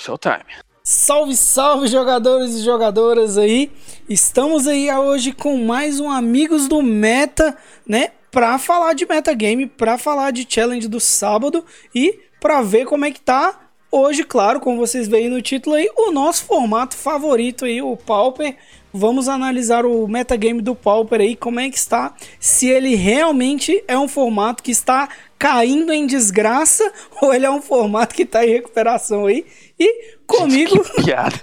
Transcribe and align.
Showtime. 0.00 0.46
Salve, 0.82 1.36
salve, 1.36 1.86
jogadores 1.86 2.54
e 2.54 2.62
jogadoras 2.62 3.36
aí. 3.36 3.70
Estamos 4.08 4.66
aí 4.66 4.90
hoje 4.90 5.30
com 5.30 5.58
mais 5.58 6.00
um 6.00 6.10
Amigos 6.10 6.66
do 6.66 6.80
Meta, 6.80 7.54
né? 7.86 8.12
Pra 8.30 8.58
falar 8.58 8.94
de 8.94 9.06
metagame, 9.06 9.66
pra 9.66 9.98
falar 9.98 10.30
de 10.30 10.46
challenge 10.48 10.88
do 10.88 10.98
sábado 10.98 11.62
e 11.94 12.18
pra 12.40 12.62
ver 12.62 12.86
como 12.86 13.04
é 13.04 13.10
que 13.10 13.20
tá 13.20 13.70
hoje, 13.92 14.24
claro, 14.24 14.58
como 14.60 14.78
vocês 14.78 15.06
veem 15.06 15.28
no 15.28 15.42
título 15.42 15.76
aí, 15.76 15.88
o 15.94 16.10
nosso 16.12 16.44
formato 16.44 16.96
favorito 16.96 17.64
aí, 17.66 17.82
o 17.82 17.94
Pauper. 17.96 18.56
Vamos 18.92 19.28
analisar 19.28 19.84
o 19.84 20.08
metagame 20.08 20.60
do 20.60 20.74
Pauper 20.74 21.20
aí, 21.20 21.36
como 21.36 21.60
é 21.60 21.70
que 21.70 21.76
está, 21.76 22.14
se 22.40 22.68
ele 22.68 22.96
realmente 22.96 23.84
é 23.86 23.96
um 23.96 24.08
formato 24.08 24.62
que 24.62 24.72
está 24.72 25.08
caindo 25.38 25.92
em 25.92 26.06
desgraça 26.06 26.92
ou 27.20 27.32
ele 27.32 27.46
é 27.46 27.50
um 27.50 27.62
formato 27.62 28.14
que 28.14 28.22
está 28.22 28.44
em 28.44 28.50
recuperação 28.50 29.26
aí. 29.26 29.46
E 29.80 30.16
comigo. 30.26 30.82
Que 30.82 31.02
piada. 31.02 31.40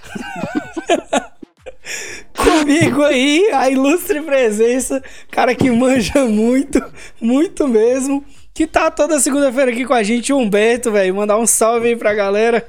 comigo 2.37 3.03
aí, 3.03 3.49
a 3.51 3.67
ilustre 3.69 4.21
presença, 4.21 5.03
cara 5.31 5.55
que 5.55 5.71
manja 5.71 6.25
muito, 6.25 6.79
muito 7.19 7.67
mesmo. 7.67 8.23
Que 8.53 8.65
tá 8.65 8.89
toda 8.89 9.19
segunda-feira 9.19 9.71
aqui 9.71 9.85
com 9.85 9.93
a 9.93 10.01
gente, 10.01 10.33
Humberto, 10.33 10.91
velho. 10.91 11.15
Mandar 11.15 11.37
um 11.37 11.45
salve 11.45 11.89
aí 11.89 11.95
pra 11.95 12.13
galera. 12.13 12.67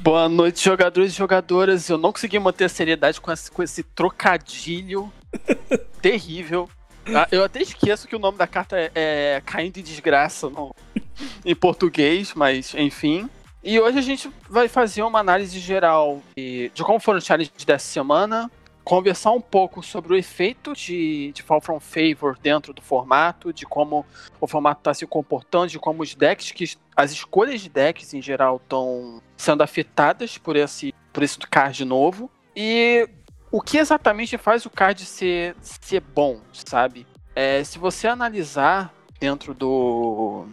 Boa 0.00 0.28
noite, 0.28 0.64
jogadores 0.64 1.12
e 1.12 1.16
jogadoras. 1.16 1.88
Eu 1.88 1.98
não 1.98 2.12
consegui 2.12 2.38
manter 2.38 2.64
a 2.64 2.68
seriedade 2.68 3.20
com 3.20 3.30
esse, 3.30 3.50
com 3.50 3.62
esse 3.62 3.82
trocadilho 3.82 5.12
terrível. 6.00 6.68
Ah, 7.14 7.28
eu 7.30 7.44
até 7.44 7.60
esqueço 7.60 8.08
que 8.08 8.16
o 8.16 8.18
nome 8.18 8.38
da 8.38 8.46
carta 8.46 8.78
é, 8.78 8.90
é 8.94 9.42
Caindo 9.44 9.78
em 9.78 9.82
Desgraça 9.82 10.48
no, 10.48 10.74
em 11.44 11.54
português, 11.54 12.32
mas 12.34 12.74
enfim. 12.74 13.28
E 13.68 13.78
hoje 13.78 13.98
a 13.98 14.00
gente 14.00 14.30
vai 14.48 14.66
fazer 14.66 15.02
uma 15.02 15.18
análise 15.18 15.58
geral 15.58 16.22
de, 16.34 16.70
de 16.72 16.82
como 16.82 16.98
foram 16.98 17.18
os 17.18 17.26
challenges 17.26 17.66
dessa 17.66 17.84
semana, 17.84 18.50
conversar 18.82 19.32
um 19.32 19.42
pouco 19.42 19.82
sobre 19.82 20.14
o 20.14 20.16
efeito 20.16 20.72
de, 20.72 21.32
de 21.32 21.42
Fall 21.42 21.60
From 21.60 21.78
Favor 21.78 22.38
dentro 22.42 22.72
do 22.72 22.80
formato, 22.80 23.52
de 23.52 23.66
como 23.66 24.06
o 24.40 24.46
formato 24.46 24.80
está 24.80 24.94
se 24.94 25.06
comportando, 25.06 25.66
de 25.66 25.78
como 25.78 26.02
os 26.02 26.14
decks, 26.14 26.50
que 26.50 26.64
as 26.96 27.12
escolhas 27.12 27.60
de 27.60 27.68
decks 27.68 28.14
em 28.14 28.22
geral 28.22 28.56
estão 28.56 29.20
sendo 29.36 29.62
afetadas 29.62 30.38
por 30.38 30.56
esse, 30.56 30.94
por 31.12 31.22
esse 31.22 31.38
card 31.40 31.84
novo. 31.84 32.30
E 32.56 33.06
o 33.52 33.60
que 33.60 33.76
exatamente 33.76 34.38
faz 34.38 34.64
o 34.64 34.70
card 34.70 35.04
ser, 35.04 35.54
ser 35.60 36.00
bom, 36.00 36.40
sabe? 36.54 37.06
É, 37.36 37.62
se 37.62 37.78
você 37.78 38.08
analisar 38.08 38.94
dentro 39.20 39.52
do, 39.52 40.46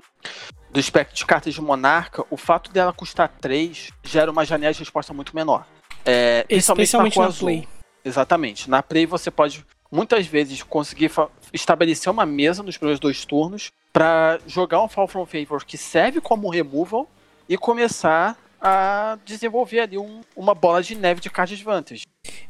do 0.75 0.79
espectro 0.79 1.15
de 1.15 1.25
cartas 1.25 1.53
de 1.53 1.61
Monarca, 1.61 2.25
o 2.29 2.35
fato 2.35 2.69
dela 2.69 2.91
custar 2.91 3.29
3 3.29 3.91
gera 4.03 4.29
uma 4.29 4.43
janela 4.43 4.73
de 4.73 4.79
resposta 4.79 5.13
muito 5.13 5.33
menor. 5.33 5.65
É, 6.05 6.45
Especialmente 6.49 7.17
na 7.17 7.31
play. 7.31 7.67
Exatamente. 8.03 8.69
Na 8.69 8.83
Play 8.83 9.05
você 9.05 9.31
pode 9.31 9.65
muitas 9.89 10.27
vezes 10.27 10.61
conseguir 10.61 11.09
estabelecer 11.53 12.11
uma 12.11 12.25
mesa 12.25 12.61
nos 12.61 12.75
primeiros 12.75 12.99
dois 12.99 13.23
turnos 13.23 13.71
para 13.93 14.37
jogar 14.45 14.83
um 14.83 14.89
Fall 14.89 15.07
From 15.07 15.25
Favor 15.25 15.63
que 15.63 15.77
serve 15.77 16.19
como 16.19 16.49
removal 16.49 17.09
e 17.47 17.57
começar 17.57 18.37
a 18.67 19.19
desenvolver 19.23 19.81
ali 19.81 19.95
um, 19.95 20.21
uma 20.35 20.55
bola 20.55 20.81
de 20.81 20.95
neve 20.95 21.21
de 21.21 21.29
card 21.29 21.53
advantage. 21.53 22.01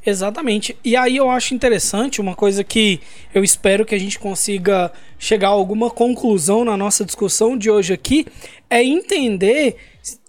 Exatamente. 0.05 0.77
E 0.81 0.95
aí 0.95 1.17
eu 1.17 1.29
acho 1.29 1.53
interessante 1.53 2.21
uma 2.21 2.33
coisa 2.33 2.63
que 2.63 3.01
eu 3.33 3.43
espero 3.43 3.85
que 3.85 3.93
a 3.93 3.99
gente 3.99 4.17
consiga 4.17 4.93
chegar 5.19 5.49
a 5.49 5.51
alguma 5.51 5.89
conclusão 5.89 6.63
na 6.63 6.77
nossa 6.77 7.03
discussão 7.03 7.57
de 7.57 7.69
hoje 7.69 7.91
aqui 7.93 8.25
é 8.69 8.81
entender 8.81 9.75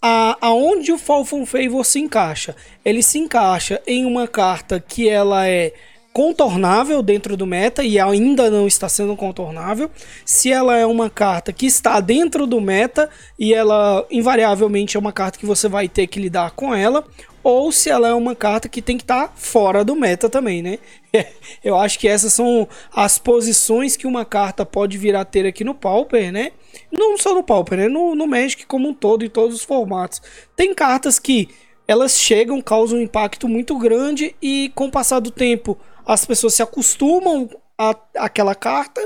a, 0.03 0.37
aonde 0.41 0.91
o 0.91 0.98
Fall 0.98 1.25
from 1.25 1.47
Favor 1.47 1.87
se 1.87 2.00
encaixa. 2.00 2.56
Ele 2.84 3.00
se 3.00 3.21
encaixa 3.21 3.81
em 3.87 4.05
uma 4.05 4.27
carta 4.27 4.81
que 4.81 5.09
ela 5.09 5.47
é 5.47 5.73
contornável 6.17 7.03
dentro 7.03 7.36
do 7.36 7.47
meta 7.47 7.84
e 7.84 8.00
ainda 8.00 8.50
não 8.50 8.67
está 8.67 8.89
sendo 8.89 9.14
contornável. 9.14 9.91
Se 10.25 10.50
ela 10.50 10.75
é 10.75 10.87
uma 10.87 11.10
carta 11.10 11.53
que 11.53 11.66
está 11.66 12.00
dentro 12.00 12.47
do 12.47 12.59
meta 12.59 13.10
e 13.38 13.53
ela 13.53 14.03
invariavelmente 14.10 14.97
é 14.97 15.00
uma 15.00 15.12
carta 15.12 15.38
que 15.38 15.44
você 15.44 15.69
vai 15.69 15.91
ter 15.91 16.06
que 16.06 16.19
lidar 16.19 16.53
com 16.53 16.75
ela, 16.75 17.05
ou 17.44 17.71
se 17.71 17.91
ela 17.91 18.09
é 18.09 18.15
uma 18.15 18.34
carta 18.34 18.66
que 18.66 18.81
tem 18.81 18.97
que 18.97 19.03
estar 19.03 19.31
fora 19.37 19.84
do 19.84 19.94
meta 19.94 20.26
também, 20.26 20.62
né? 20.62 20.78
Eu 21.62 21.76
acho 21.76 21.99
que 21.99 22.09
essas 22.09 22.32
são 22.32 22.66
as 22.94 23.19
posições 23.19 23.94
que 23.94 24.06
uma 24.06 24.25
carta 24.25 24.65
pode 24.65 24.97
vir 24.97 25.15
a 25.15 25.22
ter 25.22 25.44
aqui 25.44 25.65
no 25.65 25.75
Pauper, 25.75 26.32
né? 26.32 26.53
Não 26.91 27.19
só 27.19 27.34
no 27.34 27.43
Pauper, 27.43 27.76
né? 27.76 27.88
No, 27.88 28.15
no 28.15 28.26
Magic 28.26 28.65
como 28.65 28.88
um 28.88 28.94
todo, 28.94 29.22
em 29.22 29.28
todos 29.28 29.55
os 29.55 29.65
formatos. 29.65 30.22
Tem 30.56 30.72
cartas 30.72 31.19
que 31.19 31.50
elas 31.87 32.19
chegam, 32.19 32.62
causam 32.62 33.00
um 33.00 33.03
impacto 33.03 33.47
muito 33.47 33.76
grande 33.76 34.34
e 34.41 34.72
com 34.75 34.87
o 34.87 34.91
passar 34.91 35.21
do 35.21 35.31
tempo 35.31 35.78
as 36.06 36.25
pessoas 36.25 36.55
se 36.55 36.62
acostumam 36.62 37.50
a 37.77 37.94
aquela 38.17 38.55
carta 38.55 39.00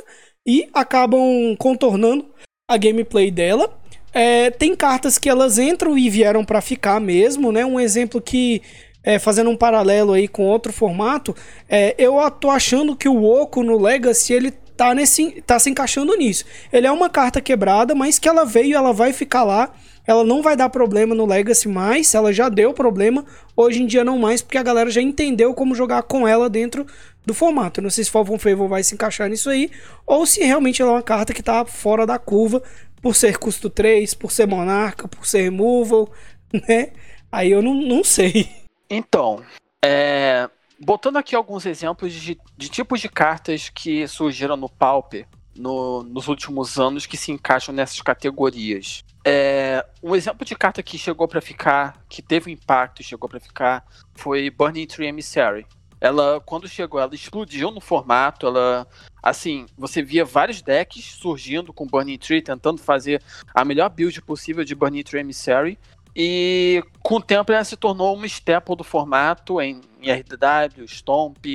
e 0.47 0.69
acabam 0.75 1.57
contornando 1.59 2.27
a 2.69 2.77
gameplay 2.77 3.31
dela. 3.31 3.79
É, 4.13 4.51
tem 4.51 4.75
cartas 4.75 5.19
que 5.19 5.29
elas 5.29 5.59
entram 5.59 5.97
e 5.97 6.11
vieram 6.11 6.45
para 6.45 6.61
ficar 6.61 7.01
mesmo, 7.01 7.51
né? 7.53 7.65
Um 7.65 7.79
exemplo 7.79 8.21
que 8.21 8.61
é, 9.03 9.19
fazendo 9.19 9.51
um 9.51 9.57
paralelo 9.57 10.13
aí 10.13 10.29
com 10.29 10.45
outro 10.45 10.73
formato, 10.73 11.35
é, 11.69 11.95
eu 11.99 12.19
tô 12.31 12.51
achando 12.51 12.95
que 12.95 13.09
o 13.09 13.25
Oco 13.25 13.63
no 13.63 13.81
Legacy 13.81 14.35
ele 14.35 14.51
tá 14.51 14.95
nesse 14.95 15.43
tá 15.43 15.59
se 15.59 15.71
encaixando 15.71 16.15
nisso. 16.17 16.45
Ele 16.73 16.87
é 16.87 16.93
uma 16.93 17.09
carta 17.09 17.41
quebrada, 17.41 17.95
mas 17.95 18.19
que 18.19 18.29
ela 18.29 18.45
veio, 18.45 18.77
ela 18.77 18.93
vai 18.93 19.13
ficar 19.13 19.45
lá 19.45 19.73
ela 20.07 20.25
não 20.25 20.43
vai 20.43 20.57
dar 20.57 20.69
problema 20.69 21.15
no 21.15 21.27
Legacy 21.27 21.69
mais, 21.69 22.15
ela 22.15 22.33
já 22.33 22.49
deu 22.49 22.73
problema, 22.73 23.25
hoje 23.57 23.83
em 23.83 23.87
dia 23.87 24.05
não 24.05 24.19
mais, 24.19 24.43
porque 24.43 24.59
a 24.59 24.63
galera 24.63 24.91
já 24.91 25.01
entendeu 25.01 25.55
como 25.55 25.75
jogar 25.75 26.03
com 26.03 26.27
ela 26.27 26.49
dentro 26.49 26.87
do 27.25 27.35
formato. 27.35 27.83
Não 27.83 27.91
sei 27.91 28.05
se 28.05 28.11
Falcon 28.11 28.39
Favor 28.39 28.69
vai 28.69 28.83
se 28.83 28.95
encaixar 28.95 29.29
nisso 29.29 29.51
aí, 29.51 29.71
ou 30.07 30.27
se 30.27 30.43
realmente 30.43 30.83
ela 30.83 30.93
é 30.93 30.95
uma 30.95 31.03
carta 31.03 31.33
que 31.33 31.43
tá 31.43 31.65
fora 31.65 32.07
da 32.07 32.19
curva, 32.19 32.63
por 33.01 33.15
ser 33.15 33.39
custo 33.39 33.71
3, 33.71 34.15
por 34.15 34.31
ser 34.31 34.47
monarca, 34.47 35.09
por 35.09 35.27
ser 35.27 35.43
removal, 35.43 36.11
né? 36.69 36.93
Aí 37.33 37.51
eu 37.51 37.63
não, 37.63 37.75
não 37.75 38.05
sei. 38.05 38.49
Então, 38.89 39.43
é, 39.85 40.49
botando 40.79 41.17
aqui 41.17 41.35
alguns 41.37 41.65
exemplos 41.65 42.13
de, 42.13 42.39
de 42.57 42.69
tipos 42.69 43.01
de 43.01 43.09
cartas 43.09 43.69
que 43.69 44.07
surgiram 44.09 44.57
no 44.57 44.69
Pauper 44.69 45.27
no, 45.57 46.03
nos 46.03 46.29
últimos 46.29 46.79
anos 46.79 47.07
que 47.07 47.17
se 47.17 47.31
encaixam 47.31 47.75
nessas 47.75 48.01
categorias. 48.01 49.05
É, 49.25 49.85
um 50.03 50.15
exemplo 50.15 50.45
de 50.47 50.55
carta 50.55 50.83
que 50.83 50.97
chegou 50.97 51.29
para 51.29 51.41
ficar, 51.41 52.03
que 52.09 52.23
teve 52.23 52.51
impacto 52.51 53.01
e 53.01 53.05
chegou 53.05 53.29
para 53.29 53.41
ficar, 53.41 53.85
foi 54.15 54.49
Burning 54.51 54.87
Tree 54.87 55.09
Emissary. 55.09 55.67
Ela, 56.01 56.41
quando 56.41 56.67
chegou, 56.67 56.99
ela 56.99 57.15
explodiu 57.15 57.71
no 57.71 57.81
formato. 57.81 58.47
Ela, 58.47 58.87
assim, 59.23 59.67
você 59.77 60.03
via 60.03 60.25
vários 60.25 60.63
decks 60.63 61.05
surgindo 61.05 61.73
com 61.73 61.87
Burning 61.87 62.17
Tree, 62.17 62.41
tentando 62.41 62.81
fazer 62.81 63.23
a 63.55 63.65
melhor 63.65 63.91
build 63.91 64.23
possível 64.23 64.65
de 64.65 64.75
Burning 64.75 65.03
Tree 65.03 65.21
Emissary. 65.21 65.79
E 66.17 66.83
com 67.03 67.17
o 67.17 67.23
tempo 67.23 67.53
ela 67.53 67.63
se 67.65 67.77
tornou 67.77 68.17
uma 68.17 68.27
staple 68.27 68.77
do 68.77 68.83
formato 68.83 69.61
em, 69.61 69.83
em 70.01 70.11
RDW, 70.11 70.85
Stomp. 70.89 71.47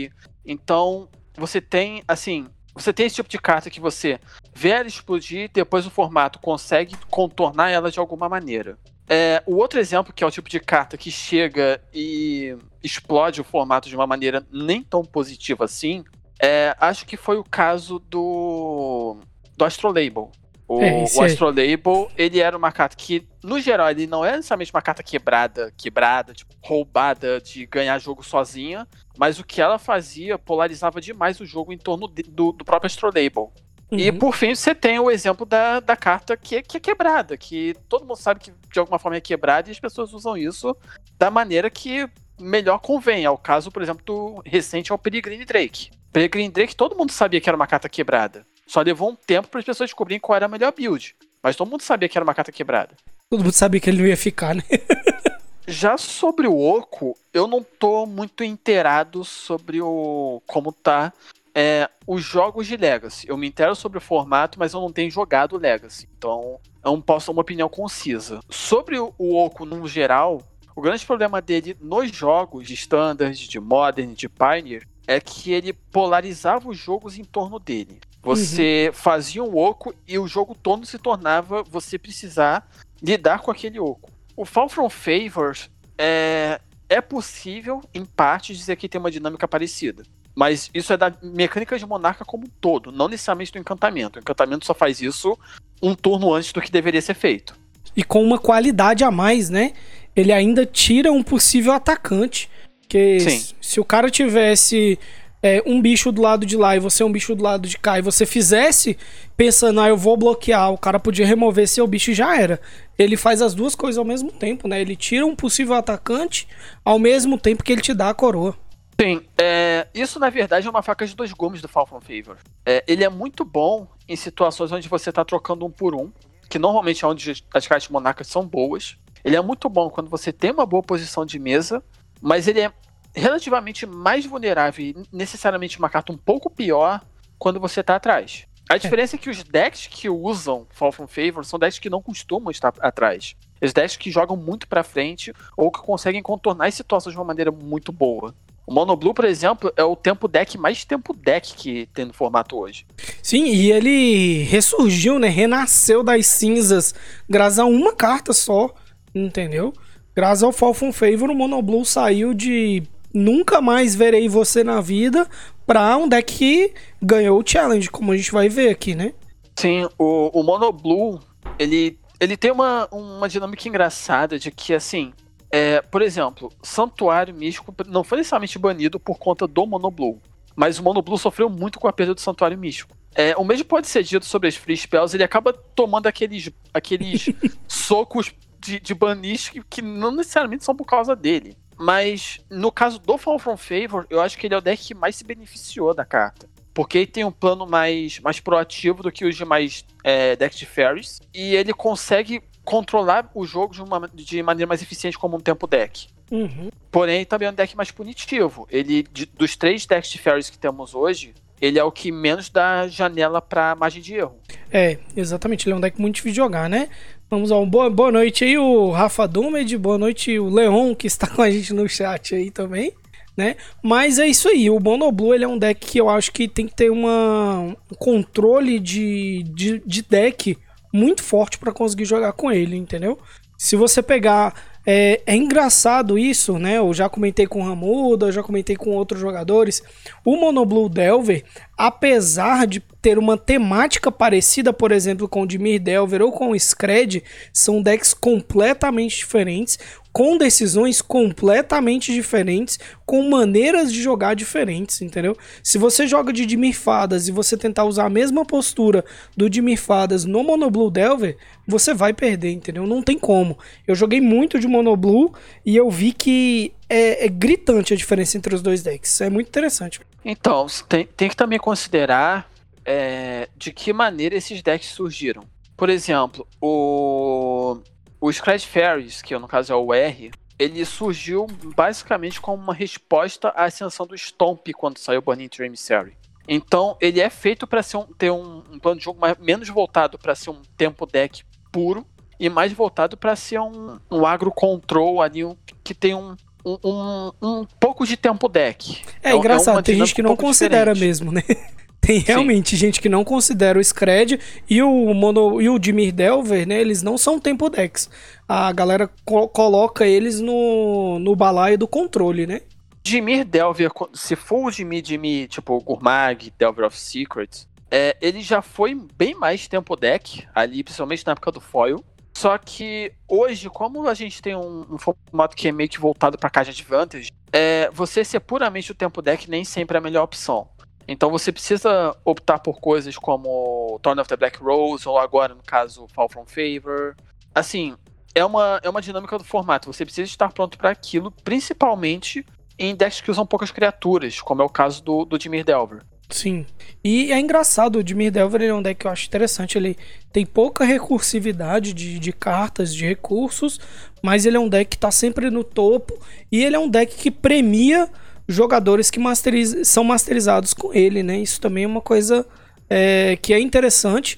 Então, 0.46 1.10
você 1.36 1.60
tem, 1.60 2.04
assim, 2.08 2.48
você 2.76 2.92
tem 2.92 3.06
esse 3.06 3.16
tipo 3.16 3.30
de 3.30 3.40
carta 3.40 3.70
que 3.70 3.80
você 3.80 4.20
vê 4.54 4.70
ela 4.70 4.88
explodir, 4.88 5.50
depois 5.54 5.88
o 5.88 5.90
formato 5.90 6.40
consegue 6.40 6.96
contornar 7.10 7.72
ela 7.72 7.90
de 7.90 8.00
alguma 8.00 8.28
maneira. 8.28 8.78
É, 9.08 9.42
o 9.46 9.56
outro 9.56 9.80
exemplo, 9.80 10.12
que 10.12 10.24
é 10.24 10.28
o 10.28 10.32
tipo 10.32 10.50
de 10.50 10.60
carta 10.60 10.98
que 10.98 11.10
chega 11.10 11.82
e 11.94 12.58
explode 12.84 13.40
o 13.40 13.44
formato 13.44 13.88
de 13.88 13.96
uma 13.96 14.06
maneira 14.06 14.46
nem 14.52 14.84
tão 14.84 15.04
positiva 15.04 15.66
assim, 15.66 16.04
é, 16.42 16.76
acho 16.80 17.06
que 17.06 17.16
foi 17.16 17.38
o 17.38 17.44
caso 17.44 18.00
do, 18.00 19.18
do 19.56 19.64
Astrolabel. 19.64 20.32
O, 20.68 20.82
é, 20.82 21.06
o 21.16 21.22
Astrolabel, 21.22 22.12
ele 22.18 22.40
era 22.40 22.58
uma 22.58 22.72
carta 22.72 22.96
que, 22.96 23.28
no 23.44 23.60
geral, 23.60 23.90
ele 23.92 24.08
não 24.08 24.26
é 24.26 24.36
necessariamente 24.36 24.74
uma 24.74 24.82
carta 24.82 25.04
quebrada, 25.04 25.72
quebrada, 25.78 26.34
tipo, 26.34 26.54
roubada 26.64 27.40
de 27.40 27.68
ganhar 27.68 28.00
jogo 28.00 28.24
sozinha, 28.24 28.88
mas 29.18 29.40
o 29.40 29.44
que 29.44 29.62
ela 29.62 29.80
fazia 29.80 30.38
polarizava 30.38 31.02
demais 31.02 31.40
o 31.40 31.46
jogo 31.46 31.74
em 31.74 31.78
torno 31.78 32.08
de, 32.08 32.24
do, 32.24 32.52
do 32.52 32.66
próprio 32.66 32.88
Astrolabel. 32.88 33.52
Uhum. 33.92 34.00
E 34.00 34.12
por 34.12 34.36
fim, 34.36 34.56
você 34.56 34.74
tem 34.74 35.00
o 35.00 35.12
exemplo 35.12 35.46
da, 35.46 35.80
da 35.80 35.96
carta 35.96 36.36
que, 36.36 36.62
que 36.62 36.78
é 36.78 36.80
quebrada, 36.80 37.38
que 37.38 37.76
todo 37.88 38.06
mundo 38.06 38.18
sabe 38.18 38.40
que 38.40 38.52
de 38.72 38.80
alguma 38.80 38.98
forma 38.98 39.18
é 39.18 39.22
quebrada 39.22 39.70
e 39.70 39.72
as 39.72 39.80
pessoas 39.80 40.14
usam 40.14 40.36
isso 40.36 40.76
da 41.18 41.30
maneira 41.30 41.70
que 41.70 42.10
melhor 42.40 42.80
convém. 42.80 43.26
É 43.26 43.30
o 43.30 43.38
caso, 43.38 43.72
por 43.72 43.82
exemplo, 43.82 44.04
do 44.04 44.42
recente 44.46 44.92
ao 44.92 44.98
Peregrine 44.98 45.46
Drake. 45.46 45.92
Peregrine 46.12 46.50
Drake, 46.50 46.76
todo 46.76 46.96
mundo 46.96 47.12
sabia 47.12 47.40
que 47.40 47.50
era 47.50 47.56
uma 47.56 47.68
carta 47.68 47.88
quebrada. 47.88 48.46
Só 48.66 48.82
levou 48.82 49.12
um 49.12 49.16
tempo 49.16 49.48
para 49.48 49.60
as 49.60 49.66
pessoas 49.66 49.90
descobrirem 49.90 50.20
qual 50.20 50.36
era 50.36 50.46
a 50.46 50.50
melhor 50.50 50.74
build. 50.76 51.16
Mas 51.44 51.56
todo 51.56 51.70
mundo 51.70 51.82
sabia 51.82 52.10
que 52.10 52.18
era 52.18 52.24
uma 52.24 52.34
carta 52.34 52.52
quebrada. 52.52 52.96
Todo 53.30 53.44
mundo 53.44 53.54
sabia 53.54 53.80
que 53.80 53.90
ele 53.90 54.00
não 54.00 54.08
ia 54.08 54.18
ficar, 54.18 54.56
né? 54.56 54.64
Já 55.68 55.98
sobre 55.98 56.48
o 56.48 56.60
Oco, 56.60 57.18
eu 57.34 57.48
não 57.48 57.64
tô 57.64 58.06
muito 58.06 58.44
inteirado 58.44 59.24
sobre 59.24 59.82
o 59.82 60.42
como 60.46 60.72
tá 60.72 61.12
é, 61.54 61.90
os 62.06 62.24
jogos 62.24 62.68
de 62.68 62.78
Legacy. 62.78 63.28
Eu 63.28 63.38
me 63.38 63.48
entero 63.48 63.76
sobre 63.76 63.98
o 63.98 64.02
formato, 64.02 64.60
mas 64.60 64.74
eu 64.74 64.82
não 64.82 64.92
tenho 64.92 65.10
jogado 65.10 65.58
Legacy. 65.58 66.08
Então, 66.18 66.60
eu 66.84 66.92
não 66.92 67.02
posso 67.02 67.28
dar 67.28 67.34
uma 67.34 67.42
opinião 67.42 67.70
concisa. 67.70 68.40
Sobre 68.50 69.00
o, 69.00 69.14
o 69.18 69.36
Oco 69.36 69.66
no 69.66 69.88
geral, 69.88 70.42
O 70.76 70.82
grande 70.82 71.06
problema 71.06 71.42
dele 71.42 71.78
nos 71.80 72.12
jogos 72.12 72.68
de 72.68 72.74
Standard, 72.74 73.48
de 73.48 73.60
Modern, 73.62 74.14
de 74.14 74.28
Pioneer, 74.28 74.86
é 75.08 75.22
que 75.22 75.54
ele 75.54 75.72
polarizava 75.72 76.68
os 76.68 76.78
jogos 76.78 77.18
em 77.18 77.24
torno 77.24 77.60
dele. 77.60 78.00
Você 78.22 78.88
uhum. 78.88 78.94
fazia 78.94 79.44
um 79.44 79.56
oco 79.56 79.94
e 80.08 80.20
o 80.20 80.28
jogo 80.28 80.54
todo 80.54 80.86
se 80.86 80.98
tornava 80.98 81.64
você 81.64 81.98
precisar 81.98 82.68
lidar 83.02 83.40
com 83.40 83.52
aquele 83.52 83.80
oco. 83.80 84.12
O 84.36 84.46
Fall 84.46 84.70
from 84.70 84.90
Favors 84.90 85.70
é, 85.98 86.60
é 86.90 87.02
possível, 87.02 87.82
em 87.94 88.06
parte, 88.06 88.54
dizer 88.54 88.76
que 88.76 88.90
tem 88.90 89.00
uma 89.00 89.12
dinâmica 89.12 89.48
parecida. 89.48 90.04
Mas 90.36 90.70
isso 90.74 90.92
é 90.92 90.98
da 90.98 91.14
mecânica 91.24 91.80
de 91.80 91.86
Monarca 91.86 92.26
como 92.26 92.46
um 92.46 92.50
todo, 92.60 92.92
não 92.92 93.08
necessariamente 93.08 93.54
do 93.54 93.60
encantamento. 93.60 94.20
O 94.20 94.22
encantamento 94.22 94.66
só 94.66 94.74
faz 94.74 95.02
isso 95.02 95.38
um 95.82 95.96
turno 95.96 96.34
antes 96.34 96.52
do 96.52 96.62
que 96.62 96.70
deveria 96.70 97.02
ser 97.02 97.14
feito. 97.14 97.58
E 97.96 98.04
com 98.04 98.22
uma 98.22 98.38
qualidade 98.38 99.04
a 99.04 99.10
mais, 99.12 99.50
né? 99.50 99.74
Ele 100.14 100.34
ainda 100.34 100.66
tira 100.66 101.12
um 101.12 101.24
possível 101.24 101.72
atacante. 101.72 102.50
Que 102.88 103.20
Sim. 103.20 103.56
se 103.62 103.80
o 103.80 103.86
cara 103.86 104.12
tivesse 104.12 105.00
é, 105.46 105.62
um 105.64 105.80
bicho 105.80 106.12
do 106.12 106.24
lado 106.24 106.44
de 106.44 106.58
lá 106.58 106.76
e 106.76 106.80
você 106.80 107.04
um 107.04 107.12
bicho 107.12 107.36
do 107.36 107.44
lado 107.44 107.68
de 107.68 107.78
cá, 107.78 108.00
e 108.00 108.02
você 108.02 108.26
fizesse 108.26 108.98
pensando, 109.38 109.80
ah, 109.80 109.88
eu 109.88 109.96
vou 109.96 110.18
bloquear, 110.18 110.72
o 110.72 110.78
cara 110.78 111.00
podia 111.00 111.24
remover 111.24 111.68
seu 111.68 111.86
bicho 111.86 112.10
e 112.10 112.16
já 112.16 112.36
era. 112.36 112.60
Ele 112.98 113.16
faz 113.16 113.44
as 113.44 113.54
duas 113.54 113.76
coisas 113.76 114.00
ao 114.00 114.04
mesmo 114.04 114.32
tempo, 114.32 114.68
né? 114.68 114.82
Ele 114.82 114.96
tira 114.96 115.24
um 115.24 115.36
possível 115.36 115.76
atacante 115.76 116.48
ao 116.84 116.98
mesmo 116.98 117.38
tempo 117.38 117.64
que 117.64 117.72
ele 117.72 117.84
te 117.84 117.94
dá 117.94 118.10
a 118.10 118.14
coroa. 118.16 118.58
Sim, 119.00 119.22
é, 119.40 119.86
isso 119.94 120.20
na 120.20 120.32
verdade 120.32 120.66
é 120.66 120.70
uma 120.70 120.82
faca 120.82 121.06
de 121.06 121.16
dois 121.16 121.32
gumes 121.32 121.62
do 121.62 121.68
Falcon 121.68 122.02
Favor. 122.02 122.38
É, 122.66 122.84
ele 122.88 123.04
é 123.04 123.10
muito 123.10 123.46
bom 123.46 123.88
em 124.10 124.16
situações 124.16 124.72
onde 124.72 124.90
você 124.90 125.12
está 125.12 125.24
trocando 125.24 125.64
um 125.64 125.70
por 125.70 125.94
um, 125.94 126.12
que 126.50 126.58
normalmente 126.58 127.06
é 127.06 127.08
onde 127.08 127.44
as 127.54 127.68
cartas 127.68 127.88
monarcas 127.90 128.26
são 128.26 128.48
boas. 128.48 128.98
Ele 129.24 129.36
é 129.36 129.42
muito 129.42 129.70
bom 129.70 129.92
quando 129.92 130.10
você 130.10 130.34
tem 130.34 130.50
uma 130.50 130.66
boa 130.66 130.82
posição 130.82 131.24
de 131.24 131.38
mesa, 131.38 131.84
mas 132.20 132.48
ele 132.48 132.62
é 132.62 132.72
relativamente 133.16 133.86
mais 133.86 134.26
vulnerável 134.26 134.86
e 134.86 134.96
necessariamente 135.12 135.80
uma 135.80 135.90
carta 135.90 136.12
um 136.12 136.18
pouco 136.18 136.50
pior 136.50 137.02
quando 137.40 137.60
você 137.60 137.80
está 137.80 137.96
atrás. 137.96 138.46
A 138.68 138.78
diferença 138.78 139.16
é 139.16 139.20
que 139.20 139.30
os 139.30 139.44
decks 139.44 139.88
que 139.88 140.10
usam 140.10 140.66
Fall 140.72 140.92
from 140.92 141.08
Favor 141.08 141.46
são 141.46 141.60
decks 141.60 141.78
que 141.78 141.90
não 141.90 142.02
costumam 142.02 142.50
estar 142.50 142.74
atrás. 142.80 143.36
Os 143.62 143.72
decks 143.72 143.96
que 143.96 144.12
jogam 144.12 144.36
muito 144.36 144.68
para 144.68 144.84
frente 144.84 145.32
ou 145.56 145.72
que 145.72 145.80
conseguem 145.80 146.22
contornar 146.22 146.68
as 146.68 146.74
situações 146.74 147.14
de 147.14 147.20
uma 147.20 147.26
maneira 147.26 147.52
muito 147.52 147.92
boa. 147.92 148.34
O 148.66 148.74
Mono 148.74 148.96
Blue, 148.96 149.14
por 149.14 149.26
exemplo, 149.26 149.72
é 149.78 149.84
o 149.84 149.96
tempo 149.96 150.28
deck 150.28 150.58
mais 150.58 150.84
tempo 150.84 151.14
deck 151.14 151.54
que 151.54 151.86
tem 151.94 152.06
no 152.06 152.14
formato 152.14 152.58
hoje. 152.58 152.88
Sim, 153.22 153.46
e 153.46 153.72
ele 153.72 154.44
ressurgiu, 154.44 155.20
né? 155.20 155.28
Renasceu 155.28 156.04
das 156.04 156.26
cinzas 156.26 156.96
graças 157.30 157.60
a 157.60 157.66
uma 157.66 157.94
carta 157.94 158.34
só, 158.34 158.74
entendeu? 159.14 159.72
Graças 160.16 160.42
ao 160.42 160.52
Fall 160.52 160.74
from 160.74 160.92
Favor, 160.92 161.30
o 161.30 161.36
Mono 161.36 161.62
Blue 161.62 161.86
saiu 161.86 162.34
de 162.34 162.82
nunca 163.16 163.62
mais 163.62 163.96
verei 163.96 164.28
você 164.28 164.64
na 164.64 164.82
vida 164.82 165.28
pra 165.66 165.96
um 165.98 166.08
deck 166.08 166.36
que 166.38 166.74
ganhou 167.02 167.40
o 167.40 167.44
challenge, 167.48 167.90
como 167.90 168.12
a 168.12 168.18
gente 168.18 168.32
vai 168.32 168.50
ver 168.50 168.70
aqui, 168.70 168.94
né? 168.94 169.14
Sim, 169.56 169.88
o, 169.98 170.38
o 170.38 170.44
Mono 170.44 170.72
Blue, 170.72 171.20
ele, 171.58 171.98
ele 172.20 172.36
tem 172.36 172.52
uma, 172.52 172.88
uma 172.92 173.30
dinâmica 173.30 173.68
engraçada 173.68 174.38
de 174.38 174.52
que, 174.52 174.74
assim, 174.74 175.14
é, 175.50 175.82
por 175.82 176.02
exemplo, 176.02 176.52
Santuário 176.62 177.34
Místico 177.34 177.74
não 177.88 178.04
foi 178.04 178.18
necessariamente 178.18 178.60
banido 178.60 179.00
por 179.00 179.18
conta 179.18 179.48
do 179.48 179.66
Monoblue, 179.66 180.20
mas 180.56 180.78
o 180.78 180.84
Monoblue 180.84 181.18
sofreu 181.18 181.50
muito 181.50 181.80
com 181.80 181.88
a 181.88 181.94
perda 181.94 182.14
do 182.14 182.20
Santuário 182.20 182.58
Místico. 182.58 182.96
É, 183.16 183.34
o 183.38 183.46
mesmo 183.46 183.64
pode 183.64 183.88
ser 183.88 184.04
dito 184.04 184.26
sobre 184.26 184.50
as 184.50 184.56
Free 184.58 184.76
Spells, 184.76 185.16
ele 185.16 185.24
acaba 185.24 185.54
tomando 185.54 186.08
aqueles, 186.08 186.52
aqueles 186.74 187.30
socos 187.66 188.34
de, 188.60 188.80
de 188.80 188.94
banish 188.94 189.50
que, 189.50 189.64
que 189.64 189.82
não 189.82 190.12
necessariamente 190.12 190.66
são 190.66 190.76
por 190.76 190.86
causa 190.86 191.16
dele. 191.16 191.56
Mas 191.78 192.40
no 192.50 192.72
caso 192.72 193.00
do 193.00 193.18
Fall 193.18 193.40
from 193.40 193.58
Favor, 193.58 194.06
eu 194.10 194.22
acho 194.22 194.38
que 194.38 194.48
ele 194.48 194.56
é 194.56 194.58
o 194.58 194.62
deck 194.62 194.82
que 194.82 194.94
mais 194.94 195.16
se 195.16 195.24
beneficiou 195.24 195.94
da 195.94 196.06
carta. 196.06 196.48
Porque 196.74 197.00
ele 197.00 197.08
tem 197.08 197.24
um 197.24 197.32
plano 197.32 197.66
mais, 197.66 198.20
mais 198.20 198.40
proativo 198.40 199.02
do 199.02 199.12
que 199.12 199.26
os 199.26 199.36
demais 199.36 199.86
é, 200.04 200.36
decks 200.36 200.60
de 200.60 200.66
Fairies. 200.66 201.22
E 201.34 201.56
ele 201.56 201.74
consegue 201.74 202.42
controlar 202.66 203.30
o 203.34 203.46
jogo 203.46 203.74
de, 203.74 203.82
uma, 203.82 204.10
de 204.14 204.44
maneira 204.44 204.68
mais 204.68 204.82
eficiente 204.82 205.18
como 205.18 205.38
um 205.38 205.40
tempo 205.40 205.68
deck. 205.68 206.08
Uhum. 206.32 206.70
Porém, 206.92 207.24
também 207.24 207.48
é 207.48 207.52
um 207.52 207.54
deck 207.54 207.78
mais 207.78 207.92
punitivo. 207.92 208.68
Ele, 208.70 209.04
de, 209.04 209.26
dos 209.26 209.56
três 209.56 209.86
decks 209.86 210.12
de 210.12 210.18
Fairies 210.18 210.50
que 210.50 210.58
temos 210.58 210.96
hoje, 210.96 211.34
ele 211.62 211.80
é 211.80 211.84
o 211.84 211.92
que 211.92 212.12
menos 212.12 212.50
dá 212.50 212.88
janela 212.88 213.42
pra 213.42 213.76
margem 213.76 214.02
de 214.02 214.16
erro. 214.16 214.38
É, 214.72 214.98
exatamente. 215.16 215.68
Ele 215.68 215.74
é 215.74 215.78
um 215.78 215.82
deck 215.82 216.00
muito 216.02 216.16
difícil 216.16 216.34
de 216.34 216.38
jogar, 216.38 216.70
né? 216.70 216.90
Vamos 217.28 217.52
ao 217.52 217.66
boa, 217.66 217.90
boa 217.90 218.12
noite 218.12 218.44
aí, 218.44 218.56
o 218.56 218.92
Rafa 218.92 219.28
Dumed. 219.28 219.76
Boa 219.80 219.98
noite, 219.98 220.38
o 220.38 220.48
Leon, 220.48 220.94
que 220.94 221.08
está 221.08 221.26
com 221.26 221.42
a 221.42 221.50
gente 221.50 221.74
no 221.74 221.90
chat 221.90 222.36
aí 222.36 222.52
também. 222.52 222.94
Né? 223.36 223.56
Mas 223.82 224.20
é 224.20 224.28
isso 224.28 224.48
aí, 224.48 224.70
o 224.70 224.80
Mono 224.80 225.12
Blue 225.12 225.34
ele 225.34 225.44
é 225.44 225.48
um 225.48 225.58
deck 225.58 225.88
que 225.88 226.00
eu 226.00 226.08
acho 226.08 226.32
que 226.32 226.48
tem 226.48 226.68
que 226.68 226.76
ter 226.76 226.90
uma, 226.90 227.60
um 227.60 227.96
controle 227.98 228.80
de, 228.80 229.44
de, 229.54 229.82
de 229.86 230.02
deck 230.04 230.58
muito 230.94 231.22
forte 231.22 231.58
para 231.58 231.74
conseguir 231.74 232.06
jogar 232.06 232.32
com 232.32 232.50
ele, 232.50 232.78
entendeu? 232.78 233.18
Se 233.58 233.76
você 233.76 234.02
pegar. 234.04 234.76
É, 234.88 235.20
é, 235.26 235.36
engraçado 235.36 236.16
isso, 236.16 236.60
né? 236.60 236.78
Eu 236.78 236.94
já 236.94 237.10
comentei 237.10 237.48
com 237.48 237.60
o 237.60 237.64
Ramuda, 237.64 238.28
eu 238.28 238.32
já 238.32 238.44
comentei 238.44 238.76
com 238.76 238.92
outros 238.92 239.20
jogadores. 239.20 239.82
O 240.24 240.38
Monoblue 240.38 240.88
Delver, 240.88 241.44
apesar 241.78 242.66
de 242.68 242.80
ter 243.02 243.18
uma 243.18 243.38
temática 243.38 244.12
parecida, 244.12 244.74
por 244.74 244.92
exemplo, 244.92 245.28
com 245.28 245.44
o 245.44 245.48
Dimir 245.48 245.82
Delver 245.82 246.22
ou 246.22 246.32
com 246.32 246.52
o 246.52 246.60
Scred, 246.60 247.24
são 247.54 247.82
decks 247.82 248.14
completamente 248.14 249.18
diferentes 249.18 249.78
com 250.16 250.38
decisões 250.38 251.02
completamente 251.02 252.14
diferentes, 252.14 252.80
com 253.06 253.30
maneiras 253.30 253.92
de 253.92 254.02
jogar 254.02 254.34
diferentes, 254.34 255.02
entendeu? 255.02 255.36
Se 255.62 255.78
você 255.78 256.08
joga 256.08 256.32
de 256.32 256.46
Dimir 256.46 256.74
Fadas 256.74 257.28
e 257.28 257.34
você 257.34 257.58
tentar 257.58 257.84
usar 257.84 258.06
a 258.06 258.10
mesma 258.10 258.46
postura 258.46 259.04
do 259.36 259.50
Dimir 259.50 259.78
Fadas 259.78 260.24
no 260.24 260.42
Monoblue 260.42 260.90
Delver, 260.90 261.36
você 261.68 261.94
vai 261.94 262.14
perder, 262.14 262.52
entendeu? 262.52 262.88
Não 262.88 263.02
tem 263.02 263.20
como. 263.20 263.60
Eu 263.86 263.94
joguei 263.94 264.22
muito 264.22 264.58
de 264.58 264.70
Monoblue 264.70 265.34
e 265.66 265.76
eu 265.76 265.92
vi 265.92 266.14
que 266.14 266.72
é, 266.90 267.26
é 267.26 267.28
gritante 267.28 267.94
a 267.94 267.98
diferença 267.98 268.38
entre 268.38 268.54
os 268.54 268.62
dois 268.62 268.84
decks. 268.84 269.22
É 269.22 269.30
muito 269.30 269.48
interessante. 269.48 270.02
Então, 270.24 270.66
tem, 270.88 271.06
tem 271.06 271.30
que 271.30 271.36
também 271.36 271.60
considerar 271.60 272.50
é, 272.84 273.50
de 273.56 273.72
que 273.72 273.94
maneira 273.94 274.36
esses 274.36 274.62
decks 274.62 274.90
surgiram. 274.90 275.44
Por 275.78 275.90
exemplo, 275.90 276.48
o 276.62 277.78
o 278.26 278.32
Scratch 278.32 278.66
Fairies, 278.66 279.22
que 279.22 279.38
no 279.38 279.48
caso 279.48 279.72
é 279.72 279.76
o 279.76 279.94
R, 279.94 280.32
ele 280.58 280.84
surgiu 280.84 281.46
basicamente 281.76 282.42
como 282.42 282.64
uma 282.64 282.74
resposta 282.74 283.50
à 283.50 283.66
ascensão 283.66 284.08
do 284.08 284.18
Stomp 284.18 284.68
quando 284.76 284.98
saiu 284.98 285.20
o 285.20 285.22
Burning 285.22 285.48
Tree 285.48 285.68
Emissary. 285.68 286.18
Então, 286.48 286.98
ele 287.00 287.20
é 287.20 287.30
feito 287.30 287.68
para 287.68 287.82
um, 287.96 288.06
ter 288.18 288.32
um, 288.32 288.64
um, 288.72 288.80
plano 288.80 288.98
de 288.98 289.06
jogo 289.06 289.20
mais, 289.20 289.38
menos 289.38 289.70
voltado 289.70 290.18
para 290.18 290.34
ser 290.34 290.50
um 290.50 290.62
tempo 290.78 291.06
deck 291.06 291.44
puro 291.72 292.04
e 292.40 292.50
mais 292.50 292.74
voltado 292.74 293.16
para 293.16 293.36
ser 293.36 293.60
um, 293.60 294.00
um 294.10 294.26
agro 294.26 294.52
control 294.52 295.22
ali 295.22 295.42
que 295.84 295.94
tem 295.94 296.16
um, 296.16 296.36
um, 296.66 297.32
um, 297.42 297.66
pouco 297.80 298.06
de 298.06 298.18
tempo 298.18 298.48
deck. 298.48 299.02
É, 299.22 299.32
é 299.32 299.36
engraçado, 299.36 299.80
é 299.80 299.82
tem 299.82 299.98
gente 299.98 300.16
que 300.16 300.22
não 300.22 300.36
considera 300.36 300.94
diferente. 300.94 301.08
mesmo, 301.08 301.32
né? 301.32 301.44
Tem 302.06 302.20
realmente 302.20 302.72
Sim. 302.72 302.76
gente 302.76 303.02
que 303.02 303.10
não 303.10 303.24
considera 303.24 303.80
o 303.80 303.84
Scred 303.84 304.40
e 304.70 304.80
o, 304.84 305.12
Mono, 305.16 305.60
e 305.60 305.68
o 305.68 305.80
Dimir 305.80 306.14
Delver, 306.14 306.68
né? 306.68 306.80
Eles 306.80 307.02
não 307.02 307.18
são 307.18 307.40
tempo 307.40 307.68
decks. 307.68 308.12
A 308.48 308.72
galera 308.72 309.10
co 309.26 309.48
coloca 309.48 310.06
eles 310.06 310.40
no, 310.40 311.18
no 311.18 311.36
balaio 311.36 311.80
do 311.80 311.88
controle, 311.88 312.46
né? 312.46 312.62
Dimir 313.02 313.44
Delver, 313.44 313.90
se 314.14 314.36
for 314.36 314.68
o 314.68 314.72
Dimir, 314.72 315.02
Dimir, 315.02 315.48
tipo 315.48 315.80
Gurmag, 315.82 316.54
Delver 316.60 316.86
of 316.86 317.00
Secrets, 317.00 317.68
é, 317.90 318.16
ele 318.22 318.42
já 318.42 318.62
foi 318.62 318.94
bem 318.94 319.34
mais 319.34 319.68
tempo 319.68 319.96
deck, 319.96 320.44
ali, 320.54 320.84
principalmente 320.84 321.26
na 321.26 321.32
época 321.32 321.52
do 321.52 321.62
foil. 321.62 322.04
Só 322.36 322.58
que 322.58 323.14
hoje, 323.30 323.70
como 323.70 324.08
a 324.08 324.14
gente 324.14 324.42
tem 324.42 324.56
um, 324.58 324.86
um 324.92 324.98
formato 324.98 325.56
que 325.56 325.70
é 325.70 325.72
meio 325.72 325.90
que 325.90 325.98
voltado 325.98 326.38
para 326.38 326.50
caixa 326.50 326.74
de 326.74 326.84
vantage, 326.84 327.32
é, 327.52 327.90
você 327.94 328.26
ser 328.26 328.42
puramente 328.42 328.92
o 328.92 328.96
tempo 328.96 329.22
deck 329.22 329.50
nem 329.50 329.64
sempre 329.64 329.96
é 329.96 330.00
a 330.00 330.02
melhor 330.02 330.24
opção. 330.24 330.68
Então 331.08 331.32
você 331.32 331.50
precisa 331.50 332.14
optar 332.26 332.60
por 332.60 332.82
coisas 332.82 333.18
como 333.18 333.98
Torn 334.02 334.20
of 334.20 334.28
the 334.28 334.36
Black 334.36 334.62
Rose, 334.62 335.08
ou 335.08 335.18
agora, 335.18 335.56
no 335.56 335.64
caso, 335.64 336.08
Fall 336.14 336.28
from 336.28 336.46
Favor. 336.46 337.16
Assim, 337.54 337.96
é 338.34 338.44
uma, 338.44 338.82
é 338.84 338.90
uma 338.90 339.02
dinâmica 339.02 339.38
do 339.38 339.46
formato. 339.46 339.92
Você 339.94 340.04
precisa 340.04 340.30
estar 340.30 340.52
pronto 340.52 340.78
para 340.78 340.90
aquilo, 340.90 341.32
principalmente 341.32 342.46
em 342.78 342.94
decks 342.94 343.22
que 343.22 343.32
usam 343.32 343.46
poucas 343.46 343.72
criaturas, 343.72 344.42
como 344.42 344.62
é 344.62 344.66
o 344.66 344.70
caso 344.70 345.02
do, 345.02 345.24
do 345.24 345.40
Dimir 345.40 345.64
Delver. 345.64 346.04
Sim. 346.30 346.66
E 347.04 347.32
é 347.32 347.40
engraçado, 347.40 348.00
o 348.00 348.04
Dimir 348.04 348.32
Delver 348.32 348.62
é 348.62 348.74
um 348.74 348.82
deck 348.82 349.02
que 349.02 349.08
eu 349.08 349.12
acho 349.12 349.28
interessante. 349.28 349.78
Ele 349.78 349.96
tem 350.34 350.46
pouca 350.46 350.84
recursividade 350.84 351.94
de, 351.94 352.18
de 352.20 352.34
cartas, 352.34 352.94
de 352.94 353.06
recursos, 353.06 353.80
mas 354.22 354.46
ele 354.46 354.58
é 354.58 354.60
um 354.60 354.68
deck 354.68 354.90
que 354.90 354.96
está 354.96 355.12
sempre 355.12 355.50
no 355.50 355.64
topo. 355.64 356.20
E 356.52 356.64
ele 356.64 356.76
é 356.76 356.80
um 356.80 356.90
deck 356.90 357.16
que 357.16 357.30
premia 357.30 358.10
jogadores 358.48 359.12
que 359.12 359.20
masteriz 359.20 359.88
são 359.88 360.04
masterizados 360.04 360.74
com 360.74 360.94
ele, 360.94 361.22
né? 361.22 361.40
Isso 361.40 361.62
também 361.62 361.84
é 361.84 361.88
uma 361.88 362.02
coisa 362.02 362.46
é, 362.90 363.38
que 363.42 363.54
é 363.54 363.60
interessante. 363.60 364.38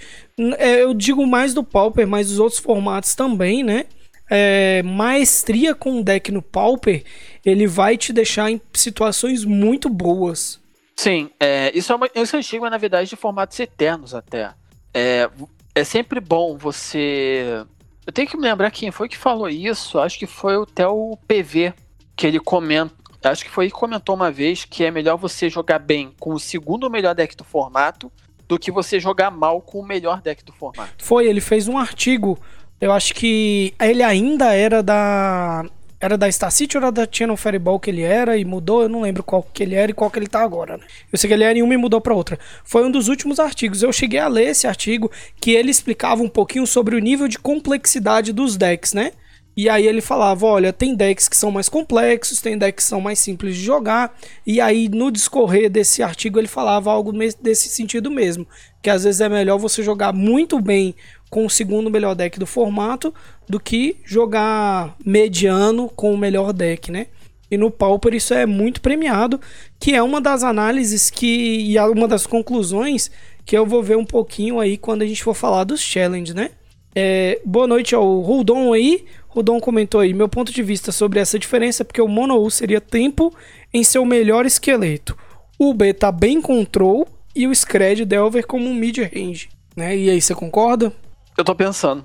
É, 0.57 0.83
eu 0.83 0.93
digo 0.93 1.25
mais 1.25 1.53
do 1.53 1.63
Pauper, 1.63 2.07
mas 2.07 2.27
dos 2.27 2.39
outros 2.39 2.59
formatos 2.59 3.15
também, 3.15 3.63
né? 3.63 3.85
é, 4.29 4.83
maestria 4.83 5.73
com 5.73 5.99
o 5.99 6.03
deck 6.03 6.31
no 6.31 6.41
Pauper, 6.41 7.03
ele 7.45 7.65
vai 7.65 7.97
te 7.97 8.11
deixar 8.11 8.51
em 8.51 8.61
situações 8.73 9.45
muito 9.45 9.89
boas. 9.89 10.59
Sim, 10.97 11.29
é, 11.39 11.71
isso 11.77 11.93
é 11.93 11.95
uma, 11.95 12.09
isso 12.15 12.35
é 12.35 12.37
um 12.37 12.39
estigma, 12.39 12.69
na 12.71 12.77
verdade, 12.77 13.07
de 13.07 13.15
formatos 13.15 13.59
eternos 13.59 14.15
até. 14.15 14.51
É, 14.91 15.29
é 15.75 15.83
sempre 15.83 16.19
bom 16.19 16.57
você. 16.57 17.63
Eu 18.05 18.11
tenho 18.11 18.27
que 18.27 18.35
me 18.35 18.43
lembrar 18.43 18.71
quem 18.71 18.89
foi 18.89 19.07
que 19.07 19.17
falou 19.17 19.47
isso. 19.47 19.99
Acho 19.99 20.17
que 20.17 20.25
foi 20.25 20.55
até 20.55 20.87
o 20.87 21.15
PV 21.27 21.73
que 22.15 22.25
ele 22.25 22.39
comenta. 22.39 22.95
Acho 23.23 23.45
que 23.45 23.51
foi 23.51 23.65
ele 23.65 23.71
que 23.71 23.79
comentou 23.79 24.15
uma 24.15 24.31
vez 24.31 24.65
que 24.65 24.83
é 24.83 24.89
melhor 24.89 25.17
você 25.17 25.49
jogar 25.49 25.79
bem 25.79 26.15
com 26.19 26.33
o 26.33 26.39
segundo 26.39 26.89
melhor 26.89 27.13
deck 27.13 27.35
do 27.35 27.43
formato 27.43 28.11
do 28.47 28.57
que 28.57 28.71
você 28.71 28.99
jogar 28.99 29.29
mal 29.29 29.61
com 29.61 29.79
o 29.79 29.85
melhor 29.85 30.21
deck 30.21 30.43
do 30.43 30.53
formato. 30.53 30.93
Foi, 30.97 31.27
ele 31.27 31.41
fez 31.41 31.67
um 31.67 31.77
artigo. 31.77 32.39
Eu 32.79 32.91
acho 32.91 33.13
que 33.13 33.73
ele 33.79 34.01
ainda 34.01 34.53
era 34.53 34.81
da 34.81 35.63
era 35.99 36.17
da 36.17 36.31
Star 36.31 36.51
City 36.51 36.77
ou 36.77 36.83
era 36.83 36.91
da 36.91 37.07
Channel 37.09 37.35
Fireball 37.35 37.79
que 37.79 37.89
ele 37.89 38.03
era 38.03 38.37
e 38.37 38.45
mudou? 38.45 38.83
Eu 38.83 38.89
não 38.89 39.01
lembro 39.01 39.23
qual 39.23 39.41
que 39.41 39.63
ele 39.63 39.75
era 39.75 39.91
e 39.91 39.93
qual 39.93 40.11
que 40.11 40.19
ele 40.19 40.27
tá 40.27 40.41
agora, 40.41 40.77
né? 40.77 40.85
Eu 41.11 41.17
sei 41.17 41.27
que 41.27 41.33
ele 41.33 41.43
era 41.43 41.57
em 41.57 41.61
uma 41.61 41.73
e 41.73 41.77
mudou 41.77 41.99
para 41.99 42.13
outra. 42.13 42.37
Foi 42.63 42.85
um 42.85 42.91
dos 42.91 43.07
últimos 43.07 43.39
artigos. 43.39 43.81
Eu 43.81 43.91
cheguei 43.91 44.19
a 44.19 44.27
ler 44.27 44.49
esse 44.49 44.67
artigo 44.67 45.11
que 45.41 45.51
ele 45.51 45.71
explicava 45.71 46.21
um 46.21 46.29
pouquinho 46.29 46.67
sobre 46.67 46.95
o 46.95 46.99
nível 46.99 47.27
de 47.27 47.39
complexidade 47.39 48.31
dos 48.31 48.55
decks, 48.55 48.93
né? 48.93 49.11
E 49.57 49.67
aí 49.67 49.87
ele 49.87 50.01
falava, 50.01 50.45
olha, 50.45 50.71
tem 50.71 50.93
decks 50.93 51.27
que 51.27 51.35
são 51.35 51.49
mais 51.49 51.67
complexos, 51.67 52.39
tem 52.39 52.55
decks 52.55 52.85
que 52.85 52.89
são 52.89 53.01
mais 53.01 53.17
simples 53.17 53.55
de 53.55 53.63
jogar. 53.63 54.15
E 54.45 54.61
aí 54.61 54.87
no 54.87 55.09
discorrer 55.09 55.67
desse 55.67 56.03
artigo 56.03 56.37
ele 56.37 56.47
falava 56.47 56.91
algo 56.91 57.11
desse 57.41 57.67
sentido 57.69 58.11
mesmo, 58.11 58.45
que 58.83 58.89
às 58.91 59.03
vezes 59.03 59.19
é 59.19 59.27
melhor 59.27 59.57
você 59.57 59.81
jogar 59.81 60.13
muito 60.13 60.61
bem 60.61 60.93
com 61.29 61.45
o 61.45 61.49
segundo 61.49 61.89
melhor 61.89 62.15
deck 62.15 62.39
do 62.39 62.45
formato 62.45 63.13
do 63.47 63.59
que 63.59 63.97
jogar 64.05 64.95
mediano 65.05 65.89
com 65.89 66.13
o 66.13 66.17
melhor 66.17 66.53
deck, 66.53 66.91
né? 66.91 67.07
E 67.49 67.57
no 67.57 67.71
Pauper 67.71 68.13
isso 68.13 68.33
é 68.33 68.45
muito 68.45 68.81
premiado, 68.81 69.39
que 69.79 69.93
é 69.95 70.03
uma 70.03 70.19
das 70.19 70.43
análises 70.43 71.09
que 71.09 71.71
e 71.71 71.79
uma 71.79 72.07
das 72.07 72.27
conclusões 72.27 73.09
que 73.45 73.57
eu 73.57 73.65
vou 73.65 73.81
ver 73.81 73.97
um 73.97 74.05
pouquinho 74.05 74.59
aí 74.59 74.77
quando 74.77 75.01
a 75.01 75.05
gente 75.05 75.23
for 75.23 75.33
falar 75.33 75.63
dos 75.63 75.81
challenge, 75.81 76.33
né? 76.33 76.51
É, 76.93 77.39
boa 77.45 77.67
noite 77.67 77.95
ao 77.95 78.19
Ruldon 78.21 78.73
aí. 78.73 79.05
Rudon 79.29 79.59
comentou 79.59 80.01
aí, 80.01 80.13
meu 80.13 80.27
ponto 80.27 80.51
de 80.51 80.63
vista 80.63 80.91
sobre 80.91 81.19
essa 81.19 81.37
diferença 81.37 81.83
é 81.83 81.85
porque 81.85 82.01
o 82.01 82.07
Mono 82.07 82.35
U 82.41 82.49
seria 82.49 82.81
tempo 82.81 83.33
em 83.73 83.83
seu 83.83 84.03
melhor 84.03 84.45
esqueleto. 84.45 85.15
O 85.59 85.73
B 85.73 85.93
tá 85.93 86.11
bem 86.11 86.41
control 86.41 87.07
e 87.35 87.47
o 87.47 87.53
Scred 87.53 88.03
Delver 88.03 88.45
como 88.45 88.67
um 88.67 88.73
mid-range. 88.73 89.49
Né? 89.75 89.95
E 89.95 90.09
aí, 90.09 90.19
você 90.19 90.33
concorda? 90.33 90.91
Eu 91.37 91.43
tô 91.43 91.53
pensando. 91.53 92.03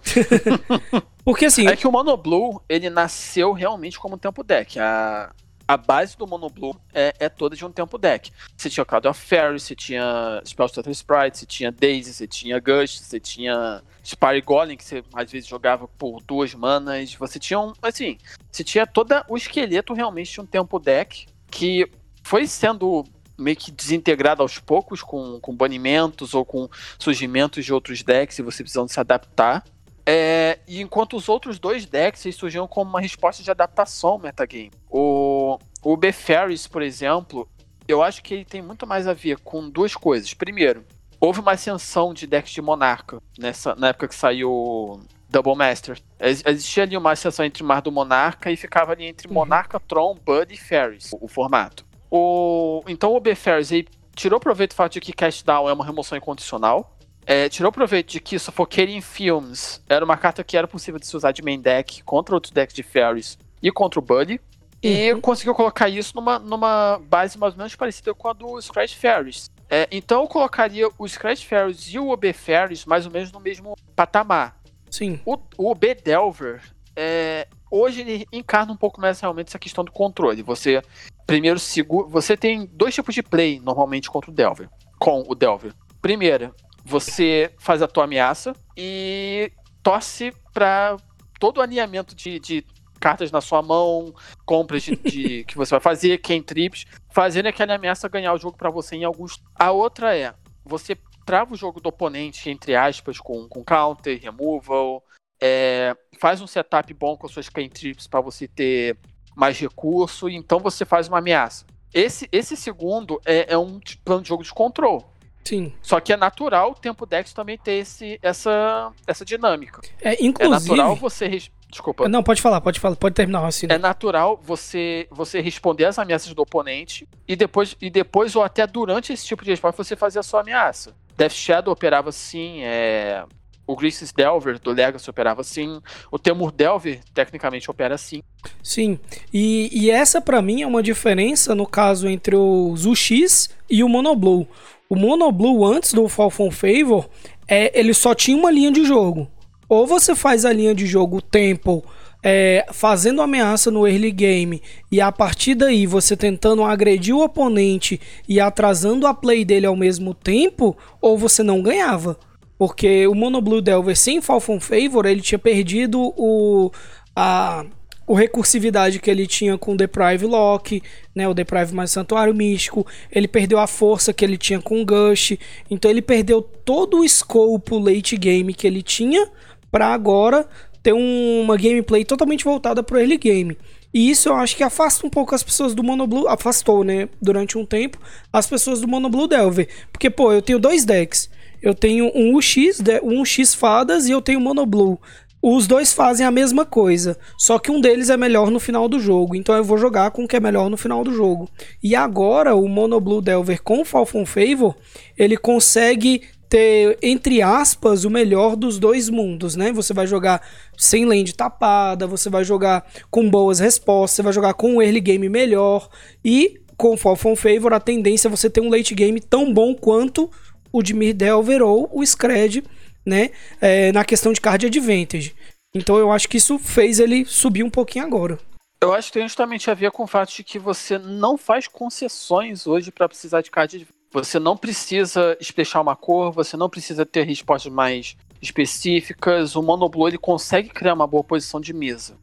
Porque 1.25 1.47
assim. 1.47 1.67
É 1.67 1.75
que 1.75 1.89
o 1.89 1.93
Mono 1.93 2.17
Blue, 2.17 2.63
ele 2.69 2.91
nasceu 2.91 3.53
realmente 3.53 3.99
como 3.99 4.17
um 4.17 4.19
tempo 4.19 4.45
deck. 4.45 4.79
A, 4.79 5.33
a 5.67 5.77
base 5.77 6.19
do 6.19 6.27
Mono 6.27 6.51
Blue 6.51 6.79
é, 6.93 7.15
é 7.19 7.29
toda 7.31 7.57
de 7.57 7.65
um 7.65 7.73
tempo 7.73 7.97
deck. 7.97 8.31
Você 8.55 8.69
tinha 8.69 8.85
Cloud 8.85 9.09
of 9.09 9.19
Fairy, 9.19 9.59
você 9.59 9.75
tinha 9.75 10.43
Spellstutter 10.45 10.93
Sprite, 10.93 11.39
você 11.39 11.47
tinha 11.47 11.73
Daisy, 11.73 12.13
você 12.13 12.27
tinha 12.27 12.61
Gush, 12.61 13.01
você 13.01 13.19
tinha 13.19 13.83
Spire 14.05 14.43
Golem, 14.43 14.77
que 14.77 14.85
você 14.85 15.03
às 15.15 15.33
vezes 15.33 15.49
jogava 15.49 15.89
por 15.89 16.21
duas 16.23 16.55
manas. 16.55 17.15
Você 17.15 17.39
tinha 17.39 17.59
um. 17.59 17.73
Assim, 17.81 18.19
você 18.51 18.63
tinha 18.63 18.87
todo 18.87 19.15
o 19.29 19.37
esqueleto 19.37 19.95
realmente 19.95 20.31
de 20.31 20.41
um 20.43 20.47
tempo 20.47 20.79
deck 20.79 21.27
que 21.51 21.91
foi 22.23 22.47
sendo 22.47 23.05
meio 23.43 23.57
que 23.57 23.71
desintegrado 23.71 24.43
aos 24.43 24.59
poucos 24.59 25.03
com, 25.03 25.39
com 25.41 25.55
banimentos 25.55 26.35
ou 26.35 26.45
com 26.45 26.69
surgimentos 26.99 27.65
de 27.65 27.73
outros 27.73 28.03
decks 28.03 28.39
e 28.39 28.43
você 28.43 28.63
precisando 28.63 28.89
se 28.89 29.01
adaptar. 29.01 29.65
É, 30.05 30.59
e 30.67 30.81
enquanto 30.81 31.17
os 31.17 31.29
outros 31.29 31.59
dois 31.59 31.87
decks 31.87 32.25
eles 32.25 32.37
surgiam 32.37 32.67
como 32.67 32.91
uma 32.91 33.01
resposta 33.01 33.43
de 33.43 33.51
adaptação 33.51 34.11
ao 34.11 34.19
metagame. 34.19 34.73
O, 34.91 35.59
o 35.83 35.97
Beferris, 35.97 36.67
por 36.67 36.83
exemplo, 36.83 37.49
eu 37.87 38.03
acho 38.03 38.23
que 38.23 38.35
ele 38.35 38.45
tem 38.45 38.63
muito 38.63 38.87
mais 38.87 39.07
a 39.07 39.13
ver 39.13 39.39
com 39.39 39.69
duas 39.69 39.95
coisas. 39.95 40.35
Primeiro, 40.35 40.85
houve 41.21 41.41
uma 41.41 41.53
ascensão 41.53 42.13
de 42.13 42.27
decks 42.27 42.53
de 42.53 42.61
Monarca 42.61 43.23
nessa, 43.39 43.75
na 43.77 43.89
época 43.89 44.09
que 44.09 44.15
saiu 44.15 45.01
Double 45.33 45.55
Master. 45.55 45.99
Existia 46.21 46.83
ali 46.83 46.97
uma 46.97 47.13
ascensão 47.13 47.45
entre 47.45 47.63
o 47.63 47.67
Mar 47.67 47.81
do 47.81 47.91
Monarca 47.91 48.51
e 48.51 48.57
ficava 48.57 48.93
ali 48.93 49.07
entre 49.07 49.29
uhum. 49.29 49.35
Monarca, 49.35 49.81
Tron, 49.81 50.15
Bud 50.15 50.53
e 50.53 50.57
Ferris, 50.57 51.13
o, 51.13 51.25
o 51.25 51.29
formato. 51.29 51.85
O, 52.15 52.83
então 52.87 53.17
o 53.17 53.21
B 53.21 53.35
Ferris 53.35 53.71
tirou 54.15 54.39
proveito 54.39 54.73
do 54.73 54.75
fato 54.75 54.93
de 54.93 55.01
que 55.01 55.15
Cast 55.15 55.43
Down 55.47 55.67
é 55.67 55.73
uma 55.73 55.83
remoção 55.83 56.19
incondicional. 56.19 56.95
É, 57.25 57.49
tirou 57.49 57.73
proveito 57.73 58.11
de 58.11 58.21
que 58.21 58.39
Suffocating 58.39 59.01
Films 59.01 59.83
era 59.89 60.05
uma 60.05 60.19
carta 60.19 60.45
que 60.45 60.55
era 60.55 60.69
possível 60.69 61.01
de 61.01 61.07
se 61.07 61.17
usar 61.17 61.33
de 61.33 61.41
main 61.41 61.59
deck 61.59 62.03
contra 62.03 62.35
outros 62.35 62.53
decks 62.53 62.77
de 62.77 62.83
Ferris 62.83 63.39
e 63.63 63.73
contra 63.73 63.99
o 63.99 64.03
Buddy. 64.03 64.39
E 64.83 65.11
uhum. 65.11 65.23
conseguiu 65.23 65.55
colocar 65.55 65.89
isso 65.89 66.15
numa, 66.15 66.39
numa 66.39 67.01
base 67.09 67.39
mais 67.39 67.55
ou 67.55 67.59
menos 67.59 67.75
parecida 67.75 68.13
com 68.13 68.29
a 68.29 68.35
do 68.35 68.61
Scratch 68.61 68.95
Ferris. 68.95 69.49
É, 69.71 69.89
então 69.91 70.21
eu 70.21 70.29
colocaria 70.29 70.91
o 70.99 71.09
Scratch 71.09 71.47
Ferris 71.47 71.95
e 71.95 71.99
o 71.99 72.11
OB 72.11 72.31
Ferris 72.35 72.85
mais 72.85 73.07
ou 73.07 73.13
menos 73.13 73.33
no 73.33 73.41
mesmo 73.41 73.75
patamar. 73.97 74.61
Sim. 74.91 75.19
O, 75.25 75.39
o 75.57 75.71
OB 75.71 75.95
Delver, 75.95 76.61
é, 76.95 77.49
hoje 77.73 78.03
ele 78.03 78.27
encarna 78.31 78.73
um 78.73 78.77
pouco 78.77 79.01
mais 79.01 79.19
realmente 79.19 79.49
essa 79.49 79.59
questão 79.59 79.83
do 79.83 79.91
controle. 79.91 80.43
Você 80.43 80.83
primeiro 81.27 81.59
segura, 81.59 82.07
você 82.07 82.37
tem 82.37 82.67
dois 82.67 82.95
tipos 82.95 83.15
de 83.15 83.23
play 83.23 83.59
normalmente 83.59 84.11
contra 84.11 84.31
o 84.31 84.35
Delver, 84.35 84.69
com 84.99 85.25
o 85.27 85.35
Delver. 85.35 85.73
Primeiro, 86.01 86.55
você 86.85 87.55
faz 87.59 87.81
a 87.81 87.89
tua 87.89 88.05
ameaça 88.05 88.55
e 88.77 89.51
torce 89.83 90.33
para 90.53 90.97
todo 91.41 91.59
o 91.59 91.61
alinhamento 91.63 92.15
de, 92.15 92.39
de 92.39 92.67
cartas 93.01 93.33
na 93.33 93.41
sua 93.41 93.63
mão, 93.63 94.15
compras 94.45 94.83
de, 94.83 94.97
de 94.97 95.45
que 95.49 95.57
você 95.57 95.71
vai 95.71 95.81
fazer, 95.81 96.21
trips, 96.21 96.85
fazendo 97.11 97.47
aquela 97.47 97.75
ameaça 97.75 98.09
ganhar 98.09 98.35
o 98.35 98.39
jogo 98.39 98.57
para 98.57 98.71
você 98.71 98.97
em 98.97 99.05
alguns. 99.05 99.43
A 99.55 99.71
outra 99.71 100.15
é 100.17 100.35
você 100.65 100.97
trava 101.25 101.55
o 101.55 101.57
jogo 101.57 101.81
do 101.81 101.89
oponente, 101.89 102.51
entre 102.51 102.75
aspas, 102.75 103.19
com, 103.19 103.49
com 103.49 103.65
counter, 103.65 104.21
removal, 104.21 105.03
é, 105.43 105.97
faz 106.21 106.41
um 106.41 106.47
setup 106.47 106.95
bom 106.95 107.17
com 107.17 107.27
suas 107.27 107.49
trips 107.49 108.07
para 108.07 108.21
você 108.21 108.47
ter 108.47 108.97
mais 109.35 109.59
recurso, 109.59 110.29
e 110.29 110.37
então 110.37 110.61
você 110.61 110.85
faz 110.85 111.09
uma 111.09 111.19
ameaça. 111.19 111.67
Esse, 111.93 112.29
esse 112.31 112.57
segundo 112.57 113.21
é, 113.27 113.53
é 113.53 113.59
um 113.59 113.81
plano 114.05 114.23
de 114.23 114.29
jogo 114.29 114.45
de 114.45 114.55
control. 114.55 115.05
Sim. 115.45 115.73
Só 115.83 115.99
que 115.99 116.13
é 116.13 116.17
natural 116.17 116.71
o 116.71 116.75
tempo 116.75 117.05
Dex 117.05 117.33
também 117.33 117.59
ter 117.59 117.73
esse, 117.73 118.19
essa, 118.23 118.93
essa 119.05 119.25
dinâmica. 119.25 119.81
É, 120.01 120.25
inclusive... 120.25 120.73
é 120.73 120.77
natural 120.77 120.95
você 120.95 121.27
Desculpa. 121.69 122.07
Não, 122.07 122.23
pode 122.23 122.43
falar, 122.43 122.61
pode 122.61 122.79
falar, 122.79 122.97
pode 122.97 123.15
terminar 123.15 123.41
raciocínio. 123.41 123.75
É 123.75 123.79
natural 123.79 124.39
você 124.45 125.09
você 125.11 125.41
responder 125.41 125.87
as 125.87 125.99
ameaças 125.99 126.35
do 126.35 126.43
oponente 126.43 127.09
e 127.27 127.35
depois, 127.35 127.75
e 127.81 127.89
depois 127.89 128.37
ou 128.37 128.43
até 128.43 128.67
durante 128.67 129.11
esse 129.11 129.25
tipo 129.25 129.43
de 129.43 129.53
resposta 129.53 129.83
você 129.83 129.97
fazer 129.97 130.19
a 130.19 130.23
sua 130.23 130.43
ameaça. 130.43 130.95
Death 131.17 131.33
Shadow 131.33 131.73
operava 131.73 132.11
assim, 132.11 132.63
é... 132.63 133.25
o 133.67 133.77
Grisis 133.77 134.13
Delver 134.13 134.59
do 134.59 134.73
Legacy 134.73 135.09
operava 135.09 135.41
assim, 135.41 135.81
o 136.11 136.19
Temur 136.19 136.53
Delver 136.53 137.01
tecnicamente 137.15 137.71
opera 137.71 137.95
assim. 137.95 138.23
Sim, 138.63 138.99
e, 139.33 139.71
e 139.73 139.91
essa 139.91 140.21
para 140.21 140.43
mim 140.43 140.63
é 140.63 140.67
uma 140.67 140.83
diferença 140.83 141.55
no 141.55 141.67
caso 141.67 142.09
entre 142.09 142.37
o 142.37 142.75
ZUX 142.77 143.51
e 143.71 143.83
o 143.85 143.89
Monoblue. 143.89 144.47
O 144.89 144.97
Monoblue 144.97 145.65
antes 145.65 145.95
do 145.95 146.09
Fall 146.09 146.31
from 146.31 146.51
Favor, 146.51 147.09
é, 147.49 147.79
ele 147.79 147.95
só 147.95 148.15
tinha 148.15 148.37
uma 148.37 148.51
linha 148.51 148.71
de 148.71 148.85
jogo 148.85 149.29
ou 149.73 149.87
você 149.87 150.15
faz 150.15 150.45
a 150.45 150.53
linha 150.53 150.75
de 150.75 150.85
jogo 150.85 151.23
tempo 151.23 151.83
é, 152.23 152.67
fazendo 152.71 153.23
ameaça 153.23 153.71
no 153.71 153.89
early 153.89 154.13
game 154.13 154.63
e 154.91 155.01
a 155.01 155.11
partir 155.11 155.55
daí 155.55 155.87
você 155.87 156.15
tentando 156.15 156.63
agredir 156.63 157.17
o 157.17 157.25
oponente 157.25 157.99
e 158.29 158.39
atrasando 158.39 159.07
a 159.07 159.15
play 159.15 159.47
dele 159.47 159.65
ao 159.65 159.75
mesmo 159.75 160.13
tempo, 160.13 160.77
ou 161.01 161.17
você 161.17 161.43
não 161.43 161.63
ganhava. 161.63 162.19
Porque 162.63 163.09
o 163.09 163.15
Mono 163.17 163.41
Blue 163.41 163.61
Delver 163.61 163.97
sem 163.97 164.21
Falcon 164.23 164.61
Favor, 164.61 165.05
ele 165.05 165.21
tinha 165.21 165.37
perdido 165.37 166.01
o, 166.17 166.71
a, 167.17 167.67
o 168.07 168.15
recursividade 168.15 169.01
que 169.01 169.11
ele 169.11 169.27
tinha 169.27 169.59
com 169.59 169.73
o 169.73 169.77
Deprive 169.77 170.27
Lock, 170.27 170.81
né, 171.13 171.27
o 171.27 171.35
Deprive 171.35 171.75
mais 171.75 171.91
Santuário 171.91 172.33
Místico, 172.33 172.87
ele 173.11 173.27
perdeu 173.27 173.59
a 173.59 173.67
força 173.67 174.13
que 174.13 174.25
ele 174.25 174.39
tinha 174.39 174.63
com 174.63 174.81
o 174.81 174.85
Gush, 174.87 175.37
então 175.69 175.91
ele 175.91 176.01
perdeu 176.01 176.41
todo 176.41 177.01
o 177.01 177.09
scope 177.09 177.73
late 177.75 178.17
game 178.17 178.55
que 178.55 178.65
ele 178.65 178.81
tinha 178.81 179.29
para 179.69 179.89
agora 179.89 180.47
ter 180.85 180.93
um, 180.93 181.41
uma 181.41 181.57
gameplay 181.57 182.05
totalmente 182.05 182.45
voltada 182.45 182.81
pro 182.81 182.97
early 182.97 183.19
game. 183.19 183.59
E 183.93 184.09
isso 184.09 184.29
eu 184.29 184.37
acho 184.37 184.57
que 184.57 184.63
afasta 184.63 185.05
um 185.05 185.11
pouco 185.11 185.35
as 185.35 185.43
pessoas 185.43 185.75
do 185.75 185.83
Mono 185.83 186.07
Blue, 186.07 186.29
afastou, 186.29 186.85
né, 186.85 187.09
durante 187.21 187.59
um 187.59 187.67
tempo, 187.67 187.99
as 188.33 188.47
pessoas 188.47 188.81
do 188.81 188.87
Mono 188.87 189.11
Blue 189.11 189.27
Delver. 189.27 189.69
Porque, 189.93 190.09
pô, 190.09 190.33
eu 190.33 190.41
tenho 190.41 190.61
dois 190.61 190.85
decks. 190.85 191.29
Eu 191.63 191.75
tenho 191.75 192.11
um 192.15 192.37
UX, 192.37 192.83
um 193.03 193.25
X 193.25 193.55
fadas 193.55 194.07
e 194.07 194.11
eu 194.11 194.21
tenho 194.21 194.41
Mono 194.41 194.67
Blue. 194.67 194.99
Os 195.41 195.67
dois 195.67 195.93
fazem 195.93 196.25
a 196.25 196.31
mesma 196.31 196.65
coisa, 196.65 197.19
só 197.37 197.59
que 197.59 197.71
um 197.71 197.81
deles 197.81 198.11
é 198.11 198.17
melhor 198.17 198.49
no 198.49 198.61
final 198.61 198.89
do 198.89 199.01
jogo, 199.01 199.35
então 199.35 199.57
eu 199.57 199.65
vou 199.65 199.77
jogar 199.77 200.13
com 200.13 200.23
o 200.23 200.29
que 200.29 200.37
é 200.37 200.41
melhor 200.41 200.71
no 200.71 200.77
final 200.77 201.03
do 201.03 201.13
jogo. 201.13 201.49
E 201.83 201.97
agora 201.97 202.55
o 202.55 202.69
Mono 202.69 203.01
Blue 203.01 203.21
Delver 203.21 203.61
com 203.61 203.85
Falcon 203.85 204.25
Favor, 204.25 204.77
ele 205.19 205.37
consegue 205.37 206.23
ter, 206.49 206.97
entre 207.03 207.43
aspas, 207.43 208.05
o 208.05 208.11
melhor 208.11 208.55
dos 208.55 208.79
dois 208.79 209.09
mundos, 209.09 209.57
né? 209.57 209.73
Você 209.73 209.93
vai 209.93 210.07
jogar 210.07 210.47
sem 210.77 211.05
lane 211.05 211.33
tapada, 211.33 212.07
você 212.07 212.31
vai 212.31 212.45
jogar 212.45 212.87
com 213.11 213.29
boas 213.29 213.59
respostas, 213.59 214.17
você 214.17 214.23
vai 214.23 214.33
jogar 214.33 214.55
com 214.55 214.77
um 214.77 214.83
early 214.83 215.01
game 215.01 215.29
melhor 215.29 215.89
e 216.25 216.61
com 216.77 216.97
from 216.97 217.35
Favor 217.35 217.73
a 217.73 217.81
tendência 217.81 218.29
é 218.29 218.31
você 218.31 218.51
ter 218.51 218.61
um 218.61 218.69
late 218.69 218.95
game 218.95 219.21
tão 219.21 219.53
bom 219.53 219.75
quanto 219.75 220.31
o 220.73 220.83
de 220.83 220.95
Mirdelver 220.95 221.63
ou 221.63 221.89
o 221.93 222.05
Scred, 222.05 222.65
né? 223.05 223.31
É, 223.61 223.93
na 223.93 224.05
questão 224.05 224.33
de 224.33 224.41
card 224.41 224.67
advantage. 224.67 225.35
Então 225.75 225.97
eu 225.97 226.11
acho 226.11 226.29
que 226.29 226.37
isso 226.37 226.59
fez 226.59 226.99
ele 226.99 227.25
subir 227.25 227.63
um 227.63 227.71
pouquinho 227.71 228.05
agora. 228.05 228.39
Eu 228.81 228.93
acho 228.93 229.09
que 229.09 229.19
tem 229.19 229.29
justamente 229.29 229.71
a 229.71 229.75
ver 229.75 229.91
com 229.93 230.03
o 230.03 230.09
fato 230.09 230.35
de 230.35 230.43
que 230.43 230.59
você 230.59 230.99
não 230.99 231.39
faz 231.39 231.69
concessões 231.69 232.67
hoje 232.67 232.91
para 232.91 233.09
precisar 233.09 233.41
de 233.41 233.51
card 233.51 233.77
advantage. 233.77 234.03
Você 234.13 234.39
não 234.39 234.57
precisa 234.57 235.37
expressar 235.41 235.81
uma 235.81 235.97
cor, 235.97 236.33
você 236.33 236.57
não 236.57 236.69
precisa 236.69 237.07
ter 237.07 237.23
respostas 237.23 237.73
mais 237.73 238.17
específicas. 238.43 239.57
O 239.57 239.63
Monoblue 239.63 240.09
ele 240.09 240.19
consegue 240.19 240.69
criar 240.69 240.93
uma 240.95 241.07
boa 241.07 241.25
posição 241.25 241.61
de 241.61 241.73
mesa. 241.73 242.19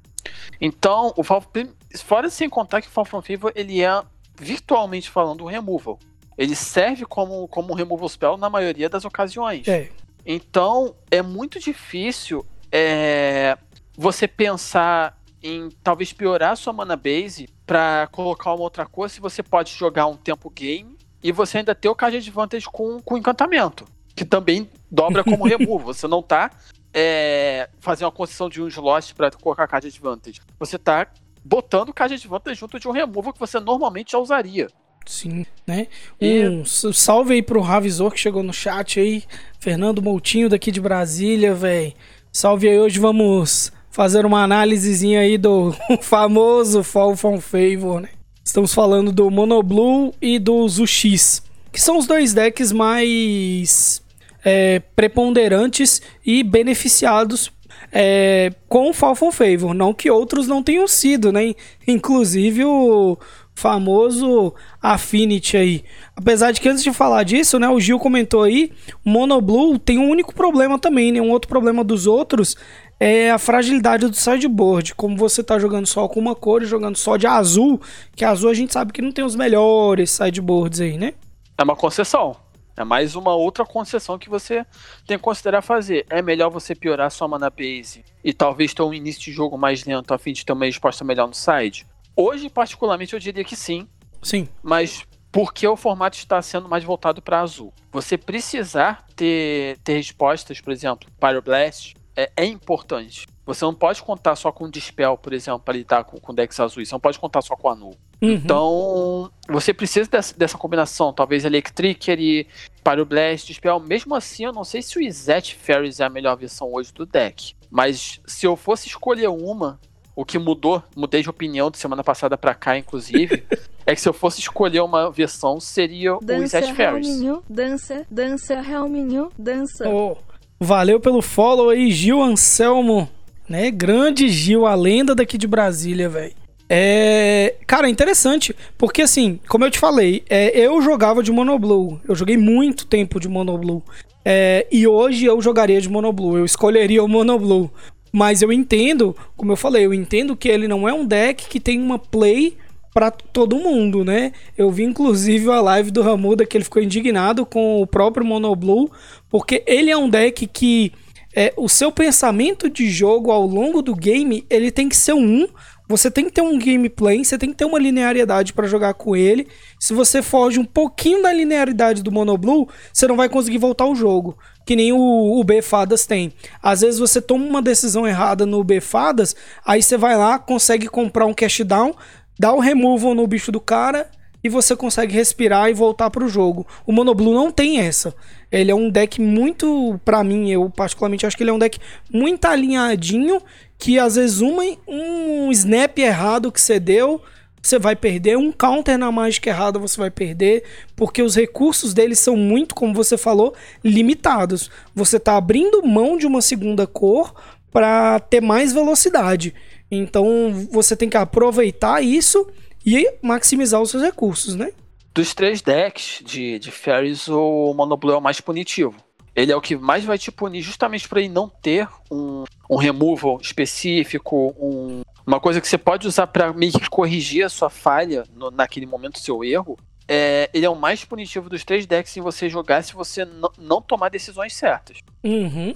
Então, 0.61 1.13
o 1.15 1.23
fora 1.23 2.29
sem 2.29 2.49
contar 2.49 2.81
que 2.81 2.87
o 2.87 2.91
Fall 2.91 3.05
from 3.05 3.21
Favor 3.21 3.51
ele 3.55 3.81
é 3.81 4.03
virtualmente 4.39 5.09
falando 5.09 5.43
um 5.43 5.47
removal. 5.47 5.97
Ele 6.39 6.55
serve 6.55 7.05
como, 7.05 7.49
como 7.49 7.73
removal 7.73 8.07
spell 8.07 8.37
na 8.37 8.49
maioria 8.49 8.87
das 8.87 9.03
ocasiões. 9.03 9.67
É. 9.67 9.89
Então, 10.25 10.95
é 11.11 11.21
muito 11.21 11.59
difícil 11.59 12.45
é, 12.71 13.57
você 13.97 14.25
pensar 14.25 15.19
em 15.43 15.67
talvez 15.83 16.13
piorar 16.13 16.55
sua 16.55 16.71
mana 16.71 16.95
base 16.95 17.49
para 17.65 18.07
colocar 18.13 18.53
uma 18.53 18.63
outra 18.63 18.85
cor 18.85 19.09
se 19.09 19.19
você 19.19 19.43
pode 19.43 19.71
jogar 19.71 20.07
um 20.07 20.15
tempo 20.15 20.49
game 20.49 20.97
e 21.21 21.29
você 21.33 21.57
ainda 21.57 21.75
ter 21.75 21.89
o 21.89 21.95
card 21.95 22.15
advantage 22.15 22.67
com, 22.67 23.01
com 23.01 23.17
encantamento, 23.17 23.83
que 24.15 24.23
também 24.23 24.69
dobra 24.89 25.25
como 25.25 25.43
removal. 25.45 25.93
Você 25.93 26.07
não 26.07 26.21
tá 26.21 26.51
é, 26.93 27.69
fazendo 27.81 28.05
uma 28.05 28.13
concessão 28.13 28.47
de 28.47 28.61
um 28.61 28.67
slot 28.69 29.13
para 29.13 29.29
colocar 29.31 29.67
card 29.67 29.87
advantage. 29.87 30.39
Você 30.57 30.77
tá 30.77 31.05
botando 31.43 31.93
card 31.93 32.13
advantage 32.13 32.57
junto 32.57 32.79
de 32.79 32.87
um 32.87 32.91
removal 32.91 33.33
que 33.33 33.39
você 33.39 33.59
normalmente 33.59 34.13
já 34.13 34.19
usaria. 34.19 34.69
Sim, 35.09 35.43
né? 35.65 35.87
E... 36.21 36.47
Um 36.47 36.63
salve 36.63 37.33
aí 37.33 37.41
pro 37.41 37.61
Ravizor 37.61 38.11
que 38.11 38.19
chegou 38.19 38.43
no 38.43 38.53
chat 38.53 38.99
aí. 38.99 39.23
Fernando 39.59 40.03
Moutinho 40.03 40.47
daqui 40.47 40.71
de 40.71 40.79
Brasília, 40.79 41.55
velho. 41.55 41.93
Salve 42.31 42.69
aí, 42.69 42.79
hoje 42.79 42.99
vamos 42.99 43.71
fazer 43.89 44.23
uma 44.23 44.43
análisezinha 44.43 45.21
aí 45.21 45.35
do 45.35 45.73
famoso 45.99 46.83
Fall 46.83 47.17
from 47.17 47.41
Favor, 47.41 47.99
né? 47.99 48.09
Estamos 48.43 48.71
falando 48.71 49.11
do 49.11 49.31
Monoblue 49.31 50.13
e 50.21 50.37
do 50.37 50.69
Zuxis, 50.69 51.41
que 51.71 51.81
são 51.81 51.97
os 51.97 52.05
dois 52.05 52.31
decks 52.31 52.71
mais 52.71 54.03
é, 54.45 54.79
preponderantes 54.95 56.03
e 56.23 56.43
beneficiados 56.43 57.51
é, 57.91 58.51
com 58.67 58.91
o 58.91 58.93
Fall 58.93 59.15
from 59.15 59.31
Favor. 59.31 59.73
Não 59.73 59.91
que 59.91 60.11
outros 60.11 60.47
não 60.47 60.61
tenham 60.61 60.87
sido, 60.87 61.31
né? 61.31 61.55
Inclusive 61.87 62.63
o 62.63 63.17
famoso 63.59 64.53
Affinity 64.81 65.57
aí. 65.57 65.83
Apesar 66.15 66.51
de 66.51 66.61
que 66.61 66.69
antes 66.69 66.83
de 66.83 66.93
falar 66.93 67.23
disso, 67.23 67.59
né, 67.59 67.67
o 67.67 67.79
Gil 67.79 67.99
comentou 67.99 68.43
aí, 68.43 68.71
Monoblue 69.03 69.77
tem 69.77 69.99
um 69.99 70.09
único 70.09 70.33
problema 70.33 70.79
também, 70.79 71.11
né? 71.11 71.21
Um 71.21 71.29
outro 71.29 71.49
problema 71.49 71.83
dos 71.83 72.07
outros 72.07 72.55
é 72.99 73.31
a 73.31 73.37
fragilidade 73.37 74.07
do 74.07 74.15
sideboard. 74.15 74.95
Como 74.95 75.17
você 75.17 75.43
tá 75.43 75.59
jogando 75.59 75.85
só 75.85 76.07
com 76.07 76.19
uma 76.19 76.35
cor 76.35 76.63
e 76.63 76.65
jogando 76.65 76.97
só 76.97 77.17
de 77.17 77.27
azul, 77.27 77.81
que 78.15 78.25
azul 78.25 78.49
a 78.49 78.53
gente 78.53 78.73
sabe 78.73 78.93
que 78.93 79.01
não 79.01 79.11
tem 79.11 79.23
os 79.23 79.35
melhores 79.35 80.11
sideboards 80.11 80.81
aí, 80.81 80.97
né? 80.97 81.13
É 81.57 81.63
uma 81.63 81.75
concessão. 81.75 82.35
É 82.77 82.83
mais 82.85 83.13
uma 83.13 83.35
outra 83.35 83.65
concessão 83.65 84.17
que 84.17 84.29
você 84.29 84.65
tem 85.05 85.17
que 85.17 85.23
considerar 85.23 85.61
fazer. 85.61 86.05
É 86.09 86.21
melhor 86.21 86.49
você 86.49 86.73
piorar 86.73 87.11
sua 87.11 87.27
mana 87.27 87.49
base 87.49 88.05
e 88.23 88.33
talvez 88.33 88.73
ter 88.73 88.83
um 88.83 88.93
início 88.93 89.21
de 89.21 89.33
jogo 89.33 89.57
mais 89.57 89.83
lento 89.83 90.13
a 90.13 90.17
fim 90.17 90.31
de 90.31 90.45
ter 90.45 90.53
uma 90.53 90.63
resposta 90.63 91.03
melhor 91.03 91.27
no 91.27 91.33
side? 91.33 91.85
Hoje, 92.21 92.49
particularmente, 92.49 93.13
eu 93.13 93.19
diria 93.19 93.45
que 93.45 93.55
sim. 93.55 93.87
Sim. 94.21 94.49
Mas 94.61 95.05
porque 95.31 95.65
o 95.65 95.77
formato 95.77 96.17
está 96.17 96.41
sendo 96.41 96.67
mais 96.67 96.83
voltado 96.83 97.21
para 97.21 97.39
azul. 97.39 97.73
Você 97.93 98.17
precisar 98.17 99.05
ter, 99.15 99.77
ter 99.85 99.93
respostas, 99.93 100.59
por 100.59 100.73
exemplo, 100.73 101.09
Pyroblast, 101.17 101.95
é, 102.17 102.29
é 102.35 102.45
importante. 102.45 103.25
Você 103.45 103.63
não 103.63 103.73
pode 103.73 104.03
contar 104.03 104.35
só 104.35 104.51
com 104.51 104.69
Dispel, 104.69 105.17
por 105.17 105.31
exemplo, 105.31 105.61
para 105.61 105.77
lidar 105.77 106.03
com, 106.03 106.19
com 106.19 106.33
decks 106.33 106.59
azuis. 106.59 106.89
Você 106.89 106.93
não 106.95 106.99
pode 106.99 107.17
contar 107.17 107.41
só 107.41 107.55
com 107.55 107.69
Anu. 107.69 107.91
Uhum. 108.21 108.33
Então, 108.33 109.31
você 109.47 109.73
precisa 109.73 110.09
dessa, 110.09 110.37
dessa 110.37 110.57
combinação. 110.57 111.13
Talvez 111.13 111.45
Electricer 111.45 112.19
e 112.19 112.45
Pyroblast, 112.83 113.47
Dispel. 113.47 113.79
Mesmo 113.79 114.13
assim, 114.13 114.43
eu 114.43 114.51
não 114.51 114.65
sei 114.65 114.81
se 114.81 114.97
o 114.97 115.01
Izet 115.01 115.55
Fairies 115.55 116.01
é 116.01 116.03
a 116.03 116.09
melhor 116.09 116.35
versão 116.35 116.69
hoje 116.73 116.91
do 116.93 117.05
deck. 117.05 117.55
Mas 117.71 118.19
se 118.25 118.45
eu 118.45 118.57
fosse 118.57 118.87
escolher 118.87 119.29
uma, 119.29 119.79
o 120.19 120.25
que 120.25 120.37
mudou, 120.37 120.83
mudei 120.93 121.21
de 121.21 121.29
opinião 121.29 121.71
de 121.71 121.77
semana 121.77 122.03
passada 122.03 122.37
para 122.37 122.53
cá, 122.53 122.77
inclusive, 122.77 123.41
é 123.87 123.95
que 123.95 124.01
se 124.01 124.09
eu 124.09 124.11
fosse 124.11 124.41
escolher 124.41 124.81
uma 124.81 125.09
versão, 125.09 125.61
seria 125.61 126.17
dança, 126.21 126.41
o 126.41 126.43
Izet 126.43 126.73
Fairies. 126.73 127.21
Dança, 127.49 128.05
dança, 128.11 128.53
Helminho, 128.55 129.31
dança. 129.39 129.87
Oh, 129.87 130.17
valeu 130.59 130.99
pelo 130.99 131.21
follow 131.21 131.69
aí, 131.69 131.89
Gil 131.89 132.21
Anselmo, 132.21 133.09
né? 133.47 133.71
Grande 133.71 134.27
Gil, 134.27 134.65
a 134.65 134.75
lenda 134.75 135.15
daqui 135.15 135.37
de 135.37 135.47
Brasília, 135.47 136.09
velho. 136.09 136.33
É, 136.67 137.55
cara, 137.65 137.89
interessante, 137.89 138.53
porque 138.77 139.03
assim, 139.03 139.39
como 139.47 139.63
eu 139.63 139.71
te 139.71 139.79
falei, 139.79 140.25
é, 140.29 140.49
eu 140.59 140.81
jogava 140.81 141.23
de 141.23 141.31
Monoblue, 141.31 141.97
eu 142.05 142.13
joguei 142.13 142.35
muito 142.35 142.85
tempo 142.85 143.21
de 143.21 143.29
Monoblue, 143.29 143.81
é, 144.25 144.67
e 144.69 144.85
hoje 144.85 145.25
eu 145.25 145.41
jogaria 145.41 145.79
de 145.79 145.87
Monoblue, 145.87 146.39
eu 146.39 146.45
escolheria 146.45 147.01
o 147.01 147.07
Monoblue, 147.07 147.71
mas 148.11 148.41
eu 148.41 148.51
entendo, 148.51 149.15
como 149.35 149.51
eu 149.51 149.57
falei, 149.57 149.85
eu 149.85 149.93
entendo 149.93 150.35
que 150.35 150.49
ele 150.49 150.67
não 150.67 150.87
é 150.87 150.93
um 150.93 151.05
deck 151.05 151.47
que 151.47 151.59
tem 151.59 151.81
uma 151.81 151.99
play 151.99 152.57
para 152.93 153.11
todo 153.11 153.55
mundo, 153.55 154.03
né? 154.03 154.33
Eu 154.57 154.71
vi 154.71 154.83
inclusive 154.83 155.49
a 155.51 155.61
live 155.61 155.91
do 155.91 156.01
Ramuda 156.01 156.45
que 156.45 156.57
ele 156.57 156.63
ficou 156.63 156.81
indignado 156.81 157.45
com 157.45 157.81
o 157.81 157.87
próprio 157.87 158.25
Monoblue, 158.25 158.89
porque 159.29 159.63
ele 159.67 159.91
é 159.91 159.97
um 159.97 160.09
deck 160.09 160.47
que 160.47 160.91
é, 161.35 161.53
o 161.55 161.69
seu 161.69 161.91
pensamento 161.91 162.69
de 162.69 162.89
jogo 162.89 163.31
ao 163.31 163.45
longo 163.45 163.81
do 163.81 163.95
game, 163.95 164.45
ele 164.49 164.71
tem 164.71 164.89
que 164.89 164.97
ser 164.97 165.13
um, 165.13 165.47
você 165.87 166.11
tem 166.11 166.25
que 166.25 166.31
ter 166.31 166.41
um 166.41 166.57
gameplay, 166.59 167.25
você 167.25 167.35
tem 167.35 167.49
que 167.49 167.55
ter 167.55 167.65
uma 167.65 167.79
linearidade 167.79 168.53
para 168.53 168.67
jogar 168.67 168.93
com 168.93 169.15
ele. 169.15 169.47
Se 169.79 169.91
você 169.91 170.21
foge 170.21 170.59
um 170.59 170.65
pouquinho 170.65 171.23
da 171.23 171.33
linearidade 171.33 172.03
do 172.03 172.11
Monoblue, 172.11 172.67
você 172.93 173.07
não 173.07 173.15
vai 173.15 173.27
conseguir 173.27 173.57
voltar 173.57 173.85
ao 173.85 173.95
jogo. 173.95 174.37
Que 174.69 174.75
nem 174.75 174.93
o, 174.93 175.39
o 175.39 175.43
B 175.43 175.63
Fadas 175.63 176.05
tem. 176.05 176.31
Às 176.61 176.81
vezes 176.81 176.99
você 176.99 177.19
toma 177.19 177.43
uma 177.43 177.59
decisão 177.59 178.07
errada 178.07 178.45
no 178.45 178.63
B 178.63 178.79
Fadas, 178.79 179.35
aí 179.65 179.81
você 179.81 179.97
vai 179.97 180.15
lá, 180.15 180.37
consegue 180.37 180.87
comprar 180.87 181.25
um 181.25 181.33
cash 181.33 181.61
down, 181.61 181.95
dá 182.37 182.53
o 182.53 182.59
removal 182.59 183.15
no 183.15 183.25
bicho 183.25 183.51
do 183.51 183.59
cara 183.59 184.11
e 184.43 184.47
você 184.47 184.75
consegue 184.75 185.11
respirar 185.11 185.71
e 185.71 185.73
voltar 185.73 186.11
pro 186.11 186.29
jogo. 186.29 186.67
O 186.85 186.91
Monoblue 186.91 187.33
não 187.33 187.49
tem 187.49 187.79
essa. 187.79 188.13
Ele 188.51 188.69
é 188.69 188.75
um 188.75 188.91
deck 188.91 189.19
muito, 189.19 189.99
para 190.05 190.23
mim, 190.23 190.51
eu 190.51 190.69
particularmente 190.69 191.25
acho 191.25 191.35
que 191.35 191.41
ele 191.41 191.49
é 191.49 191.53
um 191.53 191.57
deck 191.57 191.79
muito 192.13 192.45
alinhadinho 192.45 193.41
que 193.75 193.97
às 193.97 194.17
vezes 194.17 194.39
uma, 194.39 194.61
um 194.87 195.51
snap 195.51 195.97
errado 195.97 196.51
que 196.51 196.61
você 196.61 196.79
deu, 196.79 197.19
você 197.61 197.77
vai 197.77 197.95
perder, 197.95 198.37
um 198.37 198.51
counter 198.51 198.97
na 198.97 199.11
mágica 199.11 199.49
errada 199.49 199.79
você 199.79 199.97
vai 199.97 200.09
perder, 200.09 200.63
porque 200.95 201.21
os 201.21 201.35
recursos 201.35 201.93
deles 201.93 202.19
são 202.19 202.35
muito, 202.35 202.73
como 202.73 202.93
você 202.93 203.17
falou, 203.17 203.53
limitados. 203.83 204.69
Você 204.95 205.17
está 205.17 205.35
abrindo 205.35 205.85
mão 205.85 206.17
de 206.17 206.25
uma 206.25 206.41
segunda 206.41 206.87
cor 206.87 207.33
para 207.71 208.19
ter 208.19 208.41
mais 208.41 208.73
velocidade. 208.73 209.53
Então 209.91 210.67
você 210.71 210.95
tem 210.95 211.09
que 211.09 211.17
aproveitar 211.17 212.01
isso 212.01 212.47
e 212.85 213.11
maximizar 213.21 213.81
os 213.81 213.91
seus 213.91 214.03
recursos, 214.03 214.55
né? 214.55 214.71
Dos 215.13 215.33
três 215.33 215.61
decks 215.61 216.23
de, 216.23 216.59
de 216.59 216.71
Fairies, 216.71 217.27
o 217.27 217.73
Monoblue 217.73 218.13
é 218.13 218.17
o 218.17 218.21
mais 218.21 218.39
punitivo 218.39 218.95
ele 219.35 219.51
é 219.51 219.55
o 219.55 219.61
que 219.61 219.75
mais 219.75 220.03
vai 220.03 220.17
te 220.17 220.31
punir 220.31 220.61
justamente 220.61 221.07
por 221.07 221.17
ele 221.17 221.29
não 221.29 221.47
ter 221.47 221.87
um, 222.11 222.43
um 222.69 222.75
removal 222.75 223.39
específico, 223.41 224.53
um, 224.59 225.01
uma 225.29 225.39
coisa 225.39 225.61
que 225.61 225.67
você 225.67 225.77
pode 225.77 226.07
usar 226.07 226.25
para 226.25 226.51
meio 226.51 226.73
que 226.73 226.89
corrigir 226.89 227.45
a 227.45 227.49
sua 227.49 227.69
falha 227.69 228.23
no, 228.35 228.49
naquele 228.49 228.87
momento, 228.87 229.19
seu 229.19 229.43
erro. 229.43 229.77
É, 230.07 230.49
ele 230.51 230.65
é 230.65 230.69
o 230.69 230.75
mais 230.75 231.05
punitivo 231.05 231.47
dos 231.47 231.63
três 231.63 231.85
decks 231.85 232.17
em 232.17 232.21
você 232.21 232.49
jogar 232.49 232.83
se 232.83 232.95
você 232.95 233.27
não 233.59 233.79
tomar 233.79 234.09
decisões 234.09 234.55
certas. 234.55 234.97
Uhum. 235.23 235.75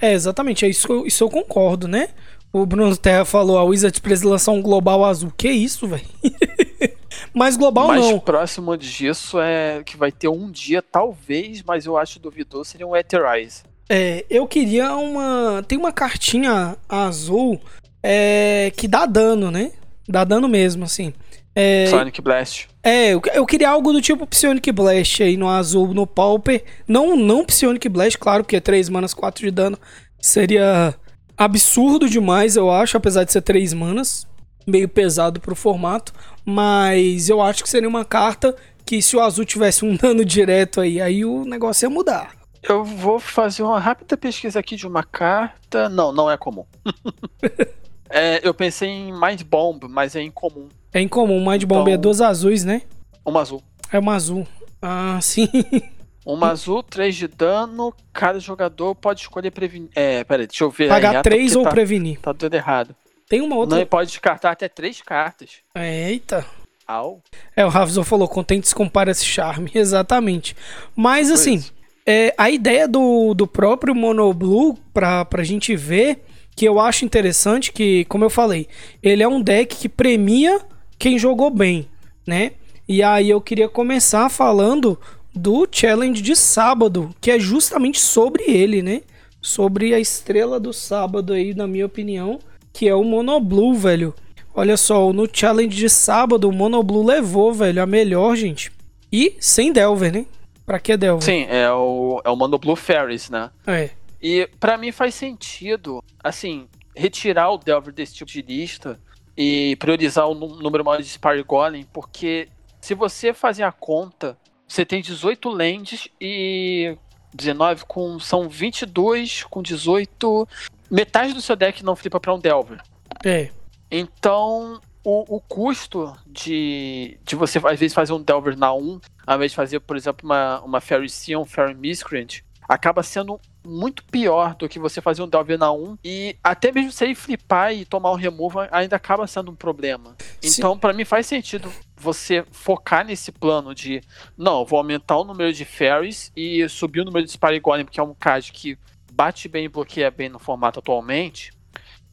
É, 0.00 0.12
exatamente, 0.12 0.64
é 0.64 0.68
isso, 0.68 1.04
isso 1.04 1.24
eu 1.24 1.28
concordo, 1.28 1.88
né? 1.88 2.10
O 2.52 2.64
Bruno 2.64 2.96
Terra 2.96 3.24
falou, 3.24 3.58
a 3.58 3.64
Wizards 3.64 3.98
precisa 3.98 4.28
lançar 4.28 4.52
um 4.52 4.62
global 4.62 5.04
azul. 5.04 5.32
Que 5.36 5.50
isso, 5.50 5.88
velho? 5.88 6.06
Mas 7.34 7.56
global 7.56 7.88
mais 7.88 8.00
não. 8.00 8.12
Mais 8.12 8.22
próximo 8.22 8.76
disso 8.76 9.40
é 9.40 9.82
que 9.84 9.96
vai 9.96 10.12
ter 10.12 10.28
um 10.28 10.48
dia, 10.48 10.80
talvez, 10.80 11.62
mas 11.62 11.86
eu 11.86 11.96
acho 11.96 12.20
duvidoso, 12.20 12.70
seria 12.70 12.86
um 12.86 12.94
Eterize. 12.94 13.62
É, 13.88 14.24
eu 14.28 14.46
queria 14.46 14.94
uma. 14.94 15.62
Tem 15.66 15.78
uma 15.78 15.92
cartinha 15.92 16.76
azul 16.88 17.60
é, 18.02 18.72
que 18.76 18.86
dá 18.86 19.06
dano, 19.06 19.50
né? 19.50 19.72
Dá 20.08 20.24
dano 20.24 20.48
mesmo, 20.48 20.84
assim. 20.84 21.12
É, 21.58 21.86
Sonic 21.86 22.20
Blast. 22.20 22.68
é, 22.82 23.14
eu, 23.14 23.22
eu 23.32 23.46
queria 23.46 23.70
algo 23.70 23.90
do 23.90 24.02
tipo 24.02 24.26
Psionic 24.26 24.70
Blast 24.72 25.22
aí 25.22 25.38
no 25.38 25.48
azul, 25.48 25.94
no 25.94 26.06
Pauper. 26.06 26.62
Não, 26.86 27.16
não 27.16 27.46
Psionic 27.46 27.88
Blast, 27.88 28.18
claro, 28.18 28.44
porque 28.44 28.56
é 28.56 28.60
3 28.60 28.90
manas, 28.90 29.14
4 29.14 29.42
de 29.42 29.50
dano. 29.50 29.78
Seria 30.20 30.94
absurdo 31.36 32.10
demais, 32.10 32.56
eu 32.56 32.70
acho, 32.70 32.98
apesar 32.98 33.24
de 33.24 33.32
ser 33.32 33.40
3 33.40 33.72
manas. 33.72 34.26
Meio 34.66 34.88
pesado 34.88 35.40
pro 35.40 35.56
formato. 35.56 36.12
Mas 36.44 37.30
eu 37.30 37.40
acho 37.40 37.62
que 37.62 37.70
seria 37.70 37.88
uma 37.88 38.04
carta 38.04 38.54
que 38.84 39.00
se 39.00 39.16
o 39.16 39.20
azul 39.20 39.44
tivesse 39.46 39.84
um 39.84 39.96
dano 39.96 40.24
direto 40.24 40.82
aí, 40.82 41.00
aí 41.00 41.24
o 41.24 41.44
negócio 41.46 41.86
ia 41.86 41.90
mudar. 41.90 42.36
Eu 42.62 42.84
vou 42.84 43.18
fazer 43.18 43.62
uma 43.62 43.80
rápida 43.80 44.16
pesquisa 44.16 44.58
aqui 44.60 44.76
de 44.76 44.86
uma 44.86 45.02
carta. 45.02 45.88
Não, 45.88 46.12
não 46.12 46.30
é 46.30 46.36
comum. 46.36 46.66
É, 48.10 48.40
eu 48.46 48.54
pensei 48.54 48.88
em 48.88 49.12
Mind 49.12 49.42
Bomb, 49.42 49.84
mas 49.88 50.14
é 50.16 50.22
incomum. 50.22 50.68
É 50.92 51.00
incomum, 51.00 51.38
Mind 51.48 51.64
Bomb 51.64 51.88
é 51.88 51.92
Então- 51.92 52.02
duas 52.02 52.20
azuis, 52.20 52.64
né? 52.64 52.82
Uma 53.24 53.40
azul. 53.40 53.62
É 53.92 53.98
uma 53.98 54.14
azul. 54.14 54.46
Ah, 54.80 55.18
sim. 55.20 55.48
Uma 56.26 56.50
azul, 56.50 56.82
3 56.82 57.14
de 57.14 57.28
dano. 57.28 57.94
Cada 58.12 58.40
jogador 58.40 58.96
pode 58.96 59.20
escolher 59.20 59.52
prevenir. 59.52 59.90
É, 59.94 60.24
peraí, 60.24 60.48
deixa 60.48 60.64
eu 60.64 60.70
ver. 60.70 60.88
Pagar 60.88 61.12
errata, 61.12 61.30
3 61.30 61.52
porque 61.52 61.58
ou 61.58 61.64
tá, 61.64 61.70
prevenir. 61.70 62.18
Tá 62.18 62.34
tudo 62.34 62.52
errado. 62.52 62.96
Tem 63.28 63.40
uma 63.40 63.54
outra. 63.54 63.76
Não, 63.76 63.82
ele 63.82 63.88
pode 63.88 64.10
descartar 64.10 64.50
até 64.50 64.68
3 64.68 65.00
cartas. 65.02 65.58
Eita. 65.72 66.44
Au. 66.84 67.22
É, 67.54 67.64
o 67.64 67.68
Ravzon 67.68 68.02
falou, 68.02 68.26
contentes 68.26 68.74
com 68.74 68.90
esse 69.08 69.24
charme. 69.24 69.70
Exatamente. 69.74 70.56
Mas 70.96 71.30
assim, 71.30 71.64
é, 72.04 72.34
a 72.36 72.50
ideia 72.50 72.88
do, 72.88 73.32
do 73.32 73.46
próprio 73.46 73.94
Monoblue, 73.94 74.74
pra, 74.92 75.24
pra 75.24 75.44
gente 75.44 75.76
ver, 75.76 76.24
que 76.56 76.64
eu 76.64 76.80
acho 76.80 77.04
interessante, 77.04 77.70
que, 77.70 78.06
como 78.06 78.24
eu 78.24 78.30
falei, 78.30 78.66
ele 79.02 79.22
é 79.22 79.28
um 79.28 79.42
deck 79.42 79.76
que 79.76 79.90
premia 79.90 80.58
quem 80.98 81.18
jogou 81.18 81.50
bem, 81.50 81.86
né? 82.26 82.52
E 82.88 83.02
aí 83.02 83.28
eu 83.28 83.40
queria 83.42 83.68
começar 83.68 84.30
falando 84.30 84.98
do 85.34 85.68
challenge 85.70 86.22
de 86.22 86.34
sábado, 86.34 87.14
que 87.20 87.30
é 87.30 87.38
justamente 87.38 88.00
sobre 88.00 88.44
ele, 88.44 88.80
né? 88.80 89.02
Sobre 89.42 89.92
a 89.92 90.00
estrela 90.00 90.58
do 90.58 90.72
sábado 90.72 91.34
aí, 91.34 91.54
na 91.54 91.66
minha 91.66 91.84
opinião, 91.84 92.38
que 92.72 92.88
é 92.88 92.94
o 92.94 93.04
Monoblue, 93.04 93.76
velho. 93.76 94.14
Olha 94.54 94.78
só, 94.78 95.12
no 95.12 95.28
challenge 95.30 95.76
de 95.76 95.90
sábado, 95.90 96.48
o 96.48 96.52
Monoblue 96.52 97.04
levou, 97.04 97.52
velho, 97.52 97.82
a 97.82 97.86
melhor, 97.86 98.34
gente. 98.34 98.72
E 99.12 99.36
sem 99.38 99.72
Delver, 99.72 100.10
né? 100.10 100.24
Pra 100.64 100.80
que 100.80 100.96
Delver? 100.96 101.22
Sim, 101.22 101.46
é 101.50 101.70
o, 101.70 102.20
é 102.24 102.30
o 102.30 102.34
Mono 102.34 102.58
Blue 102.58 102.74
Fairies, 102.74 103.28
né? 103.28 103.50
É. 103.66 103.90
E 104.28 104.48
pra 104.58 104.76
mim 104.76 104.90
faz 104.90 105.14
sentido, 105.14 106.02
assim, 106.24 106.66
retirar 106.96 107.48
o 107.52 107.58
Delver 107.58 107.94
desse 107.94 108.12
tipo 108.12 108.28
de 108.28 108.42
lista 108.42 108.98
e 109.36 109.76
priorizar 109.76 110.26
o 110.28 110.34
nú- 110.34 110.56
número 110.56 110.84
maior 110.84 111.00
de 111.00 111.08
Spire 111.08 111.44
Golem, 111.44 111.86
porque 111.92 112.48
se 112.80 112.92
você 112.92 113.32
fazer 113.32 113.62
a 113.62 113.70
conta, 113.70 114.36
você 114.66 114.84
tem 114.84 115.00
18 115.00 115.48
lands 115.48 116.08
e 116.20 116.98
19 117.32 117.84
com. 117.86 118.18
São 118.18 118.48
22 118.48 119.44
com 119.44 119.62
18. 119.62 120.48
Metade 120.90 121.32
do 121.32 121.40
seu 121.40 121.54
deck 121.54 121.84
não 121.84 121.94
flipa 121.94 122.18
pra 122.18 122.34
um 122.34 122.40
Delver. 122.40 122.80
É. 123.24 123.50
Então, 123.88 124.80
o, 125.04 125.36
o 125.36 125.40
custo 125.40 126.12
de, 126.26 127.16
de 127.24 127.36
você, 127.36 127.58
às 127.58 127.78
vezes, 127.78 127.94
fazer 127.94 128.12
um 128.12 128.20
Delver 128.20 128.58
na 128.58 128.74
1, 128.74 129.00
ao 129.24 129.36
invés 129.36 129.52
de 129.52 129.56
fazer, 129.56 129.78
por 129.78 129.96
exemplo, 129.96 130.28
uma, 130.28 130.60
uma 130.62 130.80
Fairy 130.80 131.08
Sea, 131.08 131.38
um 131.38 131.44
Fairy 131.44 131.76
Miscreant, 131.76 132.40
acaba 132.68 133.04
sendo 133.04 133.40
muito 133.66 134.04
pior 134.04 134.54
do 134.54 134.68
que 134.68 134.78
você 134.78 135.00
fazer 135.00 135.22
um 135.22 135.28
Delver 135.28 135.58
na 135.58 135.72
1. 135.72 135.98
E 136.04 136.36
até 136.42 136.72
mesmo 136.72 136.92
se 136.92 137.04
ele 137.04 137.14
flipar 137.14 137.74
e 137.74 137.84
tomar 137.84 138.12
um 138.12 138.16
removal, 138.16 138.68
ainda 138.70 138.96
acaba 138.96 139.26
sendo 139.26 139.50
um 139.50 139.54
problema. 139.54 140.16
Sim. 140.40 140.58
Então, 140.58 140.78
pra 140.78 140.92
mim, 140.92 141.04
faz 141.04 141.26
sentido 141.26 141.70
você 141.96 142.44
focar 142.50 143.04
nesse 143.04 143.32
plano 143.32 143.74
de, 143.74 144.00
não, 144.36 144.64
vou 144.64 144.78
aumentar 144.78 145.16
o 145.16 145.24
número 145.24 145.52
de 145.52 145.64
Fairies 145.64 146.32
e 146.36 146.68
subir 146.68 147.00
o 147.00 147.04
número 147.04 147.24
de 147.24 147.32
Spire 147.32 147.60
Golem, 147.60 147.84
porque 147.84 148.00
é 148.00 148.02
um 148.02 148.14
card 148.14 148.52
que 148.52 148.78
bate 149.12 149.48
bem 149.48 149.64
e 149.64 149.68
bloqueia 149.68 150.10
bem 150.10 150.28
no 150.28 150.38
formato 150.38 150.78
atualmente, 150.78 151.52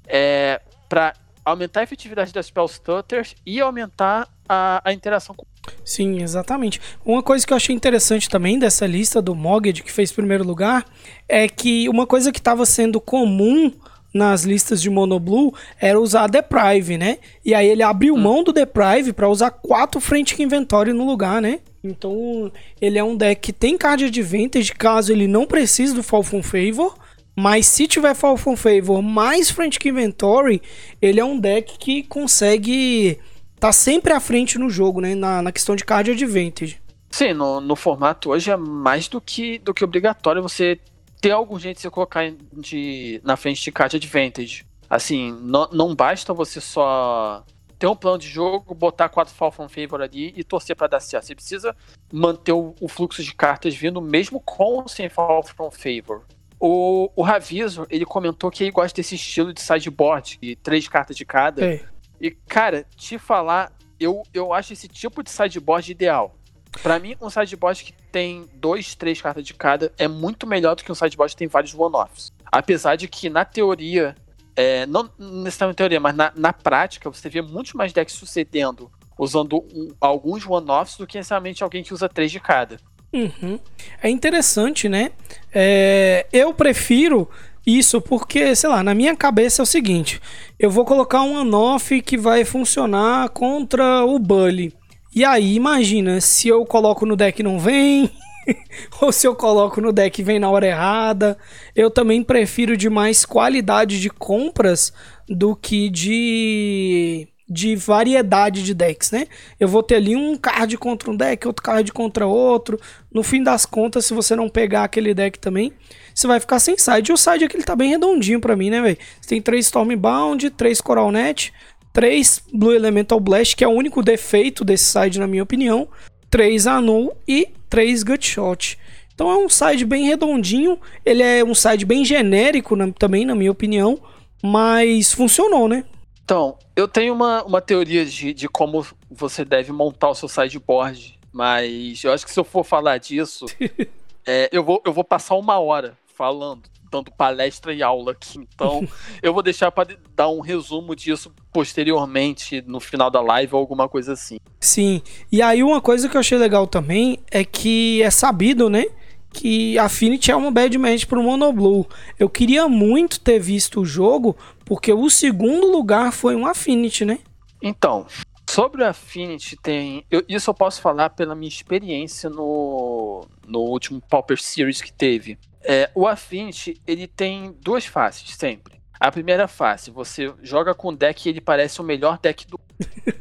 é, 0.07 0.61
para 0.87 1.13
aumentar 1.43 1.81
a 1.81 1.83
efetividade 1.83 2.31
das 2.31 2.45
Spell 2.45 2.67
Stutters 2.67 3.35
e 3.45 3.59
aumentar 3.59 4.27
a, 4.47 4.81
a 4.83 4.93
interação 4.93 5.35
com. 5.35 5.45
Sim, 5.86 6.21
exatamente. 6.21 6.82
Uma 7.06 7.21
coisa 7.21 7.45
que 7.45 7.54
eu 7.54 7.58
achei 7.58 7.76
interessante 7.76 8.30
também 8.30 8.58
dessa 8.58 8.86
lista 8.86 9.21
do 9.21 9.36
Mogged, 9.36 9.84
que 9.84 9.91
fez 9.91 10.12
primeiro 10.12 10.43
lugar, 10.43 10.86
é 11.28 11.47
que 11.47 11.88
uma 11.89 12.08
coisa 12.08 12.32
que 12.32 12.39
estava 12.39 12.65
sendo 12.65 12.99
comum 12.99 13.71
nas 14.13 14.43
listas 14.43 14.82
de 14.82 14.89
Monoblue 14.89 15.54
era 15.80 15.99
usar 15.99 16.28
Deprive, 16.28 16.97
né? 16.97 17.17
E 17.43 17.54
aí 17.54 17.67
ele 17.67 17.82
abriu 17.82 18.15
mão 18.15 18.43
do 18.43 18.54
Deprive 18.54 19.12
para 19.12 19.28
usar 19.28 19.49
quatro 19.49 19.99
Frantic 19.99 20.39
Inventory 20.39 20.93
no 20.93 21.06
lugar, 21.06 21.41
né? 21.41 21.60
Então 21.84 22.52
ele 22.80 22.97
é 22.97 23.04
um 23.04 23.17
deck 23.17 23.41
que 23.41 23.52
tem 23.52 23.78
card 23.78 24.06
advantage 24.06 24.71
caso 24.73 25.12
ele 25.12 25.28
não 25.28 25.45
precise 25.45 25.93
do 25.93 26.04
Fall 26.04 26.23
from 26.23 26.43
Favor. 26.43 26.95
Mas 27.36 27.65
se 27.65 27.88
tiver 27.88 28.13
Fall 28.13 28.38
from 28.38 28.56
Favor 28.56 29.02
mais 29.02 29.49
Frantic 29.49 29.84
Inventory, 29.88 30.62
ele 31.02 31.19
é 31.19 31.26
um 31.26 31.39
deck 31.39 31.80
que 31.80 32.04
consegue 32.04 33.17
tá 33.63 33.71
sempre 33.71 34.12
à 34.12 34.19
frente 34.19 34.60
no 34.60 34.69
jogo, 34.69 34.99
né? 34.99 35.15
Na, 35.15 35.41
na 35.41 35.49
questão 35.49 35.73
de 35.73 35.86
card 35.86 36.12
advantage. 36.12 36.82
Sim, 37.10 37.32
no, 37.32 37.62
no 37.62 37.78
formato 37.78 38.32
hoje 38.32 38.52
é 38.52 38.58
mais 38.58 39.08
do 39.08 39.21
que, 39.21 39.58
do 39.60 39.73
que 39.73 39.86
obrigatório 39.86 40.41
você 40.41 40.78
ter 41.21 41.32
algum 41.32 41.58
jeito 41.58 41.78
de 41.78 41.84
você 41.84 41.89
colocar 41.89 42.30
de, 42.52 43.21
na 43.23 43.38
frente 43.38 43.63
de 43.63 43.71
card 43.71 43.95
advantage. 43.95 44.65
Assim, 44.89 45.32
não, 45.39 45.69
não 45.71 45.95
basta 45.95 46.34
você 46.34 46.60
só 46.60 47.45
ter 47.80 47.88
um 47.88 47.95
plano 47.95 48.17
de 48.17 48.28
jogo, 48.28 48.76
botar 48.76 49.08
quatro 49.08 49.34
Fall 49.34 49.52
from 49.52 49.69
Favor 49.69 50.02
ali 50.02 50.34
e 50.36 50.43
torcer 50.43 50.76
pra 50.76 50.88
dar 50.88 50.99
certo. 50.99 51.28
Você 51.28 51.36
precisa 51.36 51.73
manter 52.12 52.52
o, 52.52 52.76
o 52.82 52.89
fluxo 52.89 53.23
de 53.23 53.34
cartas 53.34 53.73
vindo 53.73 54.02
mesmo 54.02 54.41
com 54.41 54.82
ou 54.82 54.89
sem 54.89 55.08
Fall 55.08 55.41
from 55.41 55.71
Favor. 55.71 56.23
O, 56.60 57.10
o 57.15 57.21
Raviso, 57.21 57.88
ele 57.89 58.06
comentou 58.06 58.52
que 58.52 58.65
ele 58.65 58.71
gosta 58.71 58.93
desse 58.93 59.15
estilo 59.15 59.54
de 59.54 59.62
sideboard, 59.62 60.38
de 60.41 60.58
três 60.58 60.86
cartas 60.89 61.15
de 61.15 61.23
cada. 61.23 61.63
É. 61.63 61.92
E, 62.23 62.31
cara, 62.31 62.86
te 62.95 63.19
falar, 63.19 63.69
eu, 63.99 64.23
eu 64.33 64.53
acho 64.53 64.71
esse 64.71 64.88
tipo 64.88 65.21
de 65.21 65.29
sideboard 65.29 65.91
ideal. 65.91 66.33
Pra 66.81 66.97
mim, 66.97 67.17
um 67.21 67.29
sideboard 67.29 67.83
que 67.83 67.91
tem 68.13 68.49
dois, 68.53 68.95
três 68.95 69.21
cartas 69.21 69.43
de 69.43 69.53
cada 69.53 69.91
é 69.97 70.07
muito 70.07 70.47
melhor 70.47 70.73
do 70.73 70.86
que 70.86 70.91
um 70.91 70.95
sideboard 70.95 71.33
que 71.33 71.38
tem 71.39 71.49
vários 71.49 71.73
one-offs. 71.75 72.31
Apesar 72.49 72.95
de 72.95 73.09
que, 73.09 73.29
na 73.29 73.43
teoria, 73.43 74.15
é, 74.55 74.86
não 74.86 75.09
necessariamente 75.19 75.75
teoria, 75.77 75.99
mas 75.99 76.15
na, 76.15 76.31
na 76.33 76.53
prática, 76.53 77.09
você 77.09 77.27
vê 77.27 77.41
muitos 77.41 77.73
mais 77.73 77.91
decks 77.91 78.15
sucedendo 78.15 78.89
usando 79.19 79.57
um- 79.57 79.89
alguns 79.99 80.47
one-offs 80.47 80.97
do 80.97 81.05
que 81.05 81.17
necessariamente 81.17 81.62
alguém 81.62 81.83
que 81.83 81.93
usa 81.93 82.07
três 82.07 82.31
de 82.31 82.39
cada. 82.39 82.77
Uhum. 83.12 83.59
É 84.01 84.09
interessante, 84.09 84.88
né? 84.88 85.12
É, 85.53 86.25
eu 86.31 86.53
prefiro 86.53 87.29
isso 87.65 88.02
porque, 88.02 88.56
sei 88.56 88.69
lá, 88.69 88.84
na 88.84 88.93
minha 88.93 89.15
cabeça 89.15 89.62
é 89.62 89.63
o 89.63 89.67
seguinte: 89.67 90.21
eu 90.60 90.69
vou 90.69 90.86
colocar 90.86 91.21
um 91.21 91.38
anoff 91.38 92.02
que 92.02 92.17
vai 92.17 92.43
funcionar 92.43 93.30
contra 93.30 94.04
o 94.06 94.19
Bully. 94.19 94.73
E 95.15 95.23
aí, 95.23 95.56
imagina, 95.56 96.19
se 96.19 96.47
eu 96.47 96.65
coloco 96.65 97.06
no 97.06 97.15
deck 97.15 97.43
não 97.43 97.60
vem, 97.60 98.10
ou 99.02 99.12
se 99.12 99.28
eu 99.28 99.36
coloco 99.36 99.80
no 99.80 99.93
deck 99.93 100.21
vem 100.23 100.39
na 100.39 100.49
hora 100.49 100.67
errada. 100.67 101.38
Eu 101.76 101.89
também 101.89 102.23
prefiro 102.23 102.76
de 102.76 102.89
mais 102.89 103.26
qualidade 103.26 103.99
de 103.99 104.10
compras 104.10 104.91
do 105.28 105.56
que 105.56 105.89
de 105.89 107.28
de 107.49 107.75
variedade 107.75 108.63
de 108.63 108.73
decks, 108.73 109.12
né? 109.12 109.27
Eu 109.60 109.67
vou 109.67 109.84
ter 109.84 109.95
ali 109.95 110.15
um 110.15 110.36
card 110.38 110.77
contra 110.77 111.12
um 111.12 111.15
deck, 111.15 111.45
outro 111.45 111.63
card 111.63 111.91
contra 111.91 112.25
outro. 112.25 112.79
No 113.12 113.21
fim 113.21 113.43
das 113.43 113.65
contas, 113.65 114.06
se 114.06 114.13
você 114.13 114.36
não 114.36 114.47
pegar 114.49 114.86
aquele 114.86 115.13
deck 115.13 115.38
também, 115.39 115.73
você 116.15 116.25
vai 116.25 116.39
ficar 116.39 116.60
sem 116.60 116.77
side. 116.77 117.12
O 117.12 117.17
side 117.17 117.45
aqui 117.45 117.56
ele 117.58 117.63
tá 117.63 117.75
bem 117.75 117.89
redondinho 117.89 118.39
pra 118.39 118.56
mim, 118.56 118.69
né, 118.69 118.82
velho? 118.82 118.97
Você 119.19 119.29
tem 119.29 119.41
três 119.41 119.65
Stormbound, 119.65 120.49
três 120.51 120.79
Coral 120.79 121.12
Net, 121.12 121.53
três 121.91 122.41
Blue 122.53 122.73
Elemental 122.73 123.19
Blast, 123.19 123.56
que 123.56 123.63
é 123.63 123.67
o 123.67 123.71
único 123.71 124.01
defeito 124.01 124.63
desse 124.63 124.86
side, 124.86 125.19
na 125.19 125.27
minha 125.27 125.43
opinião. 125.43 125.88
Três 126.29 126.65
Anul 126.65 127.15
e 127.27 127.49
três 127.69 128.03
Gutshot. 128.03 128.77
Então 129.13 129.29
é 129.29 129.38
um 129.38 129.49
side 129.49 129.86
bem 129.86 130.06
redondinho. 130.06 130.79
Ele 131.06 131.21
é 131.21 131.43
um 131.43 131.53
side 131.53 131.86
bem 131.86 132.03
genérico 132.03 132.75
na- 132.75 132.91
também, 132.91 133.25
na 133.25 133.36
minha 133.36 133.51
opinião. 133.51 133.99
Mas 134.41 135.13
funcionou, 135.13 135.67
né? 135.67 135.84
Então, 136.23 136.57
eu 136.75 136.88
tenho 136.88 137.13
uma, 137.13 137.43
uma 137.43 137.62
teoria 137.62 138.05
de, 138.05 138.33
de 138.33 138.47
como 138.47 138.86
você 139.09 139.43
deve 139.43 139.71
montar 139.71 140.09
o 140.09 140.15
seu 140.15 140.29
sideboard, 140.29 141.19
mas 141.31 142.03
eu 142.03 142.13
acho 142.13 142.25
que 142.25 142.31
se 142.31 142.39
eu 142.39 142.43
for 142.43 142.63
falar 142.63 142.97
disso, 142.97 143.45
é, 144.25 144.49
eu, 144.51 144.63
vou, 144.63 144.81
eu 144.86 144.93
vou 144.93 145.03
passar 145.03 145.36
uma 145.36 145.59
hora 145.59 145.97
falando, 146.15 146.63
dando 146.89 147.12
palestra 147.12 147.73
e 147.73 147.81
aula 147.81 148.12
aqui. 148.12 148.39
Então, 148.39 148.88
eu 149.21 149.33
vou 149.33 149.41
deixar 149.43 149.71
para 149.71 149.97
dar 150.15 150.29
um 150.29 150.39
resumo 150.39 150.95
disso 150.95 151.33
posteriormente, 151.51 152.63
no 152.65 152.79
final 152.79 153.09
da 153.09 153.19
live 153.19 153.53
ou 153.55 153.59
alguma 153.59 153.89
coisa 153.89 154.13
assim. 154.13 154.38
Sim. 154.59 155.01
E 155.31 155.41
aí 155.41 155.63
uma 155.63 155.81
coisa 155.81 156.07
que 156.07 156.15
eu 156.15 156.19
achei 156.19 156.38
legal 156.38 156.67
também 156.67 157.19
é 157.31 157.43
que 157.43 158.01
é 158.01 158.09
sabido, 158.09 158.69
né? 158.69 158.86
Que 159.31 159.79
Affinity 159.79 160.29
é 160.29 160.36
uma 160.36 160.51
bad 160.51 160.77
match 160.77 161.05
pro 161.05 161.23
Monoblue. 161.23 161.88
Eu 162.19 162.29
queria 162.29 162.69
muito 162.69 163.19
ter 163.19 163.39
visto 163.39 163.81
o 163.81 163.86
jogo, 163.86 164.38
porque 164.65 164.91
o 164.93 165.10
segundo 165.10 165.67
lugar 165.71 166.12
foi 166.12 166.36
um 166.36 166.45
Affinity, 166.45 167.06
né? 167.06 167.19
Então, 167.62 168.06
sobre 168.49 168.84
o 168.84 168.88
Affinity 168.88 169.56
tem. 169.62 170.06
eu- 170.12 170.23
isso 170.28 170.49
eu 170.49 170.54
posso 170.54 170.82
falar 170.82 171.10
pela 171.12 171.34
minha 171.36 171.47
experiência 171.49 172.30
no, 172.30 173.26
no 173.47 173.60
último 173.60 174.02
Pauper 174.10 174.41
Series 174.41 174.82
que 174.82 174.91
teve. 174.91 175.38
É, 175.62 175.89
o 175.95 176.08
Affinity, 176.08 176.82
ele 176.86 177.08
tem 177.08 177.56
duas 177.62 177.86
faces 177.86 178.36
sempre. 178.36 178.73
A 178.99 179.12
primeira 179.12 179.47
face, 179.47 179.91
você 179.91 180.34
joga 180.41 180.73
com 180.73 180.89
um 180.89 180.93
deck 180.95 181.26
e 181.26 181.30
ele 181.30 181.41
parece 181.41 181.80
o 181.82 181.84
melhor 181.84 182.17
deck 182.21 182.45
do. 182.47 182.60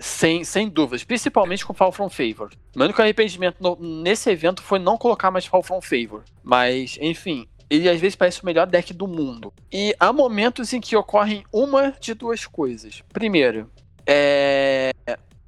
sem, 0.00 0.42
sem 0.44 0.68
dúvidas, 0.68 1.04
principalmente 1.04 1.64
com 1.64 1.72
Fall 1.72 1.92
From 1.92 2.08
Favor. 2.10 2.50
Meu 2.74 2.86
único 2.86 3.00
arrependimento 3.00 3.56
no- 3.60 3.76
nesse 3.80 4.28
evento 4.30 4.62
foi 4.62 4.78
não 4.78 4.98
colocar 4.98 5.30
mais 5.30 5.46
Fall 5.46 5.62
From 5.62 5.80
Favor. 5.80 6.24
Mas, 6.42 6.98
enfim, 7.00 7.46
ele 7.74 7.88
às 7.88 8.00
vezes 8.00 8.14
parece 8.14 8.42
o 8.42 8.46
melhor 8.46 8.66
deck 8.66 8.92
do 8.92 9.06
mundo. 9.06 9.52
E 9.72 9.94
há 9.98 10.12
momentos 10.12 10.72
em 10.72 10.80
que 10.80 10.94
ocorrem 10.94 11.44
uma 11.52 11.94
de 11.98 12.12
duas 12.12 12.44
coisas. 12.46 13.02
Primeiro, 13.12 13.70
é, 14.06 14.92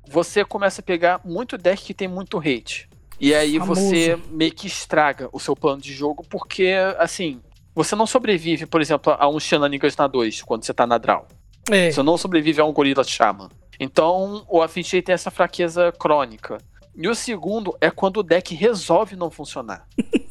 você 0.09 0.45
começa 0.45 0.81
a 0.81 0.85
pegar 0.85 1.21
muito 1.25 1.59
deck 1.59 1.83
que 1.83 1.93
tem 1.93 2.09
muito 2.09 2.39
hate. 2.39 2.89
E 3.21 3.35
aí 3.35 3.59
Famoso. 3.59 3.81
você 3.81 4.19
meio 4.31 4.53
que 4.53 4.67
estraga 4.67 5.29
o 5.33 5.39
seu 5.39 5.55
plano 5.55 5.81
de 5.81 5.93
jogo, 5.93 6.25
porque, 6.29 6.75
assim, 6.99 7.41
você 7.75 7.95
não 7.95 8.07
sobrevive, 8.07 8.67
por 8.67 8.81
exemplo, 8.81 9.15
a 9.19 9.29
um 9.29 9.39
Shenanigans 9.39 9.97
na 9.97 10.07
2, 10.07 10.43
quando 10.43 10.65
você 10.65 10.73
tá 10.73 10.87
na 10.87 10.99
draw. 10.99 11.27
É, 11.71 11.91
Você 11.91 12.03
não 12.03 12.19
sobrevive 12.19 12.61
a 12.61 12.65
um 12.65 12.73
Gorilla 12.73 13.05
Shaman. 13.05 13.49
Então, 13.81 14.45
o 14.49 14.63
Affinity 14.63 15.01
tem 15.03 15.15
essa 15.15 15.31
fraqueza 15.31 15.93
crônica. 15.93 16.59
E 16.95 17.09
o 17.09 17.15
segundo 17.15 17.77
é 17.81 17.91
quando 17.91 18.19
o 18.19 18.23
deck 18.23 18.55
resolve 18.55 19.17
não 19.17 19.31
funcionar. 19.31 19.87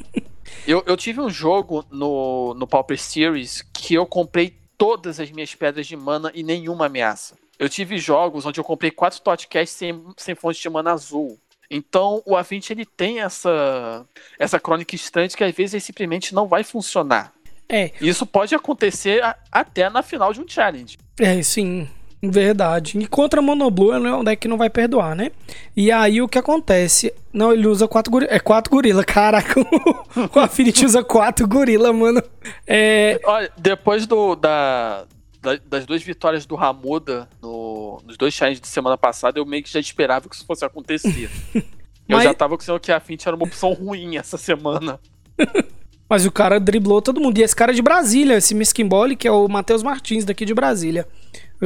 eu, 0.67 0.83
eu 0.85 0.95
tive 0.97 1.19
um 1.21 1.29
jogo 1.29 1.85
no, 1.91 2.53
no 2.53 2.67
Pauper 2.67 2.99
Series 2.99 3.61
que 3.73 3.93
eu 3.93 4.05
comprei 4.05 4.57
todas 4.77 5.19
as 5.19 5.29
minhas 5.31 5.53
pedras 5.55 5.85
de 5.87 5.95
mana 5.95 6.31
e 6.33 6.43
nenhuma 6.43 6.85
ameaça. 6.87 7.35
Eu 7.59 7.69
tive 7.69 7.97
jogos 7.97 8.45
onde 8.45 8.59
eu 8.59 8.63
comprei 8.63 8.91
quatro 8.91 9.21
Totcasts 9.21 9.77
sem, 9.77 10.03
sem 10.17 10.35
fonte 10.35 10.61
de 10.61 10.69
mana 10.69 10.91
azul. 10.91 11.39
Então, 11.69 12.21
o 12.25 12.35
Affinity 12.35 12.73
ele 12.73 12.85
tem 12.85 13.21
essa, 13.21 14.05
essa 14.37 14.59
crônica 14.59 14.95
estranha 14.95 15.27
de 15.27 15.35
que 15.37 15.43
às 15.43 15.55
vezes 15.55 15.73
ele 15.73 15.81
simplesmente 15.81 16.33
não 16.35 16.47
vai 16.47 16.63
funcionar. 16.63 17.33
é, 17.69 17.91
Isso 18.01 18.25
pode 18.25 18.53
acontecer 18.53 19.23
a- 19.23 19.35
até 19.51 19.89
na 19.89 20.03
final 20.03 20.33
de 20.33 20.41
um 20.41 20.47
challenge. 20.47 20.97
é, 21.19 21.41
sim. 21.41 21.87
Verdade. 22.25 22.97
E 22.97 23.05
contra 23.05 23.41
Monoblue 23.41 23.91
é 23.91 24.15
um 24.15 24.23
deck 24.23 24.41
que 24.43 24.47
não 24.47 24.57
vai 24.57 24.69
perdoar, 24.69 25.13
né? 25.13 25.31
E 25.75 25.91
aí 25.91 26.21
o 26.21 26.27
que 26.27 26.37
acontece? 26.37 27.13
Não, 27.33 27.51
ele 27.51 27.67
usa 27.67 27.85
quatro 27.85 28.09
gorila. 28.09 28.31
É 28.31 28.39
quatro 28.39 28.71
gorila. 28.71 29.03
Caraca, 29.03 29.59
o 30.33 30.39
Affinity 30.39 30.85
usa 30.85 31.03
quatro 31.03 31.45
gorila, 31.45 31.91
mano. 31.91 32.23
É. 32.65 33.19
Olha, 33.25 33.51
depois 33.57 34.07
do, 34.07 34.35
da, 34.35 35.03
da- 35.41 35.59
das 35.69 35.85
duas 35.85 36.01
vitórias 36.01 36.45
do 36.45 36.55
Ramuda 36.55 37.27
no- 37.41 38.01
nos 38.05 38.15
dois 38.15 38.33
challenges 38.33 38.61
de 38.61 38.67
semana 38.69 38.97
passada, 38.97 39.37
eu 39.37 39.45
meio 39.45 39.61
que 39.61 39.71
já 39.71 39.79
esperava 39.81 40.29
que 40.29 40.35
isso 40.35 40.45
fosse 40.45 40.63
acontecer. 40.63 41.29
eu 41.53 41.61
Mas- 42.07 42.23
já 42.23 42.33
tava 42.33 42.57
com 42.57 42.79
que 42.79 42.91
a 42.93 42.99
Fint 43.01 43.25
era 43.25 43.35
uma 43.35 43.45
opção 43.45 43.73
ruim 43.73 44.15
essa 44.15 44.37
semana. 44.37 44.97
Mas 46.09 46.25
o 46.25 46.31
cara 46.31 46.59
driblou 46.59 47.01
todo 47.01 47.19
mundo. 47.19 47.37
E 47.39 47.41
esse 47.41 47.55
cara 47.55 47.71
é 47.71 47.75
de 47.75 47.81
Brasília, 47.81 48.35
esse 48.37 48.53
Miskimboli, 48.53 49.15
que 49.15 49.27
é 49.27 49.31
o 49.31 49.47
Matheus 49.47 49.81
Martins, 49.83 50.23
daqui 50.23 50.45
de 50.45 50.53
Brasília. 50.53 51.07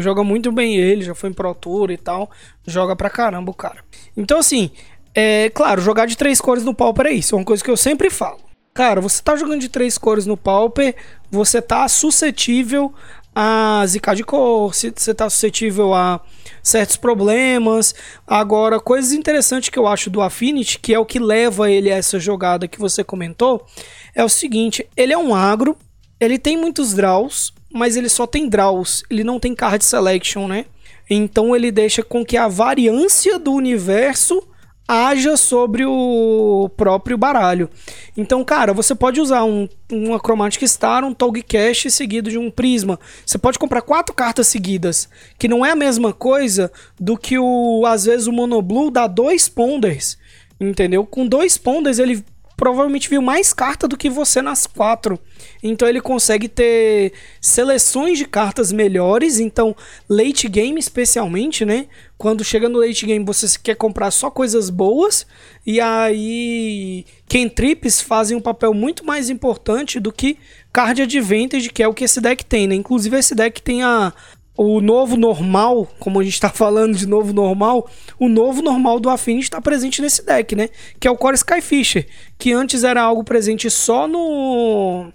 Joga 0.02 0.24
muito 0.24 0.52
bem 0.52 0.76
ele, 0.76 1.04
já 1.04 1.16
foi 1.16 1.30
em 1.30 1.34
Pro 1.34 1.54
Tour 1.54 1.92
e 1.92 1.98
tal. 1.98 2.30
Joga 2.66 2.96
pra 2.96 3.10
caramba 3.10 3.52
o 3.52 3.54
cara. 3.54 3.84
Então, 4.16 4.40
assim, 4.40 4.72
é 5.16 5.50
claro, 5.50 5.82
jogar 5.82 6.06
de 6.06 6.16
três 6.16 6.40
cores 6.40 6.64
no 6.64 6.74
Pauper 6.74 7.08
é 7.08 7.12
isso. 7.12 7.36
É 7.36 7.38
uma 7.38 7.46
coisa 7.46 7.64
que 7.64 7.72
eu 7.72 7.78
sempre 7.78 8.10
falo. 8.10 8.40
Cara, 8.74 9.02
você 9.02 9.22
tá 9.24 9.36
jogando 9.36 9.62
de 9.62 9.70
três 9.70 9.98
cores 9.98 10.28
no 10.28 10.38
Pauper, 10.38 10.96
você 11.32 11.60
tá 11.60 11.88
suscetível 11.88 12.94
a 13.34 13.84
zicar 13.88 14.16
de 14.16 14.24
cor, 14.24 14.74
você 14.74 15.14
tá 15.14 15.30
suscetível 15.30 15.94
a 15.94 16.22
certos 16.62 16.98
problemas. 16.98 17.96
Agora, 18.26 18.80
coisas 18.80 19.14
interessantes 19.14 19.70
que 19.70 19.80
eu 19.80 19.88
acho 19.88 20.10
do 20.10 20.22
Affinity, 20.22 20.80
que 20.80 20.94
é 20.94 21.00
o 21.00 21.06
que 21.06 21.18
leva 21.18 21.72
ele 21.72 21.92
a 21.92 21.98
essa 21.98 22.20
jogada 22.20 22.68
que 22.68 22.80
você 22.80 23.04
comentou, 23.04 23.66
é 24.14 24.24
o 24.24 24.30
seguinte: 24.30 24.88
ele 24.96 25.14
é 25.14 25.18
um 25.18 25.34
agro, 25.34 25.76
ele 26.20 26.38
tem 26.38 26.56
muitos 26.56 26.94
draws, 26.94 27.54
mas 27.73 27.95
ele 27.95 28.10
só 28.10 28.25
tem 28.25 28.47
draws, 28.47 29.03
ele 29.10 29.23
não 29.23 29.39
tem 29.39 29.53
card 29.56 29.84
selection, 29.84 30.47
né? 30.47 30.65
Então 31.10 31.56
ele 31.56 31.71
deixa 31.71 32.03
com 32.03 32.25
que 32.25 32.38
a 32.38 32.47
variância 32.47 33.39
do 33.39 33.53
universo 33.53 34.43
haja 34.88 35.36
sobre 35.36 35.86
o 35.86 36.69
próprio 36.77 37.17
baralho. 37.17 37.69
Então, 38.15 38.43
cara, 38.43 38.73
você 38.73 38.95
pode 38.95 39.19
usar 39.19 39.43
um, 39.43 39.67
uma 39.91 40.17
Chromatic 40.17 40.63
Star, 40.63 41.03
um 41.03 41.13
Tog 41.13 41.41
Cash 41.41 41.88
seguido 41.89 42.30
de 42.30 42.38
um 42.38 42.49
Prisma. 42.49 42.97
Você 43.25 43.38
pode 43.38 43.60
comprar 43.60 43.82
quatro 43.82 44.15
cartas 44.15 44.47
seguidas, 44.47 45.10
que 45.38 45.47
não 45.47 45.65
é 45.65 45.71
a 45.71 45.75
mesma 45.75 46.13
coisa 46.13 46.71
do 46.97 47.17
que 47.17 47.38
o 47.38 47.86
às 47.86 48.06
vezes 48.06 48.27
o 48.27 48.32
Monoblue 48.32 48.89
dá 48.89 49.08
dois 49.08 49.49
Ponders, 49.49 50.17
entendeu? 50.60 51.06
Com 51.06 51.27
dois 51.27 51.58
Ponders 51.58 51.99
ele 51.99 52.23
provavelmente 52.58 53.08
viu 53.08 53.22
mais 53.22 53.54
carta 53.54 53.88
do 53.88 53.96
que 53.96 54.10
você 54.10 54.41
nas 54.41 54.65
quatro. 54.65 55.20
Então 55.62 55.88
ele 55.88 56.02
consegue 56.02 56.50
ter 56.50 57.13
seleções 57.39 58.17
de 58.17 58.26
cartas 58.26 58.72
melhores. 58.72 59.39
Então, 59.39 59.76
late 60.10 60.50
game, 60.50 60.80
especialmente, 60.80 61.63
né? 61.63 61.86
Quando 62.17 62.43
chega 62.43 62.67
no 62.67 62.80
late 62.80 63.06
game, 63.06 63.24
você 63.24 63.48
quer 63.62 63.76
comprar 63.76 64.10
só 64.10 64.32
coisas 64.32 64.72
boas. 64.72 65.28
E 65.65 65.80
aí, 65.80 67.06
cantrips 67.30 68.02
fazem 68.02 68.36
um 68.36 68.41
papel 68.41 68.74
muito 68.74 69.06
mais 69.06 69.30
importante 69.30 70.00
do 70.00 70.12
que 70.12 70.38
card 70.74 71.04
advantage, 71.04 71.70
que 71.70 71.84
é 71.84 71.88
o 71.88 71.93
que 71.93 72.06
esse 72.06 72.20
deck 72.20 72.43
tem, 72.43 72.67
né? 72.67 72.74
Inclusive, 72.74 73.17
esse 73.17 73.36
deck 73.36 73.62
tem 73.62 73.84
a, 73.84 74.12
o 74.58 74.82
novo 74.82 75.15
normal, 75.15 75.88
como 76.00 76.20
a 76.20 76.24
gente 76.24 76.39
tá 76.41 76.50
falando 76.52 76.98
de 76.98 77.08
novo 77.08 77.32
normal, 77.32 77.88
o 78.20 78.28
novo 78.28 78.62
normal 78.62 79.00
do 79.00 79.10
Affinity 79.10 79.46
está 79.46 79.62
presente 79.62 80.02
nesse 80.02 80.26
deck, 80.26 80.56
né? 80.56 80.70
Que 81.00 81.08
é 81.08 81.12
o 81.12 81.15
Core 81.15 81.36
Skyfisher, 81.36 82.08
que 82.38 82.52
antes 82.52 82.84
era 82.84 83.02
algo 83.02 83.24
presente 83.24 83.70
só 83.70 84.08
no 84.08 85.10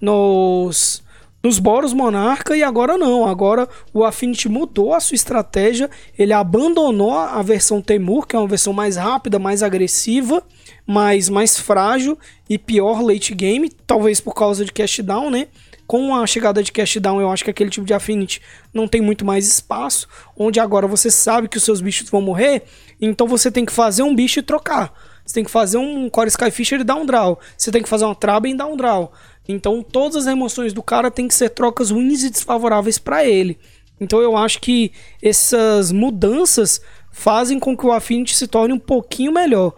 nos 0.00 1.06
nos 1.40 1.58
Boros 1.60 1.92
Monarca 1.92 2.56
e 2.56 2.62
agora 2.62 2.98
não. 2.98 3.24
Agora 3.26 3.68
o 3.92 4.04
Affinity 4.04 4.48
mudou 4.48 4.92
a 4.92 5.00
sua 5.00 5.14
estratégia, 5.14 5.88
ele 6.18 6.32
abandonou 6.32 7.12
a 7.12 7.40
versão 7.42 7.80
Temur, 7.80 8.26
que 8.26 8.34
é 8.34 8.38
uma 8.38 8.48
versão 8.48 8.72
mais 8.72 8.96
rápida, 8.96 9.38
mais 9.38 9.62
agressiva, 9.62 10.42
mais 10.86 11.28
mais 11.28 11.58
frágil 11.58 12.18
e 12.48 12.58
pior 12.58 13.02
late 13.02 13.34
game, 13.34 13.70
talvez 13.86 14.20
por 14.20 14.34
causa 14.34 14.64
de 14.64 14.72
cast 14.72 15.02
down, 15.02 15.30
né? 15.30 15.46
Com 15.88 16.14
a 16.14 16.26
chegada 16.26 16.62
de 16.62 16.70
cast 16.70 17.00
down, 17.00 17.18
eu 17.18 17.30
acho 17.30 17.42
que 17.42 17.48
aquele 17.48 17.70
tipo 17.70 17.86
de 17.86 17.94
Affinity 17.94 18.42
não 18.74 18.86
tem 18.86 19.00
muito 19.00 19.24
mais 19.24 19.48
espaço, 19.48 20.06
onde 20.36 20.60
agora 20.60 20.86
você 20.86 21.10
sabe 21.10 21.48
que 21.48 21.56
os 21.56 21.64
seus 21.64 21.80
bichos 21.80 22.10
vão 22.10 22.20
morrer, 22.20 22.64
então 23.00 23.26
você 23.26 23.50
tem 23.50 23.64
que 23.64 23.72
fazer 23.72 24.02
um 24.02 24.14
bicho 24.14 24.38
e 24.38 24.42
trocar. 24.42 24.92
Você 25.24 25.32
tem 25.32 25.44
que 25.44 25.50
fazer 25.50 25.78
um 25.78 26.10
Core 26.10 26.28
Skyfisher 26.28 26.80
e 26.80 26.84
dar 26.84 26.96
um 26.96 27.06
draw. 27.06 27.40
Você 27.56 27.70
tem 27.70 27.82
que 27.82 27.88
fazer 27.88 28.04
uma 28.04 28.14
Traba 28.14 28.46
e 28.46 28.54
dar 28.54 28.66
um 28.66 28.76
draw. 28.76 29.10
Então 29.48 29.82
todas 29.82 30.16
as 30.16 30.26
emoções 30.26 30.74
do 30.74 30.82
cara 30.82 31.10
tem 31.10 31.26
que 31.26 31.34
ser 31.34 31.48
trocas 31.48 31.90
ruins 31.90 32.22
e 32.22 32.28
desfavoráveis 32.28 32.98
para 32.98 33.24
ele. 33.24 33.58
Então 33.98 34.20
eu 34.20 34.36
acho 34.36 34.60
que 34.60 34.92
essas 35.22 35.90
mudanças 35.90 36.82
fazem 37.10 37.58
com 37.58 37.74
que 37.74 37.86
o 37.86 37.92
Affinity 37.92 38.36
se 38.36 38.46
torne 38.46 38.74
um 38.74 38.78
pouquinho 38.78 39.32
melhor. 39.32 39.72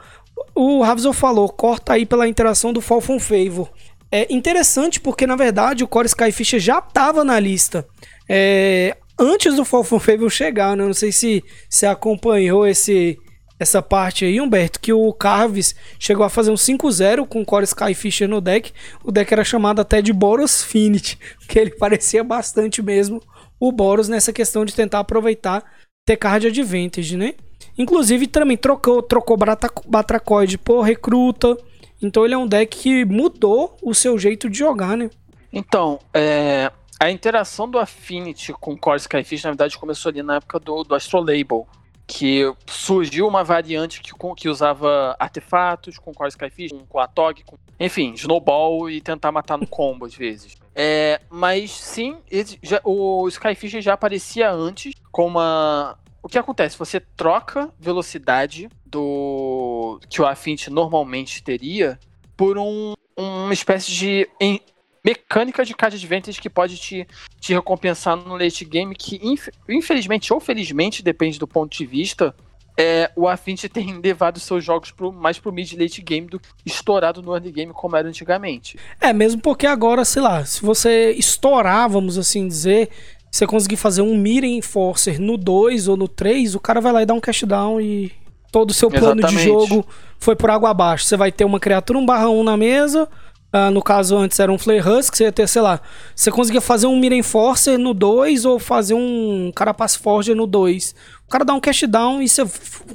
O 0.56 0.82
Ravzor 0.82 1.12
falou, 1.12 1.48
corta 1.48 1.92
aí 1.92 2.04
pela 2.04 2.26
interação 2.26 2.72
do 2.72 2.80
Fall 2.80 3.00
Favor. 3.00 3.70
É 4.12 4.32
interessante 4.32 4.98
porque, 5.00 5.26
na 5.26 5.36
verdade, 5.36 5.84
o 5.84 5.88
Core 5.88 6.06
Skyfisher 6.06 6.58
já 6.58 6.78
estava 6.78 7.22
na 7.22 7.38
lista. 7.38 7.86
É, 8.28 8.96
antes 9.18 9.54
do 9.54 9.64
Fall 9.64 9.84
from 9.84 10.00
Favor 10.00 10.30
chegar, 10.30 10.76
né? 10.76 10.84
Não 10.84 10.94
sei 10.94 11.12
se 11.12 11.44
você 11.68 11.86
acompanhou 11.86 12.66
esse, 12.66 13.16
essa 13.58 13.80
parte 13.80 14.24
aí, 14.24 14.40
Humberto, 14.40 14.80
que 14.80 14.92
o 14.92 15.12
Carves 15.12 15.74
chegou 15.98 16.24
a 16.24 16.30
fazer 16.30 16.50
um 16.50 16.54
5-0 16.54 17.26
com 17.26 17.42
o 17.42 17.44
Core 17.44 17.64
Skyfisher 17.64 18.28
no 18.28 18.40
deck. 18.40 18.72
O 19.04 19.12
deck 19.12 19.32
era 19.32 19.44
chamado 19.44 19.80
até 19.80 20.02
de 20.02 20.12
Boros 20.12 20.62
Finity, 20.62 21.18
que 21.46 21.58
ele 21.58 21.70
parecia 21.70 22.24
bastante 22.24 22.82
mesmo 22.82 23.22
o 23.60 23.70
Boros 23.70 24.08
nessa 24.08 24.32
questão 24.32 24.64
de 24.64 24.74
tentar 24.74 25.00
aproveitar 25.00 25.62
ter 26.06 26.16
card 26.16 26.48
advantage, 26.48 27.16
né? 27.16 27.34
Inclusive 27.78 28.26
também 28.26 28.56
trocou, 28.56 29.02
trocou 29.02 29.36
Brata- 29.36 29.70
Batracoid 29.86 30.58
por 30.58 30.80
recruta. 30.80 31.56
Então 32.02 32.24
ele 32.24 32.34
é 32.34 32.38
um 32.38 32.46
deck 32.46 32.78
que 32.78 33.04
mudou 33.04 33.76
o 33.82 33.94
seu 33.94 34.18
jeito 34.18 34.48
de 34.48 34.58
jogar, 34.58 34.96
né? 34.96 35.10
Então, 35.52 35.98
é, 36.14 36.70
a 36.98 37.10
interação 37.10 37.68
do 37.68 37.78
Affinity 37.78 38.52
com 38.52 38.76
Core 38.76 38.98
Skyfish, 38.98 39.42
na 39.44 39.50
verdade, 39.50 39.76
começou 39.78 40.10
ali 40.10 40.22
na 40.22 40.36
época 40.36 40.58
do, 40.58 40.82
do 40.84 40.94
Astrolabel. 40.94 41.66
Que 42.06 42.52
surgiu 42.66 43.28
uma 43.28 43.44
variante 43.44 44.00
que, 44.00 44.10
que 44.36 44.48
usava 44.48 45.14
artefatos 45.16 45.96
com 45.96 46.12
Core 46.12 46.30
Skyfish, 46.30 46.72
com, 46.88 46.98
a 46.98 47.06
com, 47.06 47.56
enfim, 47.78 48.14
Snowball 48.14 48.90
e 48.90 49.00
tentar 49.00 49.30
matar 49.30 49.56
no 49.56 49.64
combo 49.66 50.06
às 50.06 50.14
vezes. 50.14 50.56
É, 50.74 51.20
mas 51.30 51.70
sim, 51.70 52.16
ele 52.28 52.58
já- 52.62 52.80
o 52.82 53.28
Skyfish 53.28 53.84
já 53.84 53.92
aparecia 53.92 54.50
antes 54.50 54.92
com 55.12 55.26
uma. 55.26 55.96
O 56.20 56.28
que 56.28 56.36
acontece? 56.36 56.76
Você 56.78 56.98
troca 56.98 57.70
velocidade 57.78 58.68
do 58.90 60.00
que 60.08 60.20
o 60.20 60.26
Affinity 60.26 60.70
normalmente 60.70 61.42
teria 61.42 61.98
por 62.36 62.58
um, 62.58 62.94
uma 63.16 63.52
espécie 63.52 63.92
de 63.92 64.28
en- 64.40 64.60
mecânica 65.04 65.64
de 65.64 65.74
card 65.74 65.96
advantage 65.96 66.40
que 66.40 66.50
pode 66.50 66.76
te, 66.76 67.06
te 67.40 67.54
recompensar 67.54 68.16
no 68.16 68.36
late 68.36 68.64
game, 68.64 68.94
que 68.94 69.20
inf 69.22 69.48
infelizmente 69.68 70.32
ou 70.32 70.40
felizmente, 70.40 71.02
depende 71.02 71.38
do 71.38 71.46
ponto 71.46 71.76
de 71.76 71.86
vista, 71.86 72.34
é, 72.76 73.10
o 73.16 73.28
Affinity 73.28 73.68
tem 73.68 73.92
levado 74.00 74.38
seus 74.40 74.64
jogos 74.64 74.90
pro, 74.90 75.12
mais 75.12 75.38
pro 75.38 75.52
mid 75.52 75.72
late 75.72 76.00
game 76.02 76.26
do 76.26 76.40
que 76.40 76.48
estourado 76.64 77.22
no 77.22 77.34
early 77.34 77.52
game 77.52 77.72
como 77.72 77.96
era 77.96 78.08
antigamente. 78.08 78.78
É, 79.00 79.12
mesmo 79.12 79.40
porque 79.40 79.66
agora, 79.66 80.04
sei 80.04 80.22
lá, 80.22 80.44
se 80.44 80.62
você 80.62 81.12
estourar, 81.12 81.88
vamos 81.88 82.16
assim 82.18 82.46
dizer, 82.46 82.88
você 83.30 83.46
conseguir 83.46 83.76
fazer 83.76 84.02
um 84.02 84.16
Mira 84.16 84.46
Enforcer 84.46 85.20
no 85.20 85.36
2 85.36 85.88
ou 85.88 85.96
no 85.96 86.08
3, 86.08 86.54
o 86.54 86.60
cara 86.60 86.80
vai 86.80 86.92
lá 86.92 87.02
e 87.02 87.06
dá 87.06 87.14
um 87.14 87.20
cash 87.20 87.42
down 87.44 87.80
e 87.80 88.12
todo 88.50 88.70
o 88.70 88.74
seu 88.74 88.90
plano 88.90 89.20
Exatamente. 89.20 89.42
de 89.42 89.44
jogo 89.44 89.86
foi 90.18 90.36
por 90.36 90.50
água 90.50 90.70
abaixo. 90.70 91.04
Você 91.04 91.16
vai 91.16 91.30
ter 91.32 91.44
uma 91.44 91.60
criatura 91.60 91.98
1 91.98 92.06
barra 92.06 92.28
1 92.28 92.44
na 92.44 92.56
mesa, 92.56 93.08
Uh, 93.52 93.68
no 93.68 93.82
caso, 93.82 94.16
antes 94.16 94.38
era 94.38 94.52
um 94.52 94.56
Flare 94.56 94.80
Husk, 94.80 95.16
você 95.16 95.24
ia 95.24 95.32
ter, 95.32 95.48
sei 95.48 95.60
lá, 95.60 95.80
você 96.14 96.30
conseguia 96.30 96.60
fazer 96.60 96.86
um 96.86 96.96
Mira 96.96 97.16
Enforcer 97.16 97.76
no 97.76 97.92
2 97.92 98.44
ou 98.44 98.60
fazer 98.60 98.94
um 98.94 99.50
Carapace 99.52 99.98
Forger 99.98 100.36
no 100.36 100.46
2. 100.46 100.94
O 101.26 101.30
cara 101.30 101.44
dá 101.44 101.52
um 101.52 101.58
cash 101.58 101.82
down 101.88 102.22
e 102.22 102.28
você 102.28 102.44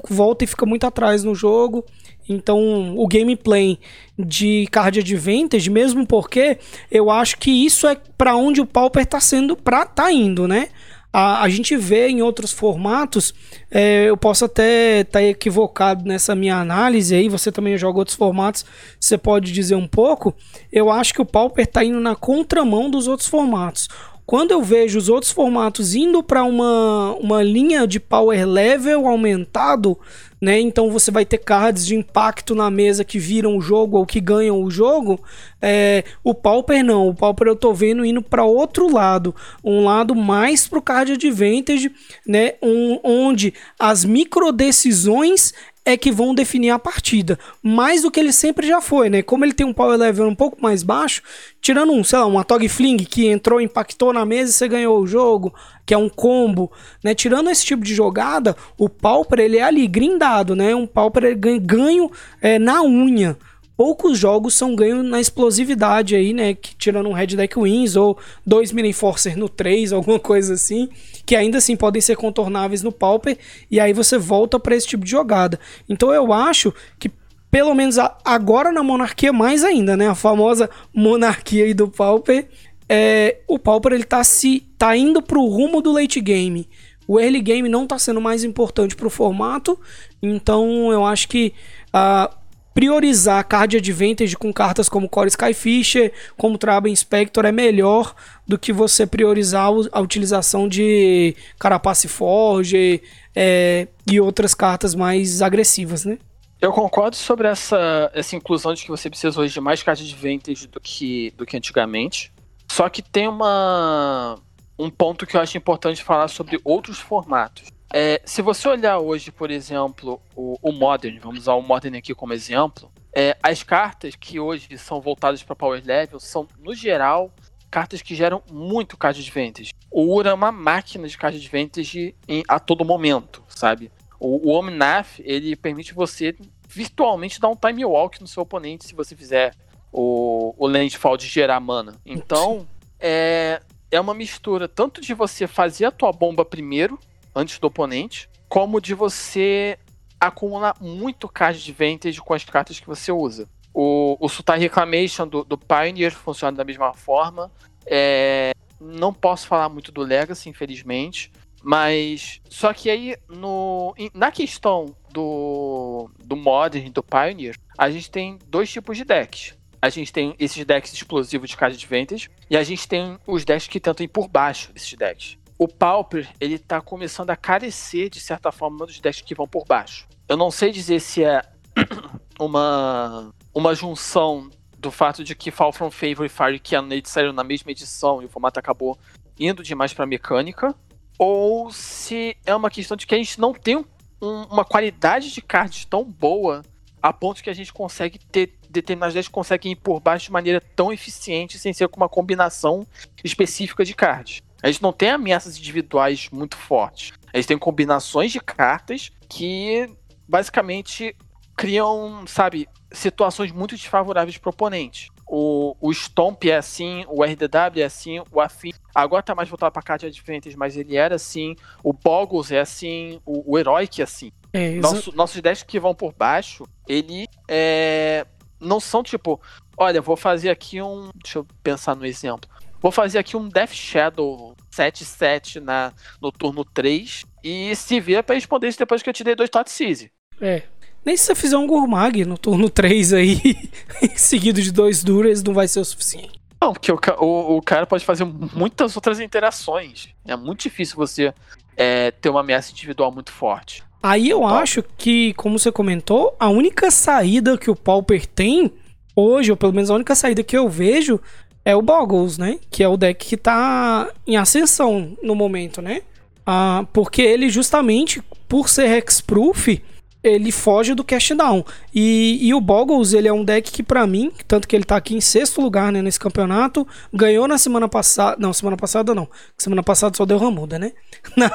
volta 0.10 0.46
e 0.46 0.48
fica 0.48 0.66
muito 0.66 0.88
atrás 0.88 1.26
no 1.26 1.36
jogo. 1.36 1.84
Então, 2.28 2.96
o 2.98 3.06
gameplay 3.06 3.78
de 4.18 4.66
Card 4.72 5.00
Advantage, 5.00 5.70
mesmo 5.70 6.08
porque 6.08 6.58
eu 6.90 7.12
acho 7.12 7.38
que 7.38 7.52
isso 7.52 7.86
é 7.86 7.98
para 8.18 8.36
onde 8.36 8.62
o 8.62 8.66
Pauper 8.66 9.06
tá 9.06 9.20
sendo, 9.20 9.58
pra, 9.58 9.86
tá 9.86 10.12
indo, 10.12 10.48
né? 10.48 10.70
A, 11.18 11.44
a 11.44 11.48
gente 11.48 11.78
vê 11.78 12.10
em 12.10 12.22
outros 12.22 12.52
formatos, 12.52 13.34
é, 13.72 14.04
eu 14.04 14.18
posso 14.18 14.44
até 14.44 15.00
estar 15.00 15.20
tá 15.20 15.24
equivocado 15.24 16.04
nessa 16.04 16.36
minha 16.36 16.58
análise 16.58 17.16
aí, 17.16 17.30
você 17.30 17.54
também 17.54 17.78
joga 17.78 18.00
outros 18.00 18.18
formatos, 18.18 18.66
você 19.00 19.18
pode 19.18 19.54
dizer 19.54 19.76
um 19.76 19.88
pouco. 19.88 20.36
Eu 20.70 20.92
acho 20.92 21.14
que 21.14 21.22
o 21.22 21.26
Pauper 21.26 21.64
está 21.64 21.86
indo 21.86 22.02
na 22.02 22.18
contramão 22.18 22.90
dos 22.90 23.08
outros 23.08 23.30
formatos. 23.30 23.88
Quando 24.26 24.52
eu 24.52 24.62
vejo 24.64 24.98
os 24.98 25.08
outros 25.08 25.32
formatos 25.32 25.94
indo 25.94 26.24
para 26.24 26.44
uma, 26.44 27.16
uma 27.20 27.44
linha 27.44 27.86
de 27.86 28.00
power 28.00 28.48
level 28.48 29.08
aumentado, 29.08 29.98
né? 30.42 30.60
Então 30.60 30.92
você 30.92 31.12
vai 31.12 31.26
ter 31.26 31.38
cards 31.38 31.86
de 31.86 31.96
impacto 31.96 32.56
na 32.56 32.72
mesa 32.72 33.04
que 33.04 33.20
viram 33.20 33.56
o 33.56 33.62
jogo 33.62 33.98
ou 33.98 34.06
que 34.06 34.20
ganham 34.20 34.62
o 34.64 34.70
jogo. 34.70 35.20
É, 35.62 36.04
o 36.24 36.34
Pauper 36.34 36.84
não, 36.84 37.08
o 37.08 37.16
Pauper 37.16 37.48
eu 37.48 37.56
tô 37.56 37.74
vendo 37.74 38.04
indo 38.04 38.22
para 38.22 38.44
outro 38.44 38.92
lado, 38.92 39.34
um 39.64 39.84
lado 39.84 40.16
mais 40.16 40.68
pro 40.68 40.82
card 40.82 41.14
advantage, 41.14 41.92
né? 42.28 42.54
Um, 42.62 43.00
onde 43.04 43.54
as 43.80 44.04
micro 44.04 44.52
decisões 44.52 45.54
é 45.86 45.96
que 45.96 46.12
vão 46.12 46.34
definir 46.34 46.72
a 46.72 46.80
partida. 46.80 47.38
Mais 47.62 48.02
do 48.02 48.10
que 48.10 48.20
ele 48.20 48.34
sempre 48.34 48.68
já 48.68 48.82
foi, 48.82 49.08
né? 49.08 49.22
Como 49.22 49.46
ele 49.46 49.54
tem 49.54 49.66
um 49.66 49.74
power 49.74 49.98
level 49.98 50.28
um 50.28 50.36
pouco 50.36 50.58
mais 50.60 50.82
baixo, 50.82 51.22
tirando 51.62 51.94
um, 51.94 52.04
sei 52.04 52.18
lá, 52.18 52.26
uma 52.26 52.44
Tog 52.44 52.68
Fling 52.68 52.98
que 52.98 53.28
entrou, 53.28 53.62
impactou 53.62 54.12
na 54.12 54.26
mesa 54.26 54.50
e 54.50 54.54
você 54.54 54.68
ganhou 54.68 55.00
o 55.00 55.06
jogo, 55.06 55.54
que 55.86 55.94
é 55.94 55.98
um 55.98 56.10
combo, 56.10 56.72
né? 57.04 57.14
Tirando 57.14 57.52
esse 57.52 57.64
tipo 57.64 57.84
de 57.84 57.94
jogada, 57.94 58.56
o 58.78 58.90
Pauper 58.90 59.40
ele 59.40 59.58
é 59.58 59.64
ali 59.64 59.86
grindado, 59.86 60.56
né? 60.56 60.74
Um 60.74 60.88
Pauper 60.88 61.38
ganho, 61.62 62.12
é, 62.42 62.58
na 62.58 62.82
unha 62.82 63.38
poucos 63.78 64.18
jogos 64.18 64.54
são 64.54 64.76
ganhos 64.76 65.06
na 65.06 65.20
explosividade 65.20 66.16
aí, 66.16 66.34
né? 66.34 66.54
Que, 66.54 66.76
tirando 66.76 67.10
um 67.10 67.14
Red 67.14 67.28
Deck 67.28 67.60
Wins 67.60 67.96
ou 67.96 68.18
dois 68.46 68.72
Mini 68.72 68.90
Enforcer 68.90 69.38
no 69.38 69.50
3, 69.50 69.92
alguma 69.94 70.20
coisa 70.20 70.54
assim, 70.54 70.90
que 71.26 71.36
ainda 71.36 71.58
assim 71.58 71.76
podem 71.76 72.02
ser 72.02 72.16
contornáveis 72.16 72.82
no 72.82 72.92
Pauper, 72.92 73.38
e 73.70 73.80
aí 73.80 73.94
você 73.94 74.18
volta 74.18 74.60
para 74.60 74.76
esse 74.76 74.88
tipo 74.88 75.04
de 75.04 75.12
jogada. 75.12 75.60
Então 75.90 76.14
eu 76.14 76.32
acho 76.32 76.74
que 77.00 77.12
pelo 77.52 77.74
menos 77.74 77.96
agora 78.26 78.70
na 78.72 78.84
monarquia 78.84 79.32
mais 79.32 79.64
ainda, 79.64 79.96
né? 79.96 80.10
A 80.10 80.16
famosa 80.16 80.70
monarquia 80.94 81.64
aí 81.64 81.74
do 81.74 81.88
Pauper, 81.88 82.48
é, 82.88 83.38
o 83.48 83.58
Pauper 83.58 83.94
ele 83.94 84.04
tá 84.04 84.24
se 84.24 84.62
tá 84.78 84.96
indo 84.96 85.22
pro 85.22 85.46
rumo 85.46 85.82
do 85.82 85.92
late 85.92 86.20
game. 86.20 86.68
O 87.08 87.20
early 87.20 87.40
game 87.40 87.70
não 87.70 87.86
tá 87.86 88.00
sendo 88.00 88.20
mais 88.20 88.44
importante 88.44 88.96
pro 88.96 89.10
formato, 89.10 89.80
então 90.22 90.92
eu 90.92 91.06
acho 91.06 91.28
que 91.28 91.54
uh, 91.94 92.34
priorizar 92.76 93.48
card 93.48 93.78
advantage 93.78 94.36
com 94.36 94.52
cartas 94.52 94.90
como 94.90 95.08
Core 95.08 95.30
Skyfisher, 95.30 96.12
como 96.36 96.58
Traben 96.58 96.92
Inspector 96.92 97.46
é 97.46 97.52
melhor 97.52 98.14
do 98.46 98.60
que 98.60 98.74
você 98.74 99.08
priorizar 99.08 99.70
a 99.94 100.02
utilização 100.02 100.68
de 100.68 101.34
Carapace 101.58 102.10
Forge 102.10 103.02
é, 103.34 103.88
e 104.06 104.20
outras 104.20 104.54
cartas 104.54 104.94
mais 104.94 105.42
agressivas, 105.42 106.04
né? 106.04 106.20
Eu 106.62 106.74
concordo 106.74 107.16
sobre 107.16 107.48
essa, 107.48 108.12
essa 108.14 108.36
inclusão 108.36 108.74
de 108.74 108.84
que 108.84 108.90
você 108.90 109.10
precisa 109.10 109.40
hoje 109.40 109.54
de 109.54 109.62
mais 109.62 109.82
card 109.82 110.04
advantage 110.04 110.68
do 110.68 110.82
que, 110.82 111.34
do 111.38 111.46
que 111.46 111.56
antigamente. 111.56 112.34
Só 112.70 112.90
que 112.90 113.02
tem 113.02 113.28
uma, 113.28 114.38
um 114.78 114.90
ponto 114.90 115.26
que 115.26 115.38
eu 115.38 115.42
acho 115.42 115.58
importante 115.58 116.04
falar 116.04 116.28
sobre 116.28 116.60
outros 116.64 117.00
formatos. 117.00 117.75
É, 117.98 118.22
se 118.26 118.42
você 118.42 118.68
olhar 118.68 119.00
hoje, 119.00 119.32
por 119.32 119.50
exemplo, 119.50 120.22
o, 120.36 120.58
o, 120.62 120.74
Modern, 120.74 121.18
vamos 121.18 121.40
usar 121.40 121.54
o 121.54 121.62
Modern 121.62 121.96
aqui 121.96 122.14
como 122.14 122.34
exemplo, 122.34 122.92
é, 123.16 123.38
as 123.42 123.64
cartas 123.64 124.18
que 124.18 124.38
hoje 124.38 124.78
são 124.78 125.00
voltadas 125.00 125.42
para 125.42 125.56
Power 125.56 125.82
Level 125.82 126.20
são, 126.20 126.46
no 126.60 126.76
geral, 126.76 127.32
cartas 127.72 128.02
que 128.02 128.14
geram 128.14 128.44
muito 128.52 128.98
card 128.98 129.22
advantage. 129.22 129.74
O 129.90 130.14
Ura 130.14 130.32
é 130.32 130.34
uma 130.34 130.52
máquina 130.52 131.08
de 131.08 131.18
card 131.18 131.38
advantage 131.38 132.14
em, 132.28 132.44
a 132.50 132.60
todo 132.60 132.84
momento, 132.84 133.42
sabe? 133.48 133.90
O, 134.20 134.50
o 134.50 134.60
Omnath, 134.60 135.20
ele 135.20 135.56
permite 135.56 135.94
você 135.94 136.36
virtualmente 136.68 137.40
dar 137.40 137.48
um 137.48 137.56
time 137.56 137.86
walk 137.86 138.20
no 138.20 138.28
seu 138.28 138.44
oponente 138.44 138.88
se 138.88 138.94
você 138.94 139.16
fizer 139.16 139.56
o, 139.90 140.54
o 140.58 140.68
landfall 140.68 141.16
de 141.16 141.28
gerar 141.28 141.62
mana. 141.62 141.96
Então, 142.06 142.68
é, 143.00 143.62
é 143.90 144.02
uma 144.02 144.14
mistura 144.14 144.68
tanto 144.68 145.00
de 145.00 145.14
você 145.14 145.48
fazer 145.48 145.86
a 145.86 145.92
tua 145.92 146.12
bomba 146.12 146.44
primeiro, 146.44 147.00
antes 147.36 147.60
do 147.60 147.68
oponente, 147.68 148.30
como 148.48 148.80
de 148.80 148.94
você 148.94 149.78
acumular 150.20 150.76
muito 150.80 151.28
card 151.28 151.62
de 151.62 151.72
vantage 151.72 152.22
com 152.22 152.34
as 152.34 152.44
cartas 152.46 152.80
que 152.80 152.88
você 152.88 153.12
usa. 153.12 153.50
O, 153.74 154.16
o 154.20 154.30
Sultai 154.30 154.58
Reclamation 154.58 155.28
do, 155.28 155.44
do 155.44 155.58
Pioneer 155.58 156.14
funciona 156.14 156.56
da 156.56 156.64
mesma 156.64 156.94
forma. 156.94 157.52
É, 157.86 158.54
não 158.80 159.14
posso 159.14 159.48
falar 159.48 159.68
muito 159.68 159.92
do 159.92 160.02
Legacy, 160.02 160.50
infelizmente. 160.50 161.32
Mas. 161.62 162.40
Só 162.50 162.74
que 162.74 162.90
aí, 162.90 163.18
no, 163.28 163.94
na 164.14 164.32
questão 164.32 164.96
do, 165.12 166.10
do 166.24 166.36
Modern 166.36 166.90
do 166.92 167.04
Pioneer, 167.04 167.58
a 167.78 167.90
gente 167.90 168.10
tem 168.10 168.40
dois 168.48 168.72
tipos 168.72 168.96
de 168.96 169.04
decks. 169.04 169.58
A 169.82 169.90
gente 169.90 170.14
tem 170.14 170.36
esses 170.40 170.64
decks 170.64 170.94
explosivos 170.94 171.50
de 171.50 171.58
card 171.58 171.76
de 171.76 171.86
vantage 171.86 172.30
e 172.50 172.56
a 172.56 172.64
gente 172.64 172.88
tem 172.88 173.20
os 173.28 173.44
decks 173.44 173.68
que 173.68 173.80
tentam 173.80 174.04
ir 174.04 174.08
por 174.08 174.28
baixo 174.28 174.72
desses 174.72 174.94
decks 174.94 175.38
o 175.58 175.68
Pauper, 175.68 176.30
ele 176.40 176.60
tá 176.60 176.82
começando 176.82 177.30
a 177.30 177.36
carecer, 177.36 178.10
de 178.10 178.20
certa 178.20 178.52
forma, 178.52 178.86
dos 178.86 179.00
decks 179.00 179.22
que 179.22 179.36
vão 179.36 179.48
por 179.48 179.66
baixo. 179.66 180.08
Eu 180.28 180.36
não 180.36 180.52
sei 180.52 180.72
dizer 180.72 181.00
se 181.00 181.24
é 181.24 181.42
uma, 182.40 183.34
uma 183.54 183.74
junção 183.74 184.50
do 184.78 184.92
fato 184.92 185.24
de 185.24 185.34
que 185.34 185.52
Fall 185.52 185.72
From 185.72 185.90
Favor 185.90 186.26
e 186.26 186.30
Fire 186.30 186.60
Cannonade 186.60 187.10
saíram 187.10 187.34
na 187.34 187.44
mesma 187.44 187.72
edição 187.72 188.22
e 188.22 188.26
o 188.26 188.30
formato 188.30 188.60
acabou 188.60 188.98
indo 189.40 189.64
demais 189.64 189.94
pra 189.94 190.06
mecânica, 190.06 190.76
ou 191.18 191.72
se 191.72 192.36
é 192.46 192.56
uma 192.56 192.70
questão 192.70 192.96
de 192.96 193.08
que 193.08 193.16
a 193.16 193.18
gente 193.18 193.40
não 193.40 193.54
tem 193.54 193.78
um, 193.78 193.86
uma 194.22 194.66
qualidade 194.66 195.32
de 195.32 195.42
cards 195.42 195.86
tão 195.86 196.04
boa 196.04 196.62
a 197.02 197.14
ponto 197.14 197.44
que 197.44 197.50
a 197.50 197.54
gente 197.54 197.72
consegue 197.72 198.18
ter 198.18 198.58
determinadas 198.70 199.14
decks 199.14 199.30
conseguem 199.30 199.72
ir 199.74 199.76
por 199.76 200.00
baixo 200.00 200.26
de 200.26 200.32
maneira 200.32 200.60
tão 200.76 200.92
eficiente 200.92 201.58
sem 201.58 201.72
ser 201.72 201.88
com 201.88 201.98
uma 201.98 202.10
combinação 202.10 202.86
específica 203.24 203.86
de 203.86 203.94
cards. 203.94 204.42
A 204.66 204.72
gente 204.72 204.82
não 204.82 204.92
tem 204.92 205.12
ameaças 205.12 205.60
individuais 205.60 206.28
muito 206.32 206.58
fortes. 206.58 207.14
A 207.32 207.38
gente 207.38 207.50
tem 207.50 207.58
combinações 207.58 208.32
de 208.32 208.40
cartas 208.40 209.12
que 209.30 209.88
basicamente 210.28 211.16
criam, 211.56 212.26
sabe, 212.26 212.68
situações 212.92 213.52
muito 213.52 213.76
desfavoráveis 213.76 214.40
para 214.40 214.50
o 214.50 214.54
oponente. 214.54 215.12
O, 215.28 215.76
o 215.80 215.94
Stomp 215.94 216.46
é 216.46 216.56
assim, 216.56 217.06
o 217.08 217.24
RDW 217.24 217.80
é 217.80 217.84
assim, 217.84 218.20
o 218.32 218.42
Afin 218.42 218.72
agora 218.94 219.22
tá 219.22 219.36
mais 219.36 219.48
voltado 219.48 219.72
para 219.72 219.84
cartas 219.84 220.16
diferentes, 220.16 220.56
mas 220.56 220.76
ele 220.76 220.96
era 220.96 221.14
assim, 221.14 221.56
o 221.84 221.94
Boggles 221.94 222.52
é 222.52 222.60
assim, 222.60 223.22
o, 223.24 223.54
o 223.54 223.60
Heroic 223.60 224.02
é 224.02 224.04
assim. 224.04 224.32
É, 224.52 224.78
Nosso, 224.78 225.16
nossos 225.16 225.40
decks 225.44 225.62
que 225.62 225.80
vão 225.80 225.94
por 225.94 226.12
baixo, 226.12 226.66
ele 226.88 227.28
é, 227.48 228.26
não 228.60 228.80
são 228.80 229.04
tipo, 229.04 229.40
olha, 229.78 230.02
vou 230.02 230.18
fazer 230.18 230.50
aqui 230.50 230.82
um. 230.82 231.12
Deixa 231.22 231.38
eu 231.38 231.48
pensar 231.62 231.96
no 231.96 232.06
exemplo. 232.06 232.50
Vou 232.86 232.92
fazer 232.92 233.18
aqui 233.18 233.36
um 233.36 233.50
Death 233.50 233.74
Shadow 233.74 234.56
7-7 234.72 235.60
na, 235.60 235.92
no 236.22 236.32
turno 236.32 236.64
3 236.64 237.26
e 237.44 237.76
se 237.76 238.00
vira 238.00 238.22
para 238.22 238.36
responder 238.36 238.68
isso 238.68 238.78
depois 238.78 239.02
que 239.02 239.10
eu 239.10 239.14
te 239.14 239.24
dei 239.24 239.34
dois 239.34 239.50
Tot 239.50 239.72
Seize. 239.72 240.12
É. 240.40 240.62
Nem 241.04 241.18
se 241.18 241.24
você 241.24 241.34
fizer 241.34 241.58
um 241.58 241.66
Gourmag 241.66 242.24
no 242.26 242.38
turno 242.38 242.70
3 242.70 243.14
aí, 243.14 243.42
seguido 244.16 244.62
de 244.62 244.72
dois 244.72 245.04
Duras, 245.04 245.42
não 245.42 245.52
vai 245.52 245.68
ser 245.68 245.80
o 245.80 245.84
suficiente. 245.84 246.40
Não, 246.62 246.74
porque 246.74 246.92
o, 246.92 247.00
o, 247.22 247.58
o, 247.58 247.62
cara 247.64 247.88
pode 247.88 248.06
fazer 248.06 248.24
muitas 248.24 248.96
outras 248.96 249.20
interações. 249.20 250.10
É 250.24 250.36
muito 250.36 250.62
difícil 250.62 250.96
você 250.96 251.34
é, 251.76 252.12
ter 252.12 252.30
uma 252.30 252.42
ameaça 252.42 252.72
individual 252.72 253.12
muito 253.12 253.32
forte. 253.32 253.84
Aí 254.04 254.30
eu 254.30 254.46
acho 254.46 254.84
que, 254.96 255.34
como 255.34 255.58
você 255.58 255.72
comentou, 255.72 256.36
a 256.40 256.50
única 256.50 256.92
saída 256.92 257.58
que 257.58 257.72
o 257.72 257.76
Pauper 257.76 258.28
tem 258.28 258.72
hoje, 259.16 259.50
ou 259.50 259.58
pelo 259.58 259.74
menos 259.74 259.90
a 259.90 259.96
única 259.96 260.14
saída 260.14 260.44
que 260.44 260.58
eu 260.58 260.68
vejo, 260.68 261.20
é 261.66 261.76
o 261.76 261.82
Boggles, 261.82 262.38
né? 262.38 262.60
Que 262.70 262.84
é 262.84 262.88
o 262.88 262.96
deck 262.96 263.26
que 263.26 263.36
tá 263.36 264.08
em 264.26 264.38
ascensão 264.38 265.18
no 265.22 265.34
momento, 265.34 265.82
né? 265.82 266.04
Ah, 266.46 266.86
porque 266.94 267.24
ele 267.24 267.50
justamente, 267.50 268.22
por 268.48 268.70
ser 268.70 268.88
hexproof, 268.88 269.82
ele 270.24 270.52
foge 270.52 270.94
do 270.94 271.04
cast 271.04 271.34
down. 271.36 271.64
E, 271.94 272.40
e 272.42 272.54
o 272.54 272.62
Boggles, 272.62 273.14
ele 273.14 273.28
é 273.28 273.34
um 273.34 273.44
deck 273.44 273.72
que 273.72 273.84
para 273.84 274.06
mim, 274.06 274.32
tanto 274.48 274.68
que 274.68 274.76
ele 274.76 274.84
tá 274.84 274.96
aqui 274.96 275.16
em 275.16 275.22
sexto 275.22 275.62
lugar 275.62 275.92
né, 275.92 276.02
nesse 276.02 276.20
campeonato, 276.20 276.88
ganhou 277.12 277.48
na 277.48 277.58
semana 277.58 277.88
passada, 277.88 278.38
não, 278.40 278.54
semana 278.54 278.78
passada 278.78 279.14
não, 279.14 279.28
semana 279.58 279.84
passada 279.84 280.16
só 280.16 280.26
deu 280.26 280.38
Ramuda, 280.38 280.78
né? 280.80 280.92
Na, 281.36 281.52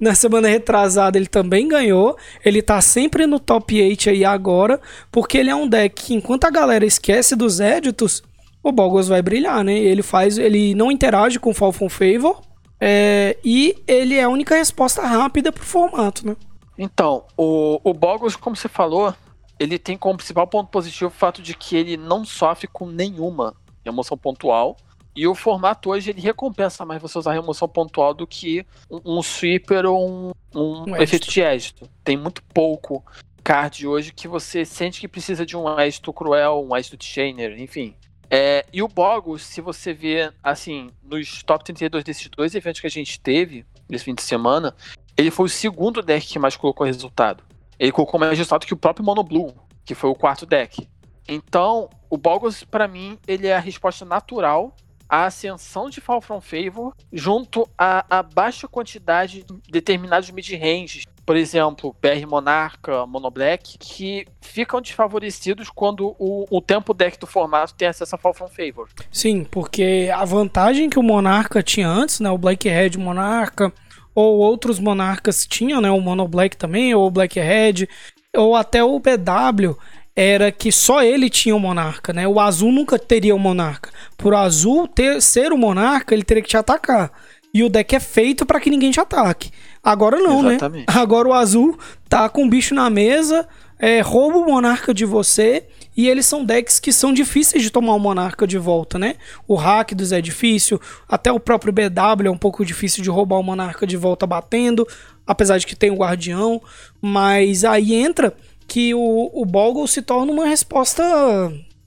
na 0.00 0.14
semana 0.14 0.48
retrasada 0.48 1.18
ele 1.18 1.26
também 1.26 1.68
ganhou, 1.68 2.16
ele 2.44 2.62
tá 2.62 2.80
sempre 2.80 3.26
no 3.26 3.38
top 3.38 3.80
8 3.80 4.10
aí 4.10 4.24
agora, 4.24 4.80
porque 5.10 5.36
ele 5.36 5.50
é 5.50 5.54
um 5.54 5.68
deck 5.68 6.06
que 6.06 6.14
enquanto 6.14 6.44
a 6.44 6.50
galera 6.50 6.84
esquece 6.84 7.36
dos 7.36 7.60
éditos, 7.60 8.22
o 8.68 8.72
Boggles 8.72 9.08
vai 9.08 9.22
brilhar, 9.22 9.64
né? 9.64 9.74
Ele 9.74 10.02
faz, 10.02 10.38
ele 10.38 10.74
não 10.74 10.90
interage 10.90 11.38
com 11.38 11.50
o 11.50 11.54
Fall 11.54 11.72
from 11.72 11.88
Favor, 11.88 12.40
é, 12.80 13.36
e 13.44 13.76
ele 13.86 14.14
é 14.14 14.24
a 14.24 14.28
única 14.28 14.54
resposta 14.54 15.02
rápida 15.02 15.50
pro 15.50 15.64
formato, 15.64 16.26
né? 16.26 16.36
Então, 16.78 17.24
o, 17.36 17.80
o 17.82 17.94
Boggles, 17.94 18.36
como 18.36 18.54
você 18.54 18.68
falou, 18.68 19.14
ele 19.58 19.78
tem 19.78 19.96
como 19.96 20.18
principal 20.18 20.46
ponto 20.46 20.68
positivo 20.70 21.08
o 21.08 21.10
fato 21.10 21.40
de 21.40 21.54
que 21.54 21.76
ele 21.76 21.96
não 21.96 22.24
sofre 22.24 22.66
com 22.66 22.86
nenhuma 22.86 23.54
emoção 23.84 24.16
pontual. 24.18 24.76
E 25.14 25.26
o 25.26 25.34
formato 25.34 25.88
hoje 25.88 26.10
ele 26.10 26.20
recompensa 26.20 26.84
mais 26.84 27.00
você 27.00 27.18
usar 27.18 27.32
remoção 27.32 27.66
pontual 27.66 28.12
do 28.12 28.26
que 28.26 28.66
um, 28.90 29.16
um 29.16 29.22
sweeper 29.22 29.86
ou 29.86 30.06
um, 30.06 30.32
um, 30.54 30.90
um 30.90 30.96
efeito 30.96 31.30
de 31.30 31.40
êxito. 31.40 31.88
Tem 32.04 32.18
muito 32.18 32.42
pouco 32.52 33.02
card 33.42 33.86
hoje 33.86 34.12
que 34.12 34.28
você 34.28 34.64
sente 34.64 35.00
que 35.00 35.08
precisa 35.08 35.46
de 35.46 35.56
um 35.56 35.80
êxito 35.80 36.12
cruel, 36.12 36.66
um 36.68 36.76
êxito 36.76 36.98
de 36.98 37.06
Chainer, 37.06 37.58
enfim. 37.58 37.94
É, 38.30 38.66
e 38.72 38.82
o 38.82 38.88
Boggles, 38.88 39.42
se 39.42 39.60
você 39.60 39.92
vê, 39.92 40.32
assim, 40.42 40.90
nos 41.02 41.42
top 41.42 41.64
32 41.64 42.04
desses 42.04 42.28
dois 42.28 42.54
eventos 42.54 42.80
que 42.80 42.86
a 42.86 42.90
gente 42.90 43.20
teve, 43.20 43.64
nesse 43.88 44.04
fim 44.04 44.14
de 44.14 44.22
semana, 44.22 44.74
ele 45.16 45.30
foi 45.30 45.46
o 45.46 45.48
segundo 45.48 46.02
deck 46.02 46.26
que 46.26 46.38
mais 46.38 46.56
colocou 46.56 46.86
resultado. 46.86 47.44
Ele 47.78 47.92
colocou 47.92 48.18
mais 48.18 48.36
resultado 48.36 48.66
que 48.66 48.74
o 48.74 48.76
próprio 48.76 49.04
Mono 49.04 49.22
Blue, 49.22 49.54
que 49.84 49.94
foi 49.94 50.10
o 50.10 50.14
quarto 50.14 50.44
deck. 50.44 50.88
Então, 51.28 51.88
o 52.08 52.16
Boggles, 52.16 52.64
para 52.64 52.86
mim, 52.86 53.18
ele 53.26 53.46
é 53.46 53.56
a 53.56 53.60
resposta 53.60 54.04
natural 54.04 54.74
à 55.08 55.26
ascensão 55.26 55.88
de 55.88 56.00
Fall 56.00 56.20
From 56.20 56.40
Favor 56.40 56.94
junto 57.12 57.68
a, 57.78 58.18
a 58.18 58.22
baixa 58.22 58.66
quantidade 58.66 59.44
de 59.44 59.70
determinados 59.70 60.30
mid-ranges. 60.30 61.04
Por 61.26 61.36
exemplo, 61.36 61.94
BR 62.00 62.24
Monarca, 62.26 63.04
Mono 63.04 63.30
Black, 63.30 63.76
que 63.78 64.26
ficam 64.40 64.80
desfavorecidos 64.80 65.68
quando 65.68 66.14
o, 66.20 66.46
o 66.48 66.60
tempo 66.60 66.94
deck 66.94 67.18
do 67.18 67.26
formato 67.26 67.74
tem 67.74 67.88
acesso 67.88 68.14
a 68.14 68.18
Fall 68.18 68.32
From 68.32 68.48
Favor. 68.48 68.88
Sim, 69.10 69.42
porque 69.42 70.08
a 70.14 70.24
vantagem 70.24 70.88
que 70.88 71.00
o 71.00 71.02
Monarca 71.02 71.64
tinha 71.64 71.88
antes, 71.88 72.20
né, 72.20 72.30
o 72.30 72.38
Black 72.38 72.68
Red 72.68 72.96
Monarca, 72.96 73.72
ou 74.14 74.38
outros 74.38 74.78
monarcas 74.78 75.44
tinham, 75.44 75.78
né? 75.78 75.90
O 75.90 76.00
Mono 76.00 76.26
Black 76.26 76.56
também, 76.56 76.94
ou 76.94 77.06
o 77.06 77.10
Black 77.10 77.38
Red, 77.38 77.86
ou 78.34 78.56
até 78.56 78.82
o 78.82 78.98
BW, 78.98 79.76
era 80.16 80.50
que 80.50 80.72
só 80.72 81.02
ele 81.02 81.28
tinha 81.28 81.54
o 81.54 81.60
monarca, 81.60 82.14
né? 82.14 82.26
O 82.26 82.40
azul 82.40 82.72
nunca 82.72 82.98
teria 82.98 83.36
o 83.36 83.38
monarca. 83.38 83.90
Por 84.16 84.34
azul 84.34 84.88
ter, 84.88 85.20
ser 85.20 85.52
o 85.52 85.58
monarca, 85.58 86.14
ele 86.14 86.24
teria 86.24 86.42
que 86.42 86.48
te 86.48 86.56
atacar. 86.56 87.12
E 87.52 87.62
o 87.62 87.68
deck 87.68 87.94
é 87.94 88.00
feito 88.00 88.46
para 88.46 88.58
que 88.58 88.70
ninguém 88.70 88.90
te 88.90 88.98
ataque. 88.98 89.50
Agora 89.86 90.18
não, 90.18 90.42
né? 90.42 90.50
Exatamente. 90.56 90.86
né? 90.88 91.00
Agora 91.00 91.28
o 91.28 91.32
azul 91.32 91.78
tá 92.08 92.28
com 92.28 92.44
o 92.44 92.48
bicho 92.48 92.74
na 92.74 92.90
mesa, 92.90 93.46
é, 93.78 94.00
rouba 94.00 94.38
o 94.38 94.46
monarca 94.46 94.92
de 94.92 95.04
você 95.04 95.64
e 95.96 96.08
eles 96.08 96.26
são 96.26 96.44
decks 96.44 96.80
que 96.80 96.92
são 96.92 97.12
difíceis 97.12 97.62
de 97.62 97.70
tomar 97.70 97.94
o 97.94 97.98
Monarca 97.98 98.46
de 98.46 98.58
volta, 98.58 98.98
né? 98.98 99.14
O 99.48 99.54
Rakdos 99.54 100.12
é 100.12 100.20
difícil, 100.20 100.78
até 101.08 101.32
o 101.32 101.40
próprio 101.40 101.72
BW 101.72 102.26
é 102.26 102.30
um 102.30 102.36
pouco 102.36 102.66
difícil 102.66 103.02
de 103.02 103.08
roubar 103.08 103.38
o 103.38 103.42
Monarca 103.42 103.86
de 103.86 103.96
volta 103.96 104.26
batendo, 104.26 104.86
apesar 105.26 105.56
de 105.56 105.66
que 105.66 105.74
tem 105.74 105.90
o 105.90 105.96
Guardião. 105.96 106.60
Mas 107.00 107.64
aí 107.64 107.94
entra 107.94 108.34
que 108.68 108.92
o, 108.92 109.30
o 109.32 109.46
Boggle 109.46 109.88
se 109.88 110.02
torna 110.02 110.30
uma 110.32 110.46
resposta, 110.46 111.02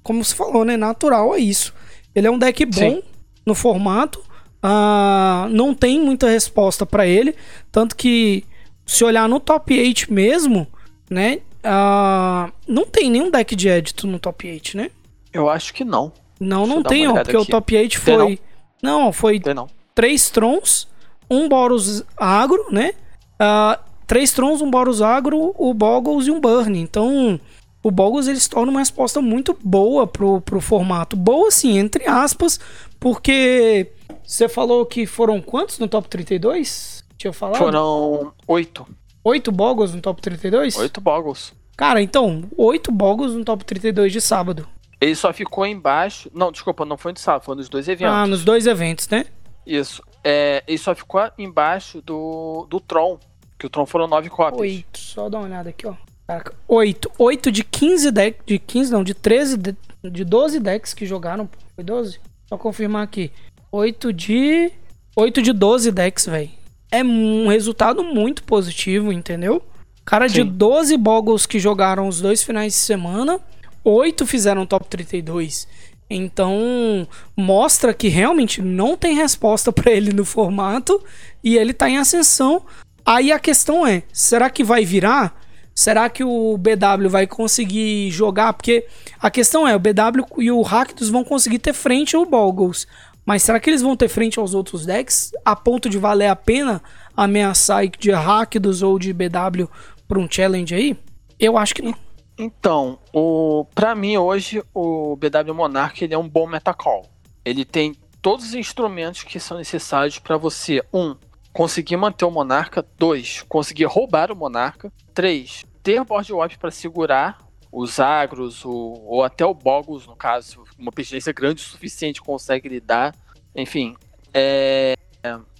como 0.01 0.23
você 0.23 0.33
falou, 0.33 0.65
né? 0.65 0.75
Natural 0.75 1.33
a 1.33 1.37
isso. 1.37 1.71
Ele 2.15 2.25
é 2.25 2.31
um 2.31 2.39
deck 2.39 2.65
bom 2.65 2.95
Sim. 2.95 3.03
no 3.45 3.53
formato, 3.53 4.23
uh, 4.63 5.49
não 5.49 5.73
tem 5.73 5.99
muita 5.99 6.29
resposta 6.29 6.85
para 6.85 7.05
ele, 7.05 7.35
tanto 7.71 7.95
que 7.95 8.43
se 8.85 9.03
olhar 9.03 9.27
no 9.29 9.39
top 9.39 9.77
8 9.77 10.11
mesmo, 10.13 10.67
né? 11.09 11.39
Uh, 11.59 12.51
não 12.67 12.85
tem 12.85 13.09
nenhum 13.09 13.29
deck 13.29 13.55
de 13.55 13.67
edito 13.67 14.07
no 14.07 14.19
top 14.19 14.49
8, 14.49 14.77
né? 14.77 14.89
Eu 15.31 15.49
acho 15.49 15.73
que 15.73 15.83
não. 15.83 16.11
Não, 16.39 16.63
Deixa 16.63 16.75
não 16.75 16.83
tem, 16.83 17.07
ó, 17.07 17.13
porque 17.13 17.35
aqui. 17.35 17.37
o 17.37 17.45
top 17.45 17.75
8 17.75 17.99
foi. 17.99 18.25
Tem 18.27 18.39
não? 18.81 19.03
não, 19.03 19.13
foi 19.13 19.39
tem 19.39 19.53
não. 19.53 19.67
três 19.93 20.29
Trons, 20.29 20.87
um 21.29 21.47
Boros 21.49 22.03
Agro, 22.17 22.67
né? 22.71 22.93
Uh, 23.35 23.79
três 24.07 24.31
Trons, 24.31 24.61
um 24.61 24.71
Boros 24.71 25.01
Agro, 25.01 25.53
o 25.57 25.73
Boggles 25.73 26.27
e 26.27 26.31
um 26.31 26.39
Burn. 26.39 26.79
Então, 26.79 27.39
o 27.83 27.91
Boggles 27.91 28.27
ele 28.27 28.39
se 28.39 28.49
torna 28.49 28.71
uma 28.71 28.79
resposta 28.79 29.21
muito 29.21 29.55
boa 29.63 30.07
pro, 30.07 30.41
pro 30.41 30.59
formato. 30.59 31.15
Boa, 31.15 31.51
sim, 31.51 31.77
entre 31.77 32.07
aspas, 32.07 32.59
porque 32.99 33.91
você 34.29 34.47
falou 34.47 34.85
que 34.85 35.07
foram 35.07 35.41
quantos 35.41 35.79
no 35.79 35.87
top 35.87 36.07
32? 36.07 37.03
Tinha 37.17 37.33
falado? 37.33 37.57
Foram 37.57 38.31
oito. 38.47 38.87
Oito 39.23 39.51
Boggles 39.51 39.91
no 39.91 39.99
top 39.99 40.21
32? 40.21 40.77
Oito 40.77 41.01
Boggles. 41.01 41.51
Cara, 41.75 41.99
então, 41.99 42.43
oito 42.55 42.91
Boggles 42.91 43.33
no 43.33 43.43
top 43.43 43.65
32 43.65 44.13
de 44.13 44.21
sábado. 44.21 44.67
Ele 45.01 45.15
só 45.15 45.33
ficou 45.33 45.65
embaixo. 45.65 46.29
Não, 46.31 46.51
desculpa, 46.51 46.85
não 46.85 46.95
foi 46.95 47.11
de 47.11 47.19
sábado, 47.19 47.43
foi 47.43 47.55
nos 47.55 47.69
dois 47.69 47.87
eventos. 47.87 48.13
Ah, 48.13 48.27
nos 48.27 48.45
dois 48.45 48.67
eventos, 48.67 49.09
né? 49.09 49.25
Isso. 49.65 50.03
É, 50.23 50.63
ele 50.67 50.77
só 50.77 50.93
ficou 50.93 51.27
embaixo 51.35 51.99
do, 51.99 52.67
do 52.69 52.79
Tron. 52.79 53.17
Que 53.57 53.65
o 53.65 53.69
Tron 53.69 53.87
foram 53.87 54.07
nove 54.07 54.29
cópias. 54.29 54.61
Oito, 54.61 54.99
só 54.99 55.27
dar 55.27 55.39
uma 55.39 55.47
olhada 55.47 55.69
aqui, 55.69 55.87
ó. 55.87 55.95
Caraca, 56.27 56.53
oito. 56.67 57.11
Oito 57.17 57.51
de 57.51 57.63
15 57.63 58.11
decks. 58.11 58.43
De 58.45 58.59
15, 58.59 58.91
não, 58.91 59.03
de 59.03 59.15
13. 59.15 59.57
De, 59.57 59.75
de 60.03 60.23
12 60.23 60.59
decks 60.59 60.93
que 60.93 61.07
jogaram. 61.07 61.49
Foi 61.73 61.83
12? 61.83 62.19
Só 62.49 62.57
confirmar 62.57 63.03
aqui. 63.03 63.31
Oito 63.71 64.11
de. 64.11 64.71
Oito 65.15 65.41
de 65.41 65.51
12 65.51 65.91
decks, 65.91 66.25
velho 66.25 66.59
é 66.91 67.03
um 67.03 67.47
resultado 67.47 68.03
muito 68.03 68.43
positivo, 68.43 69.11
entendeu? 69.11 69.61
Cara, 70.03 70.27
Sim. 70.27 70.35
de 70.35 70.43
12 70.43 70.97
Boggles 70.97 71.45
que 71.45 71.59
jogaram 71.59 72.07
os 72.07 72.19
dois 72.19 72.41
finais 72.41 72.73
de 72.73 72.79
semana, 72.79 73.39
8 73.83 74.25
fizeram 74.25 74.65
top 74.65 74.87
32. 74.87 75.67
Então, 76.09 77.07
mostra 77.37 77.93
que 77.93 78.07
realmente 78.07 78.61
não 78.61 78.97
tem 78.97 79.15
resposta 79.15 79.71
para 79.71 79.91
ele 79.91 80.11
no 80.11 80.25
formato 80.25 81.01
e 81.43 81.55
ele 81.55 81.73
tá 81.73 81.87
em 81.87 81.97
ascensão. 81.97 82.63
Aí 83.05 83.31
a 83.31 83.37
questão 83.37 83.85
é, 83.85 84.01
será 84.11 84.49
que 84.49 84.63
vai 84.63 84.83
virar? 84.83 85.39
Será 85.75 86.09
que 86.09 86.23
o 86.23 86.57
BW 86.57 87.07
vai 87.07 87.27
conseguir 87.27 88.09
jogar? 88.11 88.53
Porque 88.53 88.85
a 89.19 89.29
questão 89.29 89.67
é, 89.67 89.75
o 89.75 89.79
BW 89.79 90.25
e 90.39 90.51
o 90.51 90.61
Rakdos 90.61 91.09
vão 91.09 91.23
conseguir 91.23 91.59
ter 91.59 91.73
frente 91.73 92.15
ao 92.15 92.25
Boggles. 92.25 92.87
Mas 93.29 93.43
será 93.43 93.59
que 93.59 93.69
eles 93.69 93.83
vão 93.83 93.95
ter 93.95 94.09
frente 94.09 94.39
aos 94.39 94.55
outros 94.55 94.87
decks 94.87 95.31
a 95.45 95.55
ponto 95.55 95.87
de 95.87 95.99
valer 95.99 96.29
a 96.29 96.35
pena 96.35 96.81
ameaçar 97.15 97.87
de 97.87 98.09
Rakdos 98.09 98.81
ou 98.81 98.97
de 98.97 99.13
BW 99.13 99.65
para 100.07 100.17
um 100.17 100.27
challenge 100.27 100.73
aí? 100.73 100.97
Eu 101.39 101.55
acho 101.55 101.75
que 101.75 101.83
não. 101.83 101.93
Então, 102.39 102.97
o 103.13 103.67
para 103.75 103.93
mim 103.93 104.17
hoje 104.17 104.63
o 104.73 105.15
BW 105.15 105.53
Monarch 105.53 106.03
ele 106.03 106.15
é 106.15 106.17
um 106.17 106.27
bom 106.27 106.47
metacall. 106.47 107.05
Ele 107.45 107.63
tem 107.63 107.93
todos 108.19 108.47
os 108.47 108.55
instrumentos 108.55 109.21
que 109.21 109.39
são 109.39 109.59
necessários 109.59 110.17
para 110.17 110.35
você, 110.35 110.83
um, 110.91 111.15
conseguir 111.53 111.97
manter 111.97 112.25
o 112.25 112.31
monarca, 112.31 112.83
dois, 112.97 113.45
conseguir 113.47 113.85
roubar 113.85 114.31
o 114.31 114.35
monarca, 114.35 114.91
três, 115.13 115.63
ter 115.83 116.03
board 116.03 116.33
wipe 116.33 116.57
para 116.57 116.71
segurar 116.71 117.37
os 117.71 117.99
agros, 117.99 118.65
o, 118.65 118.71
ou 118.71 119.23
até 119.23 119.45
o 119.45 119.53
Boggles, 119.53 120.07
no 120.07 120.15
caso, 120.15 120.63
uma 120.79 120.91
pestilência 120.91 121.33
grande 121.33 121.61
o 121.61 121.65
suficiente 121.65 122.21
consegue 122.21 122.69
lidar. 122.69 123.15
Enfim. 123.55 123.95
É, 124.33 124.95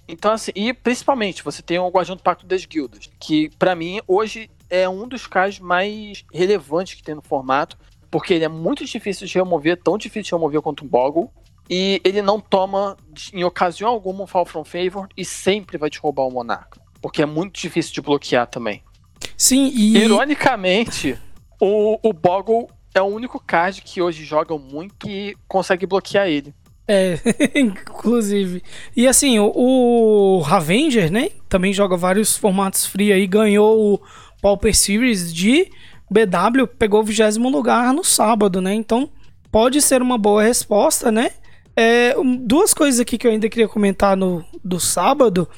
então, 0.08 0.32
assim, 0.32 0.50
e 0.54 0.72
principalmente 0.72 1.44
você 1.44 1.62
tem 1.62 1.78
o 1.78 1.88
Guardião 1.88 2.16
do 2.16 2.22
Pacto 2.22 2.46
das 2.46 2.64
Guildas, 2.64 3.08
que 3.20 3.48
para 3.58 3.74
mim 3.74 4.00
hoje 4.08 4.50
é 4.68 4.88
um 4.88 5.06
dos 5.06 5.26
casos 5.26 5.60
mais 5.60 6.24
relevantes 6.32 6.94
que 6.94 7.02
tem 7.02 7.14
no 7.14 7.22
formato, 7.22 7.78
porque 8.10 8.34
ele 8.34 8.44
é 8.44 8.48
muito 8.48 8.84
difícil 8.84 9.26
de 9.26 9.34
remover, 9.34 9.80
tão 9.80 9.96
difícil 9.96 10.22
de 10.22 10.30
remover 10.32 10.60
quanto 10.62 10.84
um 10.84 10.88
Boggle, 10.88 11.30
e 11.68 12.00
ele 12.02 12.20
não 12.22 12.40
toma, 12.40 12.96
em 13.32 13.44
ocasião 13.44 13.88
alguma, 13.88 14.24
um 14.24 14.26
Fall 14.26 14.44
from 14.44 14.64
Favor 14.64 15.08
e 15.16 15.24
sempre 15.24 15.78
vai 15.78 15.88
te 15.88 16.00
roubar 16.00 16.26
o 16.26 16.30
Monarca, 16.30 16.80
porque 17.00 17.22
é 17.22 17.26
muito 17.26 17.60
difícil 17.60 17.94
de 17.94 18.00
bloquear 18.00 18.48
também. 18.48 18.82
Sim, 19.36 19.70
e. 19.72 19.96
Ironicamente, 19.96 21.16
o, 21.60 21.98
o 22.02 22.12
Boggle 22.12 22.68
é 22.94 23.00
o 23.00 23.06
único 23.06 23.40
card 23.40 23.82
que 23.82 24.02
hoje 24.02 24.24
jogam 24.24 24.58
muito 24.58 24.94
que 24.98 25.36
consegue 25.46 25.86
bloquear 25.86 26.26
ele. 26.26 26.54
É, 26.88 27.18
inclusive. 27.54 28.62
E 28.96 29.06
assim, 29.06 29.38
o, 29.38 29.52
o 29.54 30.40
Ravenger, 30.40 31.10
né? 31.10 31.30
Também 31.48 31.72
joga 31.72 31.96
vários 31.96 32.36
formatos 32.36 32.84
free 32.86 33.12
aí, 33.12 33.26
ganhou 33.26 33.94
o 33.94 34.00
Pauper 34.42 34.74
Series 34.74 35.32
de 35.32 35.70
BW, 36.10 36.66
pegou 36.78 37.00
o 37.00 37.04
vigésimo 37.04 37.48
lugar 37.48 37.94
no 37.94 38.02
sábado, 38.02 38.60
né? 38.60 38.74
Então 38.74 39.08
pode 39.52 39.80
ser 39.80 40.02
uma 40.02 40.18
boa 40.18 40.42
resposta, 40.42 41.12
né? 41.12 41.30
É, 41.76 42.14
duas 42.40 42.74
coisas 42.74 42.98
aqui 42.98 43.16
que 43.16 43.26
eu 43.26 43.30
ainda 43.30 43.48
queria 43.48 43.68
comentar 43.68 44.16
no 44.16 44.44
do 44.62 44.80
sábado 44.80 45.48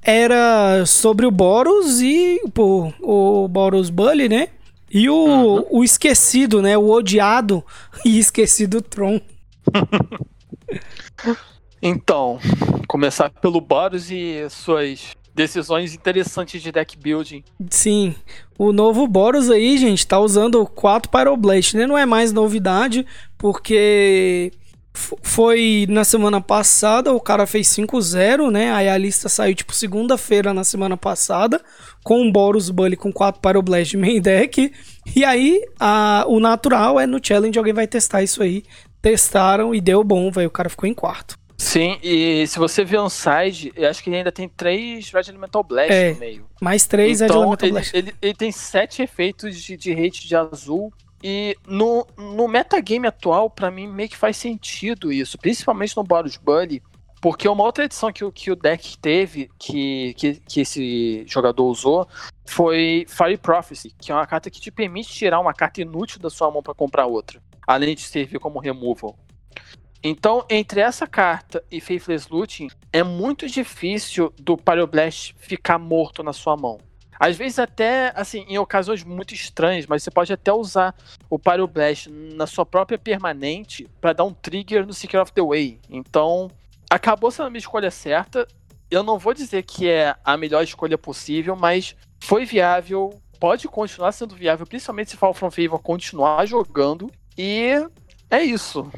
era 0.00 0.86
sobre 0.86 1.26
o 1.26 1.32
Boros 1.32 2.00
e 2.00 2.40
pô, 2.54 2.92
o 3.02 3.48
Boros 3.48 3.90
Bully, 3.90 4.28
né? 4.28 4.50
E 4.96 5.10
o, 5.10 5.14
uhum. 5.14 5.66
o 5.72 5.84
esquecido, 5.84 6.62
né? 6.62 6.78
O 6.78 6.88
odiado 6.88 7.62
e 8.02 8.18
esquecido 8.18 8.80
Tron. 8.80 9.20
então, 11.82 12.40
começar 12.88 13.28
pelo 13.28 13.60
Boros 13.60 14.10
e 14.10 14.48
suas 14.48 15.10
decisões 15.34 15.94
interessantes 15.94 16.62
de 16.62 16.72
deck 16.72 16.96
building. 16.96 17.44
Sim, 17.68 18.14
o 18.58 18.72
novo 18.72 19.06
Boros 19.06 19.50
aí, 19.50 19.76
gente, 19.76 20.06
tá 20.06 20.18
usando 20.18 20.64
4 20.64 21.10
Pyroblast, 21.10 21.76
né? 21.76 21.86
Não 21.86 21.98
é 21.98 22.06
mais 22.06 22.32
novidade, 22.32 23.04
porque 23.36 24.50
foi 25.22 25.84
na 25.90 26.04
semana 26.04 26.40
passada, 26.40 27.12
o 27.12 27.20
cara 27.20 27.46
fez 27.46 27.68
5-0, 27.68 28.50
né? 28.50 28.72
Aí 28.72 28.88
a 28.88 28.96
lista 28.96 29.28
saiu 29.28 29.54
tipo 29.54 29.74
segunda-feira 29.74 30.54
na 30.54 30.64
semana 30.64 30.96
passada, 30.96 31.60
com 32.06 32.30
Boros 32.30 32.70
Bully 32.70 32.94
com 32.94 33.12
4 33.12 33.40
Pyroblast 33.40 33.90
de 33.90 33.96
main 33.96 34.20
deck. 34.20 34.72
E 35.16 35.24
aí 35.24 35.60
a, 35.76 36.24
o 36.28 36.38
natural 36.38 37.00
é 37.00 37.06
no 37.06 37.18
challenge 37.20 37.58
alguém 37.58 37.74
vai 37.74 37.88
testar 37.88 38.22
isso 38.22 38.44
aí. 38.44 38.62
Testaram 39.02 39.74
e 39.74 39.80
deu 39.80 40.04
bom, 40.04 40.30
velho. 40.30 40.46
O 40.46 40.50
cara 40.52 40.68
ficou 40.68 40.88
em 40.88 40.94
quarto. 40.94 41.36
Sim, 41.58 41.98
e 42.00 42.46
se 42.46 42.60
você 42.60 42.84
ver 42.84 43.00
um 43.00 43.08
side, 43.08 43.72
eu 43.74 43.90
acho 43.90 44.04
que 44.04 44.08
ele 44.08 44.18
ainda 44.18 44.30
tem 44.30 44.48
três 44.48 45.10
Red 45.10 45.22
Elemental 45.30 45.64
Blast 45.64 45.92
é, 45.92 46.12
no 46.12 46.20
meio. 46.20 46.46
Mais 46.60 46.86
três 46.86 47.20
então, 47.20 47.38
Red 47.38 47.40
Elemental 47.40 47.66
ele, 47.66 47.72
Blast. 47.72 47.96
Ele, 47.96 48.14
ele, 48.22 48.34
tem 48.34 48.52
sete 48.52 49.02
efeitos 49.02 49.60
de, 49.60 49.76
de 49.76 49.92
hate 49.92 50.28
de 50.28 50.36
azul. 50.36 50.92
E 51.24 51.56
no, 51.66 52.06
no 52.16 52.46
metagame 52.46 53.08
atual, 53.08 53.50
para 53.50 53.68
mim, 53.68 53.88
meio 53.88 54.08
que 54.08 54.16
faz 54.16 54.36
sentido 54.36 55.10
isso. 55.10 55.36
Principalmente 55.38 55.96
no 55.96 56.04
Boros 56.04 56.36
Bully. 56.36 56.80
Porque 57.20 57.48
uma 57.48 57.64
outra 57.64 57.84
edição 57.84 58.12
que, 58.12 58.30
que 58.32 58.50
o 58.50 58.56
deck 58.56 58.98
teve, 58.98 59.50
que, 59.58 60.14
que, 60.14 60.34
que 60.34 60.60
esse 60.60 61.24
jogador 61.26 61.64
usou, 61.64 62.06
foi 62.44 63.06
Fire 63.08 63.38
Prophecy, 63.38 63.94
que 63.98 64.12
é 64.12 64.14
uma 64.14 64.26
carta 64.26 64.50
que 64.50 64.60
te 64.60 64.70
permite 64.70 65.08
tirar 65.08 65.40
uma 65.40 65.54
carta 65.54 65.80
inútil 65.80 66.20
da 66.20 66.30
sua 66.30 66.50
mão 66.50 66.62
para 66.62 66.74
comprar 66.74 67.06
outra. 67.06 67.42
Além 67.66 67.94
de 67.94 68.02
servir 68.02 68.38
como 68.38 68.58
removal. 68.58 69.18
Então, 70.02 70.44
entre 70.48 70.80
essa 70.80 71.06
carta 71.06 71.64
e 71.70 71.80
Faithless 71.80 72.28
Looting, 72.30 72.68
é 72.92 73.02
muito 73.02 73.48
difícil 73.48 74.32
do 74.38 74.56
Pyroblast 74.56 75.34
ficar 75.38 75.78
morto 75.78 76.22
na 76.22 76.32
sua 76.32 76.56
mão. 76.56 76.78
Às 77.18 77.36
vezes 77.36 77.58
até, 77.58 78.12
assim, 78.14 78.44
em 78.46 78.58
ocasiões 78.58 79.02
muito 79.02 79.34
estranhas, 79.34 79.86
mas 79.86 80.02
você 80.02 80.10
pode 80.10 80.32
até 80.32 80.52
usar 80.52 80.94
o 81.30 81.38
Pyroblast 81.38 82.08
na 82.08 82.46
sua 82.46 82.66
própria 82.66 82.98
permanente 82.98 83.88
para 84.00 84.12
dar 84.12 84.24
um 84.24 84.34
trigger 84.34 84.86
no 84.86 84.92
Secret 84.92 85.22
of 85.22 85.32
the 85.32 85.42
Way. 85.42 85.80
Então, 85.88 86.50
acabou 86.90 87.30
sendo 87.30 87.46
a 87.46 87.50
minha 87.50 87.58
escolha 87.58 87.90
certa. 87.90 88.46
Eu 88.90 89.02
não 89.02 89.18
vou 89.18 89.34
dizer 89.34 89.62
que 89.62 89.88
é 89.88 90.14
a 90.24 90.36
melhor 90.36 90.62
escolha 90.62 90.96
possível, 90.96 91.56
mas 91.56 91.96
foi 92.20 92.44
viável, 92.44 93.20
pode 93.40 93.68
continuar 93.68 94.12
sendo 94.12 94.34
viável, 94.34 94.66
principalmente 94.66 95.10
se 95.10 95.16
Fall 95.16 95.34
From 95.34 95.50
Favor 95.50 95.80
continuar 95.80 96.46
jogando. 96.46 97.10
E 97.36 97.72
é 98.30 98.42
isso. 98.42 98.90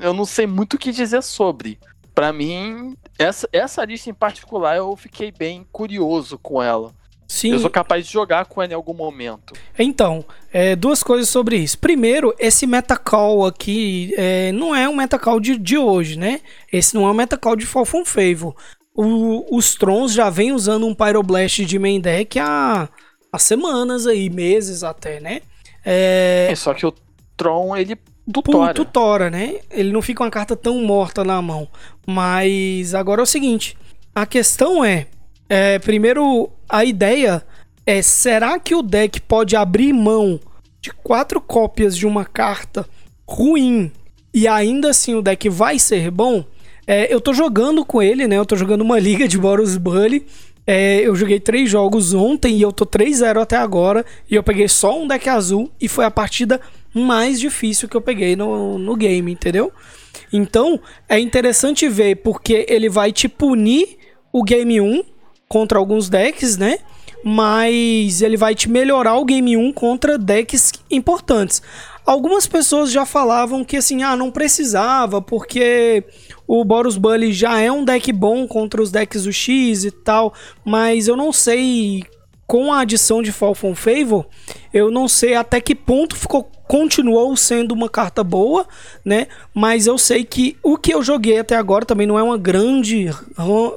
Eu 0.00 0.12
não 0.12 0.24
sei 0.24 0.46
muito 0.46 0.74
o 0.74 0.78
que 0.78 0.92
dizer 0.92 1.22
sobre. 1.22 1.78
Para 2.14 2.32
mim, 2.32 2.96
essa, 3.18 3.48
essa 3.52 3.84
lista 3.84 4.10
em 4.10 4.14
particular, 4.14 4.76
eu 4.76 4.94
fiquei 4.96 5.32
bem 5.32 5.66
curioso 5.72 6.38
com 6.38 6.62
ela. 6.62 6.94
Sim. 7.30 7.52
Eu 7.52 7.60
sou 7.60 7.70
capaz 7.70 8.04
de 8.04 8.12
jogar 8.12 8.46
com 8.46 8.60
ela 8.60 8.72
em 8.72 8.74
algum 8.74 8.92
momento. 8.92 9.54
Então, 9.78 10.24
é, 10.52 10.74
duas 10.74 11.00
coisas 11.00 11.28
sobre 11.28 11.56
isso. 11.58 11.78
Primeiro, 11.78 12.34
esse 12.40 12.66
metacall 12.66 13.46
aqui 13.46 14.12
é, 14.16 14.50
não 14.50 14.74
é 14.74 14.88
um 14.88 14.96
metacall 14.96 15.38
de, 15.38 15.56
de 15.56 15.78
hoje, 15.78 16.18
né? 16.18 16.40
Esse 16.72 16.92
não 16.92 17.06
é 17.06 17.10
um 17.12 17.14
metacall 17.14 17.54
de 17.54 17.64
Fall 17.64 17.84
From 17.84 18.04
Favor. 18.04 18.56
O, 18.92 19.56
os 19.56 19.76
Trons 19.76 20.12
já 20.12 20.28
vem 20.28 20.50
usando 20.50 20.84
um 20.84 20.92
Pyroblast 20.92 21.64
de 21.64 21.78
main 21.78 22.00
deck 22.00 22.36
há, 22.40 22.88
há 23.32 23.38
semanas 23.38 24.08
aí, 24.08 24.28
meses 24.28 24.82
até, 24.82 25.20
né? 25.20 25.40
É... 25.84 26.48
é 26.50 26.56
só 26.56 26.74
que 26.74 26.84
o 26.84 26.92
Tron, 27.36 27.76
ele 27.76 27.96
tutora. 28.32 28.74
tutora, 28.74 29.30
né? 29.30 29.60
Ele 29.70 29.92
não 29.92 30.02
fica 30.02 30.24
uma 30.24 30.30
carta 30.32 30.56
tão 30.56 30.82
morta 30.82 31.22
na 31.22 31.40
mão. 31.40 31.68
Mas 32.04 32.92
agora 32.92 33.20
é 33.20 33.22
o 33.22 33.26
seguinte, 33.26 33.78
a 34.12 34.26
questão 34.26 34.84
é, 34.84 35.06
é 35.48 35.78
primeiro 35.78 36.50
a 36.70 36.84
ideia 36.84 37.42
é 37.86 38.00
será 38.02 38.58
que 38.58 38.74
o 38.74 38.82
deck 38.82 39.20
pode 39.22 39.56
abrir 39.56 39.92
mão 39.92 40.38
de 40.80 40.90
quatro 40.90 41.40
cópias 41.40 41.96
de 41.96 42.06
uma 42.06 42.24
carta 42.24 42.86
ruim 43.26 43.90
e 44.32 44.46
ainda 44.46 44.90
assim 44.90 45.14
o 45.14 45.22
deck 45.22 45.48
vai 45.48 45.78
ser 45.78 46.10
bom? 46.10 46.44
É, 46.86 47.12
eu 47.12 47.20
tô 47.20 47.32
jogando 47.32 47.84
com 47.84 48.02
ele, 48.02 48.26
né? 48.26 48.36
Eu 48.36 48.46
tô 48.46 48.56
jogando 48.56 48.82
uma 48.82 48.98
liga 49.00 49.28
de 49.28 49.38
Boros 49.38 49.76
Bully. 49.76 50.26
É, 50.66 51.00
eu 51.00 51.16
joguei 51.16 51.40
três 51.40 51.68
jogos 51.68 52.14
ontem 52.14 52.56
e 52.56 52.62
eu 52.62 52.72
tô 52.72 52.86
3-0 52.86 53.40
até 53.40 53.56
agora. 53.56 54.04
E 54.30 54.34
eu 54.34 54.42
peguei 54.42 54.68
só 54.68 55.00
um 55.00 55.06
deck 55.06 55.28
azul 55.28 55.70
e 55.80 55.88
foi 55.88 56.04
a 56.04 56.10
partida 56.10 56.60
mais 56.94 57.40
difícil 57.40 57.88
que 57.88 57.96
eu 57.96 58.00
peguei 58.00 58.36
no, 58.36 58.78
no 58.78 58.96
game, 58.96 59.32
entendeu? 59.32 59.72
Então 60.32 60.80
é 61.08 61.18
interessante 61.18 61.88
ver 61.88 62.16
porque 62.16 62.66
ele 62.68 62.88
vai 62.88 63.12
te 63.12 63.28
punir 63.28 63.98
o 64.32 64.42
game 64.42 64.80
1 64.80 65.02
contra 65.52 65.80
alguns 65.80 66.08
decks, 66.08 66.56
né? 66.56 66.78
Mas 67.24 68.22
ele 68.22 68.36
vai 68.36 68.54
te 68.54 68.70
melhorar 68.70 69.16
o 69.16 69.24
game 69.24 69.56
1 69.56 69.72
contra 69.72 70.16
decks 70.16 70.72
importantes. 70.88 71.60
Algumas 72.06 72.46
pessoas 72.46 72.92
já 72.92 73.04
falavam 73.04 73.64
que 73.64 73.76
assim, 73.76 74.04
ah, 74.04 74.16
não 74.16 74.30
precisava, 74.30 75.20
porque 75.20 76.04
o 76.46 76.64
Boros 76.64 76.96
Bully 76.96 77.32
já 77.32 77.60
é 77.60 77.70
um 77.70 77.84
deck 77.84 78.12
bom 78.12 78.46
contra 78.46 78.80
os 78.80 78.92
decks 78.92 79.24
do 79.24 79.32
X 79.32 79.84
e 79.84 79.90
tal, 79.90 80.32
mas 80.64 81.08
eu 81.08 81.16
não 81.16 81.32
sei 81.32 82.04
com 82.46 82.72
a 82.72 82.80
adição 82.80 83.20
de 83.20 83.32
Fall 83.32 83.54
from 83.54 83.74
Favor, 83.74 84.26
eu 84.72 84.90
não 84.90 85.08
sei 85.08 85.34
até 85.34 85.60
que 85.60 85.74
ponto 85.74 86.16
ficou 86.16 86.48
continuou 86.66 87.36
sendo 87.36 87.72
uma 87.72 87.88
carta 87.88 88.22
boa, 88.22 88.64
né? 89.04 89.26
Mas 89.52 89.88
eu 89.88 89.98
sei 89.98 90.24
que 90.24 90.56
o 90.62 90.76
que 90.76 90.94
eu 90.94 91.02
joguei 91.02 91.40
até 91.40 91.56
agora 91.56 91.84
também 91.84 92.06
não 92.06 92.16
é 92.16 92.22
uma 92.22 92.38
grande 92.38 93.10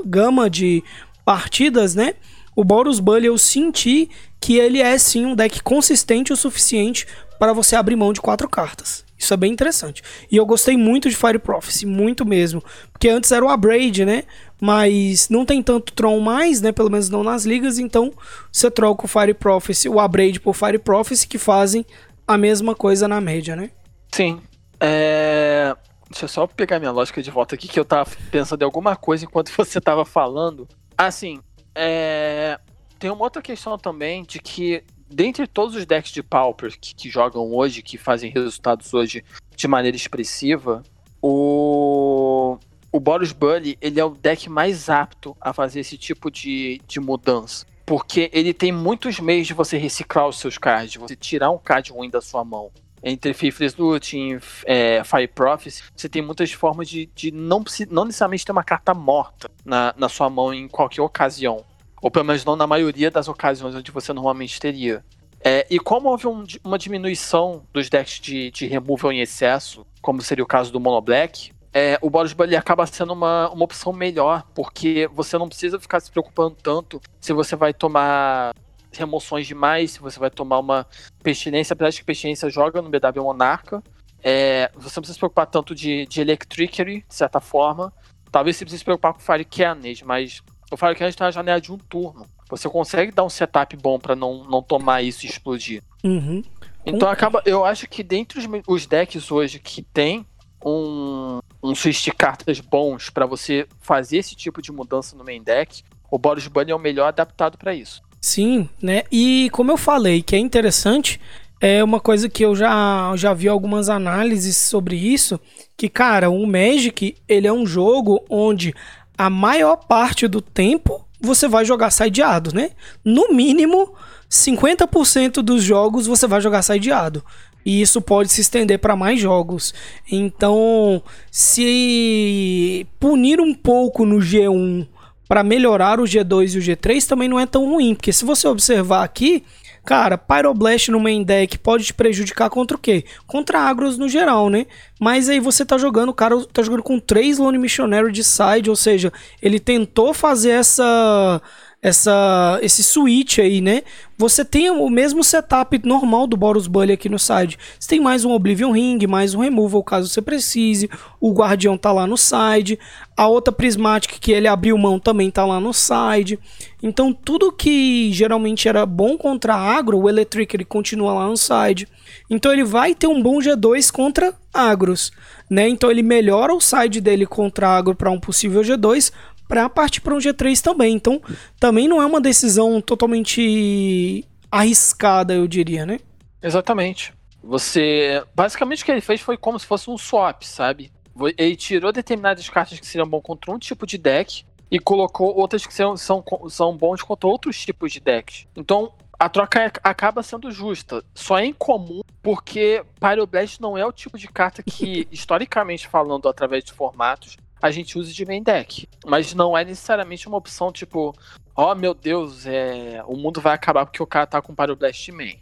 gama 0.05 0.47
de 0.47 0.83
partidas, 1.25 1.95
né? 1.95 2.15
O 2.55 2.63
Boros 2.63 2.99
Bully 2.99 3.25
eu 3.27 3.37
senti 3.37 4.09
que 4.39 4.57
ele 4.57 4.81
é 4.81 4.97
sim 4.97 5.25
um 5.25 5.35
deck 5.35 5.61
consistente 5.63 6.31
o 6.31 6.37
suficiente 6.37 7.07
para 7.39 7.53
você 7.53 7.75
abrir 7.75 7.95
mão 7.95 8.13
de 8.13 8.21
quatro 8.21 8.47
cartas. 8.47 9.03
Isso 9.17 9.33
é 9.33 9.37
bem 9.37 9.51
interessante. 9.51 10.03
E 10.29 10.35
eu 10.35 10.45
gostei 10.45 10.75
muito 10.75 11.09
de 11.09 11.15
Fire 11.15 11.39
Prophecy, 11.39 11.85
muito 11.85 12.25
mesmo. 12.25 12.61
Porque 12.91 13.07
antes 13.07 13.31
era 13.31 13.43
o 13.43 13.47
Abrade, 13.47 14.03
né? 14.03 14.23
Mas 14.59 15.29
não 15.29 15.45
tem 15.45 15.63
tanto 15.63 15.93
Tron 15.93 16.19
mais, 16.19 16.61
né? 16.61 16.71
Pelo 16.71 16.89
menos 16.89 17.09
não 17.09 17.23
nas 17.23 17.45
ligas. 17.45 17.79
Então 17.79 18.11
você 18.51 18.69
troca 18.69 19.05
o 19.05 19.07
Fire 19.07 19.33
Prophecy, 19.33 19.87
o 19.87 19.99
Abrade 19.99 20.41
por 20.41 20.53
Fire 20.53 20.77
Prophecy, 20.77 21.27
que 21.27 21.37
fazem 21.37 21.85
a 22.27 22.37
mesma 22.37 22.75
coisa 22.75 23.07
na 23.07 23.21
média, 23.21 23.55
né? 23.55 23.71
Sim. 24.11 24.41
É... 24.79 25.75
Deixa 26.09 26.25
eu 26.25 26.29
só 26.29 26.45
pegar 26.45 26.79
minha 26.79 26.91
lógica 26.91 27.23
de 27.23 27.31
volta 27.31 27.55
aqui, 27.55 27.67
que 27.67 27.79
eu 27.79 27.85
tava 27.85 28.09
pensando 28.29 28.61
em 28.61 28.65
alguma 28.65 28.95
coisa 28.95 29.23
enquanto 29.25 29.51
você 29.55 29.79
tava 29.79 30.03
falando. 30.03 30.67
Assim, 31.05 31.41
é... 31.75 32.59
tem 32.97 33.09
uma 33.09 33.23
outra 33.23 33.41
questão 33.41 33.77
também 33.77 34.23
de 34.23 34.39
que 34.39 34.83
dentre 35.09 35.45
todos 35.47 35.75
os 35.75 35.85
decks 35.85 36.11
de 36.11 36.23
Pauper 36.23 36.77
que, 36.79 36.95
que, 36.95 37.09
jogam 37.09 37.53
hoje, 37.53 37.81
que 37.81 37.97
fazem 37.97 38.31
resultados 38.31 38.93
hoje 38.93 39.23
de 39.55 39.67
maneira 39.67 39.95
expressiva, 39.95 40.83
o, 41.21 42.57
o 42.91 42.99
Boros 42.99 43.31
Bully 43.31 43.77
ele 43.81 43.99
é 43.99 44.05
o 44.05 44.09
deck 44.09 44.49
mais 44.49 44.89
apto 44.89 45.35
a 45.39 45.53
fazer 45.53 45.79
esse 45.79 45.97
tipo 45.97 46.29
de, 46.31 46.81
de 46.87 46.99
mudança. 46.99 47.65
Porque 47.85 48.29
ele 48.33 48.53
tem 48.53 48.71
muitos 48.71 49.19
meios 49.19 49.45
de 49.45 49.53
você 49.53 49.77
reciclar 49.77 50.27
os 50.27 50.37
seus 50.37 50.57
cards, 50.57 50.95
você 50.95 51.15
tirar 51.15 51.51
um 51.51 51.57
card 51.57 51.91
ruim 51.91 52.09
da 52.09 52.21
sua 52.21 52.43
mão. 52.43 52.71
Entre 53.03 53.33
Faithless 53.33 53.75
Looting, 53.77 54.39
é, 54.65 55.03
Fire 55.03 55.27
Prophecy, 55.27 55.83
você 55.93 56.07
tem 56.07 56.21
muitas 56.21 56.51
formas 56.53 56.87
de, 56.87 57.09
de 57.13 57.31
não, 57.31 57.63
não 57.89 58.05
necessariamente 58.05 58.45
ter 58.45 58.51
uma 58.51 58.63
carta 58.63 58.93
morta 58.93 59.51
na, 59.65 59.93
na 59.97 60.07
sua 60.07 60.29
mão 60.29 60.53
em 60.53 60.67
qualquer 60.69 61.01
ocasião. 61.01 61.65
Ou 62.01 62.09
pelo 62.09 62.25
menos 62.25 62.45
não 62.45 62.55
na 62.55 62.65
maioria 62.65 63.11
das 63.11 63.27
ocasiões 63.27 63.75
onde 63.75 63.91
você 63.91 64.13
normalmente 64.13 64.59
teria. 64.59 65.03
É, 65.43 65.67
e 65.69 65.77
como 65.77 66.07
houve 66.09 66.25
um, 66.27 66.45
uma 66.63 66.77
diminuição 66.77 67.63
dos 67.73 67.89
decks 67.89 68.21
de, 68.21 68.49
de 68.49 68.65
removal 68.65 69.11
em 69.11 69.19
excesso, 69.19 69.85
como 70.01 70.21
seria 70.21 70.43
o 70.43 70.47
caso 70.47 70.71
do 70.71 70.79
Mono 70.79 71.01
Black, 71.01 71.51
é, 71.73 71.97
o 72.01 72.09
Boros 72.09 72.33
Bully 72.33 72.55
acaba 72.55 72.85
sendo 72.85 73.13
uma, 73.13 73.49
uma 73.49 73.65
opção 73.65 73.91
melhor, 73.91 74.43
porque 74.53 75.09
você 75.11 75.37
não 75.37 75.49
precisa 75.49 75.79
ficar 75.79 75.99
se 75.99 76.11
preocupando 76.11 76.55
tanto 76.61 77.01
se 77.19 77.33
você 77.33 77.55
vai 77.55 77.73
tomar 77.73 78.53
remoções 78.93 79.47
demais, 79.47 79.91
se 79.91 79.99
você 79.99 80.19
vai 80.19 80.29
tomar 80.29 80.59
uma 80.59 80.87
pestilência, 81.21 81.73
apesar 81.73 81.89
de 81.89 81.99
que 81.99 82.05
pestilência 82.05 82.49
joga 82.49 82.81
no 82.81 82.89
BW 82.89 83.23
Monarca. 83.23 83.83
É, 84.23 84.71
você 84.75 84.97
não 84.97 85.01
precisa 85.01 85.13
se 85.13 85.19
preocupar 85.19 85.47
tanto 85.47 85.75
de, 85.75 86.05
de 86.05 86.21
Electricity, 86.21 87.05
de 87.07 87.15
certa 87.15 87.39
forma. 87.39 87.91
Talvez 88.31 88.55
você 88.55 88.65
precise 88.65 88.79
se 88.79 88.85
preocupar 88.85 89.13
com 89.13 89.19
Fire 89.19 89.45
Cannons, 89.45 90.01
mas 90.01 90.41
o 90.71 90.77
Fire 90.77 90.95
Cannon 90.95 91.11
tem 91.11 91.25
uma 91.25 91.31
janela 91.31 91.61
de 91.61 91.71
um 91.71 91.77
turno. 91.77 92.25
Você 92.49 92.69
consegue 92.69 93.11
dar 93.11 93.23
um 93.23 93.29
setup 93.29 93.75
bom 93.77 93.99
para 93.99 94.15
não, 94.15 94.43
não 94.45 94.61
tomar 94.61 95.01
isso 95.01 95.25
e 95.25 95.29
explodir. 95.29 95.83
Uhum. 96.03 96.43
Então 96.85 97.09
acaba. 97.09 97.41
Eu 97.45 97.65
acho 97.65 97.87
que 97.87 98.03
dentre 98.03 98.39
os, 98.39 98.47
os 98.67 98.85
decks 98.85 99.31
hoje 99.31 99.59
que 99.59 99.81
tem 99.81 100.25
um, 100.63 101.39
um 101.61 101.75
switch 101.75 102.03
de 102.03 102.11
cartas 102.11 102.59
bons 102.59 103.09
para 103.09 103.25
você 103.25 103.67
fazer 103.79 104.17
esse 104.17 104.35
tipo 104.35 104.61
de 104.61 104.71
mudança 104.71 105.15
no 105.15 105.23
main 105.23 105.41
deck, 105.41 105.83
o 106.09 106.17
Boros 106.17 106.47
Bunny 106.47 106.71
é 106.71 106.75
o 106.75 106.79
melhor 106.79 107.07
adaptado 107.07 107.57
para 107.57 107.73
isso. 107.73 108.01
Sim, 108.23 108.69
né? 108.81 109.03
E 109.11 109.49
como 109.51 109.69
eu 109.69 109.75
falei, 109.75 110.21
que 110.21 110.33
é 110.33 110.39
interessante, 110.39 111.19
é 111.59 111.83
uma 111.83 111.99
coisa 111.99 112.29
que 112.29 112.45
eu 112.45 112.55
já, 112.55 113.13
já 113.17 113.33
vi 113.33 113.49
algumas 113.49 113.89
análises 113.89 114.55
sobre 114.55 114.95
isso, 114.95 115.37
que, 115.75 115.89
cara, 115.89 116.29
o 116.29 116.47
Magic, 116.47 117.17
ele 117.27 117.47
é 117.47 117.51
um 117.51 117.65
jogo 117.65 118.23
onde 118.29 118.73
a 119.17 119.29
maior 119.29 119.75
parte 119.75 120.25
do 120.25 120.39
tempo 120.39 121.05
você 121.19 121.49
vai 121.49 121.65
jogar 121.65 121.91
sideado, 121.91 122.55
né? 122.55 122.69
No 123.03 123.33
mínimo, 123.33 123.93
50% 124.31 125.41
dos 125.41 125.61
jogos 125.61 126.07
você 126.07 126.25
vai 126.25 126.39
jogar 126.39 126.61
sideado. 126.61 127.21
E 127.65 127.81
isso 127.81 128.01
pode 128.01 128.31
se 128.31 128.39
estender 128.39 128.79
para 128.79 128.95
mais 128.95 129.19
jogos. 129.19 129.73
Então, 130.09 131.03
se 131.29 132.87
punir 133.01 133.41
um 133.41 133.53
pouco 133.53 134.05
no 134.05 134.19
G1 134.19 134.87
para 135.27 135.43
melhorar 135.43 135.99
o 135.99 136.03
G2 136.03 136.55
e 136.55 136.57
o 136.57 136.61
G3 136.61 137.05
também 137.05 137.29
não 137.29 137.39
é 137.39 137.45
tão 137.45 137.65
ruim, 137.69 137.95
porque 137.95 138.13
se 138.13 138.25
você 138.25 138.47
observar 138.47 139.03
aqui, 139.03 139.43
cara, 139.85 140.17
Pyroblast 140.17 140.89
no 140.89 140.99
main 140.99 141.23
deck 141.23 141.57
pode 141.57 141.85
te 141.85 141.93
prejudicar 141.93 142.49
contra 142.49 142.77
o 142.77 142.79
quê? 142.79 143.03
Contra 143.27 143.59
agros 143.59 143.97
no 143.97 144.07
geral, 144.07 144.49
né? 144.49 144.65
Mas 144.99 145.29
aí 145.29 145.39
você 145.39 145.65
tá 145.65 145.77
jogando, 145.77 146.09
o 146.09 146.13
cara 146.13 146.41
tá 146.51 146.61
jogando 146.61 146.83
com 146.83 146.99
três 146.99 147.37
Lone 147.37 147.57
Missionary 147.57 148.11
de 148.11 148.23
side, 148.23 148.69
ou 148.69 148.75
seja, 148.75 149.11
ele 149.41 149.59
tentou 149.59 150.13
fazer 150.13 150.51
essa 150.51 151.41
essa, 151.83 152.59
esse 152.61 152.81
switch 152.81 153.39
aí, 153.39 153.59
né? 153.59 153.83
Você 154.17 154.45
tem 154.45 154.69
o 154.69 154.89
mesmo 154.89 155.21
setup 155.21 155.85
normal 155.85 156.25
do 156.25 156.37
Boros 156.37 156.65
Bully 156.65 156.93
aqui 156.93 157.09
no 157.09 157.19
side. 157.19 157.59
Você 157.77 157.89
tem 157.89 157.99
mais 157.99 158.23
um 158.23 158.31
Oblivion 158.31 158.71
Ring, 158.71 159.05
mais 159.05 159.35
um 159.35 159.41
Removal 159.41 159.83
caso 159.83 160.07
você 160.07 160.21
precise. 160.21 160.89
O 161.19 161.33
Guardião 161.33 161.77
tá 161.77 161.91
lá 161.91 162.07
no 162.07 162.17
side. 162.17 162.79
A 163.17 163.27
outra 163.27 163.51
Prismatic 163.51 164.17
que 164.21 164.31
ele 164.31 164.47
abriu 164.47 164.77
mão 164.77 164.97
também 164.97 165.29
tá 165.29 165.45
lá 165.45 165.59
no 165.59 165.73
side. 165.73 166.39
Então 166.81 167.11
tudo 167.11 167.51
que 167.51 168.13
geralmente 168.13 168.69
era 168.69 168.85
bom 168.85 169.17
contra 169.17 169.53
agro, 169.53 169.99
o 169.99 170.07
Electric 170.07 170.55
ele 170.55 170.65
continua 170.65 171.13
lá 171.13 171.27
no 171.27 171.35
side. 171.35 171.89
Então 172.29 172.53
ele 172.53 172.63
vai 172.63 172.95
ter 172.95 173.07
um 173.07 173.21
bom 173.21 173.39
G2 173.39 173.91
contra 173.91 174.33
agros, 174.53 175.11
né? 175.49 175.67
Então 175.67 175.91
ele 175.91 176.03
melhora 176.03 176.53
o 176.53 176.61
side 176.61 177.01
dele 177.01 177.25
contra 177.25 177.67
agro 177.67 177.93
para 177.93 178.09
um 178.09 178.19
possível 178.19 178.61
G2, 178.61 179.11
para 179.53 179.69
partir 179.69 180.01
para 180.01 180.15
um 180.15 180.17
G3 180.17 180.59
também. 180.61 180.95
Então, 180.95 181.21
também 181.59 181.87
não 181.87 182.01
é 182.01 182.05
uma 182.07 182.19
decisão 182.19 182.81
totalmente 182.81 184.27
arriscada, 184.51 185.35
eu 185.35 185.47
diria, 185.47 185.85
né? 185.85 185.99
Exatamente. 186.41 187.13
Você. 187.43 188.23
Basicamente 188.33 188.81
o 188.81 188.85
que 188.85 188.91
ele 188.91 189.01
fez 189.01 189.21
foi 189.21 189.37
como 189.37 189.59
se 189.59 189.67
fosse 189.67 189.91
um 189.91 189.97
swap, 189.97 190.41
sabe? 190.41 190.91
Ele 191.37 191.55
tirou 191.55 191.91
determinadas 191.91 192.49
cartas 192.49 192.79
que 192.79 192.85
seriam 192.87 193.07
bom 193.07 193.21
contra 193.21 193.51
um 193.51 193.59
tipo 193.59 193.85
de 193.85 193.99
deck 193.99 194.43
e 194.71 194.79
colocou 194.79 195.37
outras 195.37 195.67
que 195.67 195.73
são, 195.73 195.95
são, 195.95 196.23
são 196.49 196.75
bons 196.75 197.03
contra 197.03 197.29
outros 197.29 197.63
tipos 197.63 197.91
de 197.91 197.99
decks. 197.99 198.47
Então, 198.55 198.91
a 199.19 199.29
troca 199.29 199.71
acaba 199.83 200.23
sendo 200.23 200.49
justa. 200.49 201.03
Só 201.13 201.37
é 201.37 201.45
incomum 201.45 202.01
porque 202.23 202.83
Pyroblast 202.99 203.61
não 203.61 203.77
é 203.77 203.85
o 203.85 203.91
tipo 203.91 204.17
de 204.17 204.27
carta 204.27 204.63
que, 204.63 205.07
historicamente 205.13 205.87
falando, 205.87 206.27
através 206.27 206.63
de 206.63 206.73
formatos, 206.73 207.37
a 207.63 207.71
gente 207.71 207.97
usa 207.97 208.11
de 208.11 208.25
main 208.25 208.43
deck. 208.43 208.89
Mas 209.05 209.33
não 209.33 209.57
é 209.57 209.63
necessariamente 209.63 210.27
uma 210.27 210.35
opção 210.35 210.69
tipo, 210.69 211.15
ó 211.55 211.71
oh, 211.71 211.75
meu 211.75 211.93
Deus, 211.93 212.45
é... 212.45 213.01
o 213.07 213.15
mundo 213.15 213.39
vai 213.39 213.53
acabar 213.53 213.85
porque 213.85 214.03
o 214.03 214.05
cara 214.05 214.27
tá 214.27 214.41
com 214.41 214.53
Pyroblast 214.53 215.09
main. 215.13 215.39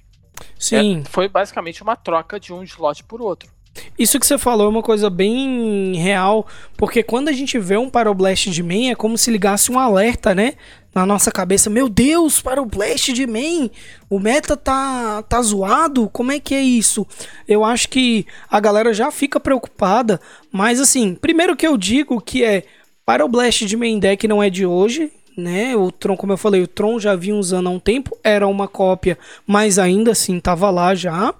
Sim. 0.55 1.01
É, 1.01 1.09
foi 1.09 1.27
basicamente 1.27 1.81
uma 1.81 1.95
troca 1.95 2.39
de 2.39 2.53
um 2.53 2.61
slot 2.61 3.03
por 3.05 3.23
outro. 3.23 3.51
Isso 3.97 4.19
que 4.19 4.25
você 4.25 4.37
falou 4.37 4.65
é 4.65 4.69
uma 4.69 4.81
coisa 4.81 5.09
bem 5.09 5.95
real, 5.95 6.45
porque 6.75 7.03
quando 7.03 7.29
a 7.29 7.31
gente 7.31 7.57
vê 7.57 7.77
um 7.77 7.89
Pyroblast 7.89 8.49
de 8.49 8.63
main 8.63 8.89
é 8.89 8.95
como 8.95 9.17
se 9.17 9.31
ligasse 9.31 9.71
um 9.71 9.79
alerta, 9.79 10.35
né? 10.35 10.53
Na 10.93 11.05
nossa 11.05 11.31
cabeça, 11.31 11.69
meu 11.69 11.87
Deus, 11.87 12.41
Pyroblast 12.41 13.13
de 13.13 13.25
main, 13.25 13.71
o 14.09 14.19
meta 14.19 14.57
tá, 14.57 15.23
tá 15.23 15.41
zoado, 15.41 16.09
como 16.09 16.33
é 16.33 16.39
que 16.39 16.53
é 16.53 16.61
isso? 16.61 17.07
Eu 17.47 17.63
acho 17.63 17.87
que 17.87 18.25
a 18.49 18.59
galera 18.59 18.93
já 18.93 19.09
fica 19.09 19.39
preocupada, 19.39 20.19
mas 20.51 20.79
assim, 20.81 21.15
primeiro 21.15 21.55
que 21.55 21.65
eu 21.65 21.77
digo 21.77 22.19
que 22.19 22.43
é 22.43 22.65
Pyroblast 23.05 23.65
de 23.65 23.77
main 23.77 23.99
deck 23.99 24.27
não 24.27 24.43
é 24.43 24.49
de 24.49 24.65
hoje, 24.65 25.11
né? 25.37 25.75
O 25.77 25.91
Tron, 25.91 26.17
como 26.17 26.33
eu 26.33 26.37
falei, 26.37 26.61
o 26.61 26.67
Tron 26.67 26.99
já 26.99 27.15
vinha 27.15 27.35
usando 27.35 27.67
há 27.67 27.71
um 27.71 27.79
tempo, 27.79 28.17
era 28.23 28.45
uma 28.45 28.67
cópia, 28.67 29.17
mas 29.47 29.79
ainda 29.79 30.11
assim 30.11 30.39
tava 30.39 30.69
lá 30.69 30.93
já. 30.93 31.33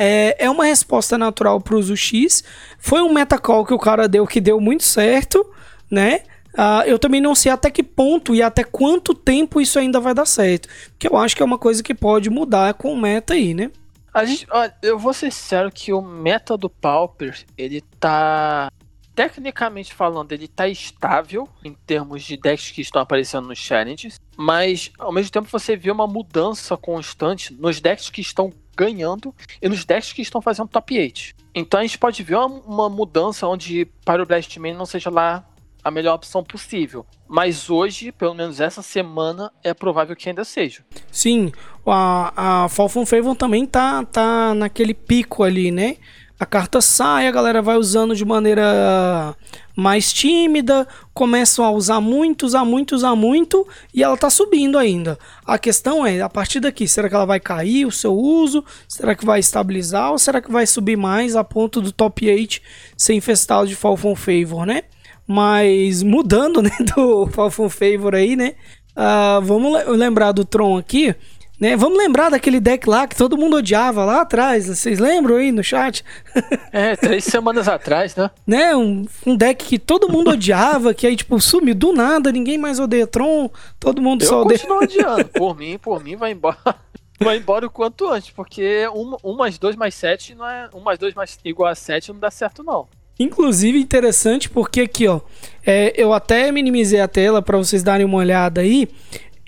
É, 0.00 0.44
é 0.44 0.48
uma 0.48 0.64
resposta 0.64 1.18
natural 1.18 1.60
para 1.60 1.74
o 1.74 1.78
uso 1.78 1.96
X. 1.96 2.44
Foi 2.78 3.02
um 3.02 3.12
metacall 3.12 3.66
que 3.66 3.74
o 3.74 3.78
cara 3.78 4.08
deu 4.08 4.24
que 4.28 4.40
deu 4.40 4.60
muito 4.60 4.84
certo, 4.84 5.44
né? 5.90 6.22
Uh, 6.54 6.86
eu 6.86 7.00
também 7.00 7.20
não 7.20 7.34
sei 7.34 7.50
até 7.50 7.68
que 7.68 7.82
ponto 7.82 8.32
e 8.32 8.40
até 8.40 8.62
quanto 8.62 9.12
tempo 9.12 9.60
isso 9.60 9.76
ainda 9.76 9.98
vai 9.98 10.14
dar 10.14 10.24
certo. 10.24 10.68
Porque 10.90 11.08
eu 11.08 11.16
acho 11.16 11.34
que 11.34 11.42
é 11.42 11.44
uma 11.44 11.58
coisa 11.58 11.82
que 11.82 11.94
pode 11.94 12.30
mudar 12.30 12.74
com 12.74 12.92
o 12.92 12.96
meta 12.96 13.34
aí, 13.34 13.52
né? 13.52 13.72
A 14.14 14.24
gente, 14.24 14.46
eu 14.82 14.98
vou 14.98 15.12
ser 15.12 15.32
sincero 15.32 15.70
que 15.70 15.92
o 15.92 16.00
meta 16.00 16.56
do 16.56 16.70
Pauper, 16.70 17.44
ele 17.56 17.80
tá. 17.98 18.70
Tecnicamente 19.16 19.92
falando, 19.92 20.30
ele 20.30 20.46
tá 20.46 20.68
estável 20.68 21.48
em 21.64 21.74
termos 21.74 22.22
de 22.22 22.36
decks 22.36 22.70
que 22.70 22.80
estão 22.80 23.02
aparecendo 23.02 23.48
nos 23.48 23.58
challenges, 23.58 24.20
mas 24.36 24.92
ao 24.96 25.10
mesmo 25.10 25.32
tempo 25.32 25.48
você 25.50 25.76
vê 25.76 25.90
uma 25.90 26.06
mudança 26.06 26.76
constante 26.76 27.52
nos 27.52 27.80
decks 27.80 28.10
que 28.10 28.20
estão 28.20 28.52
ganhando 28.78 29.34
e 29.60 29.68
nos 29.68 29.84
decks 29.84 30.12
que 30.12 30.22
estão 30.22 30.40
fazendo 30.40 30.68
top 30.68 30.96
8. 30.96 31.34
Então 31.52 31.80
a 31.80 31.82
gente 31.82 31.98
pode 31.98 32.22
ver 32.22 32.36
uma, 32.36 32.46
uma 32.46 32.88
mudança 32.88 33.46
onde 33.48 33.86
Pyroblast 34.04 34.56
Man 34.60 34.74
não 34.74 34.86
seja 34.86 35.10
lá 35.10 35.44
a 35.82 35.90
melhor 35.90 36.14
opção 36.14 36.44
possível. 36.44 37.04
Mas 37.26 37.68
hoje, 37.68 38.12
pelo 38.12 38.34
menos 38.34 38.60
essa 38.60 38.82
semana, 38.82 39.50
é 39.64 39.74
provável 39.74 40.14
que 40.14 40.28
ainda 40.28 40.44
seja. 40.44 40.84
Sim, 41.10 41.52
a, 41.84 42.64
a 42.64 42.68
Fall 42.68 42.88
from 42.88 43.04
Favor 43.04 43.34
também 43.34 43.66
tá, 43.66 44.04
tá 44.04 44.54
naquele 44.54 44.94
pico 44.94 45.42
ali, 45.42 45.70
né? 45.70 45.96
a 46.40 46.46
carta 46.46 46.80
sai, 46.80 47.26
a 47.26 47.32
galera 47.32 47.60
vai 47.60 47.76
usando 47.76 48.14
de 48.14 48.24
maneira 48.24 49.34
mais 49.74 50.12
tímida, 50.12 50.86
começam 51.18 51.64
a 51.64 51.72
usar 51.72 52.00
muito, 52.00 52.46
usar 52.46 52.64
muito, 52.64 52.94
usar 52.94 53.16
muito, 53.16 53.66
e 53.92 54.04
ela 54.04 54.16
tá 54.16 54.30
subindo 54.30 54.78
ainda. 54.78 55.18
A 55.44 55.58
questão 55.58 56.06
é, 56.06 56.20
a 56.20 56.28
partir 56.28 56.60
daqui, 56.60 56.86
será 56.86 57.08
que 57.08 57.14
ela 57.16 57.26
vai 57.26 57.40
cair 57.40 57.84
o 57.84 57.90
seu 57.90 58.16
uso? 58.16 58.64
Será 58.86 59.16
que 59.16 59.26
vai 59.26 59.40
estabilizar? 59.40 60.12
Ou 60.12 60.18
será 60.18 60.40
que 60.40 60.52
vai 60.52 60.64
subir 60.64 60.96
mais 60.96 61.34
a 61.34 61.42
ponto 61.42 61.80
do 61.80 61.90
top 61.90 62.30
8 62.30 62.60
ser 62.96 63.14
infestado 63.14 63.66
de 63.66 63.74
Falcon 63.74 64.14
Favor, 64.14 64.64
né? 64.64 64.82
Mas 65.26 66.04
mudando, 66.04 66.62
né, 66.62 66.70
do 66.94 67.26
Falcon 67.26 67.68
Favor 67.68 68.14
aí, 68.14 68.36
né? 68.36 68.54
Uh, 68.92 69.42
vamos 69.42 69.76
lembrar 69.88 70.30
do 70.30 70.44
Tron 70.44 70.78
aqui. 70.78 71.16
Né? 71.60 71.76
Vamos 71.76 71.98
lembrar 71.98 72.30
daquele 72.30 72.60
deck 72.60 72.88
lá 72.88 73.06
que 73.06 73.16
todo 73.16 73.36
mundo 73.36 73.56
odiava 73.56 74.04
lá 74.04 74.20
atrás. 74.20 74.66
Vocês 74.66 74.98
lembram 74.98 75.36
aí 75.36 75.50
no 75.50 75.62
chat? 75.62 76.04
É, 76.70 76.94
três 76.94 77.24
semanas 77.24 77.66
atrás, 77.66 78.14
né? 78.14 78.30
né? 78.46 78.76
Um, 78.76 79.06
um, 79.26 79.34
deck 79.34 79.64
que 79.64 79.78
todo 79.78 80.08
mundo 80.08 80.30
odiava, 80.30 80.92
que 80.92 81.06
aí, 81.06 81.16
tipo, 81.16 81.40
sumiu 81.40 81.74
do 81.74 81.92
nada, 81.92 82.30
ninguém 82.30 82.58
mais 82.58 82.78
odeia 82.78 83.06
Tron, 83.06 83.50
todo 83.80 84.02
mundo 84.02 84.22
Eu 84.22 84.28
só 84.28 84.42
odeia. 84.42 84.60
Eu 84.64 84.76
odiando. 84.76 85.24
Por 85.32 85.56
mim, 85.56 85.78
por 85.78 86.02
mim, 86.02 86.14
vai 86.14 86.32
embora. 86.32 86.58
Vai 87.20 87.38
embora 87.38 87.66
o 87.66 87.70
quanto 87.70 88.06
antes, 88.06 88.30
porque 88.30 88.86
1 88.86 88.92
um, 88.96 89.16
um 89.32 89.36
mais 89.36 89.58
2 89.58 89.74
mais 89.74 89.92
7 89.96 90.36
não 90.36 90.48
é. 90.48 90.68
1 90.72 90.78
um 90.78 90.80
mais 90.80 90.98
2 91.00 91.14
mais 91.14 91.36
igual 91.44 91.68
a 91.68 91.74
7 91.74 92.12
não 92.12 92.20
dá 92.20 92.30
certo, 92.30 92.62
não. 92.62 92.86
Inclusive, 93.18 93.80
interessante 93.80 94.48
porque 94.48 94.82
aqui, 94.82 95.08
ó. 95.08 95.20
É, 95.66 95.92
eu 95.96 96.12
até 96.12 96.52
minimizei 96.52 97.00
a 97.00 97.08
tela 97.08 97.42
para 97.42 97.58
vocês 97.58 97.82
darem 97.82 98.06
uma 98.06 98.18
olhada 98.18 98.60
aí. 98.60 98.88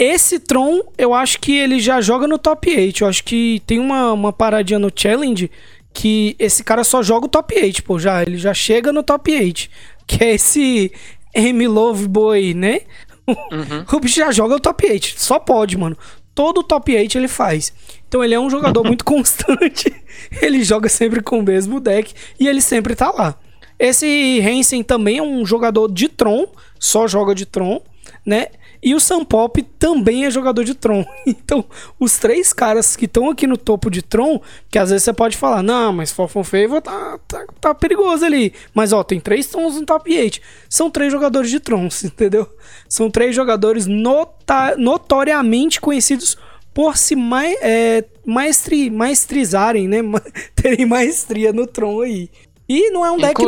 Esse 0.00 0.40
Tron, 0.40 0.80
eu 0.96 1.12
acho 1.12 1.38
que 1.38 1.54
ele 1.54 1.78
já 1.78 2.00
joga 2.00 2.26
no 2.26 2.38
top 2.38 2.74
8. 2.74 3.04
Eu 3.04 3.08
acho 3.08 3.22
que 3.22 3.62
tem 3.66 3.78
uma, 3.78 4.14
uma 4.14 4.32
paradinha 4.32 4.78
no 4.78 4.90
challenge 4.96 5.50
que 5.92 6.34
esse 6.38 6.64
cara 6.64 6.82
só 6.84 7.02
joga 7.02 7.26
o 7.26 7.28
top 7.28 7.54
8, 7.54 7.84
pô, 7.84 7.98
já. 7.98 8.22
Ele 8.22 8.38
já 8.38 8.54
chega 8.54 8.94
no 8.94 9.02
top 9.02 9.30
8. 9.30 9.68
Que 10.06 10.24
é 10.24 10.34
esse 10.36 10.90
M 11.34 11.68
Love 11.68 12.08
Boy, 12.08 12.54
né? 12.54 12.80
Uhum. 13.28 13.84
O 13.92 14.00
bicho 14.00 14.16
já 14.16 14.32
joga 14.32 14.54
o 14.54 14.60
top 14.60 14.90
8. 14.90 15.14
Só 15.18 15.38
pode, 15.38 15.76
mano. 15.76 15.98
Todo 16.34 16.60
o 16.60 16.64
top 16.64 16.96
8 16.96 17.18
ele 17.18 17.28
faz. 17.28 17.70
Então 18.08 18.24
ele 18.24 18.32
é 18.32 18.40
um 18.40 18.48
jogador 18.48 18.82
muito 18.82 19.04
constante. 19.04 19.92
ele 20.40 20.64
joga 20.64 20.88
sempre 20.88 21.20
com 21.20 21.40
o 21.40 21.42
mesmo 21.42 21.78
deck 21.78 22.14
e 22.38 22.48
ele 22.48 22.62
sempre 22.62 22.96
tá 22.96 23.10
lá. 23.10 23.34
Esse 23.78 24.40
Hansen 24.40 24.82
também 24.82 25.18
é 25.18 25.22
um 25.22 25.44
jogador 25.44 25.92
de 25.92 26.08
Tron, 26.08 26.46
só 26.78 27.06
joga 27.06 27.34
de 27.34 27.44
Tron, 27.44 27.82
né? 28.24 28.46
E 28.82 28.94
o 28.94 29.00
Sam 29.00 29.24
Pop 29.24 29.62
também 29.78 30.24
é 30.24 30.30
jogador 30.30 30.64
de 30.64 30.74
Tron. 30.74 31.04
Então, 31.26 31.64
os 31.98 32.18
três 32.18 32.52
caras 32.52 32.96
que 32.96 33.06
estão 33.06 33.28
aqui 33.28 33.46
no 33.46 33.56
topo 33.56 33.90
de 33.90 34.02
Tron, 34.02 34.40
que 34.70 34.78
às 34.78 34.90
vezes 34.90 35.04
você 35.04 35.12
pode 35.12 35.36
falar, 35.36 35.62
não, 35.62 35.92
mas 35.92 36.12
Fofon 36.12 36.44
Favor 36.44 36.80
tá, 36.80 37.18
tá, 37.26 37.44
tá, 37.60 37.74
perigoso 37.74 38.24
ali. 38.24 38.52
Mas 38.72 38.92
ó, 38.92 39.02
tem 39.02 39.18
três 39.18 39.46
Trons 39.46 39.74
no 39.74 39.84
top 39.84 40.16
8. 40.16 40.40
São 40.68 40.90
três 40.90 41.12
jogadores 41.12 41.50
de 41.50 41.58
Trons, 41.60 42.02
entendeu? 42.04 42.48
São 42.88 43.10
três 43.10 43.34
jogadores 43.34 43.86
notoriamente 44.76 45.80
conhecidos 45.80 46.36
por 46.72 46.96
se 46.96 47.16
mai 47.16 47.54
é, 47.60 48.04
maestri 48.24 48.90
maestrizarem, 48.90 49.88
né? 49.88 49.98
Terem 50.54 50.86
maestria 50.86 51.52
no 51.52 51.66
Tron 51.66 52.02
aí. 52.02 52.30
E 52.68 52.90
não 52.90 53.04
é 53.04 53.10
um 53.10 53.18
deck 53.18 53.42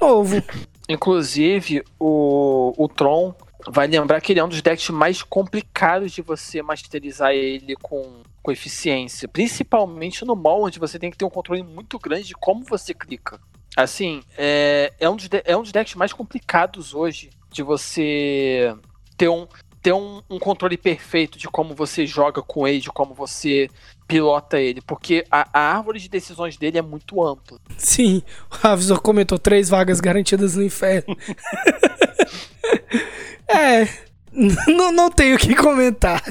novo. 0.00 0.42
Inclusive, 0.88 1.82
o, 1.98 2.74
o 2.76 2.88
Tron 2.88 3.34
vai 3.70 3.86
lembrar 3.86 4.20
que 4.20 4.32
ele 4.32 4.40
é 4.40 4.44
um 4.44 4.48
dos 4.48 4.62
decks 4.62 4.88
mais 4.90 5.22
complicados 5.22 6.12
de 6.12 6.22
você 6.22 6.62
masterizar 6.62 7.32
ele 7.32 7.76
com, 7.76 8.22
com 8.42 8.52
eficiência. 8.52 9.28
Principalmente 9.28 10.24
no 10.24 10.34
mall, 10.34 10.64
onde 10.64 10.78
você 10.78 10.98
tem 10.98 11.10
que 11.10 11.16
ter 11.16 11.24
um 11.24 11.30
controle 11.30 11.62
muito 11.62 11.98
grande 11.98 12.28
de 12.28 12.34
como 12.34 12.64
você 12.64 12.94
clica. 12.94 13.40
Assim, 13.76 14.22
é, 14.36 14.92
é, 14.98 15.08
um, 15.08 15.16
dos, 15.16 15.28
é 15.44 15.56
um 15.56 15.62
dos 15.62 15.72
decks 15.72 15.94
mais 15.94 16.12
complicados 16.12 16.94
hoje 16.94 17.30
de 17.50 17.62
você 17.62 18.74
ter 19.16 19.28
um, 19.28 19.46
ter 19.80 19.92
um, 19.92 20.20
um, 20.28 20.38
controle 20.38 20.76
perfeito 20.76 21.38
de 21.38 21.48
como 21.48 21.74
você 21.74 22.06
joga 22.06 22.42
com 22.42 22.66
ele, 22.66 22.80
de 22.80 22.90
como 22.90 23.14
você 23.14 23.68
pilota 24.06 24.58
ele, 24.58 24.80
porque 24.80 25.24
a, 25.30 25.48
a 25.52 25.76
árvore 25.76 26.00
de 26.00 26.08
decisões 26.08 26.56
dele 26.56 26.78
é 26.78 26.82
muito 26.82 27.24
ampla. 27.24 27.58
Sim, 27.76 28.22
o 28.50 28.56
Ravizor 28.56 29.00
comentou 29.00 29.38
três 29.38 29.68
vagas 29.68 30.00
garantidas 30.00 30.56
no 30.56 30.64
inferno. 30.64 31.16
é, 33.48 33.88
não, 34.68 34.92
não 34.92 35.10
tenho 35.10 35.36
o 35.36 35.38
que 35.38 35.54
comentar. 35.54 36.22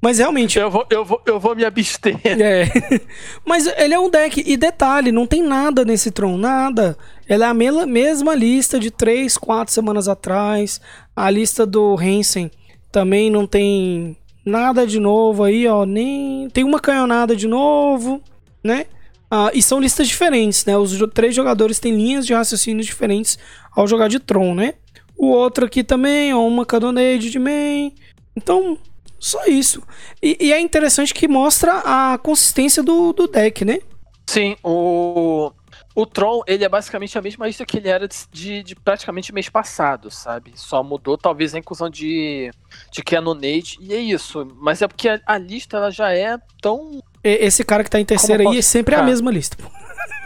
Mas 0.00 0.18
realmente. 0.18 0.58
Eu 0.58 0.70
vou, 0.70 0.86
eu 0.90 1.04
vou, 1.04 1.22
eu 1.26 1.38
vou 1.38 1.54
me 1.54 1.64
abster. 1.64 2.18
É. 2.24 3.00
Mas 3.44 3.66
ele 3.66 3.94
é 3.94 3.98
um 3.98 4.08
deck. 4.08 4.42
E 4.46 4.56
detalhe, 4.56 5.12
não 5.12 5.26
tem 5.26 5.42
nada 5.42 5.84
nesse 5.84 6.10
Tron, 6.10 6.38
nada. 6.38 6.96
Ela 7.28 7.46
é 7.46 7.48
a 7.48 7.54
me 7.54 7.70
mesma 7.86 8.34
lista 8.34 8.78
de 8.78 8.90
3, 8.90 9.36
4 9.36 9.72
semanas 9.72 10.08
atrás. 10.08 10.80
A 11.14 11.28
lista 11.30 11.66
do 11.66 11.96
Hansen 11.98 12.50
também 12.90 13.30
não 13.30 13.46
tem 13.46 14.16
nada 14.44 14.86
de 14.86 14.98
novo 14.98 15.44
aí, 15.44 15.66
ó. 15.66 15.84
Nem. 15.84 16.48
Tem 16.50 16.64
uma 16.64 16.80
canhonada 16.80 17.36
de 17.36 17.46
novo, 17.46 18.22
né? 18.64 18.86
Ah, 19.30 19.50
e 19.54 19.62
são 19.62 19.78
listas 19.78 20.08
diferentes, 20.08 20.64
né? 20.64 20.76
Os 20.76 20.98
três 21.14 21.34
jogadores 21.34 21.78
têm 21.78 21.94
linhas 21.94 22.26
de 22.26 22.34
raciocínio 22.34 22.82
diferentes 22.82 23.38
ao 23.76 23.86
jogar 23.86 24.08
de 24.08 24.18
Tron, 24.18 24.54
né? 24.54 24.74
O 25.20 25.26
outro 25.26 25.66
aqui 25.66 25.84
também, 25.84 26.32
ó, 26.32 26.46
uma 26.46 26.64
Cadonade 26.64 27.30
de 27.30 27.38
main. 27.38 27.94
Então, 28.34 28.78
só 29.18 29.44
isso. 29.44 29.82
E, 30.22 30.34
e, 30.40 30.50
é 30.50 30.58
interessante 30.58 31.12
que 31.12 31.28
mostra 31.28 31.82
a 31.84 32.16
consistência 32.16 32.82
do, 32.82 33.12
do 33.12 33.28
deck, 33.28 33.62
né? 33.62 33.80
Sim, 34.26 34.56
o, 34.64 35.52
o 35.94 36.06
Tron, 36.06 36.40
ele 36.46 36.64
é 36.64 36.68
basicamente 36.70 37.18
a 37.18 37.20
mesma 37.20 37.46
lista 37.46 37.66
que 37.66 37.76
ele 37.76 37.90
era 37.90 38.08
de, 38.32 38.62
de, 38.62 38.74
praticamente 38.74 39.30
mês 39.30 39.50
passado, 39.50 40.10
sabe? 40.10 40.52
Só 40.54 40.82
mudou 40.82 41.18
talvez 41.18 41.54
a 41.54 41.58
inclusão 41.58 41.90
de, 41.90 42.50
de 42.90 43.02
Canonade, 43.02 43.76
e 43.78 43.92
é 43.92 43.98
isso. 43.98 44.50
Mas 44.58 44.80
é 44.80 44.88
porque 44.88 45.06
a, 45.06 45.20
a 45.26 45.36
lista 45.36 45.76
ela 45.76 45.90
já 45.90 46.14
é 46.14 46.38
tão... 46.62 47.02
Esse 47.22 47.62
cara 47.62 47.84
que 47.84 47.90
tá 47.90 48.00
em 48.00 48.06
terceiro 48.06 48.48
aí 48.48 48.56
é 48.56 48.62
sempre 48.62 48.94
a 48.94 49.02
mesma 49.02 49.30
lista, 49.30 49.54
pô. 49.62 49.68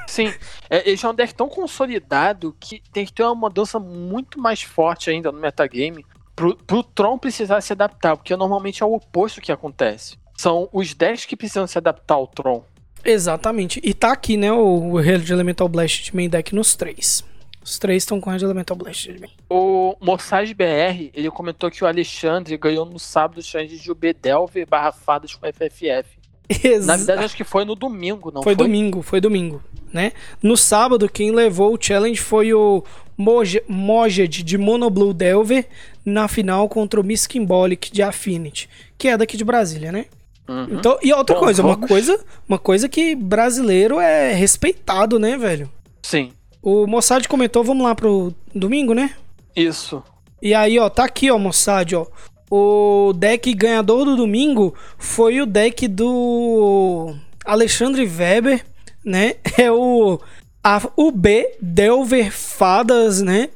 Sim, 0.07 0.33
é, 0.69 0.89
ele 0.89 0.97
já 0.97 1.09
é 1.09 1.11
um 1.11 1.15
deck 1.15 1.35
tão 1.35 1.49
consolidado 1.49 2.55
que 2.61 2.83
tem 2.93 3.05
que 3.05 3.13
ter 3.13 3.23
uma 3.23 3.35
mudança 3.35 3.79
muito 3.79 4.41
mais 4.41 4.63
forte 4.63 5.11
ainda 5.11 5.33
no 5.33 5.41
metagame 5.41 6.05
pro, 6.35 6.57
pro 6.57 6.83
Tron 6.83 7.19
precisar 7.19 7.61
se 7.61 7.73
adaptar, 7.73 8.17
porque 8.17 8.37
normalmente 8.37 8.83
é 8.83 8.87
o 8.87 8.95
oposto 8.95 9.41
que 9.41 9.53
acontece. 9.53 10.17
São 10.37 10.69
os 10.73 10.95
decks 10.95 11.25
que 11.25 11.37
precisam 11.37 11.67
se 11.67 11.79
adaptar 11.79 12.15
ao 12.15 12.27
Tron. 12.27 12.65
Exatamente. 13.05 13.81
E 13.85 13.93
tá 13.93 14.13
aqui, 14.13 14.37
né, 14.37 14.51
o, 14.51 14.93
o 14.93 14.97
Red 14.97 15.31
Elemental 15.31 15.69
Blast 15.69 16.05
de 16.05 16.17
main 16.17 16.29
deck 16.29 16.55
nos 16.55 16.75
três. 16.75 17.25
Os 17.63 17.79
três 17.79 18.03
estão 18.03 18.21
com 18.21 18.31
Red 18.31 18.43
Elemental 18.43 18.77
Blast 18.77 19.13
de 19.13 19.21
main. 19.21 19.31
O 19.49 19.97
Mossage 20.01 20.55
BR, 20.55 21.11
ele 21.15 21.31
comentou 21.31 21.71
que 21.71 21.85
o 21.85 21.87
Alexandre 21.87 22.57
ganhou 22.57 22.85
no 22.85 22.99
sábado 22.99 23.39
o 23.39 23.43
challenge 23.43 23.79
de 23.79 23.91
UB 23.91 24.13
Delver 24.15 24.67
barra 24.67 24.93
fadas 24.93 25.35
com 25.35 25.47
FFF. 25.47 26.24
Na 26.85 26.97
verdade, 26.97 27.25
acho 27.25 27.37
que 27.37 27.45
foi 27.45 27.65
no 27.65 27.75
domingo, 27.75 28.31
não 28.31 28.43
foi? 28.43 28.55
Foi 28.55 28.67
domingo, 28.67 29.03
foi 29.03 29.21
domingo, 29.21 29.63
né? 29.93 30.13
No 30.43 30.57
sábado, 30.57 31.09
quem 31.09 31.31
levou 31.31 31.75
o 31.75 31.79
challenge 31.81 32.21
foi 32.21 32.53
o 32.53 32.85
Mojed 33.17 34.43
de 34.43 34.59
Monoblue 34.59 35.15
Delver 35.15 35.67
na 36.05 36.29
final 36.29 36.69
contra 36.69 37.01
o 37.01 37.05
Miss 37.05 37.27
Symbolic 37.31 37.91
de 37.91 38.03
Affinity, 38.03 38.69
que 38.99 39.09
é 39.09 39.17
daqui 39.17 39.37
de 39.37 39.45
Brasília, 39.45 39.91
né? 39.91 40.07
Uhum. 40.47 40.67
Então, 40.73 40.99
e 41.03 41.13
outra 41.13 41.37
Bom, 41.37 41.43
coisa, 41.43 41.63
vamos... 41.63 41.79
uma 41.79 41.89
coisa, 41.89 42.25
uma 42.47 42.59
coisa 42.59 42.89
que 42.89 43.15
brasileiro 43.15 43.99
é 43.99 44.33
respeitado, 44.33 45.19
né, 45.19 45.39
velho? 45.39 45.71
Sim. 46.03 46.33
O 46.63 46.87
Mossad 46.87 47.27
comentou, 47.27 47.65
vamos 47.65 47.85
lá 47.85 47.95
pro 47.95 48.35
domingo, 48.55 48.93
né? 48.93 49.15
Isso. 49.57 50.03
E 50.43 50.53
aí, 50.53 50.79
ó, 50.79 50.91
tá 50.91 51.05
aqui, 51.05 51.31
ó, 51.31 51.39
Mossad, 51.39 51.95
ó. 51.95 52.07
O 52.57 53.13
deck 53.13 53.53
ganhador 53.53 54.05
do 54.05 54.15
domingo 54.15 54.77
foi 54.97 55.41
o 55.41 55.47
deck 55.47 55.89
do 55.89 57.13
Alexandre 57.45 58.07
Weber, 58.07 58.65
né? 59.05 59.35
É 59.59 59.73
o 59.73 60.21
a 60.63 60.81
UB 60.97 61.49
Delver 61.61 62.31
Fadas, 62.31 63.21
né? 63.21 63.49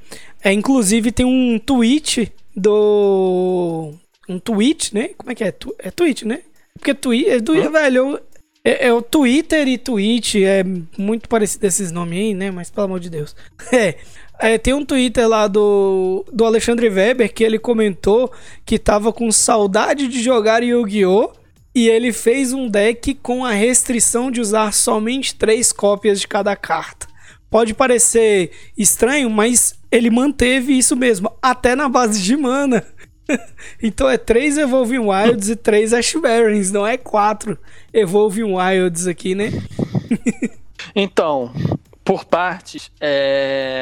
É, 0.43 0.53
inclusive 0.53 1.13
tem 1.13 1.25
um 1.25 1.61
tweet 1.61 2.33
do. 2.57 3.93
Um 4.29 4.41
tweet, 4.41 4.93
né? 4.93 5.11
Como 5.17 5.31
é 5.31 5.35
que 5.37 5.45
é? 5.45 5.55
É 5.79 5.93
tweet, 5.93 6.27
né? 6.27 6.41
Porque 6.77 6.93
tweet, 6.93 7.31
é, 7.31 7.41
tweet, 7.41 7.69
velho, 7.69 8.21
é, 8.65 8.89
é, 8.89 8.93
o 8.93 9.01
Twitter 9.01 9.69
e 9.69 9.79
tweet, 9.79 10.45
é 10.45 10.65
muito 10.99 11.29
parecido 11.29 11.67
esses 11.69 11.93
nomes 11.93 12.19
aí, 12.19 12.35
né? 12.35 12.51
Mas 12.51 12.69
pelo 12.69 12.87
amor 12.87 12.99
de 12.99 13.11
Deus. 13.11 13.37
É, 13.73 13.97
é, 14.41 14.57
tem 14.57 14.73
um 14.73 14.85
Twitter 14.85 15.29
lá 15.29 15.47
do, 15.49 16.25
do 16.33 16.45
Alexandre 16.45 16.89
Weber 16.89 17.33
que 17.33 17.43
ele 17.43 17.59
comentou 17.59 18.33
que 18.65 18.79
tava 18.79 19.13
com 19.13 19.31
saudade 19.33 20.09
de 20.09 20.23
jogar 20.23 20.63
Yu-Gi-Oh! 20.63 21.33
E 21.75 21.89
ele 21.89 22.13
fez 22.13 22.53
um 22.53 22.69
deck 22.69 23.15
com 23.17 23.45
a 23.45 23.53
restrição 23.53 24.31
de 24.31 24.41
usar 24.41 24.73
somente 24.73 25.35
três 25.35 25.73
cópias 25.73 26.21
de 26.21 26.27
cada 26.27 26.57
carta. 26.57 27.07
Pode 27.51 27.73
parecer 27.73 28.51
estranho, 28.77 29.31
mas 29.31 29.79
ele 29.91 30.11
manteve 30.11 30.77
isso 30.77 30.97
mesmo, 30.97 31.33
até 31.41 31.75
na 31.75 31.89
base 31.89 32.21
de 32.21 32.37
mana. 32.37 32.85
então 33.83 34.09
é 34.09 34.19
três 34.19 34.59
Evolving 34.59 34.99
Wilds 34.99 35.49
e 35.51 35.57
três 35.57 35.93
Ash 35.93 36.15
Barons, 36.15 36.71
não 36.71 36.87
é 36.87 36.97
quatro 36.97 37.59
Evolving 37.93 38.55
Wilds 38.55 39.07
aqui, 39.07 39.35
né? 39.35 39.51
então, 40.95 41.53
por 42.05 42.25
partes, 42.25 42.91
é... 43.01 43.81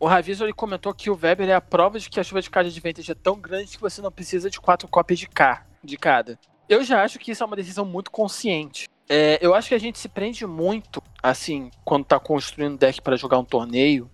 o 0.00 0.06
Raviso 0.06 0.44
ele 0.44 0.54
comentou 0.54 0.94
que 0.94 1.10
o 1.10 1.18
Weber 1.22 1.48
é 1.48 1.54
a 1.54 1.60
prova 1.60 2.00
de 2.00 2.08
que 2.08 2.18
a 2.18 2.24
chuva 2.24 2.40
de 2.40 2.48
carta 2.48 2.70
de 2.70 2.80
Vantage 2.80 3.12
é 3.12 3.14
tão 3.14 3.38
grande 3.38 3.76
que 3.76 3.80
você 3.80 4.00
não 4.00 4.10
precisa 4.10 4.48
de 4.48 4.58
quatro 4.58 4.88
cópias 4.88 5.18
de, 5.18 5.28
K, 5.28 5.66
de 5.84 5.98
cada. 5.98 6.38
Eu 6.66 6.82
já 6.82 7.04
acho 7.04 7.18
que 7.18 7.30
isso 7.30 7.42
é 7.42 7.46
uma 7.46 7.56
decisão 7.56 7.84
muito 7.84 8.10
consciente. 8.10 8.88
É, 9.06 9.38
eu 9.42 9.54
acho 9.54 9.68
que 9.68 9.74
a 9.74 9.78
gente 9.78 9.98
se 9.98 10.08
prende 10.08 10.46
muito, 10.46 11.02
assim, 11.22 11.70
quando 11.84 12.06
tá 12.06 12.18
construindo 12.18 12.78
deck 12.78 13.02
para 13.02 13.16
jogar 13.16 13.38
um 13.38 13.44
torneio, 13.44 14.10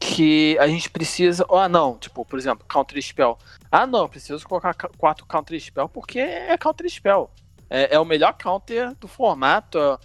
que 0.00 0.58
a 0.58 0.66
gente 0.66 0.90
precisa. 0.90 1.46
Ah, 1.50 1.68
não, 1.68 1.96
tipo, 1.98 2.24
por 2.24 2.38
exemplo, 2.38 2.66
Counter 2.66 3.00
Spell. 3.00 3.38
Ah, 3.70 3.86
não, 3.86 4.08
preciso 4.08 4.46
colocar 4.46 4.74
quatro 4.74 5.24
Counter 5.26 5.60
Spell 5.60 5.88
porque 5.88 6.18
é 6.18 6.56
Counter 6.58 6.88
Spell. 6.90 7.30
É, 7.68 7.94
é 7.94 8.00
o 8.00 8.04
melhor 8.04 8.32
counter 8.32 8.94
do 8.94 9.08
formato, 9.08 9.78
é, 9.78 9.98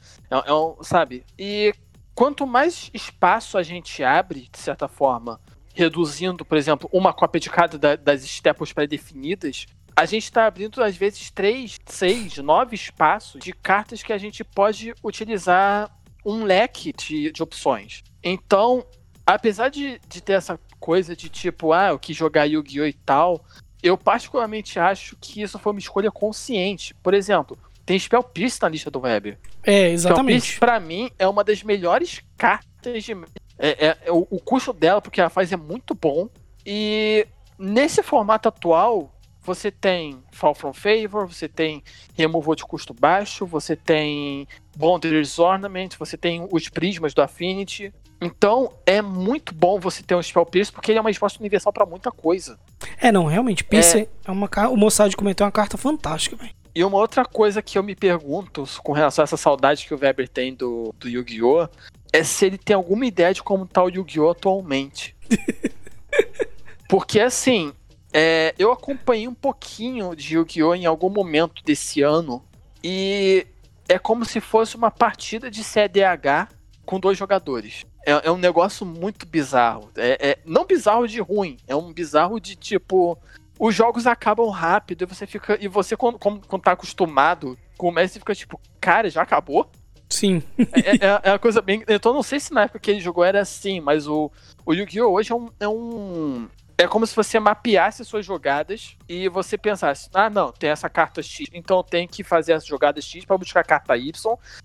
é 0.46 0.54
um, 0.54 0.78
sabe? 0.82 1.24
E 1.38 1.74
quanto 2.14 2.46
mais 2.46 2.90
espaço 2.94 3.58
a 3.58 3.64
gente 3.64 4.04
abre, 4.04 4.48
de 4.52 4.60
certa 4.60 4.88
forma, 4.88 5.40
reduzindo, 5.74 6.44
por 6.44 6.58
exemplo, 6.58 6.90
uma 6.92 7.14
cópia 7.14 7.40
de 7.40 7.50
cada 7.50 7.78
da, 7.78 7.96
das 7.96 8.24
staples 8.24 8.74
pré-definidas, 8.74 9.66
a 9.96 10.06
gente 10.06 10.24
está 10.24 10.46
abrindo, 10.46 10.82
às 10.84 10.96
vezes, 10.96 11.30
três, 11.32 11.80
seis, 11.86 12.38
nove 12.38 12.76
espaços 12.76 13.42
de 13.42 13.54
cartas 13.54 14.02
que 14.02 14.14
a 14.14 14.18
gente 14.18 14.44
pode 14.44 14.94
utilizar 15.04 15.92
um 16.26 16.44
leque 16.44 16.94
de, 16.94 17.32
de 17.32 17.44
opções. 17.44 18.04
Então, 18.24 18.86
apesar 19.26 19.70
de, 19.70 20.00
de 20.08 20.22
ter 20.22 20.34
essa 20.34 20.60
coisa 20.80 21.16
de 21.16 21.30
tipo, 21.30 21.74
ah, 21.74 21.90
eu 21.90 22.00
quis 22.00 22.16
jogar 22.16 22.46
Yu-Gi-Oh! 22.46 22.86
e 22.86 22.94
tal, 22.94 23.44
eu 23.84 23.98
particularmente 23.98 24.80
acho 24.80 25.18
que 25.20 25.42
isso 25.42 25.60
foi 25.60 25.74
uma 25.74 25.80
escolha 25.80 26.12
consciente. 26.12 26.94
Por 26.96 27.14
exemplo, 27.14 27.58
tem 27.86 27.98
Spell 27.98 28.24
Pierce 28.24 28.62
na 28.62 28.70
lista 28.70 28.90
do 28.90 29.02
Web. 29.02 29.38
É, 29.64 29.90
exatamente. 29.90 30.42
Spell 30.42 30.60
Pierce, 30.60 30.60
pra 30.60 30.80
mim, 30.80 31.12
é 31.18 31.28
uma 31.28 31.44
das 31.44 31.64
melhores 31.64 32.22
cartas 32.38 33.04
de. 33.04 33.14
É, 33.58 33.88
é, 33.88 33.98
é 34.06 34.12
o, 34.12 34.28
o 34.30 34.40
custo 34.40 34.74
dela, 34.74 35.02
porque 35.02 35.20
ela 35.20 35.30
faz, 35.30 35.52
é 35.52 35.58
muito 35.58 35.94
bom. 35.94 36.30
E 36.66 37.28
nesse 37.58 38.02
formato 38.02 38.48
atual, 38.48 39.14
você 39.42 39.72
tem 39.72 40.24
Fall 40.32 40.54
from 40.54 40.74
Favor, 40.74 41.28
você 41.28 41.48
tem 41.48 41.84
Removal 42.14 42.56
de 42.56 42.64
custo 42.64 42.94
baixo, 42.94 43.46
você 43.46 43.76
tem 43.76 44.48
Boundaries 44.78 45.40
Ornament, 45.40 45.98
você 45.98 46.16
tem 46.16 46.48
os 46.52 46.70
prismas 46.70 47.14
do 47.14 47.22
Affinity. 47.22 47.92
Então 48.22 48.72
é 48.86 49.02
muito 49.02 49.54
bom 49.54 49.80
você 49.80 50.04
ter 50.04 50.16
um 50.16 50.22
Spell 50.22 50.46
Pierce 50.46 50.72
porque 50.72 50.92
ele 50.92 51.00
é 51.00 51.02
uma 51.02 51.10
resposta 51.10 51.40
universal 51.40 51.74
para 51.74 51.88
muita 51.88 52.12
coisa. 52.12 52.60
É, 53.00 53.12
não, 53.12 53.26
realmente. 53.26 53.64
Pierce 53.64 54.02
é, 54.02 54.08
é 54.26 54.32
uma 54.32 54.48
O 54.70 54.78
Mossad 54.78 55.16
comentou 55.16 55.44
é 55.44 55.48
uma 55.48 55.52
carta 55.52 55.76
fantástica, 55.76 56.36
velho. 56.36 56.61
E 56.74 56.84
uma 56.84 56.98
outra 56.98 57.26
coisa 57.26 57.62
que 57.62 57.78
eu 57.78 57.84
me 57.84 57.96
pergunto 57.96 58.66
com 58.82 58.94
relação 58.94 59.24
a 59.24 59.26
essa 59.26 59.38
saudade 59.38 59.86
que 59.86 59.94
o 59.94 60.00
Weber 60.00 60.28
tem 60.28 60.54
do, 60.54 60.94
do 60.98 61.10
Yu-Gi-Oh! 61.10 61.68
é 62.14 62.24
se 62.24 62.46
ele 62.46 62.58
tem 62.58 62.76
alguma 62.76 63.06
ideia 63.06 63.34
de 63.34 63.44
como 63.44 63.66
tá 63.66 63.84
o 63.84 63.90
Yu-Gi-Oh! 63.90 64.30
atualmente. 64.30 65.16
Porque 66.88 67.20
assim, 67.20 67.74
é, 68.14 68.54
eu 68.58 68.72
acompanhei 68.72 69.28
um 69.28 69.34
pouquinho 69.34 70.16
de 70.16 70.36
Yu-Gi-Oh! 70.36 70.76
em 70.76 70.86
algum 70.86 71.10
momento 71.10 71.64
desse 71.64 72.02
ano 72.02 72.44
e 72.84 73.46
é 73.88 74.00
como 74.00 74.24
se 74.24 74.40
fosse 74.40 74.76
uma 74.76 74.90
partida 74.92 75.52
de 75.52 75.64
CDH 75.64 76.50
com 76.86 77.00
dois 77.00 77.18
jogadores. 77.18 77.86
é, 78.06 78.28
é 78.28 78.32
um 78.32 78.38
negócio 78.38 78.86
muito 78.86 79.26
bizarro. 79.26 79.90
É, 79.96 80.30
é- 80.32 80.40
não 80.46 80.66
bizarro 80.66 81.08
de 81.08 81.20
ruim, 81.20 81.58
é 81.68 81.76
um 81.76 81.92
bizarro 81.94 82.40
de 82.40 82.56
tipo. 82.56 83.18
Os 83.62 83.76
jogos 83.76 84.08
acabam 84.08 84.50
rápido 84.50 85.04
e 85.04 85.06
você 85.06 85.28
fica. 85.28 85.56
E 85.62 85.68
você, 85.68 85.96
quando, 85.96 86.18
quando, 86.18 86.64
tá 86.64 86.72
acostumado, 86.72 87.56
começa 87.78 88.18
e 88.18 88.20
fica 88.20 88.34
tipo, 88.34 88.60
cara, 88.80 89.08
já 89.08 89.22
acabou? 89.22 89.70
Sim. 90.10 90.42
É, 90.58 91.06
é, 91.06 91.20
é 91.26 91.32
uma 91.32 91.38
coisa 91.38 91.62
bem. 91.62 91.84
Então, 91.88 92.12
não 92.12 92.24
sei 92.24 92.40
se 92.40 92.52
na 92.52 92.64
época 92.64 92.80
que 92.80 92.90
ele 92.90 93.00
jogou 93.00 93.24
era 93.24 93.40
assim, 93.40 93.80
mas 93.80 94.08
o, 94.08 94.32
o 94.66 94.74
Yu-Gi-Oh! 94.74 95.12
hoje 95.12 95.32
é 95.32 95.36
um, 95.36 95.50
é 95.60 95.68
um. 95.68 96.50
É 96.76 96.88
como 96.88 97.06
se 97.06 97.16
você 97.16 97.40
mapeasse 97.40 98.04
suas 98.04 98.26
jogadas 98.26 98.98
e 99.08 99.30
você 99.30 99.60
pensasse: 99.60 100.10
ah, 100.12 100.28
não, 100.28 100.52
tem 100.52 100.72
essa 100.72 100.90
carta 100.90 101.22
X, 101.22 101.48
então 101.54 101.78
eu 101.78 101.84
tenho 101.84 102.10
que 102.10 102.24
fazer 102.24 102.54
essa 102.54 102.66
jogada 102.66 103.00
X 103.00 103.26
pra 103.26 103.38
buscar 103.38 103.60
a 103.60 103.64
carta 103.64 103.96
Y, 103.96 104.12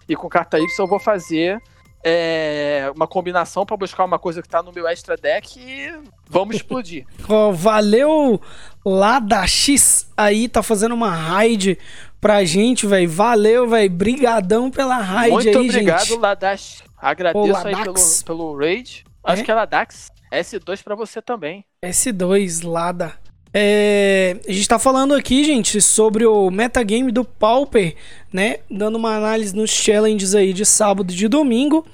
e 0.08 0.16
com 0.16 0.26
carta 0.26 0.58
Y 0.58 0.66
eu 0.78 0.86
vou 0.86 0.98
fazer 0.98 1.60
é, 2.08 2.88
uma 2.94 3.08
combinação 3.08 3.66
pra 3.66 3.76
buscar 3.76 4.04
uma 4.04 4.16
coisa 4.18 4.40
que 4.40 4.48
tá 4.48 4.62
no 4.62 4.72
meu 4.72 4.86
extra 4.86 5.16
deck 5.16 5.58
e 5.58 5.92
vamos 6.28 6.54
explodir. 6.56 7.04
Ó, 7.28 7.50
valeu 7.50 8.40
lá 8.84 9.18
da 9.18 9.44
X 9.44 10.08
aí, 10.16 10.48
tá 10.48 10.62
fazendo 10.62 10.94
uma 10.94 11.10
raid 11.10 11.76
pra 12.20 12.44
gente, 12.44 12.86
velho. 12.86 13.10
Valeu, 13.10 13.68
velho. 13.68 13.90
Brigadão 13.90 14.70
pela 14.70 14.98
raid 14.98 15.32
Muito 15.32 15.48
aí, 15.48 15.56
obrigado, 15.68 16.06
gente. 16.06 16.18
Ladash. 16.20 16.84
Agradeço 16.96 17.38
Ô, 17.52 17.56
aí 17.56 17.74
pelo, 17.74 17.78
Ladax. 17.78 18.22
pelo 18.22 18.56
raid. 18.56 19.04
Acho 19.24 19.42
É? 19.42 19.44
que 19.44 19.50
é 19.50 19.54
Ladax. 19.54 20.10
S2 20.32 20.82
pra 20.84 20.94
você 20.94 21.20
também. 21.20 21.64
S2, 21.84 22.64
Lada. 22.64 23.14
É, 23.58 24.36
a 24.46 24.52
gente 24.52 24.68
tá 24.68 24.78
falando 24.78 25.14
aqui, 25.14 25.42
gente, 25.42 25.80
sobre 25.80 26.26
o 26.26 26.50
metagame 26.50 27.10
do 27.10 27.24
Pauper, 27.24 27.96
né? 28.30 28.58
Dando 28.70 28.96
uma 28.96 29.16
análise 29.16 29.56
nos 29.56 29.70
challenges 29.70 30.34
aí 30.34 30.52
de 30.52 30.66
sábado 30.66 31.10
e 31.10 31.16
de 31.16 31.26
domingo. 31.26 31.86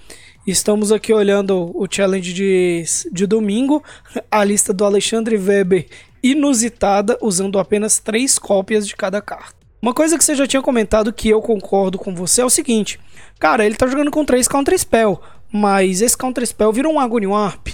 Estamos 0.45 0.91
aqui 0.91 1.13
olhando 1.13 1.71
o 1.73 1.87
challenge 1.89 2.33
de, 2.33 2.83
de 3.13 3.29
domingo, 3.29 3.81
a 4.29 4.43
lista 4.43 4.73
do 4.73 4.85
Alexandre 4.85 5.37
Weber 5.37 5.87
inusitada, 6.21 7.17
usando 7.23 7.61
apenas 7.61 8.01
três 8.01 8.41
cópias 8.41 8.85
de 8.85 8.97
cada 8.97 9.23
carta. 9.23 9.55
Uma 9.81 9.95
coisa 9.95 10.19
que 10.19 10.25
você 10.25 10.35
já 10.35 10.49
tinha 10.49 10.63
comentado 10.63 11.13
que 11.13 11.29
eu 11.29 11.41
concordo 11.41 11.97
com 11.97 12.13
você 12.13 12.43
é 12.43 12.45
o 12.45 12.51
seguinte: 12.51 12.99
cara, 13.39 13.65
ele 13.65 13.77
tá 13.77 13.87
jogando 13.87 14.11
com 14.11 14.25
três 14.25 14.49
Counter 14.49 14.77
Spell, 14.77 15.23
mas 15.53 16.03
esse 16.03 16.19
Counter 16.19 16.45
Spell 16.45 16.73
virou 16.73 16.95
um 16.95 16.99
Agony 16.99 17.29
Warp. 17.29 17.69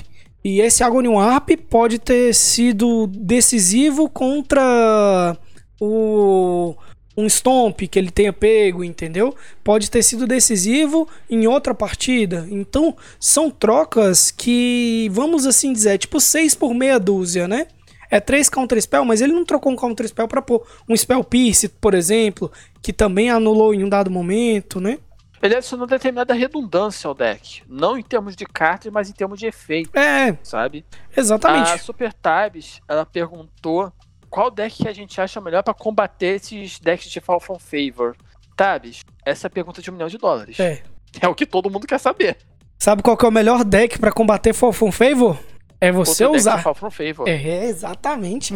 E 0.49 0.63
esse 0.63 0.83
Agony 0.83 1.09
Warp 1.09 1.51
pode 1.69 1.99
ter 1.99 2.35
sido 2.35 3.07
decisivo 3.07 4.09
contra 4.09 5.37
o 5.79 6.75
um 7.15 7.29
Stomp 7.29 7.83
que 7.83 7.99
ele 7.99 8.11
tenha 8.11 8.33
pego, 8.33 8.83
entendeu? 8.83 9.37
Pode 9.63 9.91
ter 9.91 10.03
sido 10.03 10.27
decisivo 10.27 11.07
em 11.29 11.47
outra 11.47 11.75
partida. 11.75 12.49
Então, 12.51 12.97
são 13.21 13.51
trocas 13.51 14.31
que, 14.31 15.11
vamos 15.13 15.45
assim 15.45 15.71
dizer, 15.71 15.99
tipo 15.99 16.19
6 16.19 16.55
por 16.55 16.73
meia 16.73 16.99
dúzia, 16.99 17.47
né? 17.47 17.67
É 18.11 18.19
3 18.19 18.49
Counter 18.49 18.81
Spell, 18.81 19.05
mas 19.05 19.21
ele 19.21 19.35
não 19.35 19.45
trocou 19.45 19.71
um 19.71 19.77
Counter 19.77 20.09
Spell 20.09 20.27
pra 20.27 20.41
pôr 20.41 20.67
um 20.89 20.97
Spell 20.97 21.23
Pierce, 21.23 21.69
por 21.69 21.93
exemplo, 21.93 22.51
que 22.81 22.91
também 22.91 23.29
anulou 23.29 23.75
em 23.75 23.85
um 23.85 23.89
dado 23.89 24.11
momento, 24.11 24.81
né? 24.81 24.97
Ele 25.43 25.55
adicionou 25.57 25.87
determinada 25.87 26.35
redundância 26.35 27.07
ao 27.09 27.15
deck. 27.15 27.63
Não 27.69 27.97
em 27.97 28.03
termos 28.03 28.35
de 28.35 28.45
cartas, 28.45 28.93
mas 28.93 29.09
em 29.09 29.13
termos 29.13 29.39
de 29.39 29.47
efeito, 29.47 29.97
É, 29.99 30.37
sabe? 30.43 30.85
exatamente. 31.17 31.71
A 31.71 31.79
Super 31.79 32.13
Tabs, 32.13 32.81
ela 32.89 33.07
perguntou 33.07 33.93
qual 34.29 34.51
deck 34.51 34.83
que 34.83 34.89
a 34.89 34.93
gente 34.93 35.21
acha 35.21 35.41
melhor 35.41 35.63
pra 35.63 35.73
combater 35.75 36.37
esses 36.37 36.79
decks 36.81 37.09
de 37.11 37.21
Fall 37.21 37.41
from 37.41 37.59
Favor. 37.59 38.17
Tabs, 38.57 39.03
essa 39.25 39.47
é 39.47 39.49
a 39.49 39.51
pergunta 39.51 39.81
de 39.81 39.91
um 39.91 39.95
milhão 39.95 40.09
de 40.09 40.19
dólares. 40.19 40.59
É. 40.59 40.83
É 41.21 41.29
o 41.29 41.35
que 41.35 41.47
todo 41.47 41.71
mundo 41.71 41.87
quer 41.87 41.99
saber. 41.99 42.37
Sabe 42.79 43.03
qual 43.03 43.17
que 43.17 43.25
é 43.25 43.29
o 43.29 43.33
melhor 43.33 43.65
deck 43.65 43.99
pra 43.99 44.13
combater 44.13 44.53
Fall 44.53 44.73
from 44.73 44.93
Favor? 44.93 45.39
É 45.81 45.93
você 45.93 46.25
Outro 46.25 46.33
deck 46.33 46.37
usar. 46.41 46.57
de 46.57 46.63
Fall 46.65 46.75
from 46.75 46.91
Favor. 46.91 47.29
É, 47.29 47.65
exatamente. 47.67 48.53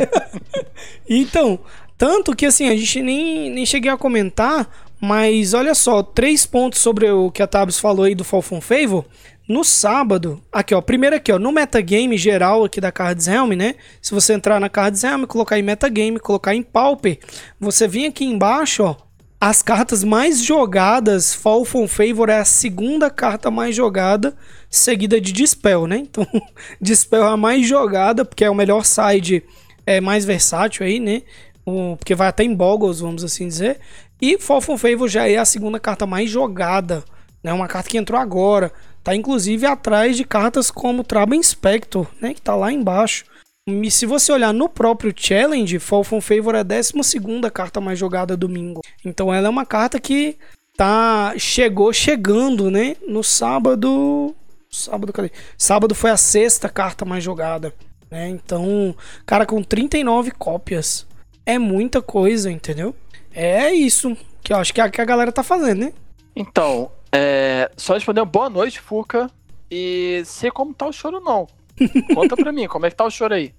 então, 1.08 1.58
tanto 2.02 2.34
que 2.34 2.46
assim, 2.46 2.68
a 2.68 2.74
gente 2.74 3.00
nem, 3.00 3.48
nem 3.48 3.64
cheguei 3.64 3.88
a 3.88 3.96
comentar, 3.96 4.68
mas 5.00 5.54
olha 5.54 5.72
só, 5.72 6.02
três 6.02 6.44
pontos 6.44 6.80
sobre 6.80 7.08
o 7.08 7.30
que 7.30 7.40
a 7.40 7.46
Tabs 7.46 7.78
falou 7.78 8.04
aí 8.04 8.12
do 8.12 8.24
Fall 8.24 8.42
from 8.42 8.60
Favor. 8.60 9.04
No 9.48 9.62
sábado, 9.62 10.42
aqui 10.50 10.74
ó, 10.74 10.80
primeiro 10.80 11.14
aqui 11.14 11.30
ó, 11.30 11.38
no 11.38 11.52
metagame 11.52 12.18
geral 12.18 12.64
aqui 12.64 12.80
da 12.80 12.90
Cards 12.90 13.28
Helm, 13.28 13.52
né? 13.52 13.76
Se 14.00 14.12
você 14.12 14.32
entrar 14.32 14.58
na 14.58 14.68
Cards 14.68 15.04
Helm, 15.04 15.26
colocar 15.26 15.56
em 15.60 15.62
metagame, 15.62 16.18
colocar 16.18 16.56
em 16.56 16.62
Pauper, 16.64 17.20
você 17.60 17.86
vem 17.86 18.06
aqui 18.06 18.24
embaixo, 18.24 18.82
ó, 18.82 18.96
as 19.40 19.62
cartas 19.62 20.02
mais 20.02 20.42
jogadas, 20.42 21.32
Fall 21.32 21.64
from 21.64 21.86
Favor 21.86 22.28
é 22.28 22.40
a 22.40 22.44
segunda 22.44 23.10
carta 23.10 23.48
mais 23.48 23.76
jogada, 23.76 24.34
seguida 24.68 25.20
de 25.20 25.30
Dispel, 25.30 25.86
né? 25.86 25.98
Então, 25.98 26.26
Dispel 26.82 27.22
é 27.22 27.28
a 27.28 27.36
mais 27.36 27.64
jogada, 27.64 28.24
porque 28.24 28.44
é 28.44 28.50
o 28.50 28.56
melhor 28.56 28.84
side, 28.84 29.44
é 29.86 30.00
mais 30.00 30.24
versátil 30.24 30.84
aí, 30.84 30.98
né? 30.98 31.22
Porque 31.64 32.14
vai 32.14 32.28
até 32.28 32.44
em 32.44 32.54
Boggles, 32.54 33.00
vamos 33.00 33.22
assim 33.22 33.46
dizer. 33.46 33.78
E 34.20 34.38
Fall 34.38 34.60
from 34.60 34.78
Favor 34.78 35.08
já 35.08 35.28
é 35.28 35.36
a 35.36 35.44
segunda 35.44 35.78
carta 35.78 36.06
mais 36.06 36.30
jogada, 36.30 37.04
né? 37.42 37.52
Uma 37.52 37.68
carta 37.68 37.88
que 37.90 37.98
entrou 37.98 38.20
agora. 38.20 38.72
Tá 39.02 39.14
inclusive 39.14 39.66
atrás 39.66 40.16
de 40.16 40.24
cartas 40.24 40.70
como 40.70 41.02
Traba 41.02 41.34
Inspector, 41.34 42.06
né? 42.20 42.34
Que 42.34 42.40
tá 42.40 42.54
lá 42.54 42.72
embaixo. 42.72 43.24
E 43.66 43.90
se 43.90 44.06
você 44.06 44.32
olhar 44.32 44.52
no 44.52 44.68
próprio 44.68 45.12
challenge, 45.16 45.78
Fall 45.78 46.02
from 46.02 46.20
Favor 46.20 46.54
é 46.54 46.60
a 46.60 46.62
12 46.62 46.92
carta 47.52 47.80
mais 47.80 47.98
jogada 47.98 48.36
domingo. 48.36 48.80
Então 49.04 49.32
ela 49.32 49.46
é 49.46 49.50
uma 49.50 49.66
carta 49.66 50.00
que 50.00 50.36
tá 50.76 51.34
chegou 51.36 51.92
chegando, 51.92 52.70
né? 52.70 52.96
No 53.06 53.22
sábado, 53.22 54.34
sábado, 54.70 55.12
cadê? 55.12 55.30
Sábado 55.56 55.94
foi 55.94 56.10
a 56.10 56.16
sexta 56.16 56.68
carta 56.68 57.04
mais 57.04 57.22
jogada, 57.22 57.72
né? 58.10 58.28
Então, 58.28 58.94
cara 59.24 59.46
com 59.46 59.62
39 59.62 60.32
cópias 60.32 61.06
é 61.46 61.58
muita 61.58 62.00
coisa, 62.02 62.50
entendeu? 62.50 62.94
É 63.34 63.72
isso 63.72 64.16
que 64.42 64.52
eu 64.52 64.56
acho 64.58 64.72
que 64.74 64.80
é 64.80 64.84
a, 64.84 64.90
que 64.90 65.00
a 65.00 65.04
galera 65.04 65.32
tá 65.32 65.42
fazendo, 65.42 65.80
né? 65.80 65.92
Então, 66.34 66.90
é, 67.10 67.70
só 67.76 67.94
respondendo 67.94 68.26
boa 68.26 68.48
noite, 68.50 68.80
Fuca. 68.80 69.30
E 69.70 70.22
sei 70.26 70.50
como 70.50 70.74
tá 70.74 70.86
o 70.86 70.92
choro, 70.92 71.20
não. 71.20 71.46
Conta 72.14 72.36
pra 72.36 72.52
mim, 72.52 72.66
como 72.66 72.84
é 72.86 72.90
que 72.90 72.96
tá 72.96 73.04
o 73.04 73.10
choro 73.10 73.34
aí? 73.34 73.54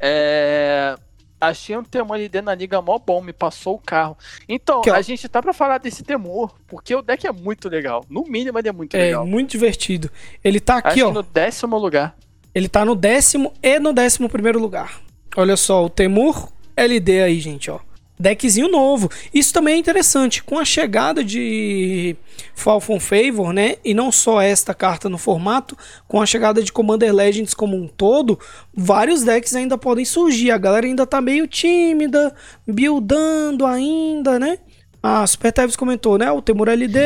É, 0.00 0.96
achei 1.40 1.76
um 1.76 1.82
temor 1.84 2.16
LD 2.16 2.42
na 2.42 2.54
liga 2.54 2.80
mó 2.82 2.98
bom, 2.98 3.20
me 3.22 3.32
passou 3.32 3.74
o 3.74 3.78
carro. 3.78 4.16
Então, 4.48 4.82
ó. 4.86 4.92
a 4.92 5.02
gente 5.02 5.28
tá 5.28 5.40
pra 5.40 5.52
falar 5.52 5.78
desse 5.78 6.02
temor, 6.02 6.54
porque 6.66 6.94
o 6.94 7.02
deck 7.02 7.26
é 7.26 7.32
muito 7.32 7.68
legal. 7.68 8.04
No 8.08 8.24
mínimo, 8.24 8.58
ele 8.58 8.68
é 8.68 8.72
muito 8.72 8.94
É 8.96 9.00
legal. 9.06 9.26
muito 9.26 9.50
divertido. 9.52 10.10
Ele 10.42 10.60
tá 10.60 10.76
Acho 10.76 10.88
aqui, 10.88 11.02
ó. 11.02 11.08
que 11.08 11.14
no 11.14 11.22
décimo 11.22 11.78
lugar. 11.78 12.16
Ele 12.54 12.68
tá 12.68 12.84
no 12.84 12.94
décimo 12.94 13.52
e 13.62 13.78
no 13.78 13.92
décimo 13.92 14.28
primeiro 14.28 14.58
lugar. 14.58 15.00
Olha 15.36 15.56
só, 15.56 15.84
o 15.84 15.90
Temur 15.90 16.48
LD 16.76 17.22
aí, 17.22 17.40
gente, 17.40 17.70
ó. 17.70 17.80
Deckzinho 18.18 18.68
novo. 18.68 19.10
Isso 19.32 19.52
também 19.52 19.74
é 19.74 19.78
interessante. 19.78 20.42
Com 20.42 20.58
a 20.58 20.64
chegada 20.64 21.22
de 21.22 22.16
Fall 22.54 22.80
from 22.80 22.98
Favor, 22.98 23.52
né? 23.52 23.76
E 23.84 23.92
não 23.92 24.10
só 24.10 24.40
esta 24.40 24.72
carta 24.72 25.08
no 25.08 25.18
formato, 25.18 25.76
com 26.08 26.20
a 26.20 26.26
chegada 26.26 26.62
de 26.62 26.72
Commander 26.72 27.14
Legends 27.14 27.52
como 27.52 27.76
um 27.76 27.86
todo, 27.86 28.38
vários 28.74 29.22
decks 29.22 29.54
ainda 29.54 29.76
podem 29.76 30.04
surgir. 30.04 30.50
A 30.50 30.58
galera 30.58 30.86
ainda 30.86 31.06
tá 31.06 31.20
meio 31.20 31.46
tímida, 31.46 32.34
buildando 32.66 33.66
ainda, 33.66 34.38
né? 34.38 34.58
A 35.02 35.26
Super 35.26 35.52
Tevs 35.52 35.76
comentou, 35.76 36.16
né? 36.16 36.32
O 36.32 36.40
Temur 36.40 36.68
LD, 36.68 36.98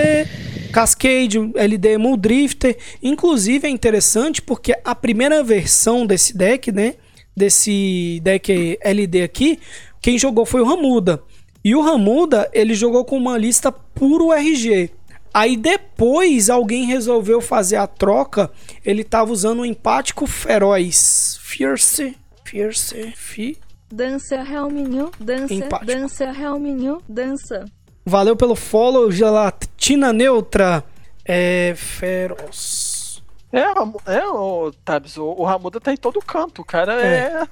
Cascade, 0.73 1.39
LD 1.55 1.99
Muldrifter. 1.99 2.79
Inclusive 3.03 3.67
é 3.67 3.71
interessante 3.71 4.41
porque 4.41 4.75
a 4.85 4.95
primeira 4.95 5.43
versão 5.43 6.07
desse 6.07 6.37
deck, 6.37 6.71
né? 6.71 6.95
Desse 7.37 8.21
deck 8.23 8.79
LD 8.83 9.23
aqui, 9.23 9.59
quem 10.03 10.19
jogou 10.19 10.45
foi 10.45 10.61
o 10.61 10.65
Ramuda. 10.65 11.23
E 11.65 11.75
o 11.75 11.81
Ramuda, 11.81 12.49
ele 12.53 12.75
jogou 12.75 13.05
com 13.05 13.17
uma 13.17 13.37
lista 13.37 13.71
puro 13.71 14.33
RG. 14.33 14.91
Aí 15.33 15.57
depois 15.57 16.51
alguém 16.51 16.87
resolveu 16.87 17.41
fazer 17.41 17.77
a 17.77 17.87
troca. 17.87 18.51
Ele 18.85 19.05
tava 19.05 19.33
usando 19.33 19.61
um 19.61 19.65
empático 19.65 20.27
feroz. 20.27 21.39
Fierce. 21.43 22.17
Fierce. 22.45 23.13
Fi. 23.17 23.57
Dança 23.93 24.37
Helminho, 24.37 25.11
dança, 25.19 25.53
Empático. 25.53 25.87
dança 25.87 26.25
Helminho, 26.25 27.03
dança. 27.09 27.65
Valeu 28.07 28.37
pelo 28.37 28.55
follow, 28.55 29.11
gelatina 29.11 30.13
neutra. 30.13 30.85
É. 31.25 31.75
Feroz. 31.77 32.90
É, 33.53 34.15
é 34.17 34.27
o 34.29 34.71
Tabs, 34.85 35.17
o, 35.17 35.25
o 35.25 35.45
Ramuda 35.45 35.81
tá 35.81 35.93
em 35.93 35.97
todo 35.97 36.21
canto. 36.21 36.63
O 36.63 36.65
cara 36.65 36.95
é. 37.05 37.43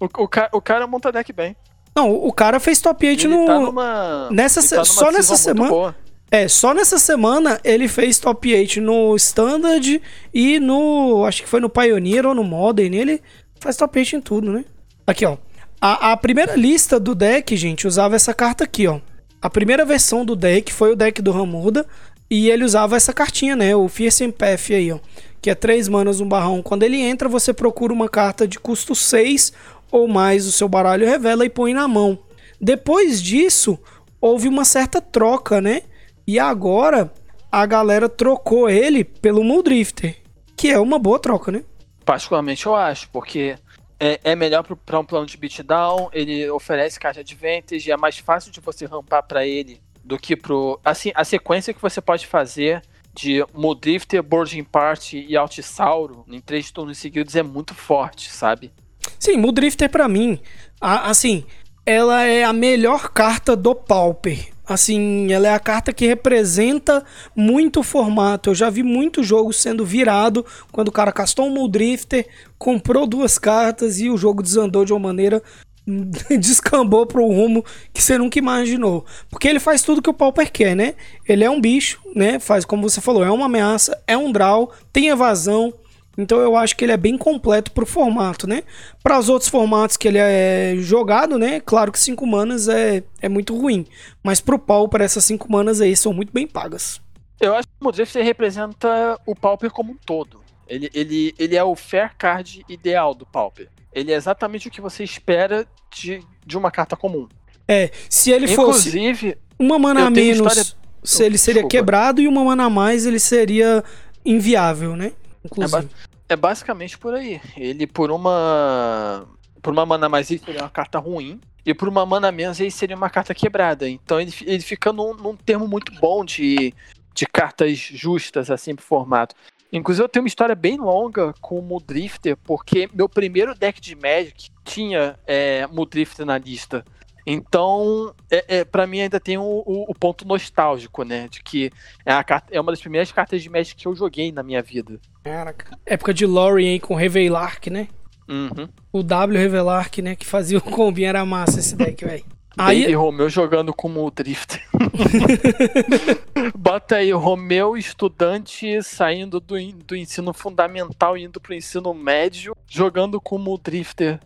O, 0.00 0.04
o, 0.24 0.28
ca- 0.28 0.50
o 0.52 0.60
cara 0.60 0.86
monta 0.86 1.10
deck 1.10 1.32
bem. 1.32 1.56
Não, 1.96 2.12
o 2.12 2.32
cara 2.32 2.60
fez 2.60 2.80
top 2.80 3.06
8 3.06 3.26
Ele 3.26 3.36
no. 3.36 3.46
tá 3.46 3.58
numa. 3.58 4.28
nessa 4.30 4.60
ele 4.60 4.66
se- 4.68 4.74
tá 4.76 4.82
numa 4.82 4.84
só 4.84 5.10
nessa 5.10 5.36
semana-. 5.36 5.94
É, 6.30 6.46
só 6.46 6.72
nessa 6.74 6.98
semana 6.98 7.58
ele 7.64 7.88
fez 7.88 8.18
top 8.18 8.54
8 8.54 8.80
no 8.80 9.16
Standard 9.16 10.00
e 10.32 10.60
no. 10.60 11.24
Acho 11.24 11.42
que 11.42 11.48
foi 11.48 11.58
no 11.60 11.68
Pioneer 11.68 12.24
ou 12.26 12.34
no 12.34 12.44
Modern. 12.44 12.94
Ele 12.94 13.20
faz 13.58 13.76
top 13.76 13.98
8 13.98 14.16
em 14.16 14.20
tudo, 14.20 14.52
né? 14.52 14.64
Aqui, 15.06 15.26
ó. 15.26 15.36
A, 15.80 16.12
a 16.12 16.16
primeira 16.16 16.54
lista 16.54 17.00
do 17.00 17.14
deck, 17.14 17.56
gente, 17.56 17.86
usava 17.86 18.14
essa 18.14 18.32
carta 18.34 18.62
aqui, 18.64 18.86
ó. 18.86 19.00
A 19.40 19.48
primeira 19.48 19.84
versão 19.84 20.24
do 20.24 20.34
deck 20.36 20.72
foi 20.72 20.92
o 20.92 20.96
deck 20.96 21.22
do 21.22 21.30
Ramuda. 21.30 21.86
E 22.30 22.50
ele 22.50 22.64
usava 22.64 22.96
essa 22.96 23.12
cartinha, 23.12 23.56
né? 23.56 23.74
O 23.74 23.88
Fierce 23.88 24.30
Path 24.32 24.70
aí, 24.70 24.92
ó. 24.92 24.98
Que 25.40 25.50
é 25.50 25.54
3 25.54 25.88
manas, 25.88 26.20
um 26.20 26.28
barrão. 26.28 26.62
Quando 26.62 26.82
ele 26.82 27.00
entra, 27.00 27.28
você 27.28 27.52
procura 27.52 27.92
uma 27.92 28.08
carta 28.08 28.46
de 28.46 28.58
custo 28.58 28.94
6 28.94 29.52
ou 29.90 30.06
mais 30.06 30.46
o 30.46 30.52
seu 30.52 30.68
baralho 30.68 31.06
revela 31.06 31.44
e 31.44 31.50
põe 31.50 31.72
na 31.72 31.88
mão. 31.88 32.18
Depois 32.60 33.22
disso, 33.22 33.78
houve 34.20 34.48
uma 34.48 34.64
certa 34.64 35.00
troca, 35.00 35.60
né? 35.60 35.82
E 36.26 36.38
agora 36.38 37.10
a 37.50 37.64
galera 37.64 38.08
trocou 38.08 38.68
ele 38.68 39.04
pelo 39.04 39.42
Muldrifter, 39.42 40.16
que 40.56 40.68
é 40.68 40.78
uma 40.78 40.98
boa 40.98 41.18
troca, 41.18 41.50
né? 41.50 41.64
Particularmente 42.04 42.66
eu 42.66 42.74
acho, 42.74 43.08
porque 43.10 43.56
é, 43.98 44.20
é 44.22 44.36
melhor 44.36 44.62
para 44.62 45.00
um 45.00 45.04
plano 45.04 45.26
de 45.26 45.36
beatdown, 45.36 46.10
ele 46.12 46.48
oferece 46.50 47.00
caixa 47.00 47.24
de 47.24 47.32
advantage, 47.34 47.90
é 47.90 47.96
mais 47.96 48.18
fácil 48.18 48.52
de 48.52 48.60
você 48.60 48.84
rampar 48.84 49.22
para 49.22 49.46
ele 49.46 49.80
do 50.08 50.18
que 50.18 50.34
pro. 50.34 50.80
Assim, 50.82 51.12
a 51.14 51.22
sequência 51.22 51.74
que 51.74 51.82
você 51.82 52.00
pode 52.00 52.26
fazer 52.26 52.82
de 53.14 53.44
Muldrifter, 53.52 54.22
Boarding 54.22 54.64
Party 54.64 55.26
e 55.28 55.36
Altisauro 55.36 56.24
em 56.28 56.40
três 56.40 56.70
turnos 56.70 56.98
seguidos 56.98 57.36
é 57.36 57.42
muito 57.42 57.74
forte, 57.74 58.30
sabe? 58.30 58.72
Sim, 59.18 59.36
Muldrifter 59.36 59.90
para 59.90 60.08
mim, 60.08 60.40
a, 60.80 61.10
assim, 61.10 61.44
ela 61.84 62.24
é 62.24 62.42
a 62.42 62.52
melhor 62.52 63.10
carta 63.10 63.54
do 63.54 63.74
Pauper. 63.74 64.48
Assim, 64.66 65.32
ela 65.32 65.48
é 65.48 65.52
a 65.52 65.58
carta 65.58 65.92
que 65.92 66.06
representa 66.06 67.04
muito 67.34 67.80
o 67.80 67.82
formato. 67.82 68.50
Eu 68.50 68.54
já 68.54 68.68
vi 68.68 68.82
muitos 68.82 69.26
jogos 69.26 69.56
sendo 69.56 69.84
virado 69.84 70.44
quando 70.70 70.88
o 70.88 70.92
cara 70.92 71.10
castou 71.10 71.46
um 71.46 71.50
Muldrifter, 71.50 72.26
comprou 72.58 73.06
duas 73.06 73.38
cartas 73.38 73.98
e 73.98 74.10
o 74.10 74.16
jogo 74.16 74.42
desandou 74.42 74.84
de 74.84 74.92
uma 74.92 75.00
maneira 75.00 75.42
descambou 76.38 77.06
para 77.06 77.20
o 77.20 77.32
rumo 77.32 77.64
que 77.92 78.02
você 78.02 78.18
nunca 78.18 78.38
imaginou. 78.38 79.04
Porque 79.30 79.48
ele 79.48 79.60
faz 79.60 79.82
tudo 79.82 80.02
que 80.02 80.10
o 80.10 80.14
Pauper 80.14 80.52
quer, 80.52 80.74
né? 80.74 80.94
Ele 81.26 81.44
é 81.44 81.50
um 81.50 81.60
bicho, 81.60 82.00
né? 82.14 82.38
Faz 82.38 82.64
como 82.64 82.88
você 82.88 83.00
falou, 83.00 83.24
é 83.24 83.30
uma 83.30 83.46
ameaça, 83.46 84.00
é 84.06 84.16
um 84.16 84.30
draw, 84.30 84.72
tem 84.92 85.08
evasão, 85.08 85.72
então 86.18 86.40
eu 86.40 86.56
acho 86.56 86.76
que 86.76 86.84
ele 86.84 86.90
é 86.90 86.96
bem 86.96 87.16
completo 87.16 87.70
pro 87.70 87.86
formato, 87.86 88.48
né? 88.48 88.64
Para 89.04 89.18
os 89.18 89.28
outros 89.28 89.48
formatos 89.48 89.96
que 89.96 90.08
ele 90.08 90.18
é 90.18 90.74
jogado, 90.78 91.38
né? 91.38 91.60
Claro 91.60 91.92
que 91.92 91.98
5 91.98 92.26
manas 92.26 92.68
é, 92.68 93.04
é 93.22 93.28
muito 93.28 93.56
ruim. 93.56 93.86
Mas 94.22 94.40
pro 94.40 94.58
Pauper, 94.58 95.00
essas 95.00 95.24
5 95.24 95.50
manas 95.50 95.80
aí 95.80 95.96
são 95.96 96.12
muito 96.12 96.32
bem 96.32 96.46
pagas. 96.46 97.00
Eu 97.40 97.54
acho 97.54 97.68
que 97.68 97.74
o 97.80 97.84
Modrift 97.84 98.20
representa 98.20 99.16
o 99.24 99.34
Pauper 99.34 99.70
como 99.70 99.92
um 99.92 99.96
todo. 100.04 100.40
Ele, 100.66 100.90
ele, 100.92 101.34
ele 101.38 101.56
é 101.56 101.62
o 101.62 101.76
fair 101.76 102.10
card 102.18 102.64
ideal 102.68 103.14
do 103.14 103.24
Pauper. 103.24 103.68
Ele 103.92 104.12
é 104.12 104.14
exatamente 104.14 104.68
o 104.68 104.70
que 104.70 104.80
você 104.80 105.02
espera 105.02 105.66
de, 105.90 106.22
de 106.46 106.56
uma 106.56 106.70
carta 106.70 106.96
comum. 106.96 107.28
É, 107.66 107.90
se 108.08 108.30
ele 108.30 108.50
Inclusive, 108.50 109.32
fosse 109.32 109.38
uma 109.58 109.78
mana 109.78 110.06
a 110.06 110.10
menos, 110.10 110.36
história... 110.36 110.64
se 111.04 111.24
ele 111.24 111.36
seria 111.36 111.62
Desculpa. 111.62 111.76
quebrado, 111.76 112.20
e 112.20 112.28
uma 112.28 112.44
mana 112.44 112.64
a 112.64 112.70
mais, 112.70 113.04
ele 113.04 113.18
seria 113.18 113.84
inviável, 114.24 114.96
né? 114.96 115.12
Inclusive. 115.44 115.88
É, 116.28 116.34
é 116.34 116.36
basicamente 116.36 116.96
por 116.98 117.14
aí. 117.14 117.40
Ele 117.56 117.86
por 117.86 118.10
uma. 118.10 119.26
Por 119.60 119.72
uma 119.72 119.84
mana 119.84 120.08
mais 120.08 120.30
ele 120.30 120.40
seria 120.44 120.62
uma 120.62 120.70
carta 120.70 120.98
ruim. 120.98 121.40
E 121.66 121.74
por 121.74 121.88
uma 121.88 122.06
mana 122.06 122.32
menos 122.32 122.58
ele 122.60 122.70
seria 122.70 122.96
uma 122.96 123.10
carta 123.10 123.34
quebrada. 123.34 123.88
Então 123.88 124.18
ele, 124.20 124.32
ele 124.46 124.62
fica 124.62 124.92
num, 124.92 125.12
num 125.14 125.36
termo 125.36 125.68
muito 125.68 125.92
bom 126.00 126.24
de, 126.24 126.72
de 127.14 127.26
cartas 127.26 127.76
justas 127.76 128.50
assim 128.50 128.74
pro 128.74 128.84
formato. 128.84 129.34
Inclusive 129.72 130.04
eu 130.04 130.08
tenho 130.08 130.22
uma 130.22 130.28
história 130.28 130.54
bem 130.54 130.78
longa 130.78 131.34
com 131.40 131.58
o 131.58 131.62
Mudrifter, 131.62 132.36
porque 132.38 132.88
meu 132.92 133.08
primeiro 133.08 133.54
deck 133.54 133.80
de 133.80 133.94
Magic 133.94 134.50
tinha 134.64 135.18
é, 135.26 135.66
Mudrifter 135.66 136.24
na 136.24 136.38
lista. 136.38 136.84
Então, 137.26 138.14
é, 138.30 138.60
é, 138.60 138.64
para 138.64 138.86
mim 138.86 139.02
ainda 139.02 139.20
tem 139.20 139.36
o, 139.36 139.42
o, 139.42 139.84
o, 139.90 139.94
ponto 139.94 140.26
nostálgico, 140.26 141.04
né? 141.04 141.28
De 141.28 141.42
que 141.42 141.70
é, 142.06 142.12
a, 142.12 142.24
é 142.50 142.58
uma 142.58 142.72
das 142.72 142.80
primeiras 142.80 143.12
cartas 143.12 143.42
de 143.42 143.50
Magic 143.50 143.76
que 143.76 143.86
eu 143.86 143.94
joguei 143.94 144.32
na 144.32 144.42
minha 144.42 144.62
vida. 144.62 144.98
Caraca. 145.22 145.76
Época 145.84 146.14
de 146.14 146.24
Lorien 146.24 146.72
aí 146.72 146.80
com 146.80 146.94
Revelark, 146.94 147.68
né? 147.68 147.88
Uhum. 148.26 148.66
O 148.90 149.02
W 149.02 149.38
Revelark, 149.38 150.00
né? 150.00 150.16
Que 150.16 150.24
fazia 150.24 150.56
o 150.56 150.62
combi, 150.62 151.04
era 151.04 151.24
massa 151.26 151.58
esse 151.60 151.76
deck, 151.76 152.02
velho. 152.06 152.24
Aí... 152.58 152.82
Baby 152.82 152.94
Romeu 152.94 153.30
jogando 153.30 153.72
como 153.72 154.04
o 154.04 154.10
Drift. 154.10 154.60
Bota 156.58 156.96
aí, 156.96 157.12
Romeu, 157.12 157.76
estudante 157.76 158.82
saindo 158.82 159.38
do, 159.38 159.54
do 159.86 159.96
ensino 159.96 160.34
fundamental 160.34 161.16
indo 161.16 161.40
pro 161.40 161.54
ensino 161.54 161.94
médio, 161.94 162.56
jogando 162.68 163.20
como 163.20 163.54
o 163.54 163.58
Drifter. 163.58 164.18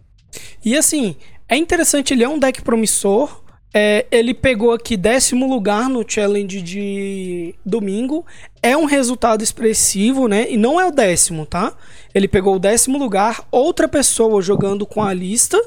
E 0.64 0.76
assim, 0.76 1.14
é 1.46 1.56
interessante, 1.56 2.14
ele 2.14 2.24
é 2.24 2.28
um 2.28 2.38
deck 2.38 2.62
promissor. 2.62 3.42
É, 3.74 4.06
ele 4.10 4.34
pegou 4.34 4.72
aqui 4.72 4.96
décimo 4.96 5.48
lugar 5.48 5.88
no 5.88 6.04
challenge 6.06 6.60
de 6.60 7.54
domingo. 7.64 8.24
É 8.62 8.76
um 8.76 8.84
resultado 8.84 9.42
expressivo, 9.42 10.28
né? 10.28 10.50
E 10.50 10.56
não 10.56 10.80
é 10.80 10.86
o 10.86 10.90
décimo, 10.90 11.46
tá? 11.46 11.74
Ele 12.14 12.28
pegou 12.28 12.56
o 12.56 12.58
décimo 12.58 12.98
lugar. 12.98 13.46
Outra 13.50 13.88
pessoa 13.88 14.42
jogando 14.42 14.86
com 14.86 15.02
a 15.02 15.12
lista 15.12 15.58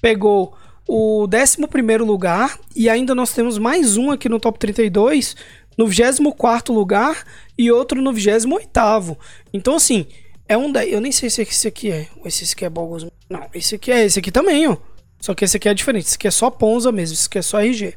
pegou 0.00 0.54
o 0.86 1.26
décimo 1.26 1.68
primeiro 1.68 2.04
lugar. 2.04 2.58
E 2.74 2.88
ainda 2.88 3.14
nós 3.14 3.32
temos 3.32 3.58
mais 3.58 3.96
um 3.96 4.10
aqui 4.10 4.28
no 4.28 4.40
top 4.40 4.58
32 4.58 5.36
no 5.76 5.86
24 5.86 6.72
lugar 6.72 7.24
e 7.58 7.70
outro 7.70 8.00
no 8.00 8.12
28. 8.12 9.16
Então, 9.52 9.76
assim, 9.76 10.06
é 10.48 10.56
um. 10.56 10.72
Eu 10.76 11.00
nem 11.00 11.12
sei 11.12 11.30
se 11.30 11.42
esse 11.42 11.68
aqui 11.68 11.90
é. 11.90 12.06
Esse 12.24 12.52
aqui 12.52 12.64
é 12.64 12.70
Bogos. 12.70 13.06
Não, 13.28 13.46
esse 13.54 13.74
aqui 13.74 13.90
é. 13.90 14.04
Esse 14.04 14.18
aqui 14.18 14.30
também, 14.30 14.66
ó. 14.68 14.76
Só 15.20 15.34
que 15.34 15.44
esse 15.44 15.56
aqui 15.56 15.68
é 15.68 15.74
diferente. 15.74 16.06
Esse 16.06 16.16
aqui 16.16 16.28
é 16.28 16.30
só 16.30 16.50
Ponza 16.50 16.92
mesmo. 16.92 17.14
Esse 17.14 17.26
aqui 17.26 17.38
é 17.38 17.42
só 17.42 17.60
RG. 17.60 17.94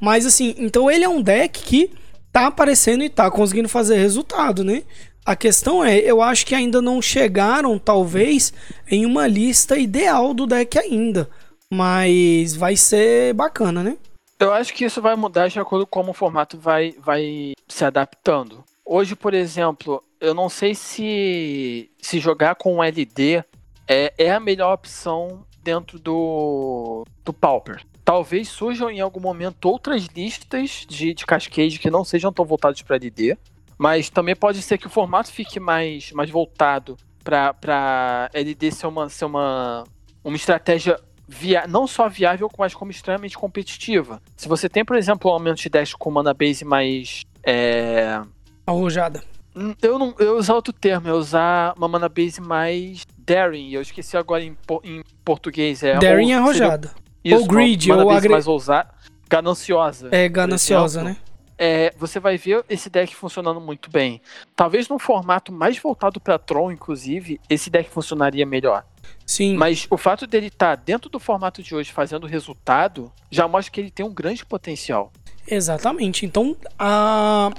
Mas 0.00 0.26
assim, 0.26 0.54
então 0.58 0.90
ele 0.90 1.04
é 1.04 1.08
um 1.08 1.22
deck 1.22 1.62
que 1.62 1.90
tá 2.32 2.46
aparecendo 2.46 3.04
e 3.04 3.08
tá 3.08 3.30
conseguindo 3.30 3.68
fazer 3.68 3.96
resultado, 3.96 4.64
né? 4.64 4.82
A 5.24 5.34
questão 5.34 5.84
é, 5.84 5.98
eu 5.98 6.22
acho 6.22 6.46
que 6.46 6.54
ainda 6.54 6.80
não 6.80 7.02
chegaram, 7.02 7.78
talvez, 7.78 8.52
em 8.88 9.04
uma 9.04 9.26
lista 9.26 9.76
ideal 9.76 10.32
do 10.32 10.46
deck 10.46 10.78
ainda. 10.78 11.28
Mas 11.72 12.54
vai 12.54 12.76
ser 12.76 13.34
bacana, 13.34 13.82
né? 13.82 13.96
Eu 14.38 14.52
acho 14.52 14.74
que 14.74 14.84
isso 14.84 15.00
vai 15.00 15.16
mudar 15.16 15.48
de 15.48 15.58
acordo 15.58 15.86
com 15.86 16.00
como 16.00 16.10
o 16.10 16.14
formato 16.14 16.58
vai, 16.58 16.94
vai 16.98 17.54
se 17.66 17.84
adaptando. 17.84 18.62
Hoje, 18.84 19.16
por 19.16 19.34
exemplo, 19.34 20.02
eu 20.20 20.34
não 20.34 20.48
sei 20.48 20.74
se, 20.74 21.90
se 21.98 22.18
jogar 22.18 22.54
com 22.54 22.84
LD 22.84 23.42
é, 23.88 24.12
é 24.18 24.30
a 24.30 24.40
melhor 24.40 24.74
opção 24.74 25.44
dentro 25.62 25.98
do, 25.98 27.04
do 27.24 27.32
Pauper. 27.32 27.82
Talvez 28.04 28.48
surjam 28.48 28.90
em 28.90 29.00
algum 29.00 29.18
momento 29.18 29.64
outras 29.64 30.06
listas 30.06 30.86
de, 30.88 31.12
de 31.12 31.26
Cascade 31.26 31.78
que 31.78 31.90
não 31.90 32.04
sejam 32.04 32.32
tão 32.32 32.44
voltadas 32.44 32.80
para 32.82 32.96
LD, 32.96 33.36
mas 33.76 34.08
também 34.08 34.36
pode 34.36 34.62
ser 34.62 34.78
que 34.78 34.86
o 34.86 34.90
formato 34.90 35.32
fique 35.32 35.58
mais, 35.58 36.12
mais 36.12 36.30
voltado 36.30 36.96
para 37.24 38.30
LD 38.32 38.70
ser 38.70 38.86
uma, 38.86 39.08
ser 39.08 39.24
uma, 39.24 39.82
uma 40.22 40.36
estratégia 40.36 41.00
via 41.28 41.66
não 41.66 41.86
só 41.86 42.08
viável, 42.08 42.50
mas 42.58 42.74
como 42.74 42.90
extremamente 42.90 43.36
competitiva. 43.36 44.20
Se 44.36 44.48
você 44.48 44.68
tem, 44.68 44.84
por 44.84 44.96
exemplo, 44.96 45.30
um 45.30 45.34
aumento 45.34 45.58
de 45.58 45.68
10 45.68 45.94
com 45.94 46.10
mana 46.10 46.32
base 46.32 46.64
mais. 46.64 47.24
É... 47.42 48.20
Arrojada. 48.66 49.22
Hum, 49.54 49.74
eu 49.80 49.98
não 49.98 50.14
eu 50.18 50.36
usar 50.36 50.54
outro 50.54 50.72
termo, 50.72 51.08
eu 51.08 51.16
usar 51.16 51.72
uma 51.76 51.88
mana 51.88 52.08
base 52.08 52.40
mais 52.40 53.06
daring. 53.18 53.70
Eu 53.70 53.80
esqueci 53.80 54.16
agora 54.16 54.42
em, 54.42 54.56
em 54.84 55.02
português. 55.24 55.82
É, 55.82 55.98
daring 55.98 56.32
é 56.32 56.36
arrojada. 56.36 56.90
Isso, 57.24 57.40
ou 57.40 57.46
greed, 57.46 57.90
ou 57.90 58.10
agre... 58.10 58.28
mais 58.28 58.46
ousada. 58.46 58.90
Gananciosa. 59.28 60.08
É, 60.12 60.28
gananciosa, 60.28 61.02
né? 61.02 61.16
É, 61.58 61.94
você 61.98 62.20
vai 62.20 62.36
ver 62.36 62.64
esse 62.68 62.90
deck 62.90 63.14
funcionando 63.14 63.60
muito 63.60 63.90
bem. 63.90 64.20
Talvez 64.54 64.88
num 64.88 64.98
formato 64.98 65.50
mais 65.50 65.78
voltado 65.78 66.20
para 66.20 66.38
Tron, 66.38 66.70
inclusive, 66.70 67.40
esse 67.48 67.70
deck 67.70 67.88
funcionaria 67.90 68.44
melhor. 68.44 68.84
Sim. 69.24 69.56
Mas 69.56 69.86
o 69.90 69.96
fato 69.96 70.26
dele 70.26 70.48
estar 70.48 70.76
tá 70.76 70.82
dentro 70.84 71.08
do 71.08 71.18
formato 71.18 71.62
de 71.62 71.74
hoje 71.74 71.92
fazendo 71.92 72.26
resultado 72.26 73.10
já 73.30 73.48
mostra 73.48 73.72
que 73.72 73.80
ele 73.80 73.90
tem 73.90 74.04
um 74.04 74.12
grande 74.12 74.44
potencial. 74.44 75.12
Exatamente. 75.48 76.26
Então, 76.26 76.56
a 76.78 77.50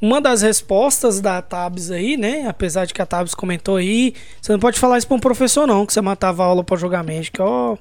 uma 0.00 0.20
das 0.20 0.40
respostas 0.40 1.20
da 1.20 1.42
Tabs 1.42 1.90
aí, 1.90 2.16
né? 2.16 2.46
Apesar 2.46 2.86
de 2.86 2.94
que 2.94 3.02
a 3.02 3.06
Tabs 3.06 3.34
comentou 3.34 3.76
aí, 3.76 4.14
você 4.40 4.52
não 4.52 4.58
pode 4.58 4.78
falar 4.78 4.96
isso 4.96 5.06
pra 5.06 5.16
um 5.16 5.20
professor, 5.20 5.66
não, 5.66 5.84
que 5.84 5.92
você 5.92 6.00
matava 6.00 6.42
a 6.42 6.46
aula 6.46 6.64
pra 6.64 6.76
jogar 6.76 7.04
Magic. 7.04 7.40
Ó, 7.40 7.74
oh, 7.74 7.78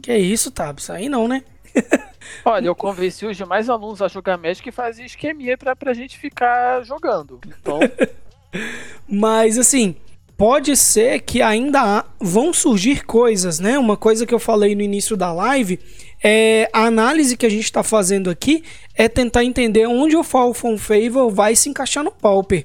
que 0.00 0.16
isso, 0.16 0.50
Tabs? 0.50 0.88
Aí 0.90 1.08
não, 1.08 1.26
né? 1.26 1.42
Olha, 2.44 2.66
eu 2.66 2.74
convenci 2.74 3.26
os 3.26 3.36
demais 3.36 3.68
alunos 3.68 4.02
a 4.02 4.08
jogar 4.08 4.36
Magic 4.36 4.68
e 4.68 4.72
fazia 4.72 5.04
esqueminha 5.04 5.56
pra, 5.56 5.74
pra 5.74 5.92
gente 5.92 6.18
ficar 6.18 6.82
jogando. 6.82 7.40
Então. 7.46 7.80
Mas 9.08 9.58
assim, 9.58 9.96
pode 10.36 10.76
ser 10.76 11.20
que 11.20 11.42
ainda 11.42 12.04
vão 12.20 12.52
surgir 12.52 13.04
coisas, 13.04 13.58
né? 13.58 13.78
Uma 13.78 13.96
coisa 13.96 14.24
que 14.24 14.32
eu 14.32 14.38
falei 14.38 14.74
no 14.74 14.82
início 14.82 15.16
da 15.16 15.32
live 15.32 15.78
é 16.22 16.68
a 16.72 16.84
análise 16.84 17.36
que 17.36 17.46
a 17.46 17.50
gente 17.50 17.64
está 17.64 17.82
fazendo 17.82 18.30
aqui 18.30 18.64
é 18.94 19.08
tentar 19.08 19.44
entender 19.44 19.86
onde 19.86 20.16
o 20.16 20.24
Fall 20.24 20.54
from 20.54 20.78
Favor 20.78 21.30
vai 21.30 21.54
se 21.54 21.68
encaixar 21.68 22.04
no 22.04 22.10
Pauper. 22.10 22.64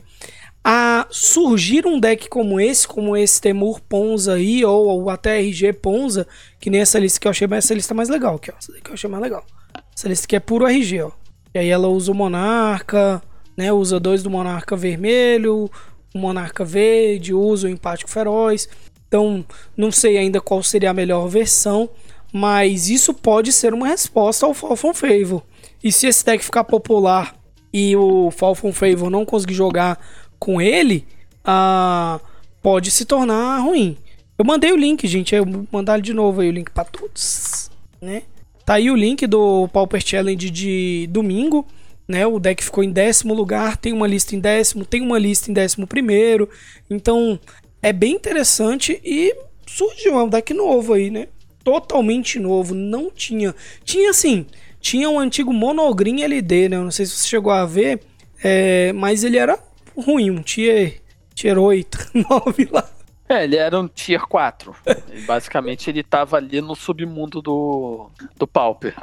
A 0.64 1.08
surgir 1.10 1.86
um 1.86 2.00
deck 2.00 2.30
como 2.30 2.60
esse, 2.60 2.88
como 2.88 3.18
esse 3.18 3.42
Temur 3.42 3.82
Ponza 3.82 4.36
aí, 4.36 4.64
ou, 4.64 4.88
ou 4.88 5.10
até 5.10 5.40
RG 5.40 5.74
Ponza, 5.74 6.26
que 6.60 6.70
nem 6.70 6.80
essa 6.80 6.98
lista 6.98 7.20
que 7.20 7.28
eu 7.28 7.32
achei 7.32 7.48
essa 7.52 7.74
lista 7.74 7.94
mais 7.94 8.08
legal, 8.08 8.36
aqui, 8.36 8.50
ó, 8.50 8.56
essa 8.58 8.72
que 8.72 8.90
eu 8.90 8.94
achei 8.94 9.10
mais 9.10 9.22
legal. 9.22 9.46
Essa 9.96 10.08
lista 10.08 10.28
que 10.28 10.36
é 10.36 10.40
puro 10.40 10.66
RG, 10.66 11.02
ó. 11.02 11.12
E 11.54 11.60
aí 11.60 11.70
ela 11.70 11.88
usa 11.88 12.12
o 12.12 12.16
Monarca, 12.16 13.22
né? 13.56 13.72
Usa 13.72 14.00
dois 14.00 14.24
do 14.24 14.30
Monarca 14.30 14.76
Vermelho, 14.76 15.70
o 16.14 16.18
Monarca 16.18 16.64
Verde, 16.64 17.34
usa 17.34 17.68
o 17.68 17.70
Empático 17.70 18.10
Feroz. 18.10 18.68
Então, 19.08 19.46
não 19.78 19.92
sei 19.92 20.18
ainda 20.18 20.42
qual 20.42 20.64
seria 20.64 20.90
a 20.90 20.94
melhor 20.94 21.28
versão, 21.28 21.90
mas 22.32 22.90
isso 22.90 23.14
pode 23.14 23.52
ser 23.52 23.74
uma 23.74 23.88
resposta 23.88 24.46
ao 24.46 24.54
Falcon 24.54 24.94
Favor. 24.94 25.44
E 25.84 25.92
se 25.92 26.08
esse 26.08 26.26
deck 26.26 26.44
ficar 26.44 26.64
popular 26.64 27.36
e 27.72 27.96
o 27.96 28.32
Falcon 28.32 28.72
Favor 28.72 29.10
não 29.10 29.26
conseguir 29.26 29.54
jogar 29.54 30.00
com 30.44 30.62
ele, 30.62 31.08
ah, 31.42 32.20
pode 32.62 32.92
se 32.92 33.06
tornar 33.06 33.60
ruim. 33.60 33.96
Eu 34.38 34.44
mandei 34.44 34.74
o 34.74 34.76
link, 34.76 35.08
gente. 35.08 35.34
Eu 35.34 35.46
vou 35.46 35.66
mandar 35.72 36.02
de 36.02 36.14
novo 36.14 36.42
aí 36.42 36.50
o 36.50 36.52
link 36.52 36.70
para 36.70 36.84
todos, 36.84 37.72
né? 38.02 38.24
Tá 38.66 38.74
aí 38.74 38.92
o 38.92 38.96
link 38.96 39.26
do 39.26 39.70
Pauper 39.70 40.06
Challenge 40.06 40.50
de 40.50 41.08
domingo, 41.10 41.66
né? 42.06 42.28
O 42.28 42.40
deck 42.40 42.62
ficou 42.62 42.84
em 42.84 42.92
décimo 42.92 43.34
lugar, 43.34 43.78
tem 43.78 43.94
uma 43.94 44.06
lista 44.06 44.36
em 44.36 44.40
décimo, 44.42 44.84
tem 44.84 45.02
uma 45.02 45.18
lista 45.18 45.50
em 45.50 45.54
décimo 45.54 45.88
primeiro. 45.88 46.50
Então, 46.90 47.40
é 47.82 47.94
bem 47.94 48.14
interessante 48.14 49.00
e 49.02 49.34
surgiu 49.66 50.18
um 50.18 50.28
deck 50.28 50.54
novo 50.54 50.92
aí, 50.92 51.10
né? 51.10 51.30
Totalmente 51.64 52.38
novo, 52.38 52.76
não 52.76 53.10
tinha. 53.10 53.56
Tinha 53.86 54.10
assim, 54.10 54.46
tinha 54.82 55.10
um 55.10 55.18
antigo 55.18 55.54
Monogreen 55.54 56.22
LD, 56.22 56.68
né? 56.68 56.76
Eu 56.76 56.84
não 56.84 56.92
sei 56.92 57.06
se 57.06 57.14
você 57.14 57.30
chegou 57.30 57.54
a 57.54 57.66
ver, 57.66 58.02
é, 58.44 58.92
mas 58.92 59.24
ele 59.24 59.38
era 59.38 59.58
ruim, 59.98 60.32
um 60.32 60.42
tier, 60.42 61.02
tier 61.34 61.58
8, 61.58 62.12
9 62.30 62.70
lá. 62.72 62.90
É, 63.28 63.44
ele 63.44 63.56
era 63.56 63.80
um 63.80 63.88
tier 63.88 64.22
4. 64.22 64.76
Basicamente 65.26 65.90
ele 65.90 66.04
tava 66.04 66.38
ali 66.38 66.62
no 66.62 66.76
submundo 66.76 67.42
do, 67.42 68.10
do 68.38 68.46
Pauper. 68.46 68.96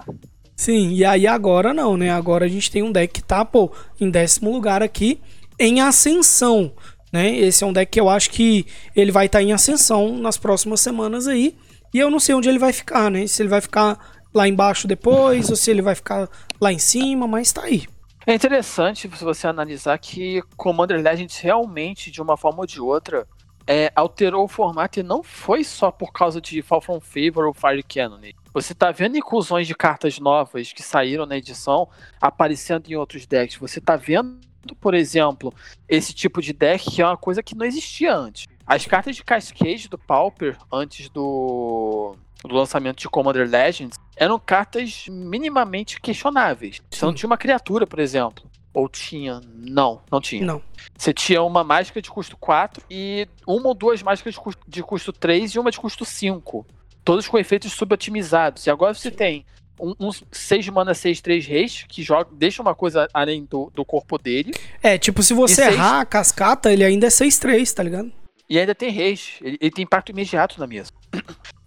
Sim, 0.54 0.92
e 0.92 1.04
aí 1.04 1.26
agora 1.26 1.72
não, 1.72 1.96
né? 1.96 2.10
Agora 2.10 2.44
a 2.44 2.48
gente 2.48 2.70
tem 2.70 2.82
um 2.82 2.92
deck 2.92 3.14
que 3.14 3.22
tá, 3.22 3.44
pô, 3.44 3.72
em 3.98 4.10
décimo 4.10 4.52
lugar 4.52 4.82
aqui, 4.82 5.18
em 5.58 5.80
ascensão, 5.80 6.72
né? 7.12 7.34
Esse 7.34 7.64
é 7.64 7.66
um 7.66 7.72
deck 7.72 7.90
que 7.90 8.00
eu 8.00 8.08
acho 8.08 8.30
que 8.30 8.66
ele 8.94 9.10
vai 9.10 9.26
estar 9.26 9.38
tá 9.38 9.42
em 9.42 9.52
ascensão 9.52 10.18
nas 10.18 10.36
próximas 10.36 10.80
semanas 10.80 11.26
aí. 11.26 11.56
E 11.92 11.98
eu 11.98 12.10
não 12.10 12.20
sei 12.20 12.34
onde 12.34 12.48
ele 12.48 12.58
vai 12.58 12.72
ficar, 12.72 13.10
né? 13.10 13.26
Se 13.26 13.42
ele 13.42 13.48
vai 13.48 13.60
ficar 13.60 13.98
lá 14.34 14.46
embaixo 14.46 14.86
depois, 14.86 15.50
ou 15.50 15.56
se 15.56 15.70
ele 15.70 15.82
vai 15.82 15.94
ficar 15.94 16.28
lá 16.60 16.72
em 16.72 16.78
cima, 16.78 17.26
mas 17.26 17.52
tá 17.52 17.62
aí. 17.62 17.86
É 18.30 18.34
interessante 18.34 19.10
se 19.12 19.24
você 19.24 19.48
analisar 19.48 19.98
que 19.98 20.40
Commander 20.56 21.02
Legends 21.02 21.38
realmente, 21.38 22.12
de 22.12 22.22
uma 22.22 22.36
forma 22.36 22.60
ou 22.60 22.66
de 22.66 22.80
outra, 22.80 23.26
é, 23.66 23.90
alterou 23.92 24.44
o 24.44 24.48
formato 24.48 25.00
e 25.00 25.02
não 25.02 25.20
foi 25.20 25.64
só 25.64 25.90
por 25.90 26.12
causa 26.12 26.40
de 26.40 26.62
Fall 26.62 26.80
From 26.80 27.00
Favor 27.00 27.46
ou 27.46 27.52
Fire 27.52 27.82
Cannon. 27.82 28.20
Você 28.54 28.72
tá 28.72 28.92
vendo 28.92 29.18
inclusões 29.18 29.66
de 29.66 29.74
cartas 29.74 30.20
novas 30.20 30.72
que 30.72 30.80
saíram 30.80 31.26
na 31.26 31.38
edição 31.38 31.88
aparecendo 32.20 32.88
em 32.88 32.94
outros 32.94 33.26
decks. 33.26 33.56
Você 33.56 33.80
tá 33.80 33.96
vendo, 33.96 34.38
por 34.80 34.94
exemplo, 34.94 35.52
esse 35.88 36.14
tipo 36.14 36.40
de 36.40 36.52
deck 36.52 36.88
que 36.88 37.02
é 37.02 37.06
uma 37.06 37.16
coisa 37.16 37.42
que 37.42 37.56
não 37.56 37.66
existia 37.66 38.14
antes. 38.14 38.46
As 38.64 38.86
cartas 38.86 39.16
de 39.16 39.24
Cascade 39.24 39.88
do 39.88 39.98
Pauper, 39.98 40.56
antes 40.72 41.08
do 41.08 42.14
do 42.44 42.54
lançamento 42.54 42.98
de 42.98 43.08
Commander 43.08 43.48
Legends 43.48 43.98
eram 44.16 44.38
cartas 44.38 45.06
minimamente 45.08 46.00
questionáveis. 46.00 46.80
Você 46.90 47.04
não 47.04 47.14
tinha 47.14 47.26
uma 47.26 47.38
criatura, 47.38 47.86
por 47.86 47.98
exemplo. 47.98 48.44
Ou 48.72 48.88
tinha? 48.88 49.40
Não, 49.54 50.00
não 50.10 50.20
tinha. 50.20 50.44
Não. 50.44 50.62
Você 50.96 51.12
tinha 51.12 51.42
uma 51.42 51.64
mágica 51.64 52.00
de 52.00 52.10
custo 52.10 52.36
4 52.36 52.84
e 52.88 53.26
uma 53.46 53.68
ou 53.68 53.74
duas 53.74 54.02
mágicas 54.02 54.34
de 54.34 54.40
custo, 54.40 54.62
de 54.68 54.82
custo 54.82 55.12
3 55.12 55.52
e 55.52 55.58
uma 55.58 55.70
de 55.70 55.78
custo 55.80 56.04
5. 56.04 56.66
Todos 57.04 57.26
com 57.26 57.38
efeitos 57.38 57.72
subotimizados. 57.72 58.66
E 58.66 58.70
agora 58.70 58.94
você 58.94 59.10
tem 59.10 59.44
um, 59.80 59.94
um 59.98 60.10
6 60.30 60.68
mana 60.68 60.94
6, 60.94 61.20
3 61.20 61.46
reis, 61.46 61.84
que 61.88 62.02
joga, 62.02 62.30
deixa 62.32 62.62
uma 62.62 62.74
coisa 62.74 63.08
além 63.12 63.44
do, 63.44 63.70
do 63.74 63.84
corpo 63.84 64.18
dele. 64.18 64.52
É, 64.82 64.98
tipo, 64.98 65.22
se 65.22 65.34
você 65.34 65.62
errar 65.62 65.90
seis... 65.90 66.02
a 66.02 66.04
cascata, 66.04 66.72
ele 66.72 66.84
ainda 66.84 67.06
é 67.06 67.10
6-3, 67.10 67.72
tá 67.72 67.82
ligado? 67.82 68.12
E 68.48 68.58
ainda 68.58 68.74
tem 68.74 68.90
reis. 68.90 69.34
Ele, 69.40 69.56
ele, 69.60 69.70
tem 69.70 69.84
impacto 69.84 70.10
imediato 70.10 70.60
na 70.60 70.66
mesa. 70.66 70.90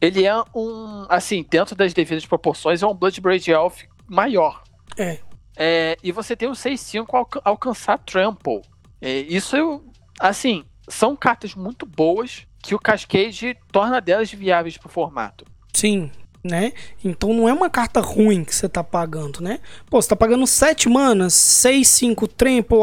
Ele 0.03 0.25
é 0.25 0.35
um. 0.53 1.05
Assim, 1.07 1.45
dentro 1.49 1.77
das 1.77 1.93
devidas 1.93 2.25
proporções, 2.25 2.83
é 2.83 2.87
um 2.87 2.93
Bloodbraid 2.93 3.49
Elf 3.49 3.83
maior. 4.05 4.61
É. 4.97 5.19
é 5.55 5.97
e 6.03 6.11
você 6.11 6.35
tem 6.35 6.49
o 6.49 6.51
6-5 6.51 7.05
al 7.13 7.29
alcançar 7.45 7.97
Trample. 7.99 8.61
É, 8.99 9.19
isso, 9.19 9.55
eu, 9.55 9.81
assim, 10.19 10.65
são 10.89 11.15
cartas 11.15 11.55
muito 11.55 11.85
boas 11.85 12.45
que 12.61 12.75
o 12.75 12.79
Cascade 12.79 13.57
torna 13.71 14.01
delas 14.01 14.29
viáveis 14.29 14.77
pro 14.77 14.89
formato. 14.89 15.45
Sim, 15.73 16.11
né? 16.43 16.73
Então 17.01 17.33
não 17.33 17.47
é 17.47 17.53
uma 17.53 17.69
carta 17.69 18.01
ruim 18.01 18.43
que 18.43 18.53
você 18.53 18.67
tá 18.67 18.83
pagando, 18.83 19.39
né? 19.39 19.61
Pô, 19.89 20.01
você 20.01 20.09
tá 20.09 20.17
pagando 20.17 20.45
7 20.45 20.89
manas, 20.89 21.33
6, 21.33 21.87
5 21.87 22.27
Trample, 22.27 22.77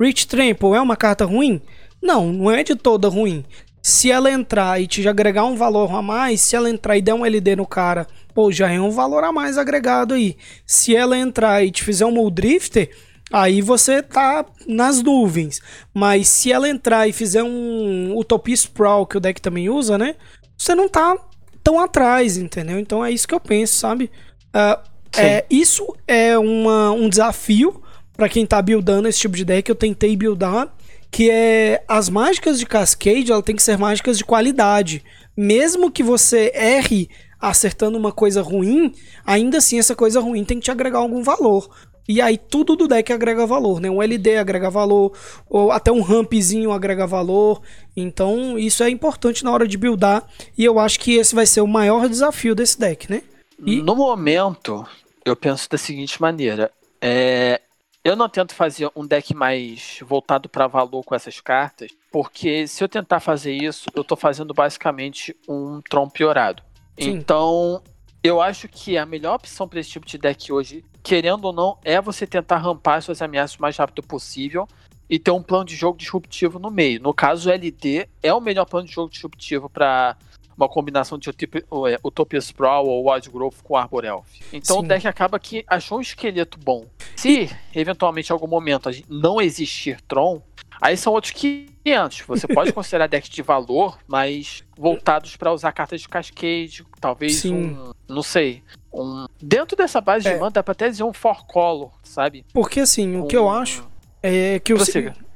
Rich 0.00 0.28
Trample, 0.28 0.74
é 0.74 0.80
uma 0.80 0.96
carta 0.96 1.24
ruim? 1.24 1.60
Não, 2.00 2.32
não 2.32 2.50
é 2.50 2.62
de 2.62 2.76
toda 2.76 3.08
ruim. 3.08 3.44
Se 3.86 4.10
ela 4.10 4.30
entrar 4.30 4.80
e 4.80 4.86
te 4.86 5.06
agregar 5.06 5.44
um 5.44 5.56
valor 5.56 5.94
a 5.94 6.00
mais, 6.00 6.40
se 6.40 6.56
ela 6.56 6.70
entrar 6.70 6.96
e 6.96 7.02
der 7.02 7.12
um 7.12 7.22
LD 7.22 7.54
no 7.54 7.66
cara, 7.66 8.06
pô, 8.32 8.50
já 8.50 8.72
é 8.72 8.80
um 8.80 8.90
valor 8.90 9.22
a 9.22 9.30
mais 9.30 9.58
agregado 9.58 10.14
aí. 10.14 10.38
Se 10.64 10.96
ela 10.96 11.18
entrar 11.18 11.62
e 11.62 11.70
te 11.70 11.84
fizer 11.84 12.06
um 12.06 12.10
Muldrifter, 12.10 12.88
aí 13.30 13.60
você 13.60 14.02
tá 14.02 14.46
nas 14.66 15.02
nuvens. 15.02 15.60
Mas 15.92 16.28
se 16.28 16.50
ela 16.50 16.66
entrar 16.66 17.06
e 17.06 17.12
fizer 17.12 17.42
um 17.42 18.16
Utopia 18.16 18.54
Sprawl, 18.54 19.04
que 19.04 19.18
o 19.18 19.20
deck 19.20 19.38
também 19.42 19.68
usa, 19.68 19.98
né? 19.98 20.16
Você 20.56 20.74
não 20.74 20.88
tá 20.88 21.14
tão 21.62 21.78
atrás, 21.78 22.38
entendeu? 22.38 22.78
Então 22.78 23.04
é 23.04 23.10
isso 23.10 23.28
que 23.28 23.34
eu 23.34 23.40
penso, 23.40 23.74
sabe? 23.74 24.10
Uh, 24.46 24.80
é, 25.14 25.44
isso 25.50 25.94
é 26.08 26.38
uma, 26.38 26.90
um 26.90 27.06
desafio 27.06 27.82
para 28.16 28.30
quem 28.30 28.46
tá 28.46 28.62
buildando 28.62 29.08
esse 29.08 29.18
tipo 29.18 29.36
de 29.36 29.44
deck. 29.44 29.68
Eu 29.68 29.76
tentei 29.76 30.16
buildar 30.16 30.74
que 31.14 31.30
é 31.30 31.84
as 31.86 32.08
mágicas 32.08 32.58
de 32.58 32.66
Cascade, 32.66 33.30
ela 33.30 33.40
tem 33.40 33.54
que 33.54 33.62
ser 33.62 33.78
mágicas 33.78 34.18
de 34.18 34.24
qualidade. 34.24 35.00
Mesmo 35.36 35.88
que 35.88 36.02
você 36.02 36.50
erre 36.52 37.08
acertando 37.40 37.96
uma 37.96 38.10
coisa 38.10 38.42
ruim, 38.42 38.92
ainda 39.24 39.58
assim 39.58 39.78
essa 39.78 39.94
coisa 39.94 40.18
ruim 40.18 40.44
tem 40.44 40.58
que 40.58 40.64
te 40.64 40.72
agregar 40.72 40.98
algum 40.98 41.22
valor. 41.22 41.70
E 42.08 42.20
aí 42.20 42.36
tudo 42.36 42.74
do 42.74 42.88
deck 42.88 43.12
agrega 43.12 43.46
valor, 43.46 43.80
né? 43.80 43.88
Um 43.88 44.02
LD 44.02 44.38
agrega 44.38 44.68
valor, 44.68 45.12
ou 45.48 45.70
até 45.70 45.92
um 45.92 46.00
rampzinho 46.00 46.72
agrega 46.72 47.06
valor. 47.06 47.62
Então 47.96 48.58
isso 48.58 48.82
é 48.82 48.90
importante 48.90 49.44
na 49.44 49.52
hora 49.52 49.68
de 49.68 49.78
buildar. 49.78 50.28
E 50.58 50.64
eu 50.64 50.80
acho 50.80 50.98
que 50.98 51.14
esse 51.14 51.32
vai 51.32 51.46
ser 51.46 51.60
o 51.60 51.68
maior 51.68 52.08
desafio 52.08 52.56
desse 52.56 52.76
deck, 52.76 53.08
né? 53.08 53.22
E... 53.64 53.80
No 53.80 53.94
momento, 53.94 54.84
eu 55.24 55.36
penso 55.36 55.70
da 55.70 55.78
seguinte 55.78 56.20
maneira. 56.20 56.72
É, 57.00 57.60
eu 58.04 58.14
não 58.14 58.28
tento 58.28 58.54
fazer 58.54 58.90
um 58.94 59.06
deck 59.06 59.34
mais 59.34 59.98
voltado 60.06 60.46
para 60.46 60.66
valor 60.66 61.02
com 61.02 61.14
essas 61.14 61.40
cartas, 61.40 61.90
porque 62.12 62.68
se 62.68 62.84
eu 62.84 62.88
tentar 62.88 63.18
fazer 63.18 63.54
isso, 63.54 63.86
eu 63.94 64.02
estou 64.02 64.16
fazendo 64.16 64.52
basicamente 64.52 65.34
um 65.48 65.80
Tron 65.80 66.10
piorado. 66.10 66.62
Sim. 67.00 67.12
Então, 67.12 67.82
eu 68.22 68.42
acho 68.42 68.68
que 68.68 68.98
a 68.98 69.06
melhor 69.06 69.36
opção 69.36 69.66
para 69.66 69.80
esse 69.80 69.90
tipo 69.90 70.06
de 70.06 70.18
deck 70.18 70.52
hoje, 70.52 70.84
querendo 71.02 71.46
ou 71.46 71.52
não, 71.52 71.78
é 71.82 71.98
você 71.98 72.26
tentar 72.26 72.58
rampar 72.58 73.02
suas 73.02 73.22
ameaças 73.22 73.56
o 73.56 73.62
mais 73.62 73.76
rápido 73.76 74.02
possível 74.02 74.68
e 75.08 75.18
ter 75.18 75.30
um 75.30 75.42
plano 75.42 75.64
de 75.64 75.74
jogo 75.74 75.96
disruptivo 75.96 76.58
no 76.58 76.70
meio. 76.70 77.00
No 77.00 77.14
caso, 77.14 77.48
o 77.48 77.52
LD 77.52 78.06
é 78.22 78.34
o 78.34 78.40
melhor 78.40 78.66
plano 78.66 78.86
de 78.86 78.92
jogo 78.92 79.10
disruptivo 79.10 79.70
para 79.70 80.16
uma 80.56 80.68
combinação 80.68 81.18
de 81.18 81.28
é, 81.30 82.00
Utopia 82.04 82.38
Sprawl 82.38 82.86
ou 82.86 83.10
Wild 83.10 83.30
Growth 83.30 83.62
com 83.62 83.76
Arbor 83.76 84.04
Elf. 84.04 84.26
Então 84.52 84.78
Sim. 84.78 84.84
o 84.84 84.88
deck 84.88 85.06
acaba 85.06 85.38
que 85.38 85.64
achou 85.66 85.98
um 85.98 86.00
esqueleto 86.00 86.58
bom. 86.58 86.86
Se 87.16 87.50
eventualmente 87.74 88.30
em 88.30 88.32
algum 88.32 88.46
momento 88.46 88.90
não 89.08 89.40
existir 89.40 90.00
Tron, 90.02 90.42
aí 90.80 90.96
são 90.96 91.12
outros 91.12 91.32
500. 91.32 92.22
Você 92.26 92.48
pode 92.48 92.72
considerar 92.74 93.06
decks 93.06 93.30
de 93.30 93.42
valor, 93.42 93.98
mas 94.06 94.64
voltados 94.76 95.36
para 95.36 95.52
usar 95.52 95.72
cartas 95.72 96.00
de 96.00 96.08
Cascade, 96.08 96.84
talvez 97.00 97.36
Sim. 97.36 97.54
um, 97.54 97.92
não 98.08 98.22
sei, 98.22 98.62
um 98.92 99.26
dentro 99.40 99.76
dessa 99.76 100.00
base 100.00 100.28
é. 100.28 100.32
de 100.32 100.38
mana 100.38 100.50
dá 100.50 100.62
para 100.62 100.72
até 100.72 100.88
dizer 100.88 101.04
um 101.04 101.12
for 101.12 101.44
color, 101.46 101.92
sabe? 102.02 102.44
Porque 102.52 102.80
assim, 102.80 103.16
um... 103.16 103.22
o 103.22 103.26
que 103.26 103.36
eu 103.36 103.48
acho 103.48 103.86
é 104.22 104.58
que 104.60 104.72
o 104.72 104.78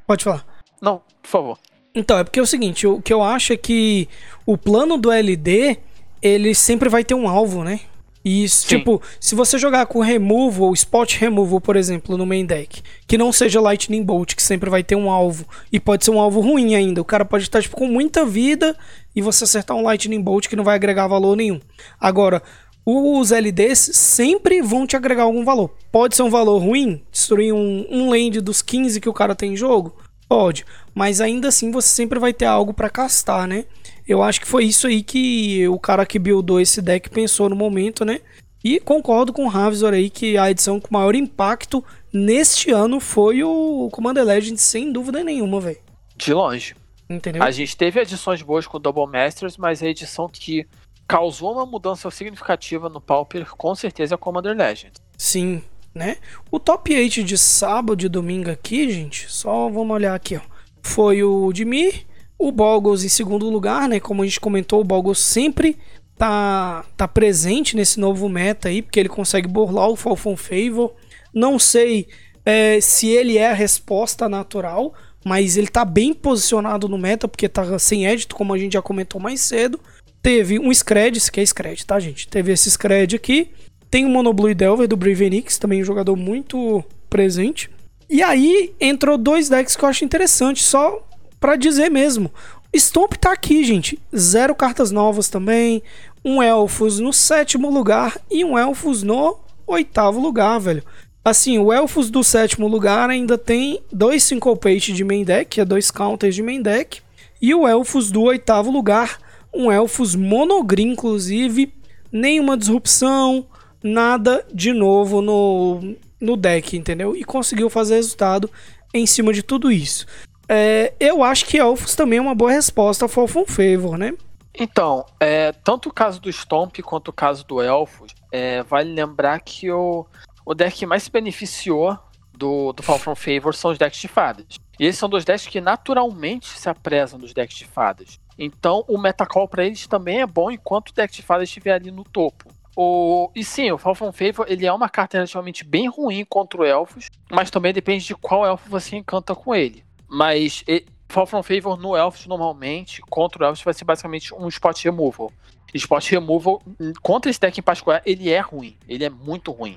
Pode 0.06 0.24
falar. 0.24 0.46
Não, 0.80 1.02
por 1.22 1.28
favor. 1.28 1.58
Então, 1.94 2.19
é 2.19 2.24
porque 2.24 2.39
é 2.39 2.43
o 2.43 2.47
seguinte, 2.47 2.86
o 2.86 3.01
que 3.01 3.12
eu 3.12 3.23
acho 3.23 3.52
é 3.52 3.56
que 3.56 4.09
o 4.47 4.56
plano 4.56 4.97
do 4.97 5.10
LD, 5.10 5.78
ele 6.23 6.55
sempre 6.55 6.89
vai 6.89 7.02
ter 7.02 7.15
um 7.15 7.28
alvo, 7.28 7.65
né? 7.65 7.81
E, 8.24 8.48
Sim. 8.48 8.66
tipo, 8.66 9.01
se 9.19 9.35
você 9.35 9.56
jogar 9.56 9.86
com 9.86 10.01
removal, 10.01 10.73
spot 10.74 11.16
removal, 11.16 11.60
por 11.60 11.77
exemplo, 11.77 12.16
no 12.19 12.27
main 12.27 12.44
deck, 12.44 12.82
que 13.06 13.16
não 13.16 13.32
seja 13.32 13.60
Lightning 13.60 14.02
Bolt, 14.02 14.35
que 14.35 14.43
sempre 14.43 14.69
vai 14.69 14.82
ter 14.82 14.97
um 14.97 15.10
alvo, 15.10 15.47
e 15.73 15.81
pode 15.81 16.05
ser 16.05 16.10
um 16.10 16.20
alvo 16.20 16.40
ruim 16.40 16.74
ainda. 16.74 17.01
O 17.01 17.05
cara 17.05 17.24
pode 17.24 17.44
estar, 17.44 17.62
tipo, 17.62 17.77
com 17.77 17.86
muita 17.86 18.27
vida 18.27 18.77
e 19.15 19.23
você 19.23 19.44
acertar 19.44 19.77
um 19.77 19.82
Lightning 19.82 20.20
Bolt 20.20 20.47
que 20.47 20.56
não 20.56 20.65
vai 20.65 20.74
agregar 20.74 21.06
valor 21.06 21.36
nenhum. 21.36 21.60
Agora, 21.98 22.43
os 22.85 23.31
LDs 23.31 23.90
sempre 23.93 24.62
vão 24.62 24.86
te 24.86 24.97
agregar 24.97 25.23
algum 25.23 25.44
valor. 25.44 25.70
Pode 25.93 26.16
ser 26.16 26.23
um 26.23 26.31
valor 26.31 26.59
ruim, 26.59 27.02
destruir 27.10 27.52
um, 27.52 27.86
um 27.90 28.10
land 28.10 28.40
dos 28.40 28.62
15 28.62 29.01
que 29.01 29.09
o 29.09 29.15
cara 29.15 29.35
tem 29.35 29.52
em 29.52 29.56
jogo? 29.56 29.94
Pode, 30.28 30.64
mas 30.94 31.20
ainda 31.20 31.48
assim 31.48 31.70
você 31.70 31.88
sempre 31.88 32.18
vai 32.18 32.32
ter 32.32 32.44
algo 32.44 32.74
para 32.74 32.90
castar, 32.90 33.48
né? 33.48 33.64
Eu 34.06 34.22
acho 34.22 34.40
que 34.40 34.46
foi 34.46 34.64
isso 34.64 34.86
aí 34.86 35.02
que 35.02 35.66
o 35.68 35.78
cara 35.78 36.05
que 36.05 36.18
buildou 36.18 36.60
esse 36.60 36.82
deck 36.82 37.09
pensou 37.09 37.48
no 37.48 37.56
momento, 37.56 38.05
né? 38.05 38.20
E 38.62 38.80
concordo 38.80 39.32
com 39.32 39.44
o 39.44 39.48
Ravizor 39.48 39.92
aí 39.92 40.10
que 40.10 40.36
a 40.36 40.50
edição 40.50 40.80
com 40.80 40.88
maior 40.90 41.14
impacto 41.14 41.82
neste 42.12 42.70
ano 42.70 43.00
foi 43.00 43.42
o 43.44 43.88
Commander 43.92 44.24
Legends, 44.24 44.62
sem 44.62 44.92
dúvida 44.92 45.22
nenhuma, 45.22 45.60
velho. 45.60 45.78
De 46.16 46.34
longe. 46.34 46.74
Entendeu? 47.09 47.42
A 47.42 47.50
gente 47.50 47.76
teve 47.76 48.00
edições 48.00 48.42
boas 48.42 48.66
com 48.66 48.76
o 48.76 48.80
Double 48.80 49.06
Masters, 49.06 49.56
mas 49.56 49.82
a 49.82 49.86
edição 49.86 50.28
que 50.28 50.66
causou 51.06 51.55
uma 51.55 51.64
mudança 51.64 52.10
significativa 52.10 52.88
no 52.90 53.00
Pauper, 53.00 53.46
com 53.56 53.74
certeza 53.74 54.14
é 54.14 54.16
a 54.16 54.18
Commander 54.18 54.55
Legends. 54.55 55.00
Sim, 55.16 55.62
né? 55.98 56.16
O 56.50 56.58
top 56.58 56.94
8 56.94 57.22
de 57.22 57.36
sábado 57.36 58.06
e 58.06 58.08
domingo 58.08 58.50
aqui, 58.50 58.90
gente, 58.90 59.30
só 59.30 59.68
vamos 59.68 59.94
olhar 59.94 60.14
aqui, 60.14 60.36
ó. 60.36 60.40
Foi 60.80 61.22
o 61.22 61.52
Dimir, 61.52 62.06
o 62.38 62.52
Boggles 62.52 63.04
em 63.04 63.08
segundo 63.08 63.50
lugar, 63.50 63.88
né? 63.88 63.98
Como 63.98 64.22
a 64.22 64.24
gente 64.24 64.40
comentou, 64.40 64.80
o 64.80 64.84
Boggles 64.84 65.18
sempre 65.18 65.76
tá, 66.16 66.84
tá 66.96 67.08
presente 67.08 67.76
nesse 67.76 67.98
novo 67.98 68.28
meta 68.28 68.68
aí, 68.68 68.80
porque 68.80 69.00
ele 69.00 69.08
consegue 69.08 69.48
burlar 69.48 69.88
o 69.88 69.96
Falcon 69.96 70.36
Favor. 70.36 70.94
Não 71.34 71.58
sei 71.58 72.06
é, 72.44 72.80
se 72.80 73.08
ele 73.08 73.36
é 73.36 73.50
a 73.50 73.54
resposta 73.54 74.28
natural, 74.28 74.94
mas 75.24 75.56
ele 75.56 75.68
tá 75.68 75.84
bem 75.84 76.14
posicionado 76.14 76.88
no 76.88 76.96
meta, 76.96 77.28
porque 77.28 77.48
tá 77.48 77.78
sem 77.78 78.06
edit, 78.06 78.32
como 78.32 78.54
a 78.54 78.58
gente 78.58 78.72
já 78.74 78.82
comentou 78.82 79.20
mais 79.20 79.40
cedo. 79.40 79.78
Teve 80.22 80.58
um 80.58 80.72
Scred, 80.72 81.18
esse 81.18 81.28
aqui 81.28 81.40
é 81.40 81.46
Scred, 81.46 81.84
tá, 81.84 81.98
gente? 82.00 82.28
Teve 82.28 82.52
esse 82.52 82.70
Scred 82.70 83.16
aqui. 83.16 83.50
Tem 83.90 84.05
o 84.05 84.09
Monoblue 84.09 84.55
Delver 84.55 84.86
do 84.86 84.97
Bravenix, 84.97 85.59
também 85.59 85.82
um 85.82 85.85
jogador 85.85 86.16
muito 86.16 86.85
presente. 87.09 87.70
E 88.09 88.23
aí 88.23 88.74
entrou 88.81 89.19
dois 89.19 89.48
decks 89.48 89.77
que 89.77 89.85
eu 89.85 89.89
acho 89.89 90.05
interessante, 90.05 90.62
só 90.62 91.02
para 91.40 91.56
dizer 91.56 91.90
mesmo. 91.90 92.31
Stomp 92.74 93.15
tá 93.15 93.32
aqui, 93.32 93.65
gente. 93.65 93.98
Zero 94.15 94.55
cartas 94.55 94.90
novas 94.90 95.28
também. 95.28 95.82
Um 96.24 96.43
Elfos 96.43 96.98
no 96.98 97.12
sétimo 97.12 97.70
lugar 97.70 98.19
e 98.31 98.44
um 98.44 98.59
Elfos 98.59 99.02
no 99.02 99.39
oitavo 99.66 100.20
lugar, 100.20 100.59
velho. 100.59 100.82
Assim, 101.24 101.59
o 101.59 101.73
Elfos 101.73 102.10
do 102.10 102.23
sétimo 102.24 102.69
lugar 102.69 103.10
ainda 103.10 103.36
tem 103.36 103.81
dois 103.93 104.23
Syncopate 104.23 104.93
de 104.93 105.05
main 105.05 105.24
deck, 105.24 105.60
é 105.60 105.65
dois 105.65 105.90
counters 105.90 106.35
de 106.35 106.43
main 106.43 106.62
deck. 106.62 107.01
E 107.40 107.55
o 107.55 107.66
Elfos 107.66 108.10
do 108.10 108.23
oitavo 108.23 108.70
lugar 108.70 109.19
um 109.52 109.73
Elfos 109.73 110.15
monogreen, 110.15 110.93
inclusive, 110.93 111.73
nenhuma 112.12 112.56
disrupção, 112.56 113.47
nada 113.82 114.44
de 114.52 114.72
novo 114.72 115.20
no, 115.20 115.96
no 116.20 116.36
deck, 116.36 116.76
entendeu? 116.76 117.16
E 117.16 117.24
conseguiu 117.24 117.70
fazer 117.70 117.96
resultado 117.96 118.50
em 118.92 119.06
cima 119.06 119.32
de 119.32 119.42
tudo 119.42 119.70
isso. 119.70 120.06
É, 120.48 120.94
eu 120.98 121.22
acho 121.22 121.44
que 121.44 121.59
Elfos 121.59 121.94
também 121.94 122.18
é 122.18 122.22
uma 122.22 122.34
boa 122.34 122.50
resposta 122.50 123.05
ao 123.05 123.09
Falcon 123.09 123.44
Favor, 123.46 123.98
né? 123.98 124.14
Então, 124.55 125.05
é, 125.20 125.52
tanto 125.52 125.88
o 125.88 125.92
caso 125.92 126.20
do 126.20 126.32
Stomp 126.32 126.78
quanto 126.80 127.09
o 127.09 127.12
caso 127.12 127.46
do 127.46 127.62
Elfos, 127.62 128.12
é, 128.32 128.62
vale 128.64 128.92
lembrar 128.92 129.38
que 129.40 129.70
o, 129.70 130.05
o 130.44 130.55
deck 130.55 130.78
que 130.78 130.86
mais 130.86 131.05
se 131.05 131.10
beneficiou 131.10 131.96
do, 132.32 132.72
do 132.72 132.82
Fall 132.82 132.98
From 132.98 133.14
Favor 133.14 133.55
são 133.55 133.70
os 133.70 133.78
decks 133.78 134.00
de 134.00 134.09
fadas. 134.09 134.46
E 134.78 134.86
esses 134.86 134.98
são 134.98 135.09
dois 135.09 135.24
decks 135.24 135.46
que 135.46 135.60
naturalmente 135.60 136.59
se 136.59 136.68
apresam 136.68 137.18
dos 137.18 137.34
decks 137.34 137.56
de 137.56 137.66
fadas. 137.66 138.18
Então 138.38 138.84
o 138.88 138.96
metacall 138.96 139.48
para 139.48 139.64
eles 139.64 139.86
também 139.86 140.20
é 140.20 140.26
bom 140.26 140.50
enquanto 140.50 140.90
o 140.90 140.94
deck 140.94 141.12
de 141.12 141.22
fadas 141.22 141.48
estiver 141.48 141.74
ali 141.74 141.90
no 141.90 142.05
topo. 142.05 142.47
O... 142.80 143.32
E 143.34 143.42
sim, 143.42 143.72
o 143.72 143.76
Fall 143.76 143.96
From 143.96 144.12
Favor 144.12 144.46
ele 144.48 144.64
é 144.64 144.72
uma 144.72 144.88
carta 144.88 145.16
relativamente 145.16 145.64
bem 145.64 145.88
ruim 145.88 146.24
contra 146.24 146.60
o 146.60 146.64
Elfos, 146.64 147.09
mas 147.28 147.50
também 147.50 147.72
depende 147.72 148.05
de 148.05 148.14
qual 148.14 148.46
elfo 148.46 148.70
você 148.70 148.94
encanta 148.94 149.34
com 149.34 149.52
ele. 149.52 149.82
Mas 150.09 150.62
e... 150.68 150.84
Fall 151.09 151.26
From 151.26 151.42
Favor 151.42 151.76
no 151.76 151.96
Elfos 151.96 152.28
normalmente, 152.28 153.02
contra 153.10 153.42
o 153.42 153.46
Elfos 153.48 153.64
vai 153.64 153.74
ser 153.74 153.84
basicamente 153.84 154.32
um 154.32 154.46
Spot 154.46 154.80
Removal. 154.84 155.32
Spot 155.74 156.09
Removal, 156.09 156.62
contra 157.02 157.28
esse 157.28 157.40
deck 157.40 157.59
em 157.59 157.62
particular, 157.64 158.00
ele 158.06 158.30
é 158.30 158.38
ruim. 158.38 158.76
Ele 158.88 159.05
é 159.05 159.10
muito 159.10 159.50
ruim. 159.50 159.76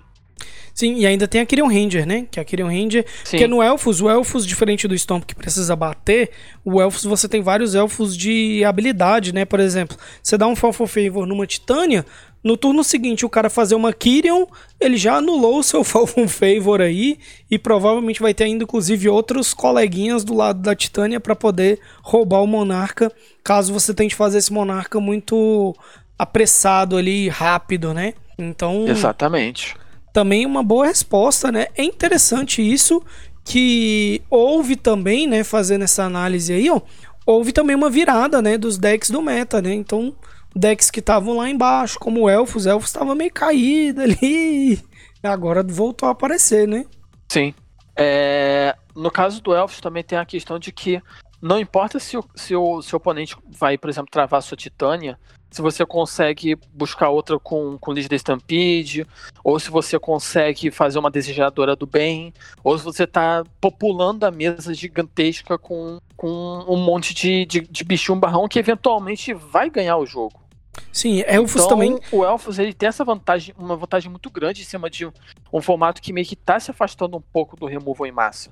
Sim, 0.74 0.96
e 0.96 1.06
ainda 1.06 1.28
tem 1.28 1.42
a 1.42 1.46
Kyrian 1.46 1.68
Ranger, 1.68 2.06
né? 2.06 2.28
Que 2.30 2.40
é 2.40 2.42
a 2.42 2.46
Kyrian 2.46 2.68
Ranger. 2.68 3.06
Sim. 3.24 3.32
Porque 3.32 3.48
no 3.48 3.62
Elfos, 3.62 4.02
o 4.02 4.10
Elfos, 4.10 4.46
diferente 4.46 4.88
do 4.88 4.98
Stomp 4.98 5.26
que 5.26 5.36
precisa 5.36 5.76
bater, 5.76 6.32
o 6.64 6.82
Elfos 6.82 7.04
você 7.04 7.28
tem 7.28 7.42
vários 7.42 7.76
Elfos 7.76 8.16
de 8.16 8.64
habilidade, 8.64 9.34
né? 9.34 9.44
Por 9.44 9.60
exemplo, 9.60 9.98
você 10.22 10.38
dá 10.38 10.48
um 10.48 10.56
Falfo 10.56 10.88
Favor 10.88 11.26
numa 11.26 11.46
Titânia, 11.46 12.06
no 12.44 12.58
turno 12.58 12.84
seguinte 12.84 13.26
o 13.26 13.30
cara 13.30 13.50
fazer 13.50 13.76
uma 13.76 13.94
Kyrian, 13.94 14.46
ele 14.80 14.98
já 14.98 15.18
anulou 15.18 15.60
o 15.60 15.64
seu 15.64 15.84
Falcon 15.86 16.28
Favor 16.28 16.82
aí 16.82 17.18
e 17.50 17.58
provavelmente 17.60 18.22
vai 18.22 18.34
ter 18.34 18.46
ainda 18.46 18.64
inclusive 18.64 19.10
outros 19.10 19.54
coleguinhas 19.54 20.24
do 20.24 20.34
lado 20.34 20.62
da 20.62 20.76
Titânia 20.76 21.20
para 21.20 21.36
poder 21.36 21.80
roubar 22.02 22.42
o 22.42 22.48
Monarca, 22.48 23.12
caso 23.44 23.74
você 23.74 23.94
tente 23.94 24.16
fazer 24.16 24.40
esse 24.40 24.52
Monarca 24.52 25.00
muito 25.00 25.76
apressado 26.18 26.98
ali, 26.98 27.30
rápido, 27.30 27.94
né? 27.94 28.14
Então, 28.38 28.88
Exatamente 28.88 29.76
também 30.12 30.46
uma 30.46 30.64
boa 30.64 30.86
resposta, 30.86 31.52
né? 31.52 31.68
É 31.76 31.84
interessante 31.84 32.62
isso 32.62 33.02
que 33.44 34.22
houve 34.30 34.76
também, 34.76 35.26
né, 35.26 35.44
fazendo 35.44 35.84
essa 35.84 36.04
análise 36.04 36.54
aí, 36.54 36.70
ó, 36.70 36.80
houve 37.26 37.52
também 37.52 37.76
uma 37.76 37.90
virada, 37.90 38.42
né, 38.42 38.58
dos 38.58 38.78
decks 38.78 39.10
do 39.10 39.22
meta, 39.22 39.62
né? 39.62 39.74
Então, 39.74 40.14
decks 40.56 40.92
que 40.92 41.00
estavam 41.00 41.38
lá 41.38 41.50
embaixo, 41.50 42.00
como 42.00 42.30
Elfos, 42.30 42.66
Elfos 42.66 42.90
estava 42.90 43.16
meio 43.16 43.32
caído 43.32 44.02
ali, 44.04 44.82
agora 45.24 45.64
voltou 45.64 46.10
a 46.10 46.12
aparecer, 46.12 46.68
né? 46.68 46.86
Sim. 47.30 47.54
É... 47.96 48.76
No 48.96 49.10
caso 49.10 49.42
do 49.42 49.54
Elfos 49.54 49.80
também 49.80 50.04
tem 50.04 50.18
a 50.18 50.26
questão 50.26 50.60
de 50.60 50.72
que 50.72 51.02
não 51.42 51.60
importa 51.60 52.00
se 52.00 52.18
o, 52.18 52.24
se 52.36 52.56
o 52.56 52.82
seu 52.82 52.98
oponente 52.98 53.36
vai, 53.50 53.78
por 53.78 53.90
exemplo, 53.90 54.12
travar 54.12 54.44
sua 54.44 54.56
Titânia, 54.56 55.18
se 55.52 55.62
você 55.62 55.86
consegue 55.86 56.58
buscar 56.74 57.10
outra 57.10 57.38
com, 57.38 57.78
com 57.78 57.92
Lead 57.92 58.08
da 58.08 58.16
Stampede, 58.16 59.06
ou 59.44 59.60
se 59.60 59.70
você 59.70 60.00
consegue 60.00 60.72
fazer 60.72 60.98
uma 60.98 61.12
desejadora 61.12 61.76
do 61.76 61.86
bem, 61.86 62.34
ou 62.64 62.78
se 62.78 62.84
você 62.84 63.04
está 63.04 63.44
populando 63.60 64.24
a 64.24 64.32
mesa 64.32 64.74
gigantesca 64.74 65.58
com, 65.58 66.00
com 66.16 66.66
um 66.68 66.78
monte 66.78 67.14
de, 67.14 67.46
de, 67.46 67.62
de 67.62 67.84
bichinho 67.84 68.18
barrão 68.18 68.48
que 68.48 68.60
eventualmente 68.60 69.34
vai 69.34 69.70
ganhar 69.70 69.98
o 69.98 70.06
jogo. 70.06 70.41
Sim, 70.92 71.24
Elfos 71.28 71.64
então, 71.64 71.70
também. 71.70 72.00
O 72.12 72.24
Elfos 72.24 72.58
ele 72.60 72.74
tem 72.74 72.88
essa 72.88 73.04
vantagem, 73.04 73.54
uma 73.58 73.76
vantagem 73.76 74.10
muito 74.10 74.30
grande 74.30 74.62
em 74.62 74.66
cima 74.66 74.90
de 74.90 75.06
um 75.52 75.62
formato 75.62 76.02
que 76.02 76.14
meio 76.14 76.26
que 76.26 76.34
está 76.34 76.60
se 76.60 76.72
afastando 76.72 77.18
um 77.18 77.22
pouco 77.22 77.56
do 77.56 77.66
removal 77.66 78.08
em 78.08 78.12
massa. 78.12 78.52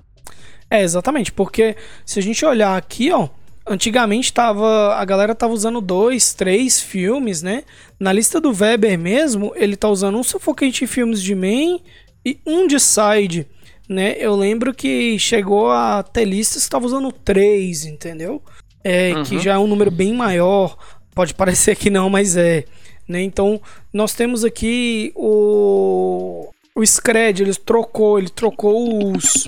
É, 0.70 0.82
exatamente, 0.82 1.32
porque 1.32 1.76
se 2.04 2.18
a 2.18 2.22
gente 2.22 2.44
olhar 2.44 2.76
aqui, 2.76 3.10
ó, 3.10 3.28
Antigamente 3.70 4.32
tava, 4.32 4.94
a 4.96 5.04
galera 5.04 5.34
tava 5.34 5.52
usando 5.52 5.80
dois, 5.80 6.32
três 6.34 6.80
filmes, 6.80 7.42
né? 7.42 7.62
Na 8.00 8.12
lista 8.12 8.40
do 8.40 8.52
Weber 8.52 8.98
mesmo, 8.98 9.52
ele 9.54 9.76
tá 9.76 9.88
usando 9.88 10.18
um 10.18 10.22
Suffocante 10.22 10.86
filmes 10.86 11.22
de 11.22 11.34
main 11.34 11.80
e 12.24 12.40
um 12.46 12.66
de 12.66 12.80
side, 12.80 13.46
né? 13.88 14.16
Eu 14.18 14.34
lembro 14.34 14.74
que 14.74 15.16
chegou 15.18 15.70
a 15.70 16.02
ter 16.02 16.24
listas 16.24 16.64
que 16.64 16.70
tava 16.70 16.86
usando 16.86 17.12
três, 17.12 17.84
entendeu? 17.84 18.42
É, 18.82 19.14
uhum. 19.14 19.22
que 19.22 19.38
já 19.38 19.54
é 19.54 19.58
um 19.58 19.68
número 19.68 19.90
bem 19.90 20.14
maior. 20.14 20.76
Pode 21.20 21.34
parecer 21.34 21.76
que 21.76 21.90
não, 21.90 22.08
mas 22.08 22.34
é. 22.34 22.64
Né? 23.06 23.20
Então, 23.20 23.60
nós 23.92 24.14
temos 24.14 24.42
aqui 24.42 25.12
o 25.14 26.48
o 26.74 26.86
Scred, 26.86 27.42
ele 27.42 27.54
trocou, 27.54 28.18
ele 28.18 28.30
trocou 28.30 29.12
os 29.12 29.46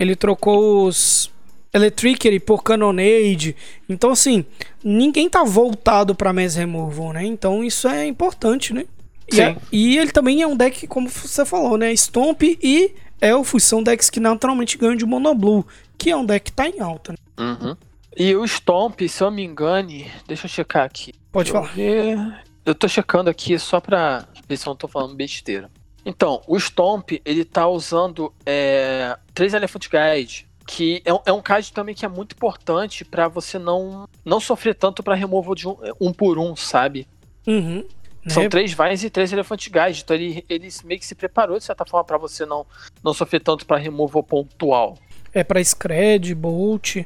ele 0.00 0.16
trocou 0.16 0.88
os 0.88 1.30
Electricity 1.72 2.40
por 2.40 2.64
Cannonade. 2.64 3.54
Então, 3.88 4.10
assim, 4.10 4.44
ninguém 4.82 5.30
tá 5.30 5.44
voltado 5.44 6.12
pra 6.12 6.32
Mass 6.32 6.56
Removal, 6.56 7.12
né? 7.12 7.24
Então, 7.24 7.62
isso 7.62 7.86
é 7.86 8.04
importante, 8.04 8.74
né? 8.74 8.86
E, 9.32 9.40
é, 9.40 9.56
e 9.70 9.96
ele 9.96 10.10
também 10.10 10.42
é 10.42 10.46
um 10.48 10.56
deck, 10.56 10.88
como 10.88 11.08
você 11.08 11.44
falou, 11.44 11.78
né? 11.78 11.94
Stomp 11.94 12.42
e 12.42 12.92
Elfos 13.20 13.62
são 13.62 13.80
decks 13.80 14.10
que 14.10 14.18
naturalmente 14.18 14.76
ganham 14.76 14.96
de 14.96 15.06
Monoblue, 15.06 15.64
que 15.96 16.10
é 16.10 16.16
um 16.16 16.26
deck 16.26 16.46
que 16.46 16.52
tá 16.52 16.68
em 16.68 16.80
alta. 16.80 17.12
Né? 17.12 17.18
Uhum. 17.38 17.76
E 18.16 18.34
o 18.34 18.44
Stomp, 18.46 19.00
se 19.08 19.22
eu 19.22 19.30
me 19.30 19.44
engane, 19.44 20.10
deixa 20.26 20.46
eu 20.46 20.50
checar 20.50 20.84
aqui. 20.84 21.12
Pode 21.30 21.52
falar. 21.52 21.78
Eu, 21.78 22.32
eu 22.66 22.74
tô 22.74 22.88
checando 22.88 23.30
aqui 23.30 23.58
só 23.58 23.80
pra 23.80 24.26
ver 24.48 24.56
se 24.56 24.66
eu 24.66 24.70
não 24.70 24.76
tô 24.76 24.88
falando 24.88 25.14
besteira. 25.14 25.70
Então, 26.04 26.42
o 26.46 26.58
Stomp, 26.58 27.12
ele 27.24 27.44
tá 27.44 27.68
usando 27.68 28.32
é, 28.44 29.16
três 29.34 29.54
Elephant 29.54 29.86
Guide, 29.88 30.48
que 30.66 31.02
é, 31.04 31.10
é 31.26 31.32
um 31.32 31.42
card 31.42 31.72
também 31.72 31.94
que 31.94 32.04
é 32.04 32.08
muito 32.08 32.32
importante 32.32 33.04
para 33.04 33.28
você 33.28 33.58
não 33.58 34.08
não 34.24 34.40
sofrer 34.40 34.74
tanto 34.74 35.02
para 35.02 35.14
removal 35.14 35.54
de 35.54 35.68
um, 35.68 35.76
um, 36.00 36.12
por 36.12 36.38
um, 36.38 36.54
sabe? 36.56 37.06
Uhum. 37.46 37.84
São 38.28 38.44
é. 38.44 38.48
três 38.48 38.72
Vines 38.72 39.02
e 39.02 39.10
três 39.10 39.32
Elephant 39.32 39.68
Guide, 39.68 40.02
então 40.02 40.14
ele, 40.14 40.44
ele 40.48 40.68
meio 40.84 41.00
que 41.00 41.06
se 41.06 41.14
preparou 41.14 41.58
de 41.58 41.64
certa 41.64 41.84
forma 41.84 42.04
para 42.04 42.18
você 42.18 42.44
não, 42.44 42.66
não 43.02 43.14
sofrer 43.14 43.40
tanto 43.40 43.64
para 43.64 43.78
removal 43.78 44.22
pontual. 44.22 44.98
É 45.32 45.42
para 45.42 45.62
Scred, 45.62 46.34
Bolt, 46.34 46.96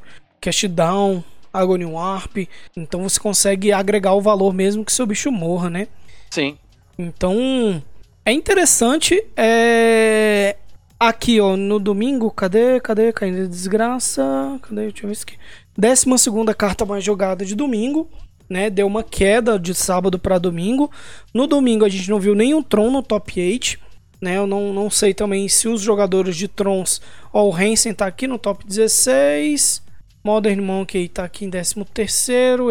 Cast 0.44 0.68
Down, 0.68 1.24
Agony 1.50 1.86
Warp, 1.86 2.36
então 2.76 3.02
você 3.02 3.18
consegue 3.18 3.72
agregar 3.72 4.12
o 4.12 4.20
valor 4.20 4.52
mesmo 4.52 4.84
que 4.84 4.92
seu 4.92 5.06
bicho 5.06 5.32
morra, 5.32 5.70
né? 5.70 5.88
Sim. 6.30 6.58
Então, 6.98 7.82
é 8.26 8.30
interessante, 8.30 9.24
é... 9.34 10.56
Aqui, 11.00 11.40
ó, 11.40 11.56
no 11.56 11.78
domingo, 11.78 12.30
cadê? 12.30 12.78
Cadê? 12.78 13.10
Caindo 13.10 13.48
desgraça. 13.48 14.22
Cadê? 14.62 14.82
Deixa 14.82 15.04
eu 15.04 15.08
ver 15.08 15.12
isso 15.12 15.24
aqui. 15.26 15.36
Décima 15.76 16.18
segunda 16.18 16.54
carta 16.54 16.84
mais 16.84 17.02
jogada 17.02 17.42
de 17.42 17.54
domingo, 17.54 18.08
né? 18.48 18.68
Deu 18.68 18.86
uma 18.86 19.02
queda 19.02 19.58
de 19.58 19.74
sábado 19.74 20.18
para 20.18 20.38
domingo. 20.38 20.90
No 21.32 21.46
domingo 21.46 21.86
a 21.86 21.88
gente 21.88 22.08
não 22.10 22.20
viu 22.20 22.34
nenhum 22.34 22.62
Tron 22.62 22.90
no 22.90 23.02
top 23.02 23.40
8, 23.40 23.78
Né? 24.20 24.36
Eu 24.36 24.46
não, 24.46 24.74
não 24.74 24.90
sei 24.90 25.14
também 25.14 25.48
se 25.48 25.68
os 25.68 25.80
jogadores 25.80 26.36
de 26.36 26.48
Trons. 26.48 27.00
Ó, 27.32 27.48
o 27.48 27.54
Hansen 27.54 27.94
tá 27.94 28.06
aqui 28.06 28.26
no 28.26 28.38
top 28.38 28.64
16. 28.66 29.83
Modern 30.24 30.60
Monkey 30.62 31.06
tá 31.08 31.24
aqui 31.24 31.44
em 31.44 31.50
13. 31.50 31.74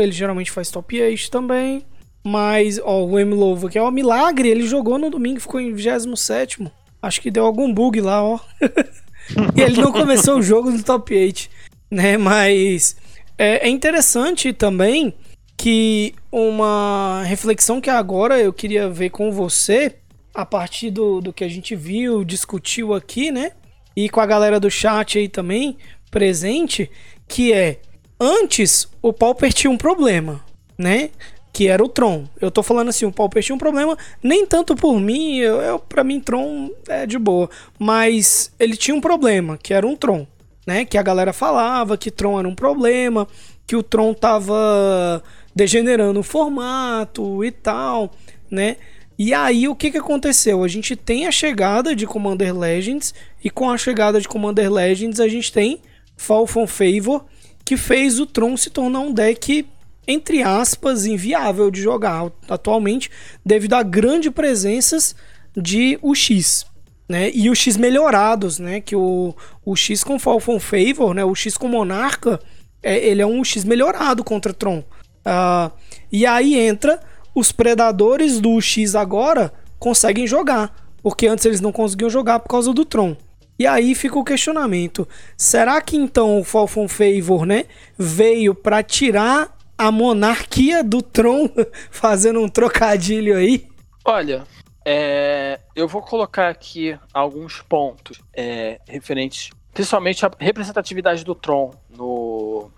Ele 0.02 0.12
geralmente 0.12 0.50
faz 0.50 0.72
top 0.72 1.00
8 1.00 1.30
também. 1.30 1.86
Mas, 2.24 2.80
ó, 2.84 3.04
o 3.04 3.20
Emilova, 3.20 3.70
que 3.70 3.78
é 3.78 3.82
o 3.82 3.92
milagre, 3.92 4.50
ele 4.50 4.66
jogou 4.66 4.98
no 4.98 5.10
domingo, 5.10 5.40
ficou 5.40 5.60
em 5.60 5.74
27. 5.74 6.66
Acho 7.02 7.22
que 7.22 7.30
deu 7.30 7.46
algum 7.46 7.72
bug 7.72 8.00
lá, 8.02 8.24
ó. 8.24 8.40
e 9.56 9.62
ele 9.62 9.82
não 9.82 9.92
começou 9.92 10.40
o 10.40 10.42
jogo 10.42 10.72
no 10.72 10.82
top 10.82 11.14
8, 11.14 11.50
né? 11.92 12.18
Mas 12.18 12.96
é, 13.38 13.68
é 13.68 13.70
interessante 13.70 14.54
também 14.54 15.14
que 15.58 16.16
uma 16.32 17.24
reflexão 17.26 17.80
que 17.80 17.90
agora 17.90 18.40
eu 18.40 18.54
queria 18.54 18.90
ver 18.90 19.10
com 19.10 19.32
você, 19.32 19.96
a 20.34 20.46
partir 20.46 20.90
do, 20.90 21.22
do 21.22 21.34
que 21.34 21.44
a 21.44 21.50
gente 21.50 21.76
viu, 21.76 22.24
discutiu 22.24 22.94
aqui, 22.94 23.32
né? 23.32 23.52
E 23.96 24.10
com 24.10 24.22
a 24.22 24.26
galera 24.26 24.60
do 24.60 24.72
chat 24.72 25.20
aí 25.20 25.28
também 25.28 25.78
presente, 26.10 26.90
que 27.28 27.54
é 27.54 27.80
antes 28.20 28.88
o 29.02 29.12
Pauper 29.12 29.52
tinha 29.54 29.72
um 29.72 29.78
problema, 29.78 30.44
né? 30.78 31.10
que 31.54 31.68
era 31.68 31.84
o 31.84 31.88
Tron. 31.88 32.28
Eu 32.42 32.50
tô 32.50 32.64
falando 32.64 32.90
assim, 32.90 33.06
o 33.06 33.12
Pauper 33.12 33.44
tinha 33.44 33.56
um 33.56 33.60
problema, 33.60 33.96
nem 34.24 34.44
tanto 34.44 34.76
por 34.76 35.00
mim, 35.00 35.38
eu, 35.38 35.62
eu 35.62 35.78
para 35.78 36.04
mim 36.04 36.20
Tron 36.20 36.72
é 36.90 37.06
de 37.06 37.20
boa, 37.20 37.48
mas 37.78 38.52
ele 38.60 38.76
tinha 38.76 38.96
um 38.98 39.00
problema, 39.00 39.56
que 39.56 39.72
era 39.72 39.86
um 39.86 39.96
Tron, 39.96 40.26
né? 40.66 40.84
Que 40.84 40.98
a 40.98 41.04
galera 41.04 41.32
falava 41.32 41.96
que 41.96 42.10
Tron 42.10 42.40
era 42.40 42.48
um 42.48 42.56
problema, 42.56 43.28
que 43.68 43.76
o 43.76 43.84
Tron 43.84 44.16
tava 44.16 45.24
degenerando 45.56 46.20
o 46.20 46.24
formato 46.24 47.46
e 47.46 47.52
tal, 47.52 48.12
né? 48.50 48.78
E 49.18 49.32
aí 49.32 49.68
o 49.68 49.76
que 49.76 49.92
que 49.92 49.98
aconteceu? 50.00 50.64
A 50.64 50.68
gente 50.68 50.96
tem 50.96 51.28
a 51.28 51.32
chegada 51.32 51.96
de 51.96 52.08
Commander 52.08 52.58
Legends 52.58 53.14
e 53.44 53.50
com 53.52 53.70
a 53.70 53.78
chegada 53.78 54.20
de 54.20 54.28
Commander 54.28 54.72
Legends 54.74 55.20
a 55.20 55.28
gente 55.28 55.54
tem 55.54 55.80
Fall 56.16 56.48
from 56.48 56.68
Favor 56.68 57.26
que 57.66 57.78
fez 57.78 58.20
o 58.20 58.26
Tron 58.26 58.58
se 58.58 58.70
tornar 58.70 59.00
um 59.00 59.14
deck 59.14 59.66
entre 60.08 60.44
aspas, 60.44 61.06
inviável 61.06 61.72
de 61.72 61.82
jogar 61.82 62.32
atualmente, 62.50 63.10
devido 63.46 63.74
a 63.74 63.84
grandes 63.84 64.32
presenças 64.32 65.16
de 65.56 65.98
UX. 66.02 66.66
Né? 67.08 67.32
E 67.34 67.50
o 67.50 67.56
X 67.56 67.78
melhorados, 67.78 68.60
né? 68.60 68.82
Que 68.82 68.96
o, 68.96 69.36
o 69.66 69.76
X 69.76 70.04
com 70.04 70.18
Falcon 70.18 70.60
Favor, 70.60 71.14
né? 71.14 71.24
O 71.24 71.36
X 71.36 71.58
com 71.58 71.68
Monarca, 71.68 72.40
é, 72.82 72.98
ele 72.98 73.22
é 73.22 73.26
um 73.26 73.44
X 73.44 73.64
melhorado 73.64 74.24
contra 74.24 74.54
Tron. 74.54 74.80
Uh, 74.80 75.72
e 76.12 76.26
aí 76.26 76.58
entra 76.58 77.00
os 77.36 77.52
predadores 77.52 78.40
do 78.40 78.60
X 78.60 78.96
agora 78.96 79.54
conseguem 79.80 80.28
jogar, 80.28 80.74
porque 81.02 81.28
antes 81.28 81.46
eles 81.46 81.62
não 81.62 81.72
conseguiam 81.72 82.10
jogar 82.10 82.40
por 82.40 82.50
causa 82.50 82.74
do 82.74 82.86
Tron. 82.86 83.16
E 83.58 83.68
aí 83.68 83.94
fica 83.96 84.18
o 84.18 84.24
questionamento: 84.24 85.08
será 85.38 85.82
que 85.82 85.96
então 85.96 86.40
o 86.40 86.44
Falcon 86.44 86.88
Favor, 86.88 87.46
né, 87.46 87.66
veio 87.98 88.56
para 88.56 88.82
tirar 88.82 89.56
a 89.78 89.92
monarquia 89.92 90.84
do 90.84 91.02
Tron 91.02 91.50
fazendo 91.92 92.40
um 92.40 92.50
trocadilho 92.50 93.36
aí? 93.36 93.68
Olha, 94.06 94.44
é, 94.86 95.60
eu 95.76 95.88
vou 95.88 96.02
colocar 96.02 96.50
aqui 96.50 96.98
alguns 97.14 97.62
pontos 97.62 98.20
é, 98.34 98.80
referentes, 98.88 99.50
principalmente 99.74 100.26
à 100.26 100.32
representatividade 100.38 101.24
do 101.24 101.34
Tron 101.34 101.72
no, 101.90 102.70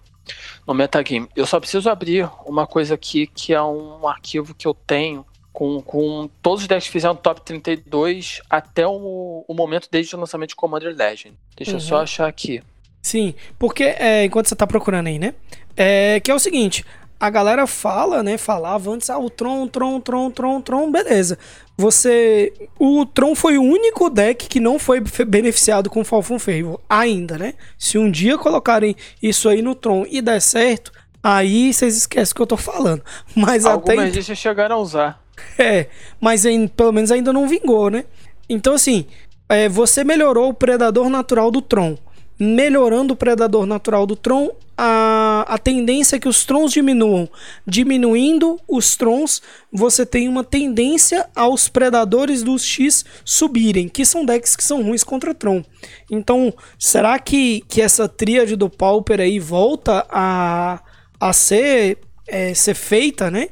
no 0.68 0.74
metagame. 0.74 1.28
Eu 1.36 1.46
só 1.46 1.60
preciso 1.60 1.90
abrir 1.90 2.30
uma 2.46 2.68
coisa 2.68 2.94
aqui 2.94 3.28
que 3.28 3.54
é 3.54 3.62
um 3.62 4.08
arquivo 4.08 4.54
que 4.54 4.68
eu 4.68 4.74
tenho 4.74 5.26
com, 5.56 5.82
com 5.82 6.30
todos 6.42 6.64
os 6.64 6.68
decks 6.68 6.88
que 6.88 6.92
fizeram 6.92 7.16
top 7.16 7.42
32 7.42 8.42
até 8.50 8.86
o, 8.86 9.46
o 9.48 9.54
momento 9.54 9.88
desde 9.90 10.14
o 10.14 10.20
lançamento 10.20 10.50
de 10.50 10.56
Commander 10.56 10.94
Legend. 10.94 11.34
Deixa 11.56 11.72
uhum. 11.72 11.78
eu 11.78 11.82
só 11.82 11.96
uhum. 11.96 12.02
achar 12.02 12.28
aqui. 12.28 12.62
Sim, 13.02 13.34
porque 13.58 13.84
é, 13.84 14.26
enquanto 14.26 14.50
você 14.50 14.56
tá 14.56 14.68
procurando 14.68 15.08
aí, 15.08 15.18
né? 15.18 15.34
É, 15.78 16.20
que 16.20 16.30
é 16.30 16.36
o 16.36 16.40
seguinte, 16.40 16.84
a 17.18 17.30
galera 17.30 17.66
fala, 17.66 18.22
né? 18.22 18.38
Falava 18.38 18.92
antes, 18.92 19.10
ah, 19.10 19.18
o 19.18 19.30
Tron, 19.30 19.66
Tron, 19.68 20.02
Tron, 20.02 20.30
Tron, 20.30 20.62
Tron, 20.62 20.92
beleza. 20.92 21.40
Você. 21.78 22.52
O 22.78 23.06
Tron 23.06 23.34
foi 23.34 23.58
o 23.58 23.64
único 23.64 24.10
deck 24.10 24.50
que 24.50 24.60
não 24.60 24.78
foi 24.78 25.02
beneficiado 25.26 25.90
com 25.90 26.04
Falcon 26.04 26.38
Favor. 26.38 26.82
Ainda, 26.90 27.38
né? 27.38 27.54
Se 27.78 27.98
um 27.98 28.12
dia 28.12 28.38
colocarem 28.38 28.94
isso 29.24 29.48
aí 29.48 29.62
no 29.62 29.74
Tron 29.74 30.06
e 30.10 30.22
der 30.22 30.42
certo, 30.42 30.92
aí 31.24 31.74
vocês 31.74 31.96
esquecem 31.96 32.34
o 32.34 32.36
que 32.36 32.42
eu 32.42 32.48
tô 32.48 32.58
falando. 32.58 33.02
Mas 33.34 33.66
Algumas 33.66 34.10
até. 34.10 34.22
já 34.22 34.36
chegaram 34.36 34.76
a 34.76 34.80
usar. 34.80 35.25
É, 35.58 35.88
mas 36.20 36.46
em, 36.46 36.68
pelo 36.68 36.92
menos 36.92 37.12
ainda 37.12 37.32
não 37.32 37.48
vingou, 37.48 37.90
né? 37.90 38.04
Então, 38.50 38.74
assim, 38.74 39.06
é, 39.48 39.70
você 39.70 40.04
melhorou 40.04 40.50
o 40.50 40.54
predador 40.54 41.10
natural 41.10 41.50
do 41.50 41.62
Tron 41.62 41.98
melhorando 42.38 43.14
o 43.14 43.18
predador 43.18 43.66
natural 43.66 44.06
do 44.06 44.16
Tron, 44.16 44.52
a, 44.78 45.46
a 45.48 45.58
tendência 45.58 46.18
é 46.18 46.20
que 46.20 46.28
os 46.28 46.44
Trons 46.44 46.74
diminuam. 46.74 47.30
Diminuindo 47.66 48.60
os 48.68 48.96
Trons, 48.98 49.42
você 49.72 50.06
tem 50.06 50.28
uma 50.28 50.44
tendência 50.44 51.28
aos 51.34 51.70
predadores 51.70 52.44
dos 52.44 52.64
X 52.64 53.06
subirem, 53.24 53.88
que 53.88 54.06
são 54.06 54.26
decks 54.26 54.56
que 54.56 54.64
são 54.64 54.84
ruins 54.84 55.04
contra 55.04 55.34
Tron. 55.34 55.64
Então, 56.12 56.54
será 56.78 57.18
que, 57.20 57.64
que 57.70 57.82
essa 57.82 58.08
tríade 58.08 58.56
do 58.56 58.70
Pauper 58.70 59.22
aí 59.22 59.40
volta 59.40 60.06
a, 60.10 60.82
a 61.20 61.34
ser, 61.34 62.00
é, 62.28 62.54
ser 62.54 62.76
feita, 62.76 63.32
né? 63.32 63.48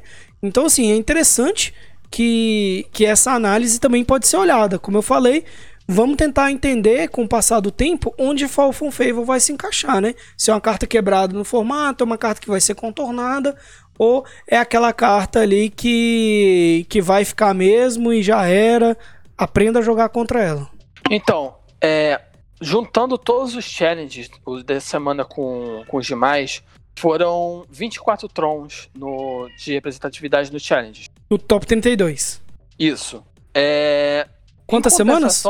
Então, 0.46 0.66
assim, 0.66 0.92
é 0.92 0.96
interessante 0.96 1.74
que, 2.10 2.86
que 2.92 3.04
essa 3.04 3.32
análise 3.32 3.80
também 3.80 4.04
pode 4.04 4.26
ser 4.26 4.36
olhada. 4.36 4.78
Como 4.78 4.98
eu 4.98 5.02
falei, 5.02 5.44
Vamos 5.86 6.16
tentar 6.16 6.50
entender, 6.50 7.08
com 7.08 7.24
o 7.24 7.28
passar 7.28 7.60
do 7.60 7.70
tempo, 7.70 8.14
onde 8.18 8.48
Falcon 8.48 8.90
Favor 8.90 9.22
vai 9.22 9.38
se 9.38 9.52
encaixar, 9.52 10.00
né? 10.00 10.14
Se 10.34 10.50
é 10.50 10.54
uma 10.54 10.60
carta 10.60 10.86
quebrada 10.86 11.36
no 11.36 11.44
formato, 11.44 12.02
é 12.02 12.06
uma 12.06 12.16
carta 12.16 12.40
que 12.40 12.48
vai 12.48 12.58
ser 12.58 12.74
contornada, 12.74 13.54
ou 13.98 14.24
é 14.48 14.56
aquela 14.56 14.94
carta 14.94 15.40
ali 15.40 15.68
que, 15.68 16.86
que 16.88 17.02
vai 17.02 17.22
ficar 17.22 17.52
mesmo 17.52 18.14
e 18.14 18.22
já 18.22 18.46
era. 18.46 18.96
Aprenda 19.36 19.80
a 19.80 19.82
jogar 19.82 20.08
contra 20.08 20.42
ela. 20.42 20.70
Então, 21.10 21.54
é, 21.82 22.18
juntando 22.62 23.18
todos 23.18 23.54
os 23.54 23.64
challenges 23.64 24.30
dessa 24.64 24.88
semana 24.88 25.22
com, 25.22 25.84
com 25.86 25.98
os 25.98 26.06
demais, 26.06 26.62
foram 26.96 27.64
24 27.70 28.28
trons 28.28 28.88
no, 28.94 29.48
de 29.58 29.72
representatividade 29.72 30.52
no 30.52 30.60
challenge. 30.60 31.08
No 31.28 31.38
top 31.38 31.66
32. 31.66 32.40
Isso. 32.78 33.24
É, 33.54 34.26
Quantas 34.66 34.94
semanas? 34.94 35.44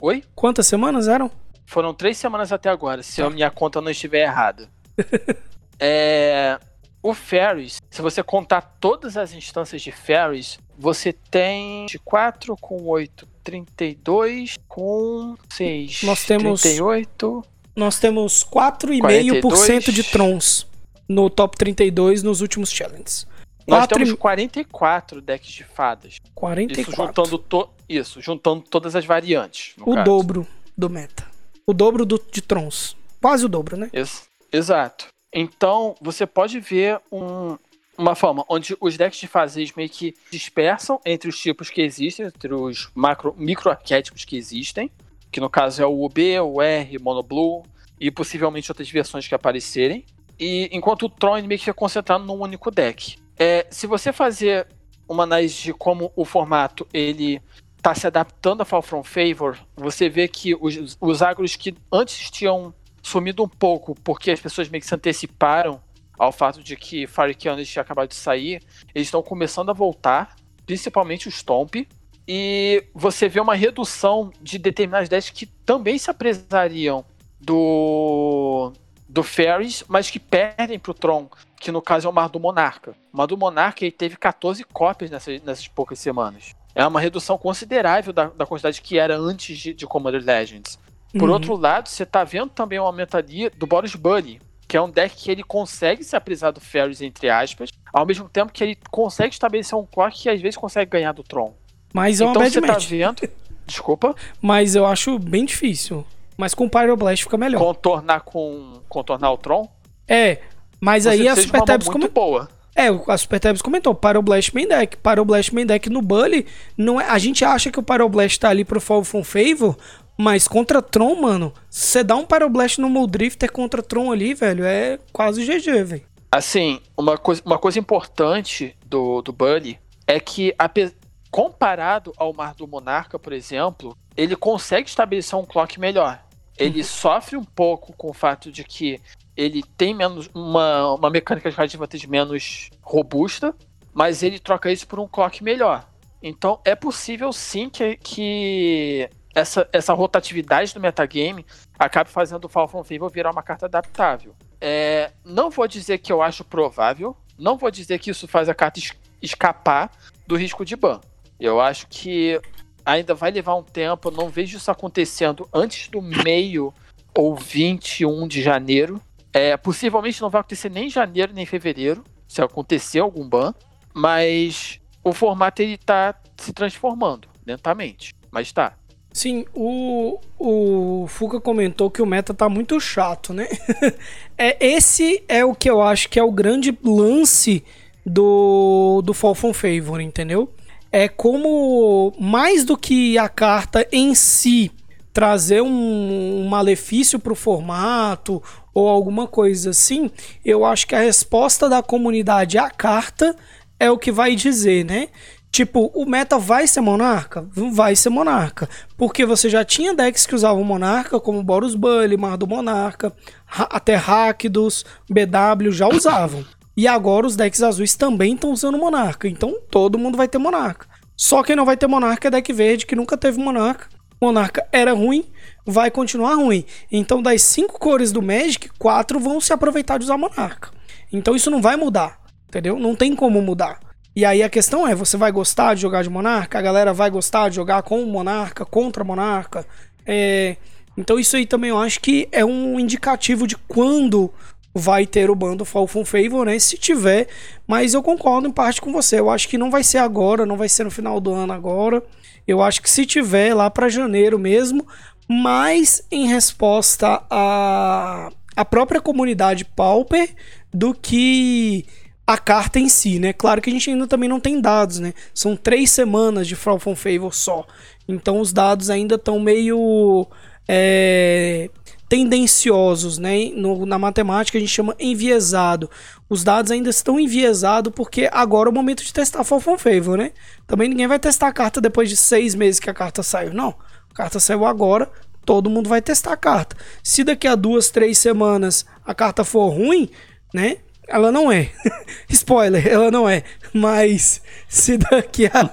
Oi? 0.00 0.22
Quantas 0.34 0.66
semanas 0.66 1.08
eram? 1.08 1.30
Foram 1.66 1.94
três 1.94 2.16
semanas 2.16 2.52
até 2.52 2.68
agora, 2.68 3.02
se 3.02 3.22
a 3.22 3.30
minha 3.30 3.50
conta 3.50 3.80
não 3.80 3.90
estiver 3.90 4.22
errada. 4.22 4.68
é, 5.80 6.58
o 7.02 7.14
Ferris, 7.14 7.80
se 7.90 8.02
você 8.02 8.22
contar 8.22 8.76
todas 8.80 9.16
as 9.16 9.32
instâncias 9.32 9.80
de 9.80 9.90
Ferris, 9.90 10.58
você 10.78 11.12
tem 11.12 11.86
de 11.86 11.98
4 11.98 12.56
com 12.60 12.84
8, 12.84 13.26
32 13.42 14.56
com 14.68 15.34
6. 15.50 16.02
Nós 16.02 16.24
temos 16.24 16.60
38. 16.62 17.44
Nós 17.74 17.98
temos 17.98 18.44
4,5% 18.44 19.90
de 19.90 20.04
trons 20.04 20.66
no 21.08 21.28
top 21.28 21.56
32 21.56 22.22
nos 22.22 22.40
últimos 22.40 22.70
challenges. 22.70 23.26
Nós 23.66 23.86
temos 23.86 24.12
44 24.12 25.20
decks 25.20 25.50
de 25.50 25.64
fadas. 25.64 26.16
44. 26.34 26.82
Isso 26.82 26.96
juntando, 26.96 27.38
to... 27.38 27.70
Isso, 27.88 28.20
juntando 28.20 28.64
todas 28.68 28.96
as 28.96 29.04
variantes. 29.04 29.74
O 29.80 29.94
caso. 29.94 30.04
dobro 30.04 30.46
do 30.76 30.90
meta. 30.90 31.26
O 31.66 31.72
dobro 31.72 32.04
do, 32.04 32.20
de 32.32 32.42
Trons. 32.42 32.96
Quase 33.20 33.44
o 33.44 33.48
dobro, 33.48 33.76
né? 33.76 33.88
Ex 33.92 34.28
exato. 34.52 35.06
Então, 35.32 35.94
você 36.00 36.26
pode 36.26 36.58
ver 36.60 37.00
um, 37.10 37.56
uma 37.96 38.14
forma 38.14 38.44
onde 38.48 38.76
os 38.80 38.96
decks 38.96 39.20
de 39.20 39.28
fases 39.28 39.72
meio 39.74 39.88
que 39.88 40.14
dispersam 40.30 41.00
entre 41.06 41.28
os 41.28 41.38
tipos 41.38 41.70
que 41.70 41.80
existem, 41.80 42.26
entre 42.26 42.52
os 42.52 42.90
macro, 42.94 43.34
micro-arquétipos 43.38 44.24
que 44.24 44.36
existem, 44.36 44.90
que 45.30 45.40
no 45.40 45.48
caso 45.48 45.82
é 45.82 45.86
o 45.86 46.04
UB, 46.04 46.40
o 46.40 46.60
R, 46.60 46.98
Mono 46.98 47.22
Blue, 47.22 47.62
e 47.98 48.10
possivelmente 48.10 48.70
outras 48.70 48.90
versões 48.90 49.26
que 49.26 49.34
aparecerem. 49.34 50.04
E 50.42 50.68
enquanto 50.72 51.04
o 51.04 51.08
Tron 51.08 51.34
meio 51.42 51.50
que 51.50 51.58
fica 51.58 51.72
concentrado 51.72 52.24
num 52.24 52.40
único 52.40 52.68
deck. 52.68 53.16
É, 53.38 53.64
se 53.70 53.86
você 53.86 54.12
fazer 54.12 54.66
uma 55.08 55.22
análise 55.22 55.62
de 55.62 55.72
como 55.72 56.12
o 56.16 56.24
formato 56.24 56.84
ele 56.92 57.40
está 57.76 57.94
se 57.94 58.08
adaptando 58.08 58.60
a 58.60 58.64
Fall 58.64 58.82
From 58.82 59.04
Favor, 59.04 59.56
você 59.76 60.08
vê 60.08 60.26
que 60.26 60.56
os, 60.60 60.98
os 61.00 61.22
agros 61.22 61.54
que 61.54 61.76
antes 61.92 62.28
tinham 62.28 62.74
sumido 63.00 63.44
um 63.44 63.48
pouco 63.48 63.94
porque 64.02 64.32
as 64.32 64.40
pessoas 64.40 64.68
meio 64.68 64.80
que 64.80 64.88
se 64.88 64.94
anteciparam 64.96 65.80
ao 66.18 66.32
fato 66.32 66.60
de 66.60 66.74
que 66.74 67.06
Cannon 67.06 67.62
tinha 67.62 67.82
acabado 67.82 68.08
de 68.08 68.16
sair, 68.16 68.60
eles 68.92 69.06
estão 69.06 69.22
começando 69.22 69.70
a 69.70 69.72
voltar, 69.72 70.34
principalmente 70.66 71.28
o 71.28 71.30
Stomp, 71.30 71.86
e 72.26 72.84
você 72.92 73.28
vê 73.28 73.38
uma 73.38 73.54
redução 73.54 74.32
de 74.40 74.58
determinadas 74.58 75.08
decks 75.08 75.30
que 75.30 75.46
também 75.46 75.98
se 75.98 76.10
apresariam 76.10 77.04
do 77.40 78.72
do 79.12 79.22
Ferris, 79.22 79.84
mas 79.88 80.08
que 80.08 80.18
perdem 80.18 80.78
pro 80.78 80.94
Tron, 80.94 81.28
que 81.60 81.70
no 81.70 81.82
caso 81.82 82.06
é 82.06 82.10
o 82.10 82.12
Mar 82.14 82.30
do 82.30 82.40
Monarca. 82.40 82.92
O 83.12 83.16
Mar 83.18 83.26
do 83.26 83.36
Monarca 83.36 83.84
ele 83.84 83.92
teve 83.92 84.16
14 84.16 84.64
cópias 84.64 85.10
nessas, 85.10 85.42
nessas 85.42 85.68
poucas 85.68 85.98
semanas. 85.98 86.54
É 86.74 86.86
uma 86.86 86.98
redução 86.98 87.36
considerável 87.36 88.10
da, 88.12 88.28
da 88.28 88.46
quantidade 88.46 88.80
que 88.80 88.98
era 88.98 89.14
antes 89.18 89.58
de, 89.58 89.74
de 89.74 89.86
Commander 89.86 90.24
Legends. 90.24 90.78
Por 91.12 91.28
Uhum. 91.28 91.34
outro 91.34 91.54
lado, 91.56 91.90
você 91.90 92.06
tá 92.06 92.24
vendo 92.24 92.48
também 92.48 92.80
um 92.80 92.84
aumento 92.84 93.14
ali 93.14 93.50
do 93.50 93.66
Boros 93.66 93.94
Bunny, 93.94 94.40
que 94.66 94.78
é 94.78 94.80
um 94.80 94.88
deck 94.88 95.14
que 95.14 95.30
ele 95.30 95.42
consegue 95.42 96.02
se 96.02 96.16
aprisar 96.16 96.50
do 96.50 96.60
Ferris, 96.60 97.02
entre 97.02 97.28
aspas, 97.28 97.68
ao 97.92 98.06
mesmo 98.06 98.26
tempo 98.30 98.50
que 98.50 98.64
ele 98.64 98.78
consegue 98.90 99.34
estabelecer 99.34 99.76
um 99.78 99.84
clock 99.84 100.18
que 100.18 100.30
às 100.30 100.40
vezes 100.40 100.56
consegue 100.56 100.90
ganhar 100.90 101.12
do 101.12 101.22
Tron. 101.22 101.52
Mas 101.92 102.22
é 102.22 102.24
uma 102.24 102.30
então 102.30 102.40
bad 102.42 102.54
você 102.54 102.60
tá 102.62 102.66
match. 102.68 102.86
vendo. 102.88 103.28
Desculpa. 103.66 104.14
Mas 104.40 104.74
eu 104.74 104.86
acho 104.86 105.18
bem 105.18 105.44
difícil. 105.44 106.06
Mas 106.42 106.54
com 106.54 106.68
Pyroblast 106.68 107.22
fica 107.22 107.38
melhor. 107.38 107.60
Contornar 107.60 108.20
com. 108.22 108.80
Contornar 108.88 109.30
o 109.30 109.36
Tron. 109.38 109.68
É, 110.08 110.40
mas 110.80 111.04
você 111.04 111.10
aí 111.10 111.28
a 111.28 111.36
Super 111.36 111.62
Tabs 111.62 111.86
comentou. 111.86 112.10
boa. 112.10 112.48
É, 112.74 112.88
a 113.06 113.16
Super 113.16 113.38
Tabs 113.38 113.62
comentou, 113.62 113.94
Pyroblast 113.94 114.52
main 114.52 114.66
deck. 114.66 114.96
Pyroblast 114.96 115.54
main 115.54 115.64
deck 115.64 115.88
no 115.88 116.02
Bully, 116.02 116.44
não 116.76 117.00
é, 117.00 117.08
a 117.08 117.16
gente 117.16 117.44
acha 117.44 117.70
que 117.70 117.78
o 117.78 117.82
Pyroblast 117.82 118.40
tá 118.40 118.48
ali 118.48 118.64
pro 118.64 118.80
Fall 118.80 119.04
from 119.04 119.22
Favor, 119.22 119.76
mas 120.18 120.48
contra 120.48 120.82
Tron, 120.82 121.14
mano, 121.14 121.52
você 121.70 122.02
dá 122.02 122.16
um 122.16 122.24
Pyroblast 122.26 122.80
no 122.80 122.90
Muldrifter 122.90 123.52
contra 123.52 123.80
Tron 123.84 124.10
ali, 124.10 124.34
velho, 124.34 124.64
é 124.64 124.98
quase 125.12 125.44
GG, 125.44 125.84
velho. 125.84 126.02
Assim, 126.28 126.80
uma 126.98 127.16
coisa, 127.16 127.40
uma 127.46 127.56
coisa 127.58 127.78
importante 127.78 128.74
do, 128.84 129.22
do 129.22 129.32
Bully 129.32 129.78
é 130.08 130.18
que, 130.18 130.52
ape- 130.58 130.92
comparado 131.30 132.12
ao 132.16 132.32
Mar 132.34 132.52
do 132.54 132.66
Monarca, 132.66 133.18
por 133.18 133.32
exemplo, 133.32 133.96
ele 134.16 134.34
consegue 134.34 134.88
estabelecer 134.88 135.38
um 135.38 135.44
clock 135.44 135.78
melhor. 135.78 136.20
Ele 136.56 136.84
sofre 136.84 137.36
um 137.36 137.44
pouco 137.44 137.92
com 137.94 138.10
o 138.10 138.14
fato 138.14 138.52
de 138.52 138.62
que 138.64 139.00
ele 139.36 139.62
tem 139.76 139.94
menos 139.94 140.28
uma, 140.34 140.94
uma 140.94 141.10
mecânica 141.10 141.50
de 141.50 141.60
advantage 141.60 142.06
menos 142.06 142.68
robusta, 142.82 143.54
mas 143.92 144.22
ele 144.22 144.38
troca 144.38 144.70
isso 144.70 144.86
por 144.86 145.00
um 145.00 145.08
clock 145.08 145.42
melhor. 145.42 145.88
Então 146.22 146.60
é 146.64 146.74
possível 146.74 147.32
sim 147.32 147.68
que, 147.68 147.96
que 147.96 149.08
essa, 149.34 149.68
essa 149.72 149.92
rotatividade 149.92 150.72
do 150.74 150.80
metagame 150.80 151.44
acabe 151.78 152.10
fazendo 152.10 152.44
o 152.44 152.48
from 152.48 152.84
Favor 152.84 153.10
virar 153.10 153.30
uma 153.32 153.42
carta 153.42 153.66
adaptável. 153.66 154.34
É, 154.60 155.10
não 155.24 155.50
vou 155.50 155.66
dizer 155.66 155.98
que 155.98 156.12
eu 156.12 156.22
acho 156.22 156.44
provável, 156.44 157.16
não 157.36 157.56
vou 157.56 157.70
dizer 157.70 157.98
que 157.98 158.10
isso 158.10 158.28
faz 158.28 158.48
a 158.48 158.54
carta 158.54 158.78
es- 158.78 158.92
escapar 159.20 159.90
do 160.26 160.36
risco 160.36 160.64
de 160.64 160.76
ban. 160.76 161.00
Eu 161.40 161.60
acho 161.60 161.88
que 161.88 162.40
ainda 162.84 163.14
vai 163.14 163.30
levar 163.30 163.54
um 163.54 163.62
tempo, 163.62 164.10
não 164.10 164.28
vejo 164.28 164.56
isso 164.56 164.70
acontecendo 164.70 165.48
antes 165.52 165.88
do 165.88 166.00
meio 166.00 166.72
ou 167.16 167.34
21 167.34 168.26
de 168.26 168.42
janeiro. 168.42 169.00
É, 169.32 169.56
possivelmente 169.56 170.20
não 170.20 170.28
vai 170.28 170.40
acontecer 170.40 170.70
nem 170.70 170.86
em 170.86 170.90
janeiro 170.90 171.32
nem 171.32 171.44
em 171.44 171.46
fevereiro, 171.46 172.04
se 172.28 172.42
acontecer 172.42 172.98
algum 172.98 173.26
ban, 173.26 173.54
mas 173.94 174.78
o 175.02 175.12
formato 175.12 175.62
ele 175.62 175.78
tá 175.78 176.14
se 176.36 176.52
transformando 176.52 177.28
lentamente, 177.46 178.14
mas 178.30 178.52
tá. 178.52 178.74
Sim, 179.12 179.44
o, 179.54 180.18
o 180.38 181.06
Fuca 181.06 181.38
comentou 181.38 181.90
que 181.90 182.00
o 182.00 182.06
meta 182.06 182.32
tá 182.32 182.48
muito 182.48 182.80
chato, 182.80 183.34
né? 183.34 183.46
é, 184.38 184.56
esse 184.64 185.22
é 185.28 185.44
o 185.44 185.54
que 185.54 185.68
eu 185.68 185.82
acho 185.82 186.08
que 186.08 186.18
é 186.18 186.22
o 186.22 186.32
grande 186.32 186.76
lance 186.82 187.62
do, 188.04 189.02
do 189.04 189.12
Fall 189.12 189.34
from 189.34 189.52
Favor, 189.52 190.00
entendeu? 190.00 190.50
É 190.92 191.08
como, 191.08 192.12
mais 192.20 192.64
do 192.64 192.76
que 192.76 193.16
a 193.16 193.28
carta 193.28 193.86
em 193.90 194.14
si 194.14 194.70
trazer 195.12 195.62
um, 195.62 196.44
um 196.44 196.48
malefício 196.48 197.18
pro 197.18 197.34
formato 197.34 198.42
ou 198.74 198.88
alguma 198.88 199.26
coisa 199.26 199.70
assim, 199.70 200.10
eu 200.44 200.64
acho 200.64 200.86
que 200.86 200.94
a 200.94 201.00
resposta 201.00 201.68
da 201.68 201.82
comunidade 201.82 202.58
à 202.58 202.70
carta 202.70 203.34
é 203.78 203.90
o 203.90 203.98
que 203.98 204.12
vai 204.12 204.34
dizer, 204.34 204.84
né? 204.84 205.08
Tipo, 205.50 205.90
o 205.94 206.06
meta 206.06 206.38
vai 206.38 206.66
ser 206.66 206.80
monarca? 206.80 207.46
Vai 207.52 207.94
ser 207.94 208.08
monarca. 208.08 208.66
Porque 208.96 209.26
você 209.26 209.50
já 209.50 209.62
tinha 209.62 209.94
decks 209.94 210.24
que 210.24 210.34
usavam 210.34 210.64
monarca, 210.64 211.20
como 211.20 211.42
Boros 211.42 211.74
Bully, 211.74 212.16
Mar 212.16 212.38
do 212.38 212.46
Monarca, 212.46 213.12
até 213.46 213.94
Rakdos, 213.94 214.86
BW 215.10 215.70
já 215.70 215.88
usavam. 215.88 216.42
E 216.76 216.88
agora 216.88 217.26
os 217.26 217.36
decks 217.36 217.62
azuis 217.62 217.94
também 217.94 218.34
estão 218.34 218.50
usando 218.52 218.78
monarca. 218.78 219.28
Então 219.28 219.58
todo 219.70 219.98
mundo 219.98 220.16
vai 220.16 220.28
ter 220.28 220.38
monarca. 220.38 220.86
Só 221.16 221.42
quem 221.42 221.54
não 221.54 221.64
vai 221.64 221.76
ter 221.76 221.86
monarca 221.86 222.28
é 222.28 222.30
deck 222.30 222.52
verde, 222.52 222.86
que 222.86 222.96
nunca 222.96 223.16
teve 223.16 223.38
monarca. 223.38 223.88
Monarca 224.20 224.66
era 224.72 224.92
ruim, 224.92 225.24
vai 225.66 225.90
continuar 225.90 226.36
ruim. 226.36 226.64
Então, 226.92 227.20
das 227.20 227.42
cinco 227.42 227.78
cores 227.78 228.12
do 228.12 228.22
Magic, 228.22 228.68
quatro 228.78 229.18
vão 229.18 229.40
se 229.40 229.52
aproveitar 229.52 229.98
de 229.98 230.04
usar 230.04 230.16
monarca. 230.16 230.70
Então 231.12 231.36
isso 231.36 231.50
não 231.50 231.60
vai 231.60 231.76
mudar, 231.76 232.18
entendeu? 232.48 232.78
Não 232.78 232.94
tem 232.94 233.14
como 233.14 233.42
mudar. 233.42 233.80
E 234.14 234.24
aí 234.24 234.42
a 234.42 234.48
questão 234.48 234.86
é, 234.86 234.94
você 234.94 235.16
vai 235.16 235.30
gostar 235.30 235.74
de 235.74 235.80
jogar 235.82 236.02
de 236.02 236.10
monarca? 236.10 236.58
A 236.58 236.62
galera 236.62 236.92
vai 236.92 237.10
gostar 237.10 237.48
de 237.48 237.56
jogar 237.56 237.82
com 237.82 238.04
monarca, 238.04 238.64
contra 238.64 239.04
monarca? 239.04 239.66
É, 240.06 240.56
Então 240.96 241.18
isso 241.18 241.36
aí 241.36 241.46
também 241.46 241.70
eu 241.70 241.78
acho 241.78 242.00
que 242.00 242.28
é 242.30 242.44
um 242.44 242.78
indicativo 242.78 243.46
de 243.46 243.56
quando 243.56 244.32
vai 244.74 245.06
ter 245.06 245.30
o 245.30 245.34
bando 245.34 245.64
Fall 245.64 245.86
from 245.86 246.04
Favor, 246.04 246.46
né? 246.46 246.58
Se 246.58 246.76
tiver, 246.76 247.28
mas 247.66 247.94
eu 247.94 248.02
concordo 248.02 248.48
em 248.48 248.52
parte 248.52 248.80
com 248.80 248.92
você. 248.92 249.20
Eu 249.20 249.30
acho 249.30 249.48
que 249.48 249.58
não 249.58 249.70
vai 249.70 249.84
ser 249.84 249.98
agora, 249.98 250.46
não 250.46 250.56
vai 250.56 250.68
ser 250.68 250.84
no 250.84 250.90
final 250.90 251.20
do 251.20 251.32
ano 251.32 251.52
agora. 251.52 252.02
Eu 252.46 252.62
acho 252.62 252.82
que 252.82 252.90
se 252.90 253.04
tiver 253.06 253.54
lá 253.54 253.70
para 253.70 253.88
janeiro 253.88 254.38
mesmo, 254.38 254.86
mais 255.28 256.02
em 256.10 256.26
resposta 256.26 257.22
à, 257.30 258.30
à 258.56 258.64
própria 258.64 259.00
comunidade 259.00 259.64
Pauper 259.64 260.34
do 260.72 260.94
que 260.94 261.84
a 262.26 262.38
carta 262.38 262.78
em 262.78 262.88
si, 262.88 263.18
né? 263.18 263.32
Claro 263.32 263.60
que 263.60 263.68
a 263.68 263.72
gente 263.72 263.90
ainda 263.90 264.06
também 264.06 264.28
não 264.28 264.40
tem 264.40 264.60
dados, 264.60 264.98
né? 264.98 265.12
São 265.34 265.54
três 265.54 265.90
semanas 265.90 266.46
de 266.48 266.56
Fall 266.56 266.78
from 266.78 266.96
Favor 266.96 267.34
só. 267.34 267.66
Então 268.08 268.40
os 268.40 268.52
dados 268.52 268.90
ainda 268.90 269.16
estão 269.16 269.38
meio 269.38 270.26
é, 270.66 271.68
tendenciosos, 272.12 273.16
né? 273.16 273.50
No- 273.54 273.86
na 273.86 273.98
matemática 273.98 274.58
a 274.58 274.60
gente 274.60 274.70
chama 274.70 274.94
enviesado. 275.00 275.88
Os 276.28 276.44
dados 276.44 276.70
ainda 276.70 276.90
estão 276.90 277.18
enviesados 277.18 277.90
porque 277.96 278.28
agora 278.30 278.68
é 278.68 278.70
o 278.70 278.74
momento 278.74 279.02
de 279.02 279.14
testar 279.14 279.42
Fall 279.44 279.60
from 279.60 279.78
Favor, 279.78 280.18
né? 280.18 280.32
Também 280.66 280.90
ninguém 280.90 281.06
vai 281.06 281.18
testar 281.18 281.48
a 281.48 281.52
carta 281.54 281.80
depois 281.80 282.10
de 282.10 282.16
seis 282.18 282.54
meses 282.54 282.78
que 282.78 282.90
a 282.90 282.92
carta 282.92 283.22
saiu. 283.22 283.54
Não. 283.54 283.74
A 284.10 284.14
carta 284.14 284.38
saiu 284.38 284.66
agora, 284.66 285.08
todo 285.46 285.70
mundo 285.70 285.88
vai 285.88 286.02
testar 286.02 286.34
a 286.34 286.36
carta. 286.36 286.76
Se 287.02 287.24
daqui 287.24 287.48
a 287.48 287.54
duas, 287.54 287.88
três 287.88 288.18
semanas 288.18 288.84
a 289.06 289.14
carta 289.14 289.42
for 289.42 289.70
ruim, 289.70 290.10
né? 290.52 290.76
Ela 291.08 291.32
não 291.32 291.50
é. 291.50 291.70
Spoiler, 292.28 292.86
ela 292.86 293.10
não 293.10 293.26
é. 293.26 293.42
Mas 293.72 294.42
se 294.68 294.98
daqui 294.98 295.46
a, 295.46 295.70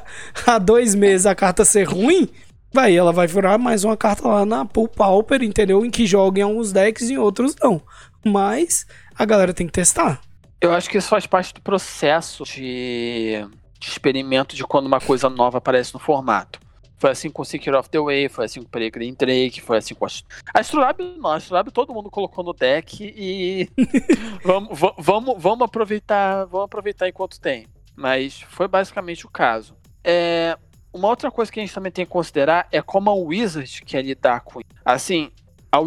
a 0.47 0.57
dois 0.57 0.95
meses 0.95 1.25
a 1.25 1.35
carta 1.35 1.65
ser 1.65 1.83
ruim, 1.83 2.29
vai, 2.73 2.95
ela 2.95 3.11
vai 3.11 3.27
virar 3.27 3.57
mais 3.57 3.83
uma 3.83 3.97
carta 3.97 4.27
lá 4.27 4.45
na 4.45 4.65
Pool 4.65 4.87
Pauper, 4.87 5.41
entendeu? 5.43 5.85
Em 5.85 5.89
que 5.91 6.05
joga 6.05 6.39
em 6.39 6.43
alguns 6.43 6.71
decks 6.71 7.09
e 7.09 7.13
em 7.13 7.17
outros 7.17 7.55
não. 7.61 7.81
Mas 8.25 8.85
a 9.15 9.25
galera 9.25 9.53
tem 9.53 9.65
que 9.67 9.73
testar. 9.73 10.21
Eu 10.61 10.73
acho 10.73 10.89
que 10.89 10.97
isso 10.97 11.07
faz 11.07 11.25
parte 11.25 11.53
do 11.53 11.61
processo 11.61 12.43
de, 12.43 13.45
de 13.79 13.87
experimento 13.87 14.55
de 14.55 14.63
quando 14.65 14.87
uma 14.87 14.99
coisa 14.99 15.29
nova 15.29 15.57
aparece 15.57 15.93
no 15.93 15.99
formato. 15.99 16.59
Foi 16.97 17.11
assim 17.11 17.29
com 17.29 17.45
Secret 17.45 17.73
of 17.77 17.89
the 17.89 17.97
Way, 17.97 18.27
foi 18.27 18.43
assim 18.43 18.61
com 18.61 18.67
Peregrine 18.69 19.15
Drake, 19.15 19.61
foi 19.61 19.77
assim 19.77 19.95
com 19.95 20.03
Ast- 20.05 20.25
Astrolab. 20.53 21.01
Não, 21.17 21.31
Astrolab 21.31 21.71
todo 21.71 21.93
mundo 21.93 22.09
colocou 22.11 22.43
no 22.43 22.51
deck 22.51 23.01
e 23.15 23.69
vamos, 24.43 24.77
va- 24.77 24.93
vamos, 24.97 25.35
vamos 25.41 25.61
aproveitar, 25.61 26.43
vamos 26.47 26.65
aproveitar 26.65 27.07
enquanto 27.07 27.39
tem. 27.39 27.67
Mas 27.95 28.41
foi 28.49 28.67
basicamente 28.67 29.25
o 29.25 29.29
caso. 29.29 29.73
É, 30.03 30.57
uma 30.93 31.07
outra 31.07 31.29
coisa 31.31 31.51
que 31.51 31.59
a 31.59 31.63
gente 31.63 31.73
também 31.73 31.91
tem 31.91 32.05
que 32.05 32.11
considerar 32.11 32.67
é 32.71 32.81
como 32.81 33.09
a 33.09 33.13
Wizard 33.13 33.81
quer 33.83 34.03
lidar 34.03 34.41
com 34.41 34.59
isso. 34.59 34.69
Assim, 34.83 35.31
a, 35.71 35.77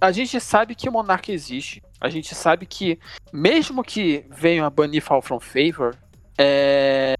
a 0.00 0.12
gente 0.12 0.40
sabe 0.40 0.74
que 0.74 0.88
o 0.88 0.92
Monarca 0.92 1.32
existe. 1.32 1.82
A 2.00 2.08
gente 2.08 2.34
sabe 2.34 2.64
que, 2.64 2.98
mesmo 3.32 3.82
que 3.82 4.24
venham 4.30 4.64
a 4.64 4.70
banir 4.70 5.02
Fall 5.02 5.20
from 5.20 5.40
Favor, 5.40 5.96
é, 6.38 7.14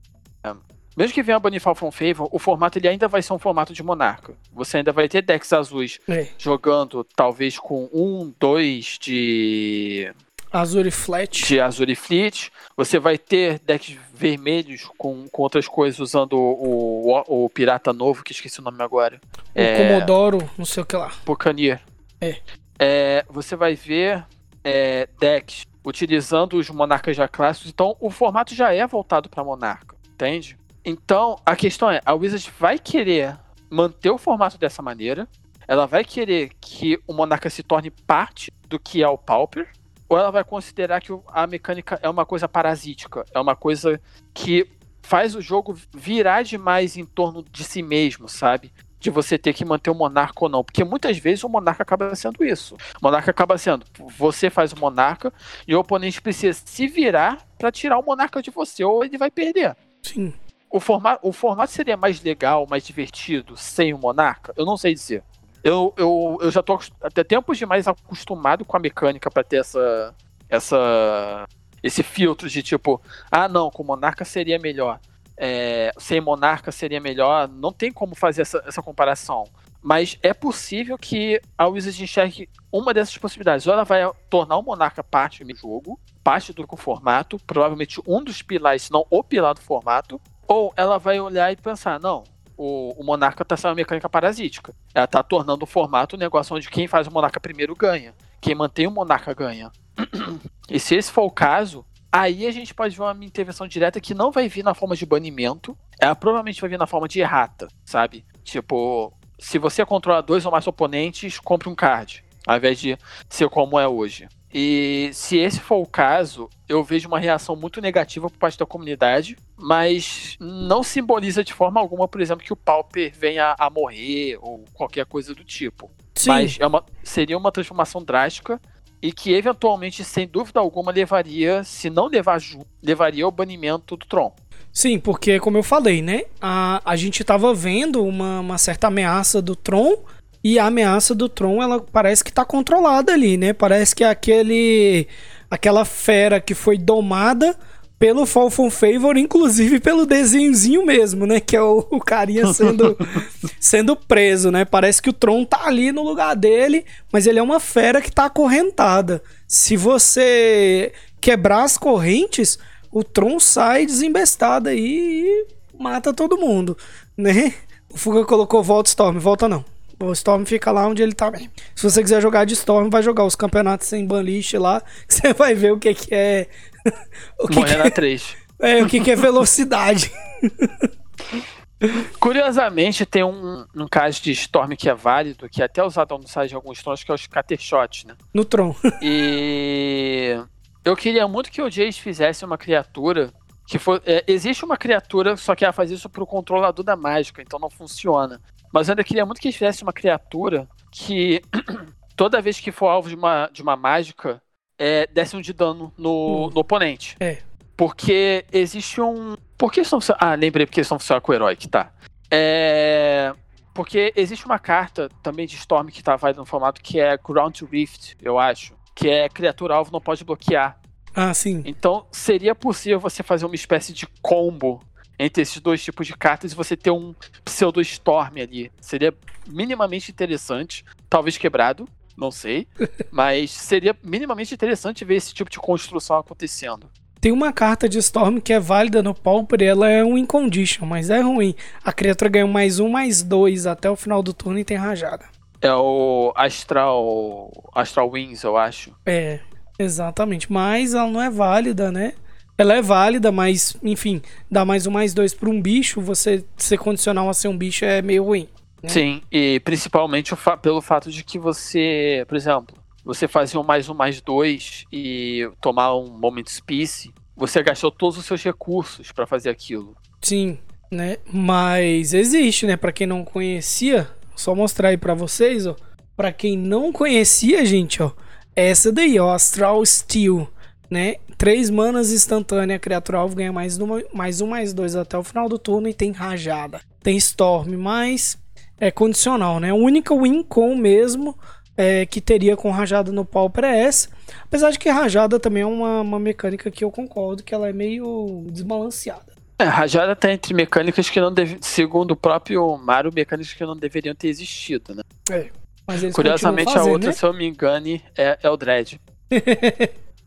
mesmo 0.96 1.14
que 1.14 1.22
venha 1.22 1.36
a 1.36 1.40
banir 1.40 1.60
Fall 1.60 1.76
from 1.76 1.92
Favor, 1.92 2.28
o 2.32 2.40
formato 2.40 2.76
ele 2.76 2.88
ainda 2.88 3.06
vai 3.06 3.22
ser 3.22 3.32
um 3.32 3.38
formato 3.38 3.72
de 3.72 3.84
Monarca. 3.84 4.34
Você 4.52 4.78
ainda 4.78 4.92
vai 4.92 5.08
ter 5.08 5.22
decks 5.22 5.52
azuis 5.52 6.00
É. 6.08 6.28
jogando, 6.36 7.04
talvez 7.14 7.56
com 7.56 7.88
um, 7.92 8.34
dois 8.38 8.98
de 9.00 10.12
Azure 10.52 10.90
Flat. 10.90 11.46
de 11.46 11.60
Azure 11.60 11.94
Fleet. 11.94 12.50
Você 12.76 12.98
vai 12.98 13.18
ter 13.18 13.58
decks 13.60 13.96
vermelhos 14.14 14.88
com, 14.96 15.28
com 15.28 15.42
outras 15.42 15.66
coisas 15.68 16.00
usando 16.00 16.34
o, 16.34 17.12
o, 17.28 17.44
o 17.44 17.50
pirata 17.50 17.92
novo, 17.92 18.22
que 18.22 18.32
esqueci 18.32 18.60
o 18.60 18.62
nome 18.62 18.82
agora. 18.82 19.20
O 19.54 19.76
Comodoro, 19.76 20.50
não 20.56 20.64
sei 20.64 20.82
o 20.82 20.86
que 20.86 20.96
lá. 20.96 21.12
Buccaneer. 21.24 21.80
É. 22.20 22.36
É, 22.78 23.24
você 23.28 23.56
vai 23.56 23.74
ver 23.74 24.24
é, 24.62 25.08
decks 25.18 25.66
utilizando 25.84 26.56
os 26.58 26.68
monarcas 26.70 27.16
já 27.16 27.26
clássicos. 27.26 27.70
Então, 27.70 27.96
o 28.00 28.10
formato 28.10 28.54
já 28.54 28.72
é 28.72 28.86
voltado 28.86 29.28
para 29.28 29.42
monarca, 29.44 29.96
entende? 30.12 30.56
Então, 30.84 31.36
a 31.44 31.56
questão 31.56 31.90
é, 31.90 32.00
a 32.04 32.14
Wizard 32.14 32.52
vai 32.58 32.78
querer 32.78 33.36
manter 33.70 34.10
o 34.10 34.18
formato 34.18 34.58
dessa 34.58 34.82
maneira. 34.82 35.28
Ela 35.66 35.86
vai 35.86 36.04
querer 36.04 36.50
que 36.60 36.98
o 37.06 37.12
monarca 37.12 37.50
se 37.50 37.62
torne 37.62 37.90
parte 37.90 38.52
do 38.66 38.78
que 38.78 39.02
é 39.02 39.08
o 39.08 39.18
Pauper. 39.18 39.68
Ou 40.08 40.18
ela 40.18 40.30
vai 40.30 40.44
considerar 40.44 41.00
que 41.00 41.12
a 41.28 41.46
mecânica 41.46 41.98
é 42.02 42.08
uma 42.08 42.24
coisa 42.24 42.48
parasítica, 42.48 43.24
é 43.32 43.38
uma 43.40 43.54
coisa 43.54 44.00
que 44.32 44.68
faz 45.02 45.34
o 45.34 45.40
jogo 45.40 45.76
virar 45.94 46.42
demais 46.42 46.96
em 46.96 47.04
torno 47.04 47.42
de 47.42 47.64
si 47.64 47.82
mesmo, 47.82 48.28
sabe? 48.28 48.72
De 49.00 49.10
você 49.10 49.38
ter 49.38 49.52
que 49.52 49.64
manter 49.64 49.90
o 49.90 49.94
monarca 49.94 50.44
ou 50.44 50.48
não. 50.48 50.64
Porque 50.64 50.82
muitas 50.84 51.18
vezes 51.18 51.44
o 51.44 51.48
monarca 51.48 51.82
acaba 51.82 52.14
sendo 52.14 52.44
isso. 52.44 52.74
O 52.74 53.04
monarca 53.04 53.30
acaba 53.30 53.56
sendo. 53.56 53.86
Você 54.18 54.50
faz 54.50 54.72
o 54.72 54.78
monarca 54.78 55.32
e 55.66 55.74
o 55.74 55.80
oponente 55.80 56.20
precisa 56.20 56.58
se 56.64 56.86
virar 56.86 57.46
para 57.58 57.70
tirar 57.70 57.98
o 57.98 58.02
monarca 58.04 58.42
de 58.42 58.50
você, 58.50 58.84
ou 58.84 59.04
ele 59.04 59.16
vai 59.16 59.30
perder. 59.30 59.76
Sim. 60.02 60.32
O 60.70 60.80
formato, 60.80 61.26
o 61.26 61.32
formato 61.32 61.72
seria 61.72 61.96
mais 61.96 62.22
legal, 62.22 62.66
mais 62.68 62.84
divertido 62.84 63.56
sem 63.56 63.94
o 63.94 63.98
monarca? 63.98 64.52
Eu 64.56 64.66
não 64.66 64.76
sei 64.76 64.92
dizer. 64.92 65.22
Eu, 65.62 65.92
eu, 65.96 66.38
eu 66.40 66.50
já 66.50 66.62
tô 66.62 66.78
até 67.02 67.24
tempos 67.24 67.58
demais 67.58 67.88
acostumado 67.88 68.64
com 68.64 68.76
a 68.76 68.80
mecânica 68.80 69.30
para 69.30 69.42
ter 69.42 69.58
essa, 69.58 70.14
essa 70.48 71.46
esse 71.82 72.02
filtro 72.02 72.48
de 72.48 72.62
tipo, 72.62 73.00
ah 73.30 73.48
não, 73.48 73.70
com 73.70 73.84
monarca 73.84 74.24
seria 74.24 74.58
melhor, 74.58 75.00
é, 75.36 75.92
sem 75.98 76.20
monarca 76.20 76.72
seria 76.72 77.00
melhor, 77.00 77.48
não 77.48 77.72
tem 77.72 77.92
como 77.92 78.14
fazer 78.14 78.42
essa, 78.42 78.62
essa 78.66 78.82
comparação. 78.82 79.44
Mas 79.80 80.18
é 80.22 80.34
possível 80.34 80.98
que 80.98 81.40
a 81.56 81.66
Wizard 81.68 82.02
enxergue 82.02 82.48
uma 82.70 82.92
dessas 82.92 83.16
possibilidades. 83.16 83.64
Ou 83.66 83.72
ela 83.72 83.84
vai 83.84 84.10
tornar 84.28 84.56
o 84.58 84.62
monarca 84.62 85.04
parte 85.04 85.44
do 85.44 85.54
jogo, 85.54 85.98
parte 86.24 86.52
do 86.52 86.66
formato, 86.76 87.38
provavelmente 87.46 88.02
um 88.06 88.22
dos 88.22 88.42
pilares, 88.42 88.82
se 88.82 88.92
não 88.92 89.06
o 89.08 89.22
pilar 89.22 89.54
do 89.54 89.60
formato, 89.60 90.20
ou 90.48 90.72
ela 90.76 90.98
vai 90.98 91.20
olhar 91.20 91.52
e 91.52 91.56
pensar, 91.56 92.00
não, 92.00 92.24
o, 92.58 93.00
o 93.00 93.04
monarca 93.04 93.42
está 93.42 93.56
sendo 93.56 93.70
uma 93.70 93.76
mecânica 93.76 94.08
parasítica. 94.08 94.74
Ela 94.92 95.04
está 95.04 95.22
tornando 95.22 95.62
o 95.62 95.66
formato 95.66 96.16
um 96.16 96.18
negócio 96.18 96.54
onde 96.54 96.68
quem 96.68 96.88
faz 96.88 97.06
o 97.06 97.12
monarca 97.12 97.38
primeiro 97.38 97.74
ganha. 97.74 98.12
Quem 98.40 98.54
mantém 98.54 98.86
o 98.86 98.90
monarca 98.90 99.32
ganha. 99.32 99.70
E 100.70 100.78
se 100.78 100.94
esse 100.94 101.10
for 101.10 101.22
o 101.22 101.30
caso, 101.30 101.82
aí 102.12 102.46
a 102.46 102.50
gente 102.50 102.74
pode 102.74 102.94
ver 102.94 103.02
uma 103.02 103.24
intervenção 103.24 103.66
direta 103.66 104.02
que 104.02 104.12
não 104.12 104.30
vai 104.30 104.50
vir 104.50 104.62
na 104.62 104.74
forma 104.74 104.94
de 104.94 105.06
banimento, 105.06 105.74
ela 105.98 106.14
provavelmente 106.14 106.60
vai 106.60 106.68
vir 106.68 106.78
na 106.78 106.86
forma 106.86 107.08
de 107.08 107.20
errata, 107.20 107.68
sabe? 107.86 108.22
Tipo, 108.44 109.10
se 109.38 109.58
você 109.58 109.82
controla 109.86 110.20
dois 110.20 110.44
ou 110.44 110.52
mais 110.52 110.66
oponentes, 110.66 111.38
compre 111.38 111.70
um 111.70 111.74
card, 111.74 112.22
ao 112.46 112.58
invés 112.58 112.78
de 112.78 112.98
ser 113.30 113.48
como 113.48 113.78
é 113.78 113.88
hoje. 113.88 114.28
E 114.52 115.10
se 115.12 115.36
esse 115.36 115.60
for 115.60 115.76
o 115.76 115.86
caso, 115.86 116.48
eu 116.68 116.82
vejo 116.82 117.08
uma 117.08 117.18
reação 117.18 117.54
muito 117.54 117.80
negativa 117.80 118.30
por 118.30 118.38
parte 118.38 118.58
da 118.58 118.64
comunidade, 118.64 119.36
mas 119.56 120.36
não 120.40 120.82
simboliza 120.82 121.44
de 121.44 121.52
forma 121.52 121.78
alguma, 121.80 122.08
por 122.08 122.20
exemplo, 122.20 122.44
que 122.44 122.52
o 122.52 122.56
Pauper 122.56 123.12
venha 123.14 123.54
a 123.58 123.68
morrer 123.68 124.38
ou 124.40 124.64
qualquer 124.72 125.04
coisa 125.04 125.34
do 125.34 125.44
tipo. 125.44 125.90
Sim. 126.14 126.30
Mas 126.30 126.56
é 126.58 126.66
uma, 126.66 126.84
seria 127.02 127.36
uma 127.36 127.52
transformação 127.52 128.02
drástica 128.02 128.60
e 129.00 129.12
que 129.12 129.32
eventualmente, 129.32 130.02
sem 130.02 130.26
dúvida 130.26 130.58
alguma, 130.58 130.90
levaria, 130.90 131.62
se 131.62 131.88
não 131.90 132.06
levar 132.06 132.38
junto, 132.38 132.66
levaria 132.82 133.24
ao 133.24 133.30
banimento 133.30 133.96
do 133.96 134.06
Tron. 134.06 134.34
Sim, 134.72 134.98
porque 134.98 135.38
como 135.40 135.56
eu 135.56 135.62
falei, 135.62 136.02
né? 136.02 136.22
A, 136.40 136.80
a 136.84 136.96
gente 136.96 137.22
tava 137.24 137.54
vendo 137.54 138.04
uma, 138.04 138.40
uma 138.40 138.58
certa 138.58 138.88
ameaça 138.88 139.40
do 139.40 139.54
Tron 139.54 140.04
e 140.48 140.58
a 140.58 140.64
ameaça 140.64 141.14
do 141.14 141.28
Tron, 141.28 141.62
ela 141.62 141.78
parece 141.78 142.24
que 142.24 142.32
tá 142.32 142.42
controlada 142.42 143.12
ali, 143.12 143.36
né? 143.36 143.52
Parece 143.52 143.94
que 143.94 144.02
é 144.02 144.08
aquele 144.08 145.06
aquela 145.50 145.84
fera 145.84 146.40
que 146.40 146.54
foi 146.54 146.78
domada 146.78 147.54
pelo 147.98 148.24
Fall 148.24 148.48
from 148.48 148.70
Favor, 148.70 149.18
inclusive 149.18 149.78
pelo 149.78 150.06
desenhozinho 150.06 150.86
mesmo, 150.86 151.26
né? 151.26 151.38
Que 151.38 151.54
é 151.54 151.60
o, 151.60 151.86
o 151.90 152.00
carinha 152.00 152.46
sendo, 152.54 152.96
sendo 153.60 153.94
preso, 153.94 154.50
né? 154.50 154.64
Parece 154.64 155.02
que 155.02 155.10
o 155.10 155.12
Tron 155.12 155.44
tá 155.44 155.66
ali 155.66 155.92
no 155.92 156.02
lugar 156.02 156.34
dele, 156.34 156.86
mas 157.12 157.26
ele 157.26 157.38
é 157.38 157.42
uma 157.42 157.60
fera 157.60 158.00
que 158.00 158.10
tá 158.10 158.24
acorrentada. 158.24 159.22
Se 159.46 159.76
você 159.76 160.94
quebrar 161.20 161.64
as 161.64 161.76
correntes, 161.76 162.58
o 162.90 163.04
Tron 163.04 163.38
sai 163.38 163.84
desembestado 163.84 164.70
aí 164.70 165.26
e 165.26 165.46
mata 165.78 166.14
todo 166.14 166.38
mundo, 166.38 166.74
né? 167.14 167.52
O 167.92 167.98
Fuga 167.98 168.24
colocou 168.24 168.62
volta 168.62 168.88
Storm, 168.88 169.18
volta 169.18 169.46
não. 169.46 169.62
O 170.00 170.12
Storm 170.12 170.44
fica 170.44 170.70
lá 170.70 170.86
onde 170.86 171.02
ele 171.02 171.12
tá 171.12 171.30
bem. 171.30 171.50
Se 171.74 171.82
você 171.82 172.00
quiser 172.02 172.22
jogar 172.22 172.44
de 172.44 172.54
Storm, 172.54 172.88
vai 172.88 173.02
jogar 173.02 173.24
os 173.24 173.34
campeonatos 173.34 173.88
sem 173.88 174.06
banlist 174.06 174.54
lá, 174.54 174.80
que 175.06 175.14
você 175.14 175.32
vai 175.32 175.54
ver 175.54 175.72
o 175.72 175.78
que, 175.78 175.92
que 175.94 176.14
é 176.14 176.48
o 177.38 177.48
que 177.48 177.56
Morrer 177.56 177.76
que 177.76 177.82
na 177.82 177.90
3. 177.90 178.36
É, 178.60 178.82
o 178.82 178.86
que, 178.86 179.00
que 179.00 179.10
é 179.10 179.16
velocidade. 179.16 180.12
Curiosamente, 182.18 183.06
tem 183.06 183.22
um, 183.22 183.64
um 183.74 183.86
caso 183.86 184.20
de 184.20 184.32
Storm 184.32 184.74
que 184.76 184.88
é 184.88 184.94
válido, 184.94 185.48
que 185.48 185.62
é 185.62 185.64
até 185.64 185.82
usado 185.82 186.18
no 186.18 186.26
site 186.26 186.50
de 186.50 186.56
alguns 186.56 186.82
trons, 186.82 187.04
que 187.04 187.10
é 187.10 187.14
o 187.14 187.18
Scattershot, 187.18 188.06
né? 188.06 188.16
No 188.34 188.44
Tron. 188.44 188.74
E 189.00 190.36
eu 190.84 190.96
queria 190.96 191.28
muito 191.28 191.50
que 191.52 191.62
o 191.62 191.70
Jace 191.70 192.00
fizesse 192.00 192.44
uma 192.44 192.58
criatura 192.58 193.32
que 193.68 193.78
for, 193.78 194.02
é, 194.06 194.24
existe 194.26 194.64
uma 194.64 194.76
criatura, 194.78 195.36
só 195.36 195.54
que 195.54 195.62
ela 195.62 195.74
faz 195.74 195.90
isso 195.90 196.08
pro 196.08 196.26
controlador 196.26 196.82
da 196.82 196.96
mágica, 196.96 197.42
então 197.42 197.60
não 197.60 197.68
funciona. 197.68 198.40
Mas 198.72 198.88
eu 198.88 198.92
ainda 198.92 199.04
queria 199.04 199.24
muito 199.24 199.40
que 199.40 199.52
fizesse 199.52 199.82
uma 199.82 199.92
criatura 199.92 200.68
que 200.90 201.42
toda 202.16 202.40
vez 202.42 202.60
que 202.60 202.72
for 202.72 202.88
alvo 202.88 203.08
de 203.08 203.14
uma, 203.14 203.48
de 203.52 203.62
uma 203.62 203.76
mágica, 203.76 204.42
é, 204.78 205.06
desse 205.06 205.36
um 205.36 205.40
de 205.40 205.52
dano 205.52 205.92
no, 205.96 206.46
hum. 206.46 206.50
no 206.54 206.60
oponente. 206.60 207.16
É. 207.20 207.38
Porque 207.76 208.44
existe 208.52 209.00
um. 209.00 209.36
Por 209.56 209.72
que 209.72 209.80
eles 209.80 209.92
estão 209.92 210.16
Ah, 210.18 210.34
lembrei 210.34 210.66
porque 210.66 210.80
eles 210.80 210.86
estão 210.86 210.98
funcionando 210.98 211.22
com 211.22 211.32
o 211.32 211.34
herói, 211.34 211.56
que 211.56 211.68
tá. 211.68 211.92
É. 212.30 213.32
Porque 213.72 214.12
existe 214.16 214.44
uma 214.44 214.58
carta 214.58 215.08
também 215.22 215.46
de 215.46 215.54
Storm 215.54 215.86
que 215.86 216.02
tá 216.02 216.16
válida 216.16 216.40
no 216.40 216.46
formato 216.46 216.82
que 216.82 216.98
é 216.98 217.16
Ground 217.16 217.60
Rift, 217.62 218.16
eu 218.20 218.36
acho. 218.36 218.74
Que 218.94 219.08
é 219.08 219.28
criatura 219.28 219.76
alvo 219.76 219.92
não 219.92 220.00
pode 220.00 220.24
bloquear. 220.24 220.80
Ah, 221.14 221.32
sim. 221.32 221.62
Então 221.64 222.04
seria 222.10 222.54
possível 222.54 222.98
você 222.98 223.22
fazer 223.22 223.46
uma 223.46 223.54
espécie 223.54 223.92
de 223.92 224.06
combo 224.20 224.80
entre 225.18 225.42
esses 225.42 225.60
dois 225.60 225.82
tipos 225.82 226.06
de 226.06 226.16
cartas 226.16 226.52
e 226.52 226.54
você 226.54 226.76
ter 226.76 226.90
um 226.90 227.14
pseudo 227.44 227.80
Storm 227.80 228.40
ali. 228.40 228.70
Seria 228.80 229.12
minimamente 229.46 230.10
interessante, 230.10 230.84
talvez 231.08 231.36
quebrado, 231.36 231.88
não 232.16 232.30
sei. 232.30 232.66
mas 233.10 233.50
seria 233.50 233.96
minimamente 234.02 234.54
interessante 234.54 235.04
ver 235.04 235.16
esse 235.16 235.34
tipo 235.34 235.50
de 235.50 235.58
construção 235.58 236.16
acontecendo. 236.16 236.88
Tem 237.20 237.32
uma 237.32 237.52
carta 237.52 237.88
de 237.88 237.98
Storm 237.98 238.38
que 238.38 238.52
é 238.52 238.60
válida 238.60 239.02
no 239.02 239.12
Pauper, 239.12 239.60
ela 239.62 239.88
é 239.88 240.04
um 240.04 240.16
incondition, 240.16 240.86
mas 240.86 241.10
é 241.10 241.20
ruim. 241.20 241.54
A 241.82 241.92
criatura 241.92 242.30
ganha 242.30 242.46
mais 242.46 242.78
um, 242.78 242.88
mais 242.88 243.22
dois 243.22 243.66
até 243.66 243.90
o 243.90 243.96
final 243.96 244.22
do 244.22 244.32
turno 244.32 244.58
e 244.58 244.64
tem 244.64 244.76
rajada. 244.76 245.26
É 245.60 245.72
o 245.74 246.32
Astral. 246.36 247.50
Astral 247.74 248.10
Wings, 248.10 248.44
eu 248.44 248.56
acho. 248.56 248.94
É, 249.04 249.40
exatamente. 249.76 250.52
Mas 250.52 250.94
ela 250.94 251.10
não 251.10 251.20
é 251.20 251.28
válida, 251.28 251.90
né? 251.90 252.14
Ela 252.58 252.74
é 252.74 252.82
válida, 252.82 253.30
mas, 253.30 253.76
enfim, 253.84 254.20
dá 254.50 254.64
mais 254.64 254.84
um, 254.84 254.90
mais 254.90 255.14
dois 255.14 255.32
pra 255.32 255.48
um 255.48 255.62
bicho, 255.62 256.00
você 256.00 256.44
ser 256.56 256.76
condicional 256.76 257.28
a 257.28 257.34
ser 257.34 257.46
um 257.46 257.56
bicho 257.56 257.84
é 257.84 258.02
meio 258.02 258.24
ruim. 258.24 258.48
Né? 258.82 258.88
Sim, 258.88 259.22
e 259.30 259.60
principalmente 259.60 260.34
fa 260.34 260.56
pelo 260.56 260.82
fato 260.82 261.08
de 261.08 261.22
que 261.22 261.38
você, 261.38 262.24
por 262.26 262.36
exemplo, 262.36 262.76
você 263.04 263.28
fazer 263.28 263.58
um 263.58 263.62
mais 263.62 263.88
um 263.88 263.94
mais 263.94 264.20
dois 264.20 264.84
e 264.92 265.48
tomar 265.60 265.94
um 265.94 266.10
Moment 266.10 266.44
Peace, 266.66 267.12
você 267.36 267.62
gastou 267.62 267.92
todos 267.92 268.18
os 268.18 268.26
seus 268.26 268.42
recursos 268.42 269.12
para 269.12 269.26
fazer 269.26 269.50
aquilo. 269.50 269.96
Sim, 270.20 270.58
né? 270.90 271.18
Mas 271.32 272.12
existe, 272.12 272.66
né? 272.66 272.76
Para 272.76 272.90
quem 272.92 273.06
não 273.06 273.24
conhecia, 273.24 274.10
só 274.34 274.52
mostrar 274.52 274.88
aí 274.88 274.96
para 274.96 275.14
vocês, 275.14 275.64
ó. 275.64 275.76
Para 276.16 276.32
quem 276.32 276.58
não 276.58 276.92
conhecia, 276.92 277.64
gente, 277.64 278.02
ó, 278.02 278.10
essa 278.56 278.90
daí, 278.90 279.20
ó, 279.20 279.32
Astral 279.32 279.86
Steel, 279.86 280.50
né? 280.90 281.16
Três 281.36 281.70
manas 281.70 282.12
instantânea, 282.12 282.76
a 282.76 282.80
criatura 282.80 283.18
alvo 283.18 283.36
ganha 283.36 283.52
mais, 283.52 283.78
uma, 283.78 284.02
mais 284.12 284.40
um, 284.40 284.46
mais 284.46 284.72
dois 284.72 284.96
até 284.96 285.16
o 285.16 285.22
final 285.22 285.48
do 285.48 285.58
turno 285.58 285.88
e 285.88 285.94
tem 285.94 286.12
rajada. 286.12 286.80
Tem 287.02 287.16
Storm, 287.16 287.76
mais 287.76 288.36
é 288.80 288.90
condicional, 288.90 289.58
né? 289.60 289.70
A 289.70 289.74
única 289.74 290.14
win 290.14 290.42
com 290.42 290.76
mesmo 290.76 291.36
é, 291.76 292.06
que 292.06 292.20
teria 292.20 292.56
com 292.56 292.70
rajada 292.70 293.12
no 293.12 293.24
Pauper 293.24 293.64
é 293.64 293.84
essa. 293.84 294.08
Apesar 294.44 294.70
de 294.70 294.78
que 294.78 294.88
rajada 294.88 295.38
também 295.38 295.62
é 295.62 295.66
uma, 295.66 296.00
uma 296.00 296.18
mecânica 296.18 296.70
que 296.70 296.84
eu 296.84 296.90
concordo 296.90 297.42
que 297.42 297.54
ela 297.54 297.68
é 297.68 297.72
meio 297.72 298.44
desbalanceada. 298.50 299.28
É, 299.58 299.64
rajada 299.64 300.14
tá 300.14 300.32
entre 300.32 300.54
mecânicas 300.54 301.10
que 301.10 301.20
não 301.20 301.32
deve, 301.32 301.58
segundo 301.60 302.12
o 302.12 302.16
próprio 302.16 302.76
Mario, 302.78 303.12
mecânicas 303.12 303.52
que 303.52 303.64
não 303.64 303.76
deveriam 303.76 304.14
ter 304.14 304.28
existido, 304.28 304.94
né? 304.94 305.02
É. 305.30 305.48
Mas 305.86 306.02
Curiosamente 306.12 306.72
fazendo, 306.72 306.88
a 306.88 306.92
outra, 306.92 307.08
né? 307.08 307.12
se 307.12 307.24
eu 307.24 307.32
me 307.32 307.48
engane, 307.48 308.02
é, 308.16 308.38
é 308.42 308.50
o 308.50 308.56
Dread. 308.56 309.00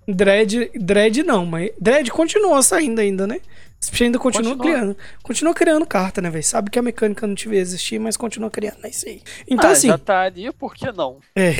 Dread, 0.07 0.71
Dread 0.75 1.23
não, 1.23 1.45
mas 1.45 1.71
Dread 1.79 2.09
continua 2.11 2.61
saindo 2.61 2.99
ainda, 2.99 3.27
né? 3.27 3.39
Esse 3.81 4.03
ainda 4.03 4.19
continua, 4.19 4.55
continua, 4.55 4.75
criando. 4.75 4.97
Continua 5.23 5.53
criando 5.55 5.85
carta, 5.87 6.21
né, 6.21 6.29
velho? 6.29 6.43
Sabe 6.43 6.69
que 6.69 6.77
a 6.77 6.83
mecânica 6.83 7.25
não 7.25 7.33
devia 7.33 7.59
existir, 7.59 7.99
mas 7.99 8.15
continua 8.15 8.51
criando, 8.51 8.77
é 8.83 8.89
isso 8.89 9.07
aí. 9.07 9.23
Então, 9.47 9.69
ah, 9.69 9.73
assim. 9.73 9.87
Já 9.87 9.97
tá 9.97 10.21
ali, 10.21 10.51
por 10.53 10.75
que 10.75 10.91
não? 10.91 11.17
É. 11.35 11.55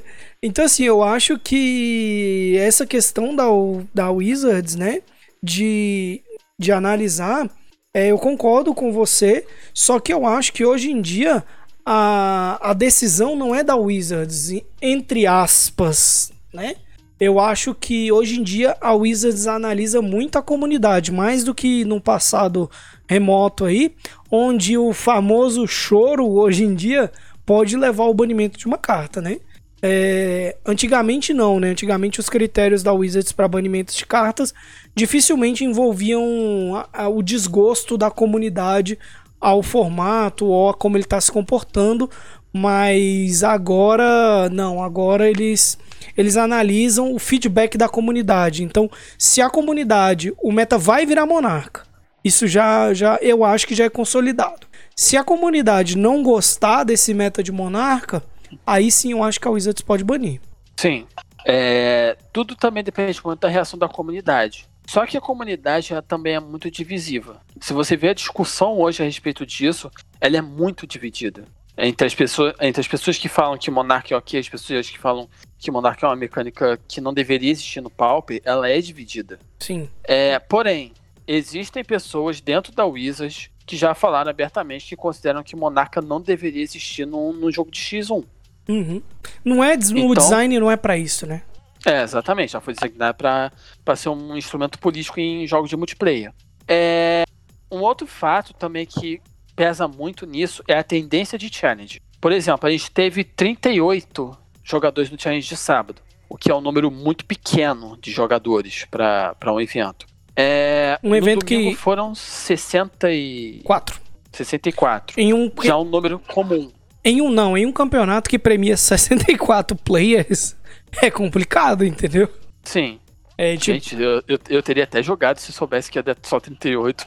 então, 0.42 0.64
assim, 0.64 0.84
eu 0.84 1.02
acho 1.02 1.38
que 1.38 2.56
essa 2.58 2.86
questão 2.86 3.36
da, 3.36 3.44
da 3.92 4.10
Wizards, 4.10 4.74
né? 4.74 5.02
De, 5.42 6.22
de 6.58 6.72
analisar, 6.72 7.48
é, 7.92 8.10
eu 8.10 8.18
concordo 8.18 8.74
com 8.74 8.90
você, 8.90 9.46
só 9.74 10.00
que 10.00 10.12
eu 10.12 10.26
acho 10.26 10.54
que 10.54 10.64
hoje 10.64 10.90
em 10.90 11.00
dia 11.00 11.44
a, 11.84 12.70
a 12.70 12.72
decisão 12.72 13.36
não 13.36 13.54
é 13.54 13.62
da 13.62 13.76
Wizards, 13.76 14.50
entre 14.80 15.26
aspas, 15.26 16.32
né? 16.52 16.76
Eu 17.18 17.40
acho 17.40 17.74
que 17.74 18.12
hoje 18.12 18.38
em 18.38 18.42
dia 18.42 18.76
a 18.80 18.92
Wizards 18.92 19.46
analisa 19.46 20.02
muito 20.02 20.36
a 20.36 20.42
comunidade, 20.42 21.10
mais 21.10 21.42
do 21.42 21.54
que 21.54 21.84
no 21.84 22.00
passado 22.00 22.70
remoto 23.08 23.64
aí, 23.64 23.94
onde 24.30 24.76
o 24.76 24.92
famoso 24.92 25.66
choro 25.66 26.28
hoje 26.28 26.64
em 26.64 26.74
dia 26.74 27.10
pode 27.46 27.76
levar 27.76 28.04
ao 28.04 28.14
banimento 28.14 28.58
de 28.58 28.66
uma 28.66 28.76
carta, 28.76 29.22
né? 29.22 29.38
É, 29.80 30.56
antigamente 30.66 31.32
não, 31.32 31.60
né? 31.60 31.70
Antigamente 31.70 32.20
os 32.20 32.28
critérios 32.28 32.82
da 32.82 32.92
Wizards 32.92 33.32
para 33.32 33.48
banimento 33.48 33.94
de 33.94 34.04
cartas 34.04 34.52
dificilmente 34.94 35.64
envolviam 35.64 36.74
a, 36.74 37.04
a, 37.04 37.08
o 37.08 37.22
desgosto 37.22 37.96
da 37.96 38.10
comunidade 38.10 38.98
ao 39.40 39.62
formato 39.62 40.46
ou 40.46 40.70
a 40.70 40.74
como 40.74 40.96
ele 40.96 41.04
está 41.04 41.20
se 41.20 41.30
comportando, 41.30 42.10
mas 42.52 43.44
agora 43.44 44.48
não, 44.50 44.82
agora 44.82 45.28
eles 45.28 45.78
eles 46.16 46.36
analisam 46.36 47.14
o 47.14 47.18
feedback 47.18 47.78
da 47.78 47.88
comunidade. 47.88 48.62
Então, 48.62 48.90
se 49.18 49.40
a 49.40 49.48
comunidade, 49.48 50.32
o 50.42 50.52
meta 50.52 50.76
vai 50.76 51.06
virar 51.06 51.26
monarca, 51.26 51.84
isso 52.24 52.46
já 52.46 52.92
já 52.92 53.18
eu 53.22 53.44
acho 53.44 53.66
que 53.66 53.74
já 53.74 53.84
é 53.84 53.90
consolidado. 53.90 54.66
Se 54.94 55.16
a 55.16 55.22
comunidade 55.22 55.96
não 55.96 56.22
gostar 56.22 56.84
desse 56.84 57.14
meta 57.14 57.42
de 57.42 57.52
monarca, 57.52 58.22
aí 58.66 58.90
sim 58.90 59.12
eu 59.12 59.22
acho 59.22 59.40
que 59.40 59.46
a 59.46 59.50
Wizards 59.50 59.82
pode 59.82 60.02
banir. 60.02 60.40
Sim. 60.76 61.06
É, 61.44 62.16
tudo 62.32 62.56
também 62.56 62.82
depende 62.82 63.20
muito 63.24 63.40
da 63.40 63.48
reação 63.48 63.78
da 63.78 63.88
comunidade. 63.88 64.66
Só 64.86 65.04
que 65.04 65.16
a 65.16 65.20
comunidade 65.20 65.90
também 66.06 66.34
é 66.34 66.40
muito 66.40 66.70
divisiva. 66.70 67.40
Se 67.60 67.72
você 67.72 67.96
vê 67.96 68.10
a 68.10 68.14
discussão 68.14 68.78
hoje 68.78 69.02
a 69.02 69.06
respeito 69.06 69.44
disso, 69.44 69.90
ela 70.20 70.36
é 70.36 70.42
muito 70.42 70.86
dividida. 70.86 71.44
Entre 71.78 72.06
as 72.06 72.14
pessoas, 72.14 72.54
entre 72.60 72.80
as 72.80 72.88
pessoas 72.88 73.18
que 73.18 73.28
falam 73.28 73.58
que 73.58 73.70
Monarch 73.70 74.12
é 74.12 74.16
ok, 74.16 74.40
as 74.40 74.48
pessoas 74.48 74.88
que 74.88 74.98
falam 74.98 75.28
que 75.58 75.70
Monarch 75.70 76.02
é 76.04 76.08
uma 76.08 76.16
mecânica 76.16 76.78
que 76.88 77.00
não 77.00 77.12
deveria 77.12 77.50
existir 77.50 77.80
no 77.80 77.90
Pauper, 77.90 78.40
ela 78.44 78.68
é 78.68 78.80
dividida. 78.80 79.38
Sim. 79.58 79.88
É, 80.04 80.38
porém, 80.38 80.92
existem 81.26 81.84
pessoas 81.84 82.40
dentro 82.40 82.72
da 82.72 82.86
Wizards 82.86 83.50
que 83.66 83.76
já 83.76 83.94
falaram 83.94 84.30
abertamente 84.30 84.86
que 84.86 84.96
consideram 84.96 85.42
que 85.42 85.56
Monarca 85.56 86.00
não 86.00 86.20
deveria 86.20 86.62
existir 86.62 87.04
num, 87.04 87.32
num 87.32 87.50
jogo 87.50 87.70
de 87.70 87.80
X1. 87.80 88.24
Uhum. 88.68 89.02
Não 89.44 89.62
é, 89.62 89.74
então, 89.74 90.06
o 90.08 90.14
design 90.14 90.58
não 90.58 90.70
é 90.70 90.76
para 90.76 90.96
isso, 90.96 91.26
né? 91.26 91.42
É, 91.84 92.02
exatamente. 92.02 92.52
Já 92.52 92.60
foi 92.60 92.74
designado 92.74 93.16
para 93.16 93.96
ser 93.96 94.08
um 94.08 94.36
instrumento 94.36 94.78
político 94.78 95.20
em 95.20 95.46
jogos 95.46 95.68
de 95.68 95.76
multiplayer. 95.76 96.32
É, 96.66 97.24
um 97.70 97.80
outro 97.80 98.06
fato 98.06 98.54
também 98.54 98.86
que 98.86 99.20
pesa 99.56 99.88
muito 99.88 100.26
nisso 100.26 100.62
é 100.68 100.78
a 100.78 100.84
tendência 100.84 101.38
de 101.38 101.52
challenge. 101.52 102.00
Por 102.20 102.30
exemplo, 102.30 102.68
a 102.68 102.70
gente 102.70 102.90
teve 102.90 103.24
38 103.24 104.36
jogadores 104.62 105.10
no 105.10 105.18
challenge 105.18 105.48
de 105.48 105.56
sábado, 105.56 106.02
o 106.28 106.36
que 106.36 106.50
é 106.50 106.54
um 106.54 106.60
número 106.60 106.90
muito 106.90 107.24
pequeno 107.24 107.96
de 107.96 108.10
jogadores 108.12 108.84
para 108.84 109.52
um 109.52 109.60
evento. 109.60 110.06
É, 110.36 110.98
um 111.02 111.14
evento 111.14 111.46
que 111.46 111.74
foram 111.74 112.14
64. 112.14 114.00
64. 114.32 115.18
Em 115.18 115.32
um 115.32 115.50
já 115.62 115.72
é 115.72 115.76
um 115.76 115.84
número 115.84 116.18
comum. 116.18 116.70
Em 117.02 117.22
um 117.22 117.30
não, 117.30 117.56
em 117.56 117.64
um 117.64 117.72
campeonato 117.72 118.28
que 118.28 118.38
premia 118.38 118.76
64 118.76 119.76
players, 119.82 120.54
é 121.00 121.10
complicado, 121.10 121.84
entendeu? 121.84 122.28
Sim. 122.62 122.98
É, 123.38 123.56
tipo... 123.56 123.74
Gente, 123.74 124.02
eu, 124.02 124.22
eu, 124.26 124.38
eu, 124.48 124.62
teria 124.62 124.84
até 124.84 125.02
jogado 125.02 125.38
se 125.38 125.52
soubesse 125.52 125.90
que 125.90 125.98
ia 125.98 126.02
dar 126.02 126.16
só 126.22 126.40
38. 126.40 127.06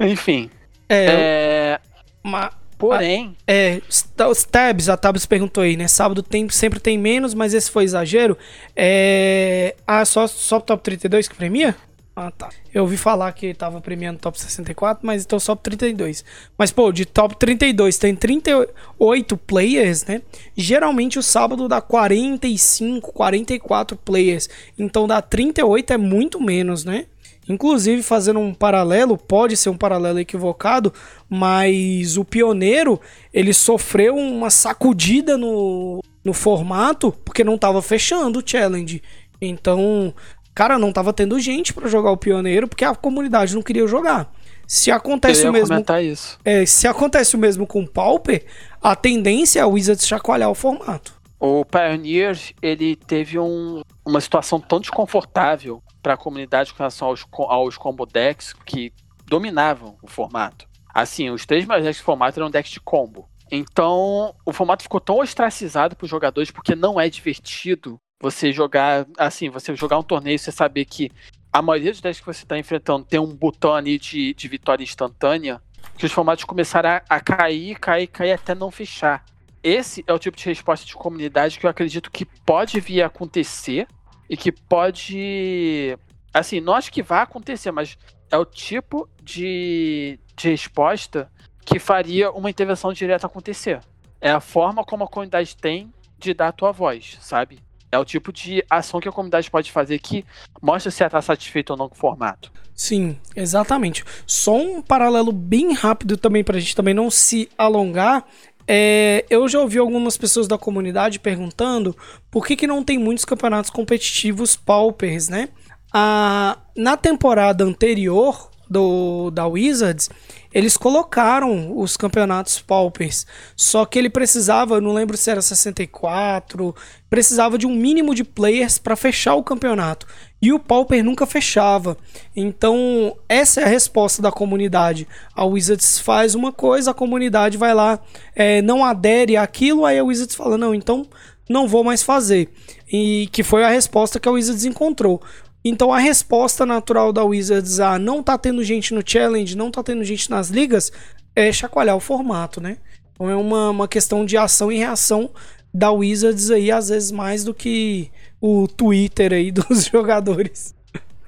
Enfim. 0.00 0.50
É. 0.88 1.06
é... 1.06 1.80
Mas, 2.22 2.50
Porém. 2.78 3.36
É, 3.44 3.82
os 4.30 4.44
tabs, 4.44 4.88
a 4.88 4.96
Tabs 4.96 5.26
perguntou 5.26 5.64
aí, 5.64 5.76
né? 5.76 5.88
Sábado 5.88 6.22
tem, 6.22 6.48
sempre 6.48 6.78
tem 6.78 6.96
menos, 6.96 7.34
mas 7.34 7.52
esse 7.52 7.68
foi 7.68 7.82
exagero. 7.82 8.38
É. 8.76 9.74
Ah, 9.84 10.04
só, 10.04 10.28
só 10.28 10.60
top 10.60 10.82
32 10.84 11.26
que 11.26 11.34
premia? 11.34 11.74
Ah, 12.14 12.32
tá. 12.32 12.48
Eu 12.74 12.82
ouvi 12.82 12.96
falar 12.96 13.30
que 13.32 13.54
tava 13.54 13.80
premiando 13.80 14.18
top 14.18 14.40
64, 14.40 15.06
mas 15.06 15.24
então 15.24 15.38
só 15.38 15.54
32. 15.54 16.24
Mas, 16.56 16.72
pô, 16.72 16.90
de 16.90 17.04
top 17.04 17.36
32 17.36 17.96
tem 17.96 18.14
38 18.14 19.36
players, 19.36 20.04
né? 20.04 20.22
Geralmente 20.56 21.16
o 21.18 21.22
sábado 21.22 21.68
dá 21.68 21.80
45, 21.80 23.12
44 23.12 23.96
players. 23.96 24.48
Então 24.76 25.06
dá 25.06 25.22
38 25.22 25.92
é 25.92 25.96
muito 25.96 26.40
menos, 26.40 26.84
né? 26.84 27.06
Inclusive, 27.48 28.02
fazendo 28.02 28.40
um 28.40 28.52
paralelo, 28.52 29.16
pode 29.16 29.56
ser 29.56 29.70
um 29.70 29.76
paralelo 29.76 30.18
equivocado, 30.18 30.92
mas 31.28 32.16
o 32.16 32.24
pioneiro 32.24 33.00
ele 33.32 33.54
sofreu 33.54 34.16
uma 34.16 34.50
sacudida 34.50 35.38
no, 35.38 36.02
no 36.24 36.32
formato 36.32 37.12
porque 37.24 37.42
não 37.42 37.54
estava 37.54 37.80
fechando 37.80 38.40
o 38.40 38.42
challenge. 38.44 39.02
Então, 39.40 40.12
Cara, 40.58 40.76
não 40.76 40.90
tava 40.90 41.12
tendo 41.12 41.38
gente 41.38 41.72
para 41.72 41.86
jogar 41.86 42.10
o 42.10 42.16
Pioneiro 42.16 42.66
porque 42.66 42.84
a 42.84 42.92
comunidade 42.92 43.54
não 43.54 43.62
queria 43.62 43.86
jogar. 43.86 44.28
Se 44.66 44.90
acontece 44.90 45.46
o 45.46 45.52
mesmo. 45.52 45.76
Isso. 46.02 46.36
É, 46.44 46.66
se 46.66 46.88
acontece 46.88 47.36
o 47.36 47.38
mesmo 47.38 47.64
com 47.64 47.82
o 47.82 47.86
Pauper, 47.86 48.44
a 48.82 48.96
tendência 48.96 49.60
é 49.60 49.64
o 49.64 49.70
Wizards 49.70 50.04
chacoalhar 50.04 50.50
o 50.50 50.56
formato. 50.56 51.14
O 51.38 51.64
Pioneer, 51.64 52.36
ele 52.60 52.96
teve 52.96 53.38
um, 53.38 53.82
uma 54.08 54.22
situação 54.22 54.58
tão 54.58 54.80
desconfortável 54.80 55.82
para 56.02 56.14
a 56.14 56.16
comunidade 56.16 56.72
com 56.72 56.78
relação 56.78 57.08
aos, 57.08 57.26
aos 57.30 57.76
combo 57.76 58.06
decks 58.06 58.54
que 58.64 58.90
dominavam 59.26 59.98
o 60.02 60.08
formato. 60.08 60.66
Assim, 60.94 61.28
os 61.28 61.44
três 61.44 61.66
maiores 61.66 61.84
decks 61.84 62.00
do 62.00 62.04
formato 62.04 62.40
eram 62.40 62.50
decks 62.50 62.72
de 62.72 62.80
combo. 62.80 63.28
Então, 63.50 64.34
o 64.46 64.52
formato 64.52 64.82
ficou 64.82 64.98
tão 64.98 65.18
ostracizado 65.18 65.94
para 65.94 66.06
os 66.06 66.10
jogadores 66.10 66.50
porque 66.50 66.74
não 66.74 66.98
é 66.98 67.10
divertido 67.10 68.00
você 68.18 68.50
jogar, 68.50 69.06
assim, 69.18 69.50
você 69.50 69.76
jogar 69.76 69.98
um 69.98 70.02
torneio 70.02 70.36
e 70.36 70.38
você 70.38 70.50
saber 70.50 70.86
que 70.86 71.10
a 71.52 71.60
maioria 71.60 71.90
dos 71.90 72.00
decks 72.00 72.20
que 72.20 72.26
você 72.26 72.44
está 72.44 72.58
enfrentando 72.58 73.04
tem 73.04 73.20
um 73.20 73.34
botão 73.34 73.74
ali 73.74 73.98
de, 73.98 74.32
de 74.32 74.48
vitória 74.48 74.82
instantânea, 74.82 75.60
que 75.98 76.06
os 76.06 76.12
formatos 76.12 76.44
começaram 76.44 76.88
a, 76.88 77.02
a 77.08 77.20
cair, 77.20 77.78
cair, 77.78 78.06
cair 78.06 78.32
até 78.32 78.54
não 78.54 78.70
fechar. 78.70 79.22
Esse 79.62 80.04
é 80.06 80.12
o 80.12 80.18
tipo 80.18 80.36
de 80.36 80.44
resposta 80.46 80.86
de 80.86 80.94
comunidade 80.94 81.58
que 81.58 81.66
eu 81.66 81.70
acredito 81.70 82.10
que 82.10 82.24
pode 82.24 82.80
vir 82.80 83.02
a 83.02 83.06
acontecer 83.06 83.86
e 84.28 84.36
que 84.36 84.52
pode. 84.52 85.96
Assim, 86.32 86.60
não 86.60 86.74
acho 86.74 86.92
que 86.92 87.02
vai 87.02 87.22
acontecer, 87.22 87.70
mas 87.72 87.96
é 88.30 88.36
o 88.36 88.44
tipo 88.44 89.08
de, 89.22 90.18
de 90.36 90.50
resposta 90.50 91.30
que 91.64 91.78
faria 91.78 92.30
uma 92.30 92.50
intervenção 92.50 92.92
direta 92.92 93.26
acontecer. 93.26 93.80
É 94.20 94.30
a 94.30 94.40
forma 94.40 94.84
como 94.84 95.04
a 95.04 95.08
comunidade 95.08 95.56
tem 95.56 95.92
de 96.18 96.34
dar 96.34 96.48
a 96.48 96.52
tua 96.52 96.72
voz, 96.72 97.18
sabe? 97.20 97.60
É 97.90 97.98
o 97.98 98.04
tipo 98.04 98.32
de 98.32 98.64
ação 98.68 99.00
que 99.00 99.08
a 99.08 99.12
comunidade 99.12 99.50
pode 99.50 99.72
fazer 99.72 99.98
que 99.98 100.24
mostra 100.60 100.90
se 100.90 101.02
ela 101.02 101.08
está 101.08 101.22
satisfeita 101.22 101.72
ou 101.72 101.78
não 101.78 101.88
com 101.88 101.94
o 101.94 101.98
formato. 101.98 102.52
Sim, 102.74 103.18
exatamente. 103.34 104.04
Só 104.26 104.56
um 104.56 104.80
paralelo 104.82 105.32
bem 105.32 105.72
rápido 105.72 106.16
também 106.16 106.44
para 106.44 106.58
a 106.58 106.60
gente 106.60 106.76
também 106.76 106.94
não 106.94 107.10
se 107.10 107.48
alongar. 107.56 108.24
É, 108.70 109.24
eu 109.30 109.48
já 109.48 109.60
ouvi 109.60 109.78
algumas 109.78 110.18
pessoas 110.18 110.46
da 110.46 110.58
comunidade 110.58 111.18
perguntando 111.18 111.96
por 112.30 112.46
que, 112.46 112.54
que 112.54 112.66
não 112.66 112.84
tem 112.84 112.98
muitos 112.98 113.24
campeonatos 113.24 113.70
competitivos 113.70 114.56
paupers, 114.56 115.30
né? 115.30 115.48
Ah, 115.90 116.58
na 116.76 116.94
temporada 116.94 117.64
anterior 117.64 118.50
do, 118.68 119.30
da 119.30 119.46
Wizards, 119.46 120.10
eles 120.52 120.76
colocaram 120.76 121.78
os 121.78 121.96
campeonatos 121.96 122.60
paupers. 122.60 123.26
Só 123.56 123.84
que 123.84 123.98
ele 123.98 124.10
precisava, 124.10 124.80
não 124.80 124.92
lembro 124.92 125.16
se 125.16 125.30
era 125.30 125.42
64, 125.42 126.74
precisava 127.08 127.58
de 127.58 127.66
um 127.66 127.74
mínimo 127.74 128.14
de 128.14 128.24
players 128.24 128.78
para 128.78 128.96
fechar 128.96 129.34
o 129.34 129.42
campeonato. 129.42 130.06
E 130.40 130.52
o 130.52 130.58
pauper 130.58 131.04
nunca 131.04 131.26
fechava. 131.26 131.96
Então, 132.34 133.16
essa 133.28 133.60
é 133.60 133.64
a 133.64 133.68
resposta 133.68 134.22
da 134.22 134.30
comunidade. 134.30 135.06
A 135.34 135.44
Wizards 135.44 135.98
faz 135.98 136.34
uma 136.34 136.52
coisa, 136.52 136.92
a 136.92 136.94
comunidade 136.94 137.58
vai 137.58 137.74
lá, 137.74 137.98
é, 138.34 138.62
não 138.62 138.84
adere 138.84 139.36
àquilo, 139.36 139.84
aí 139.84 139.98
a 139.98 140.04
Wizards 140.04 140.36
fala: 140.36 140.56
não, 140.56 140.74
então 140.74 141.06
não 141.48 141.66
vou 141.66 141.82
mais 141.82 142.02
fazer. 142.02 142.48
E 142.90 143.28
que 143.32 143.42
foi 143.42 143.64
a 143.64 143.68
resposta 143.68 144.20
que 144.20 144.28
a 144.28 144.32
Wizards 144.32 144.64
encontrou. 144.64 145.20
Então 145.68 145.92
a 145.92 145.98
resposta 145.98 146.64
natural 146.64 147.12
da 147.12 147.22
Wizards 147.22 147.78
a 147.78 147.98
não 147.98 148.22
tá 148.22 148.38
tendo 148.38 148.64
gente 148.64 148.94
no 148.94 149.02
challenge, 149.04 149.56
não 149.56 149.70
tá 149.70 149.82
tendo 149.82 150.02
gente 150.02 150.30
nas 150.30 150.48
ligas, 150.48 150.90
é 151.36 151.52
chacoalhar 151.52 151.94
o 151.94 152.00
formato, 152.00 152.58
né? 152.58 152.78
Então 153.12 153.28
é 153.28 153.36
uma, 153.36 153.70
uma 153.70 153.88
questão 153.88 154.24
de 154.24 154.36
ação 154.36 154.72
e 154.72 154.78
reação 154.78 155.30
da 155.72 155.90
Wizards 155.90 156.50
aí, 156.50 156.70
às 156.70 156.88
vezes 156.88 157.12
mais 157.12 157.44
do 157.44 157.52
que 157.52 158.10
o 158.40 158.66
Twitter 158.66 159.34
aí 159.34 159.50
dos 159.52 159.84
jogadores. 159.84 160.74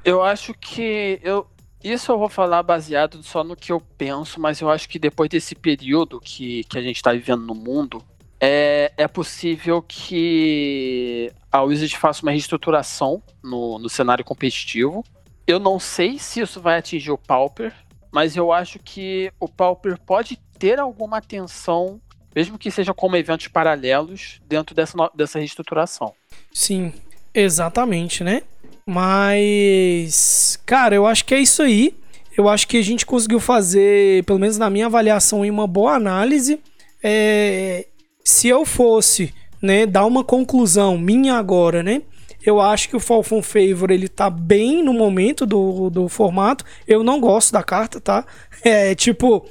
Eu 0.03 0.23
acho 0.23 0.55
que 0.55 1.21
eu, 1.23 1.47
isso 1.85 2.11
eu 2.11 2.19
vou 2.19 2.31
falar 2.31 2.63
baseado 2.63 3.23
só 3.23 3.45
no 3.45 3.55
que 3.55 3.71
eu 3.71 3.83
penso, 3.99 4.41
mas 4.41 4.61
eu 4.61 4.71
acho 4.71 4.89
que 4.89 4.99
depois 4.99 5.29
desse 5.29 5.55
período 5.55 6.19
que, 6.19 6.65
que 6.65 6.79
a 6.79 6.83
gente 6.83 6.97
está 6.97 7.13
vivendo 7.13 7.43
no 7.43 7.55
mundo, 7.55 8.03
é, 8.41 8.93
é 8.97 9.07
possível 9.07 9.83
que 9.83 11.31
a 11.53 11.63
Wizard 11.63 11.97
faça 11.99 12.23
uma 12.23 12.33
reestruturação 12.33 13.23
no, 13.43 13.79
no 13.79 13.89
cenário 13.89 14.25
competitivo. 14.25 15.05
Eu 15.47 15.59
não 15.59 15.79
sei 15.79 16.19
se 16.19 16.41
isso 16.41 16.61
vai 16.61 16.79
atingir 16.79 17.11
o 17.11 17.19
Pauper, 17.19 17.73
mas 18.11 18.37
eu 18.37 18.53
acho 18.53 18.79
que 18.79 19.31
o 19.39 19.49
Pauper 19.49 19.99
pode 20.01 20.39
ter 20.59 20.79
alguma 20.79 21.19
atenção, 21.19 22.01
mesmo 22.35 22.59
que 22.59 22.71
seja 22.71 22.95
como 22.95 23.17
eventos 23.17 23.49
paralelos, 23.49 24.41
dentro 24.49 24.75
dessa, 24.75 24.97
dessa 25.15 25.39
reestruturação. 25.39 26.15
Sim, 26.53 26.93
exatamente, 27.35 28.25
né? 28.25 28.43
Mas, 28.87 30.59
cara, 30.65 30.95
eu 30.95 31.07
acho 31.07 31.25
que 31.25 31.35
é 31.35 31.41
isso 31.41 31.63
aí. 31.63 31.95
Eu 32.37 32.49
acho 32.49 32.67
que 32.67 32.77
a 32.77 32.83
gente 32.83 33.05
conseguiu 33.05 33.39
fazer, 33.39 34.25
pelo 34.25 34.39
menos 34.39 34.57
na 34.57 34.71
minha 34.71 34.87
avaliação, 34.87 35.43
uma 35.43 35.67
boa 35.67 35.95
análise. 35.95 36.61
É, 37.03 37.87
se 38.25 38.49
eu 38.49 38.65
fosse, 38.65 39.33
né, 39.61 39.87
dar 39.87 40.07
uma 40.07 40.25
conclusão 40.25 40.99
minha 40.99 41.35
agora, 41.35 41.83
né? 41.83 42.03
Eu 42.45 42.61
acho 42.61 42.89
que 42.89 42.97
o 42.97 43.01
Falcon 43.01 43.43
Favor 43.43 43.91
ele 43.91 44.09
tá 44.09 44.31
bem 44.31 44.83
no 44.83 44.95
momento 44.95 45.45
do, 45.45 45.91
do 45.91 46.09
formato. 46.09 46.65
Eu 46.89 47.05
não 47.05 47.21
gosto 47.21 47.53
da 47.53 47.63
carta, 47.63 48.01
tá? 48.01 48.25
É 48.63 48.95
tipo, 48.95 49.47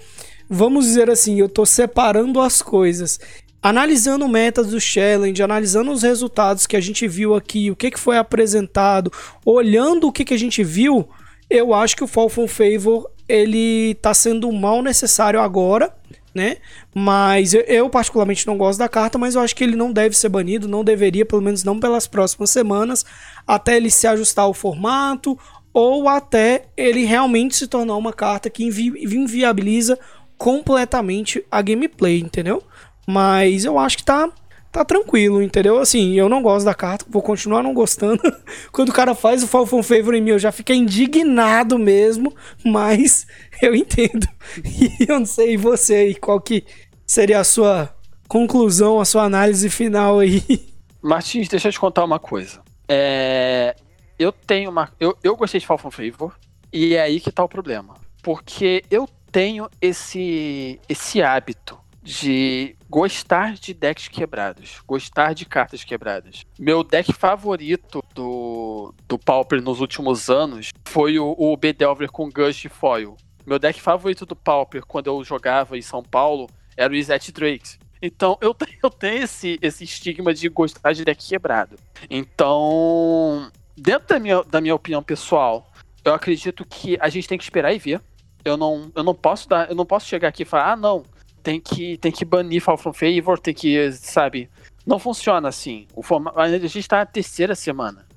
vamos 0.49 0.85
dizer 0.85 1.09
assim, 1.09 1.39
eu 1.39 1.49
tô 1.49 1.65
separando 1.65 2.39
as 2.39 2.61
coisas. 2.61 3.19
Analisando 3.61 4.27
metas 4.27 4.67
do 4.67 4.79
challenge, 4.79 5.41
analisando 5.41 5.91
os 5.91 6.03
resultados 6.03 6.65
que 6.65 6.77
a 6.77 6.79
gente 6.79 7.07
viu 7.07 7.35
aqui, 7.35 7.69
o 7.69 7.75
que, 7.75 7.91
que 7.91 7.99
foi 7.99 8.17
apresentado, 8.17 9.11
olhando 9.45 10.07
o 10.07 10.11
que, 10.11 10.23
que 10.23 10.33
a 10.33 10.39
gente 10.39 10.63
viu, 10.63 11.09
eu 11.49 11.73
acho 11.73 11.95
que 11.95 12.03
o 12.03 12.07
Falcon 12.07 12.47
Favor 12.47 13.09
ele 13.27 13.95
tá 13.95 14.13
sendo 14.13 14.51
mal 14.51 14.81
necessário 14.81 15.41
agora, 15.41 15.93
né? 16.33 16.57
Mas 16.93 17.53
eu, 17.53 17.61
eu, 17.61 17.89
particularmente 17.89 18.45
não 18.47 18.57
gosto 18.57 18.79
da 18.79 18.89
carta, 18.89 19.17
mas 19.17 19.35
eu 19.35 19.41
acho 19.41 19.55
que 19.55 19.63
ele 19.63 19.75
não 19.75 19.91
deve 19.91 20.15
ser 20.15 20.29
banido, 20.29 20.67
não 20.67 20.83
deveria, 20.83 21.25
pelo 21.25 21.41
menos 21.41 21.63
não 21.63 21.79
pelas 21.79 22.07
próximas 22.07 22.49
semanas, 22.49 23.05
até 23.47 23.77
ele 23.77 23.89
se 23.89 24.07
ajustar 24.07 24.45
ao 24.45 24.53
formato 24.53 25.37
ou 25.73 26.07
até 26.07 26.65
ele 26.75 27.05
realmente 27.05 27.55
se 27.55 27.67
tornar 27.67 27.95
uma 27.95 28.13
carta 28.13 28.49
que 28.49 28.63
invi 28.63 28.87
inviabiliza 29.03 29.97
completamente 30.37 31.43
a 31.51 31.61
gameplay, 31.61 32.19
entendeu? 32.19 32.63
Mas 33.07 33.65
eu 33.65 33.77
acho 33.77 33.97
que 33.97 34.03
tá 34.05 34.29
tá 34.71 34.85
tranquilo, 34.85 35.41
entendeu? 35.41 35.79
Assim, 35.79 36.13
eu 36.13 36.29
não 36.29 36.41
gosto 36.41 36.65
da 36.65 36.73
carta, 36.73 37.05
vou 37.09 37.21
continuar 37.21 37.63
não 37.63 37.73
gostando. 37.73 38.21
Quando 38.71 38.89
o 38.89 38.93
cara 38.93 39.15
faz 39.15 39.43
o 39.43 39.47
Falcon 39.47 39.81
Favor 39.81 40.13
em 40.13 40.21
mim, 40.21 40.31
eu 40.31 40.39
já 40.39 40.51
fico 40.51 40.71
indignado 40.71 41.77
mesmo, 41.77 42.33
mas 42.63 43.25
eu 43.61 43.75
entendo. 43.75 44.27
E 44.63 45.05
eu 45.07 45.19
não 45.19 45.25
sei 45.25 45.57
você 45.57 45.95
aí, 45.95 46.15
qual 46.15 46.39
que 46.39 46.63
seria 47.05 47.39
a 47.39 47.43
sua 47.43 47.93
conclusão, 48.27 48.99
a 48.99 49.05
sua 49.05 49.23
análise 49.23 49.69
final 49.69 50.19
aí. 50.19 50.43
Martins, 51.01 51.47
deixa 51.47 51.67
eu 51.67 51.71
te 51.71 51.79
contar 51.79 52.03
uma 52.03 52.19
coisa. 52.19 52.61
É, 52.87 53.75
eu 54.17 54.31
tenho 54.31 54.69
uma. 54.69 54.91
Eu, 54.99 55.17
eu 55.23 55.35
gostei 55.35 55.59
de 55.59 55.65
Falcon 55.65 55.91
Favor, 55.91 56.33
e 56.71 56.95
é 56.95 57.01
aí 57.01 57.19
que 57.19 57.31
tá 57.31 57.43
o 57.43 57.49
problema. 57.49 57.95
Porque 58.21 58.83
eu 58.89 59.07
tenho 59.31 59.69
esse, 59.81 60.79
esse 60.89 61.21
hábito 61.21 61.77
de 62.09 62.75
gostar 62.89 63.53
de 63.53 63.71
decks 63.71 64.07
quebrados, 64.07 64.81
gostar 64.87 65.33
de 65.33 65.45
cartas 65.45 65.83
quebradas. 65.83 66.43
Meu 66.57 66.83
deck 66.83 67.13
favorito 67.13 68.03
do, 68.15 68.91
do 69.07 69.19
Pauper 69.19 69.61
nos 69.61 69.79
últimos 69.79 70.27
anos 70.27 70.71
foi 70.85 71.19
o, 71.19 71.35
o 71.37 71.55
Bedelver 71.55 72.11
com 72.11 72.27
Gush 72.27 72.65
e 72.65 72.69
Foil. 72.69 73.15
Meu 73.45 73.59
deck 73.59 73.79
favorito 73.79 74.25
do 74.25 74.35
Pauper 74.35 74.83
quando 74.87 75.05
eu 75.05 75.23
jogava 75.23 75.77
em 75.77 75.83
São 75.83 76.01
Paulo 76.01 76.49
era 76.75 76.91
o 76.91 76.95
Izet 76.95 77.31
Drake. 77.31 77.77
Então 78.01 78.39
eu, 78.41 78.55
eu 78.81 78.89
tenho 78.89 79.23
esse, 79.23 79.59
esse 79.61 79.83
estigma 79.83 80.33
de 80.33 80.49
gostar 80.49 80.93
de 80.93 81.05
deck 81.05 81.23
quebrado. 81.23 81.75
Então, 82.09 83.51
dentro 83.77 84.07
da 84.07 84.19
minha, 84.19 84.43
da 84.43 84.59
minha 84.59 84.73
opinião 84.73 85.03
pessoal, 85.03 85.71
eu 86.03 86.15
acredito 86.15 86.65
que 86.65 86.97
a 86.99 87.07
gente 87.07 87.27
tem 87.27 87.37
que 87.37 87.43
esperar 87.43 87.71
e 87.71 87.77
ver. 87.77 88.01
Eu 88.43 88.57
não, 88.57 88.91
eu 88.95 89.03
não 89.03 89.13
posso 89.13 89.47
dar, 89.47 89.69
eu 89.69 89.75
não 89.75 89.85
posso 89.85 90.07
chegar 90.07 90.29
aqui 90.29 90.41
e 90.41 90.45
falar, 90.45 90.71
ah, 90.71 90.75
não, 90.75 91.03
tem 91.43 91.59
que, 91.59 91.97
tem 91.97 92.11
que 92.11 92.25
banir 92.25 92.61
Fall 92.61 92.77
from 92.77 92.93
Favor, 92.93 93.39
tem 93.39 93.53
que, 93.53 93.91
sabe? 93.93 94.49
Não 94.85 94.99
funciona 94.99 95.47
assim. 95.47 95.87
O 95.95 96.03
forma... 96.03 96.33
A 96.35 96.49
gente 96.49 96.79
está 96.79 96.97
na 96.97 97.05
terceira 97.05 97.55
semana. 97.55 98.07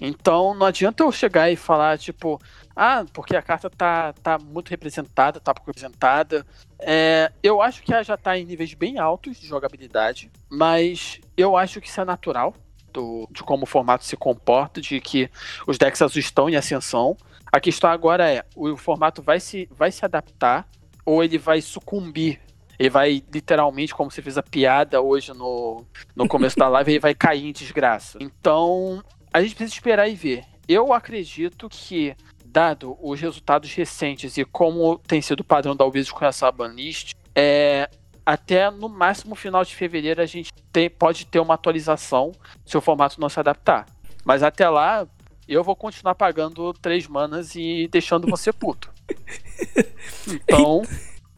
Então 0.00 0.54
não 0.54 0.66
adianta 0.66 1.02
eu 1.02 1.12
chegar 1.12 1.50
e 1.50 1.56
falar, 1.56 1.98
tipo, 1.98 2.40
ah, 2.74 3.04
porque 3.12 3.36
a 3.36 3.42
carta 3.42 3.68
tá, 3.68 4.14
tá 4.14 4.38
muito 4.38 4.70
representada, 4.70 5.38
tá 5.38 5.52
pouco 5.52 5.70
representada. 5.70 6.46
É, 6.78 7.30
eu 7.42 7.60
acho 7.60 7.82
que 7.82 7.92
ela 7.92 8.02
já 8.02 8.16
tá 8.16 8.38
em 8.38 8.44
níveis 8.44 8.72
bem 8.72 8.98
altos 8.98 9.38
de 9.38 9.46
jogabilidade, 9.46 10.30
mas 10.48 11.20
eu 11.36 11.56
acho 11.56 11.80
que 11.80 11.88
isso 11.88 12.00
é 12.00 12.04
natural 12.04 12.54
do, 12.92 13.28
de 13.30 13.42
como 13.42 13.64
o 13.64 13.66
formato 13.66 14.04
se 14.04 14.16
comporta, 14.16 14.80
de 14.80 15.00
que 15.00 15.30
os 15.66 15.76
decks 15.76 16.00
azuis 16.00 16.24
estão 16.24 16.48
em 16.48 16.56
ascensão. 16.56 17.16
A 17.52 17.60
questão 17.60 17.90
agora 17.90 18.30
é, 18.30 18.44
o 18.56 18.76
formato 18.76 19.20
vai 19.20 19.38
se, 19.38 19.68
vai 19.76 19.92
se 19.92 20.04
adaptar 20.04 20.66
ou 21.04 21.22
ele 21.22 21.36
vai 21.36 21.60
sucumbir 21.60 22.40
ele 22.80 22.88
vai 22.88 23.22
literalmente, 23.30 23.94
como 23.94 24.10
você 24.10 24.22
fez 24.22 24.38
a 24.38 24.42
piada 24.42 25.02
hoje 25.02 25.34
no, 25.34 25.84
no 26.16 26.26
começo 26.26 26.56
da 26.56 26.66
live, 26.66 26.92
ele 26.92 26.98
vai 26.98 27.14
cair 27.14 27.44
em 27.44 27.52
desgraça. 27.52 28.16
Então, 28.22 29.04
a 29.30 29.42
gente 29.42 29.54
precisa 29.54 29.74
esperar 29.74 30.08
e 30.08 30.14
ver. 30.14 30.46
Eu 30.66 30.94
acredito 30.94 31.68
que, 31.68 32.16
dado 32.42 32.96
os 32.98 33.20
resultados 33.20 33.70
recentes 33.74 34.38
e 34.38 34.46
como 34.46 34.96
tem 34.96 35.20
sido 35.20 35.40
o 35.40 35.44
padrão 35.44 35.76
da 35.76 35.84
Wizards 35.84 36.10
com 36.10 36.24
essa 36.24 36.50
banlist, 36.50 37.12
é, 37.34 37.86
até 38.24 38.70
no 38.70 38.88
máximo 38.88 39.34
final 39.34 39.62
de 39.62 39.76
fevereiro 39.76 40.22
a 40.22 40.26
gente 40.26 40.50
tem, 40.72 40.88
pode 40.88 41.26
ter 41.26 41.38
uma 41.38 41.54
atualização 41.54 42.32
se 42.64 42.78
o 42.78 42.80
formato 42.80 43.20
não 43.20 43.28
se 43.28 43.38
adaptar. 43.38 43.84
Mas 44.24 44.42
até 44.42 44.66
lá, 44.70 45.06
eu 45.46 45.62
vou 45.62 45.76
continuar 45.76 46.14
pagando 46.14 46.72
três 46.72 47.06
manas 47.06 47.54
e 47.54 47.86
deixando 47.92 48.26
você 48.26 48.54
puto. 48.54 48.90
Então, 50.26 50.82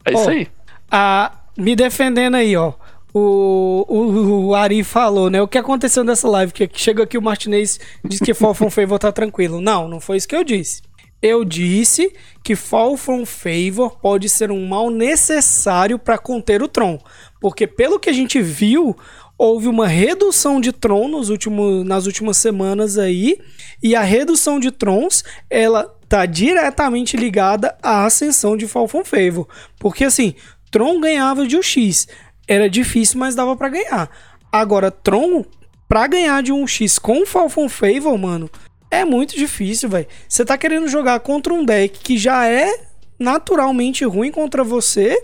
é 0.05 0.13
isso 0.13 0.29
aí 0.29 0.47
a, 0.95 1.31
me 1.57 1.75
defendendo 1.75 2.35
aí, 2.35 2.55
ó. 2.55 2.73
O, 3.11 3.85
o, 3.87 4.47
o, 4.47 4.55
Ari 4.55 4.83
falou, 4.83 5.27
né? 5.27 5.41
O 5.41 5.47
que 5.47 5.57
aconteceu 5.57 6.03
nessa 6.03 6.27
live? 6.27 6.53
Que 6.53 6.69
chega 6.73 7.03
aqui 7.03 7.17
o 7.17 7.21
Martinez 7.21 7.79
diz 8.03 8.19
que 8.19 8.33
Fall 8.33 8.53
Favor 8.53 8.99
tá 8.99 9.11
tranquilo. 9.11 9.59
Não, 9.59 9.87
não 9.87 9.99
foi 9.99 10.17
isso 10.17 10.27
que 10.27 10.35
eu 10.35 10.43
disse. 10.43 10.83
Eu 11.21 11.43
disse 11.43 12.13
que 12.43 12.55
Fall 12.55 12.95
from 12.97 13.25
Favor 13.25 13.97
pode 13.99 14.29
ser 14.29 14.51
um 14.51 14.67
mal 14.67 14.89
necessário 14.89 15.97
para 15.97 16.17
conter 16.17 16.61
o 16.61 16.67
Tron. 16.67 16.99
Porque 17.41 17.65
pelo 17.65 17.99
que 17.99 18.09
a 18.09 18.13
gente 18.13 18.41
viu, 18.41 18.95
houve 19.37 19.67
uma 19.67 19.87
redução 19.87 20.59
de 20.59 20.71
Tron 20.71 21.07
nos 21.07 21.29
últimos, 21.29 21.85
nas 21.85 22.05
últimas 22.05 22.37
semanas 22.37 22.97
aí. 22.97 23.39
E 23.81 23.95
a 23.95 24.01
redução 24.01 24.59
de 24.59 24.69
Trons, 24.71 25.23
ela 25.49 25.91
tá 26.13 26.27
diretamente 26.27 27.17
ligada 27.17 27.75
à 27.81 28.05
ascensão 28.05 28.55
de 28.55 28.67
Fall 28.67 28.87
from 28.87 29.03
Favor. 29.03 29.47
Porque 29.79 30.03
assim, 30.03 30.35
Tron 30.73 30.99
ganhava 30.99 31.45
de 31.45 31.55
um 31.55 31.61
X. 31.61 32.07
Era 32.47 32.67
difícil, 32.67 33.19
mas 33.19 33.35
dava 33.35 33.55
para 33.55 33.69
ganhar. 33.69 34.09
Agora, 34.51 34.89
Tron, 34.89 35.45
pra 35.87 36.07
ganhar 36.07 36.41
de 36.41 36.51
um 36.51 36.65
X 36.65 36.97
com 36.97 37.27
Falcon 37.27 37.69
Favor, 37.69 38.17
mano, 38.17 38.49
é 38.89 39.05
muito 39.05 39.35
difícil, 39.35 39.87
velho. 39.87 40.07
Você 40.27 40.43
tá 40.43 40.57
querendo 40.57 40.87
jogar 40.87 41.19
contra 41.19 41.53
um 41.53 41.63
deck 41.63 41.99
que 41.99 42.17
já 42.17 42.47
é 42.47 42.75
naturalmente 43.19 44.03
ruim 44.03 44.31
contra 44.31 44.63
você. 44.63 45.15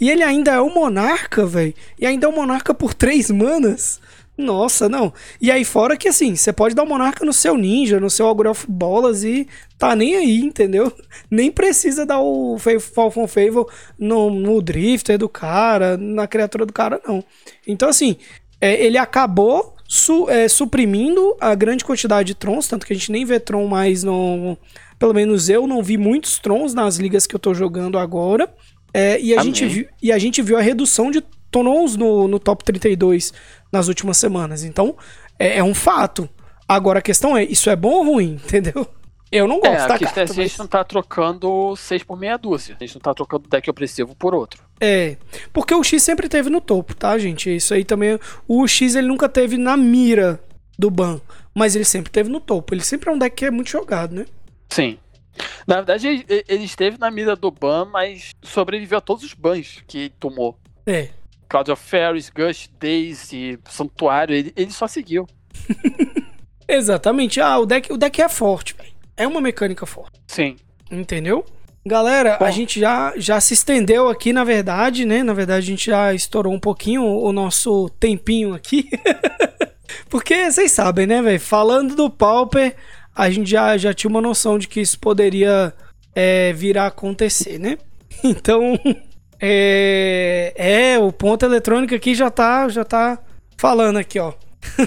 E 0.00 0.10
ele 0.10 0.24
ainda 0.24 0.50
é 0.50 0.60
o 0.60 0.74
Monarca, 0.74 1.46
velho. 1.46 1.72
E 1.96 2.04
ainda 2.04 2.26
é 2.26 2.28
o 2.28 2.34
Monarca 2.34 2.74
por 2.74 2.92
três 2.92 3.30
manas. 3.30 4.00
Nossa, 4.36 4.88
não. 4.88 5.12
E 5.40 5.50
aí, 5.50 5.64
fora 5.64 5.96
que 5.96 6.08
assim, 6.08 6.36
você 6.36 6.52
pode 6.52 6.74
dar 6.74 6.82
o 6.82 6.86
Monarca 6.86 7.24
no 7.24 7.32
seu 7.32 7.56
Ninja, 7.56 7.98
no 7.98 8.10
seu 8.10 8.26
Ogre 8.26 8.48
of 8.48 8.66
Bolas 8.68 9.24
e 9.24 9.48
tá 9.78 9.96
nem 9.96 10.14
aí, 10.14 10.40
entendeu? 10.40 10.92
Nem 11.30 11.50
precisa 11.50 12.04
dar 12.04 12.20
o 12.20 12.58
Falcon 12.58 13.26
Favor 13.26 13.70
no, 13.98 14.30
no 14.30 14.60
Drifter 14.60 15.18
do 15.18 15.28
cara, 15.28 15.96
na 15.96 16.26
criatura 16.26 16.66
do 16.66 16.72
cara, 16.72 17.00
não. 17.06 17.24
Então, 17.66 17.88
assim, 17.88 18.16
é, 18.60 18.84
ele 18.84 18.98
acabou 18.98 19.74
su, 19.88 20.28
é, 20.28 20.48
suprimindo 20.48 21.34
a 21.40 21.54
grande 21.54 21.84
quantidade 21.84 22.28
de 22.28 22.34
Trons, 22.34 22.68
tanto 22.68 22.86
que 22.86 22.92
a 22.92 22.96
gente 22.96 23.12
nem 23.12 23.24
vê 23.24 23.40
Tron 23.40 23.66
mais 23.66 24.02
no. 24.02 24.56
Pelo 24.98 25.14
menos 25.14 25.48
eu 25.48 25.66
não 25.66 25.82
vi 25.82 25.96
muitos 25.96 26.38
Trons 26.38 26.74
nas 26.74 26.96
ligas 26.96 27.26
que 27.26 27.34
eu 27.34 27.40
tô 27.40 27.54
jogando 27.54 27.98
agora. 27.98 28.52
É, 28.92 29.20
e, 29.20 29.36
a 29.36 29.42
gente 29.42 29.66
viu, 29.66 29.86
e 30.02 30.10
a 30.10 30.18
gente 30.18 30.40
viu 30.40 30.56
a 30.56 30.62
redução 30.62 31.10
de 31.10 31.22
Trons 31.50 31.96
no, 31.96 32.28
no 32.28 32.38
top 32.38 32.64
32 32.64 33.32
nas 33.72 33.88
últimas 33.88 34.16
semanas. 34.16 34.64
Então, 34.64 34.96
é, 35.38 35.58
é, 35.58 35.64
um 35.64 35.74
fato. 35.74 36.28
Agora 36.68 36.98
a 36.98 37.02
questão 37.02 37.36
é, 37.36 37.44
isso 37.44 37.70
é 37.70 37.76
bom 37.76 37.92
ou 37.92 38.04
ruim, 38.04 38.40
entendeu? 38.44 38.86
Eu 39.30 39.48
não 39.48 39.58
gosto 39.58 39.90
é, 39.90 39.94
a 39.94 39.98
questão 39.98 40.22
é 40.22 40.24
a 40.24 40.32
gente 40.32 40.58
não 40.58 40.66
tá 40.66 40.84
trocando 40.84 41.74
6 41.76 42.04
por 42.04 42.18
meia 42.18 42.36
dúzia. 42.36 42.76
A 42.78 42.84
gente 42.84 42.94
não 42.94 43.00
tá 43.00 43.12
trocando 43.12 43.48
deck 43.48 43.68
opressivo 43.68 44.14
por 44.14 44.34
outro. 44.34 44.62
É, 44.80 45.16
porque 45.52 45.74
o 45.74 45.82
X 45.82 46.02
sempre 46.02 46.28
teve 46.28 46.48
no 46.48 46.60
topo, 46.60 46.94
tá, 46.94 47.18
gente? 47.18 47.54
Isso 47.54 47.74
aí 47.74 47.84
também. 47.84 48.18
O 48.46 48.66
X 48.68 48.94
ele 48.94 49.08
nunca 49.08 49.28
teve 49.28 49.56
na 49.56 49.76
mira 49.76 50.40
do 50.78 50.90
ban, 50.90 51.20
mas 51.54 51.74
ele 51.74 51.84
sempre 51.84 52.12
teve 52.12 52.28
no 52.30 52.40
topo. 52.40 52.72
Ele 52.72 52.84
sempre 52.84 53.10
é 53.10 53.12
um 53.12 53.18
deck 53.18 53.34
que 53.34 53.44
é 53.46 53.50
muito 53.50 53.70
jogado, 53.70 54.14
né? 54.14 54.26
Sim. 54.68 54.98
Na 55.66 55.76
verdade, 55.76 56.24
ele 56.48 56.64
esteve 56.64 56.98
na 56.98 57.10
mira 57.10 57.34
do 57.34 57.50
ban, 57.50 57.84
mas 57.86 58.30
sobreviveu 58.42 58.98
a 58.98 59.00
todos 59.00 59.24
os 59.24 59.34
bans 59.34 59.82
que 59.86 60.10
tomou. 60.20 60.58
É. 60.86 61.10
Cloud 61.48 61.70
of 61.70 61.82
Fairies, 61.82 62.30
Gush, 62.30 62.70
Daisy, 62.78 63.58
Santuário, 63.68 64.34
ele, 64.34 64.52
ele 64.56 64.70
só 64.70 64.86
seguiu. 64.86 65.26
Exatamente. 66.68 67.40
Ah, 67.40 67.58
o 67.58 67.66
deck, 67.66 67.92
o 67.92 67.96
deck 67.96 68.20
é 68.20 68.28
forte, 68.28 68.74
velho. 68.76 68.92
É 69.16 69.26
uma 69.26 69.40
mecânica 69.40 69.86
forte. 69.86 70.20
Sim. 70.26 70.56
Entendeu? 70.90 71.44
Galera, 71.86 72.36
Bom. 72.38 72.44
a 72.44 72.50
gente 72.50 72.80
já, 72.80 73.14
já 73.16 73.40
se 73.40 73.54
estendeu 73.54 74.08
aqui, 74.08 74.32
na 74.32 74.42
verdade, 74.42 75.04
né? 75.04 75.22
Na 75.22 75.32
verdade, 75.32 75.64
a 75.64 75.70
gente 75.70 75.86
já 75.86 76.12
estourou 76.12 76.52
um 76.52 76.58
pouquinho 76.58 77.04
o 77.04 77.32
nosso 77.32 77.88
tempinho 78.00 78.54
aqui. 78.54 78.90
Porque 80.10 80.50
vocês 80.50 80.72
sabem, 80.72 81.06
né, 81.06 81.22
velho? 81.22 81.38
Falando 81.38 81.94
do 81.94 82.10
Pauper, 82.10 82.74
a 83.14 83.30
gente 83.30 83.48
já, 83.48 83.76
já 83.76 83.94
tinha 83.94 84.10
uma 84.10 84.20
noção 84.20 84.58
de 84.58 84.66
que 84.66 84.80
isso 84.80 84.98
poderia 84.98 85.72
é, 86.12 86.52
vir 86.52 86.76
a 86.76 86.86
acontecer, 86.86 87.58
né? 87.58 87.78
Então, 88.24 88.78
é, 89.40 90.52
é, 90.56 90.98
o 90.98 91.12
ponto 91.12 91.44
eletrônico 91.44 91.94
aqui 91.94 92.14
já 92.14 92.30
tá, 92.30 92.68
já 92.68 92.84
tá 92.84 93.18
falando 93.56 93.96
aqui, 93.96 94.18
ó. 94.18 94.32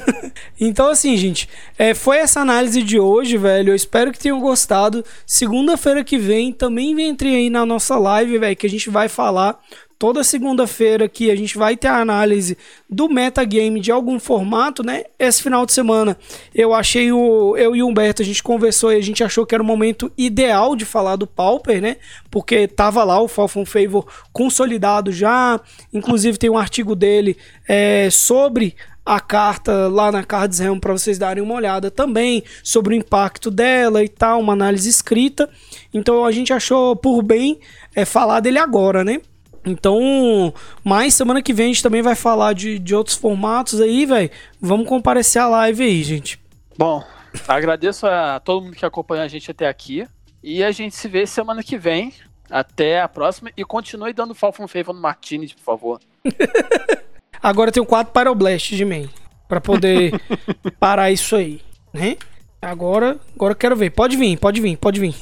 então, 0.59 0.89
assim, 0.89 1.15
gente, 1.15 1.47
é, 1.77 1.93
foi 1.93 2.17
essa 2.17 2.41
análise 2.41 2.83
de 2.83 2.99
hoje, 2.99 3.37
velho. 3.37 3.71
Eu 3.71 3.75
espero 3.75 4.11
que 4.11 4.19
tenham 4.19 4.39
gostado. 4.39 5.05
Segunda-feira 5.25 6.03
que 6.03 6.17
vem 6.17 6.51
também 6.51 6.99
entre 7.01 7.35
aí 7.35 7.49
na 7.49 7.65
nossa 7.65 7.97
live, 7.97 8.37
velho, 8.37 8.55
que 8.55 8.67
a 8.67 8.69
gente 8.69 8.89
vai 8.89 9.07
falar 9.07 9.59
toda 9.99 10.23
segunda-feira 10.23 11.09
que 11.09 11.29
a 11.29 11.35
gente 11.35 11.57
vai 11.57 11.75
ter 11.75 11.89
a 11.89 11.99
análise 11.99 12.57
do 12.89 13.09
metagame 13.09 13.81
de 13.81 13.91
algum 13.91 14.17
formato, 14.17 14.81
né? 14.81 15.03
Esse 15.19 15.43
final 15.43 15.65
de 15.65 15.73
semana 15.73 16.17
eu 16.55 16.73
achei 16.73 17.11
o. 17.11 17.55
Eu 17.57 17.75
e 17.75 17.83
o 17.83 17.87
Humberto, 17.87 18.21
a 18.21 18.25
gente 18.25 18.41
conversou 18.41 18.93
e 18.93 18.95
a 18.95 19.01
gente 19.01 19.21
achou 19.21 19.45
que 19.45 19.53
era 19.53 19.61
o 19.61 19.65
momento 19.65 20.09
ideal 20.17 20.73
de 20.73 20.85
falar 20.85 21.17
do 21.17 21.27
Pauper, 21.27 21.81
né? 21.81 21.97
Porque 22.31 22.65
tava 22.65 23.03
lá 23.03 23.21
o 23.21 23.27
Falcon 23.27 23.65
Favor 23.65 24.07
consolidado 24.31 25.11
já. 25.11 25.59
Inclusive 25.93 26.37
tem 26.37 26.49
um 26.49 26.57
artigo 26.57 26.95
dele 26.95 27.35
é, 27.67 28.09
sobre 28.09 28.75
a 29.05 29.19
carta 29.19 29.87
lá 29.87 30.11
na 30.11 30.23
Cards 30.23 30.59
Realm 30.59 30.79
para 30.79 30.93
vocês 30.93 31.17
darem 31.17 31.43
uma 31.43 31.55
olhada 31.55 31.91
também 31.91 32.43
sobre 32.63 32.93
o 32.93 32.97
impacto 32.97 33.51
dela 33.51 34.03
e 34.03 34.07
tal, 34.07 34.39
uma 34.39 34.53
análise 34.53 34.87
escrita. 34.87 35.49
Então 35.93 36.23
a 36.23 36.31
gente 36.31 36.53
achou 36.53 36.95
por 36.95 37.21
bem 37.21 37.59
é, 37.93 38.05
falar 38.05 38.39
dele 38.39 38.59
agora, 38.59 39.03
né? 39.03 39.19
Então, 39.65 40.53
mais 40.83 41.13
semana 41.13 41.41
que 41.41 41.53
vem 41.53 41.65
a 41.65 41.67
gente 41.69 41.83
também 41.83 42.01
vai 42.01 42.15
falar 42.15 42.53
de, 42.53 42.79
de 42.79 42.95
outros 42.95 43.15
formatos 43.15 43.81
aí, 43.81 44.05
velho. 44.05 44.29
Vamos 44.59 44.87
comparecer 44.87 45.41
a 45.41 45.47
live 45.47 45.83
aí, 45.83 46.03
gente. 46.03 46.39
Bom, 46.77 47.03
agradeço 47.47 48.07
a 48.07 48.39
todo 48.39 48.63
mundo 48.63 48.75
que 48.75 48.85
acompanhou 48.85 49.23
a 49.23 49.27
gente 49.27 49.51
até 49.51 49.67
aqui. 49.67 50.07
E 50.41 50.63
a 50.63 50.71
gente 50.71 50.95
se 50.95 51.07
vê 51.07 51.25
semana 51.25 51.61
que 51.61 51.77
vem. 51.77 52.13
Até 52.49 53.01
a 53.01 53.07
próxima. 53.07 53.51
E 53.55 53.63
continue 53.63 54.11
dando 54.11 54.33
Falcon 54.33 54.67
Favor 54.67 54.93
no 54.93 55.01
Martinez, 55.01 55.53
por 55.53 55.61
favor. 55.61 55.99
Agora 57.43 57.71
tem 57.71 57.81
um 57.81 57.85
4 57.85 58.11
Pyroblast 58.11 58.75
de 58.75 58.83
main. 58.83 59.09
Pra 59.47 59.61
poder 59.61 60.19
parar 60.79 61.11
isso 61.11 61.35
aí, 61.35 61.61
né? 61.93 62.17
Agora, 62.61 63.17
agora 63.35 63.55
quero 63.55 63.75
ver. 63.75 63.89
Pode 63.91 64.17
vir, 64.17 64.37
pode 64.37 64.59
vir, 64.59 64.77
pode 64.77 64.99
vir. 64.99 65.15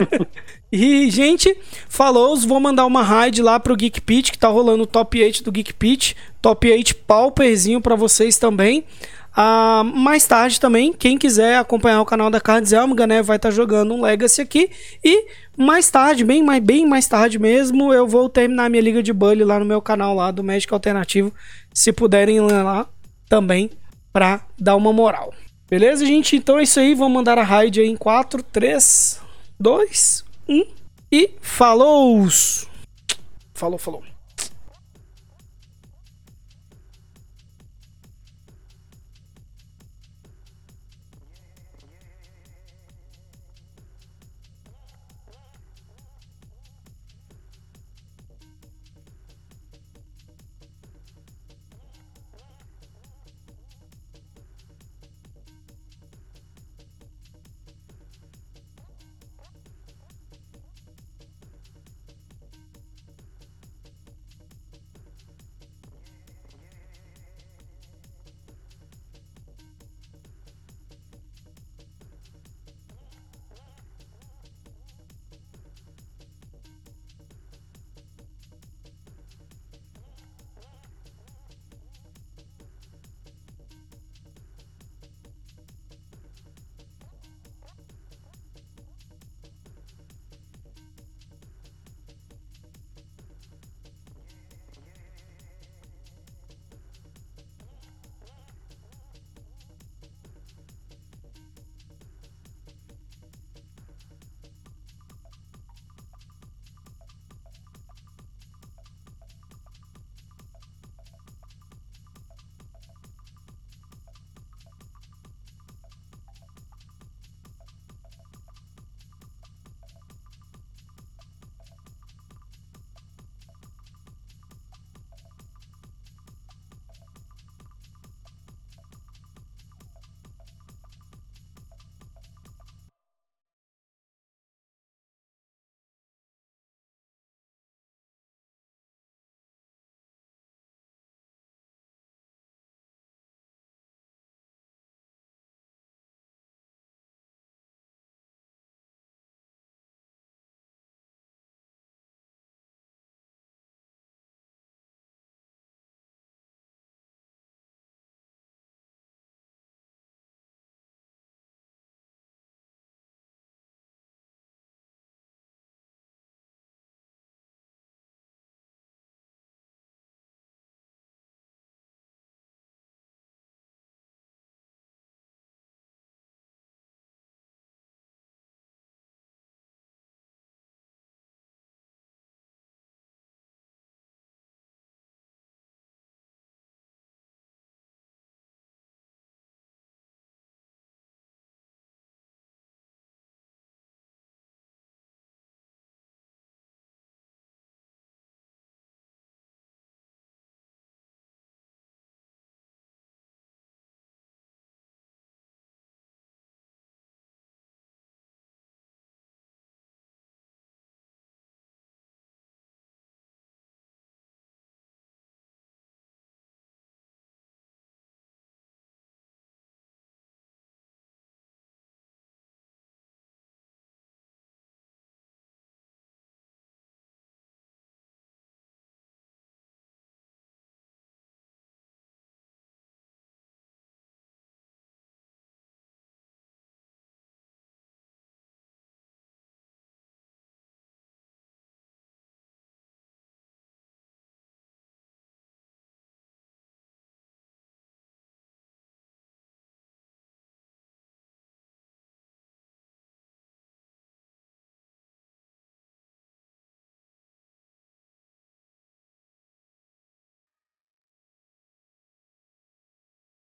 e, 0.70 1.10
gente, 1.10 1.56
falou, 1.88 2.36
vou 2.36 2.60
mandar 2.60 2.84
uma 2.84 3.02
raid 3.02 3.40
lá 3.40 3.58
pro 3.58 3.76
Geek 3.76 4.00
Pitch, 4.02 4.30
que 4.30 4.38
tá 4.38 4.48
rolando 4.48 4.82
o 4.82 4.86
top 4.86 5.22
8 5.22 5.42
do 5.42 5.50
Geek 5.50 5.72
Pitch. 5.72 6.12
Top 6.42 6.70
8 6.70 6.94
pauperzinho 6.96 7.80
para 7.80 7.96
vocês 7.96 8.38
também. 8.38 8.84
Ah, 9.38 9.84
mais 9.84 10.26
tarde 10.26 10.58
também, 10.58 10.94
quem 10.94 11.18
quiser 11.18 11.58
acompanhar 11.58 12.00
o 12.00 12.06
canal 12.06 12.30
da 12.30 12.40
Cards 12.40 12.72
Elmiga, 12.72 13.06
né, 13.06 13.22
vai 13.22 13.36
estar 13.36 13.50
tá 13.50 13.54
jogando 13.54 13.92
um 13.92 14.00
Legacy 14.00 14.40
aqui. 14.40 14.70
E 15.04 15.26
mais 15.54 15.90
tarde, 15.90 16.24
bem 16.24 16.42
mais, 16.42 16.62
bem 16.62 16.86
mais 16.86 17.06
tarde 17.06 17.38
mesmo, 17.38 17.92
eu 17.92 18.08
vou 18.08 18.30
terminar 18.30 18.70
minha 18.70 18.82
liga 18.82 19.02
de 19.02 19.12
Bully 19.12 19.44
lá 19.44 19.58
no 19.58 19.66
meu 19.66 19.82
canal 19.82 20.14
lá 20.14 20.30
do 20.30 20.42
Magic 20.42 20.72
Alternativo. 20.72 21.34
Se 21.74 21.92
puderem 21.92 22.40
lá 22.40 22.88
também 23.28 23.70
pra 24.10 24.40
dar 24.58 24.74
uma 24.74 24.90
moral. 24.90 25.34
Beleza, 25.68 26.06
gente? 26.06 26.36
Então 26.36 26.58
é 26.58 26.62
isso 26.62 26.78
aí. 26.78 26.94
Vamos 26.94 27.14
mandar 27.14 27.38
a 27.38 27.42
raid 27.42 27.80
aí 27.80 27.88
em 27.88 27.96
4, 27.96 28.42
3, 28.42 29.20
2, 29.58 30.24
1 30.48 30.64
e 31.10 31.30
falou! 31.40 32.26
Falou, 33.52 33.78
falou. 33.78 34.15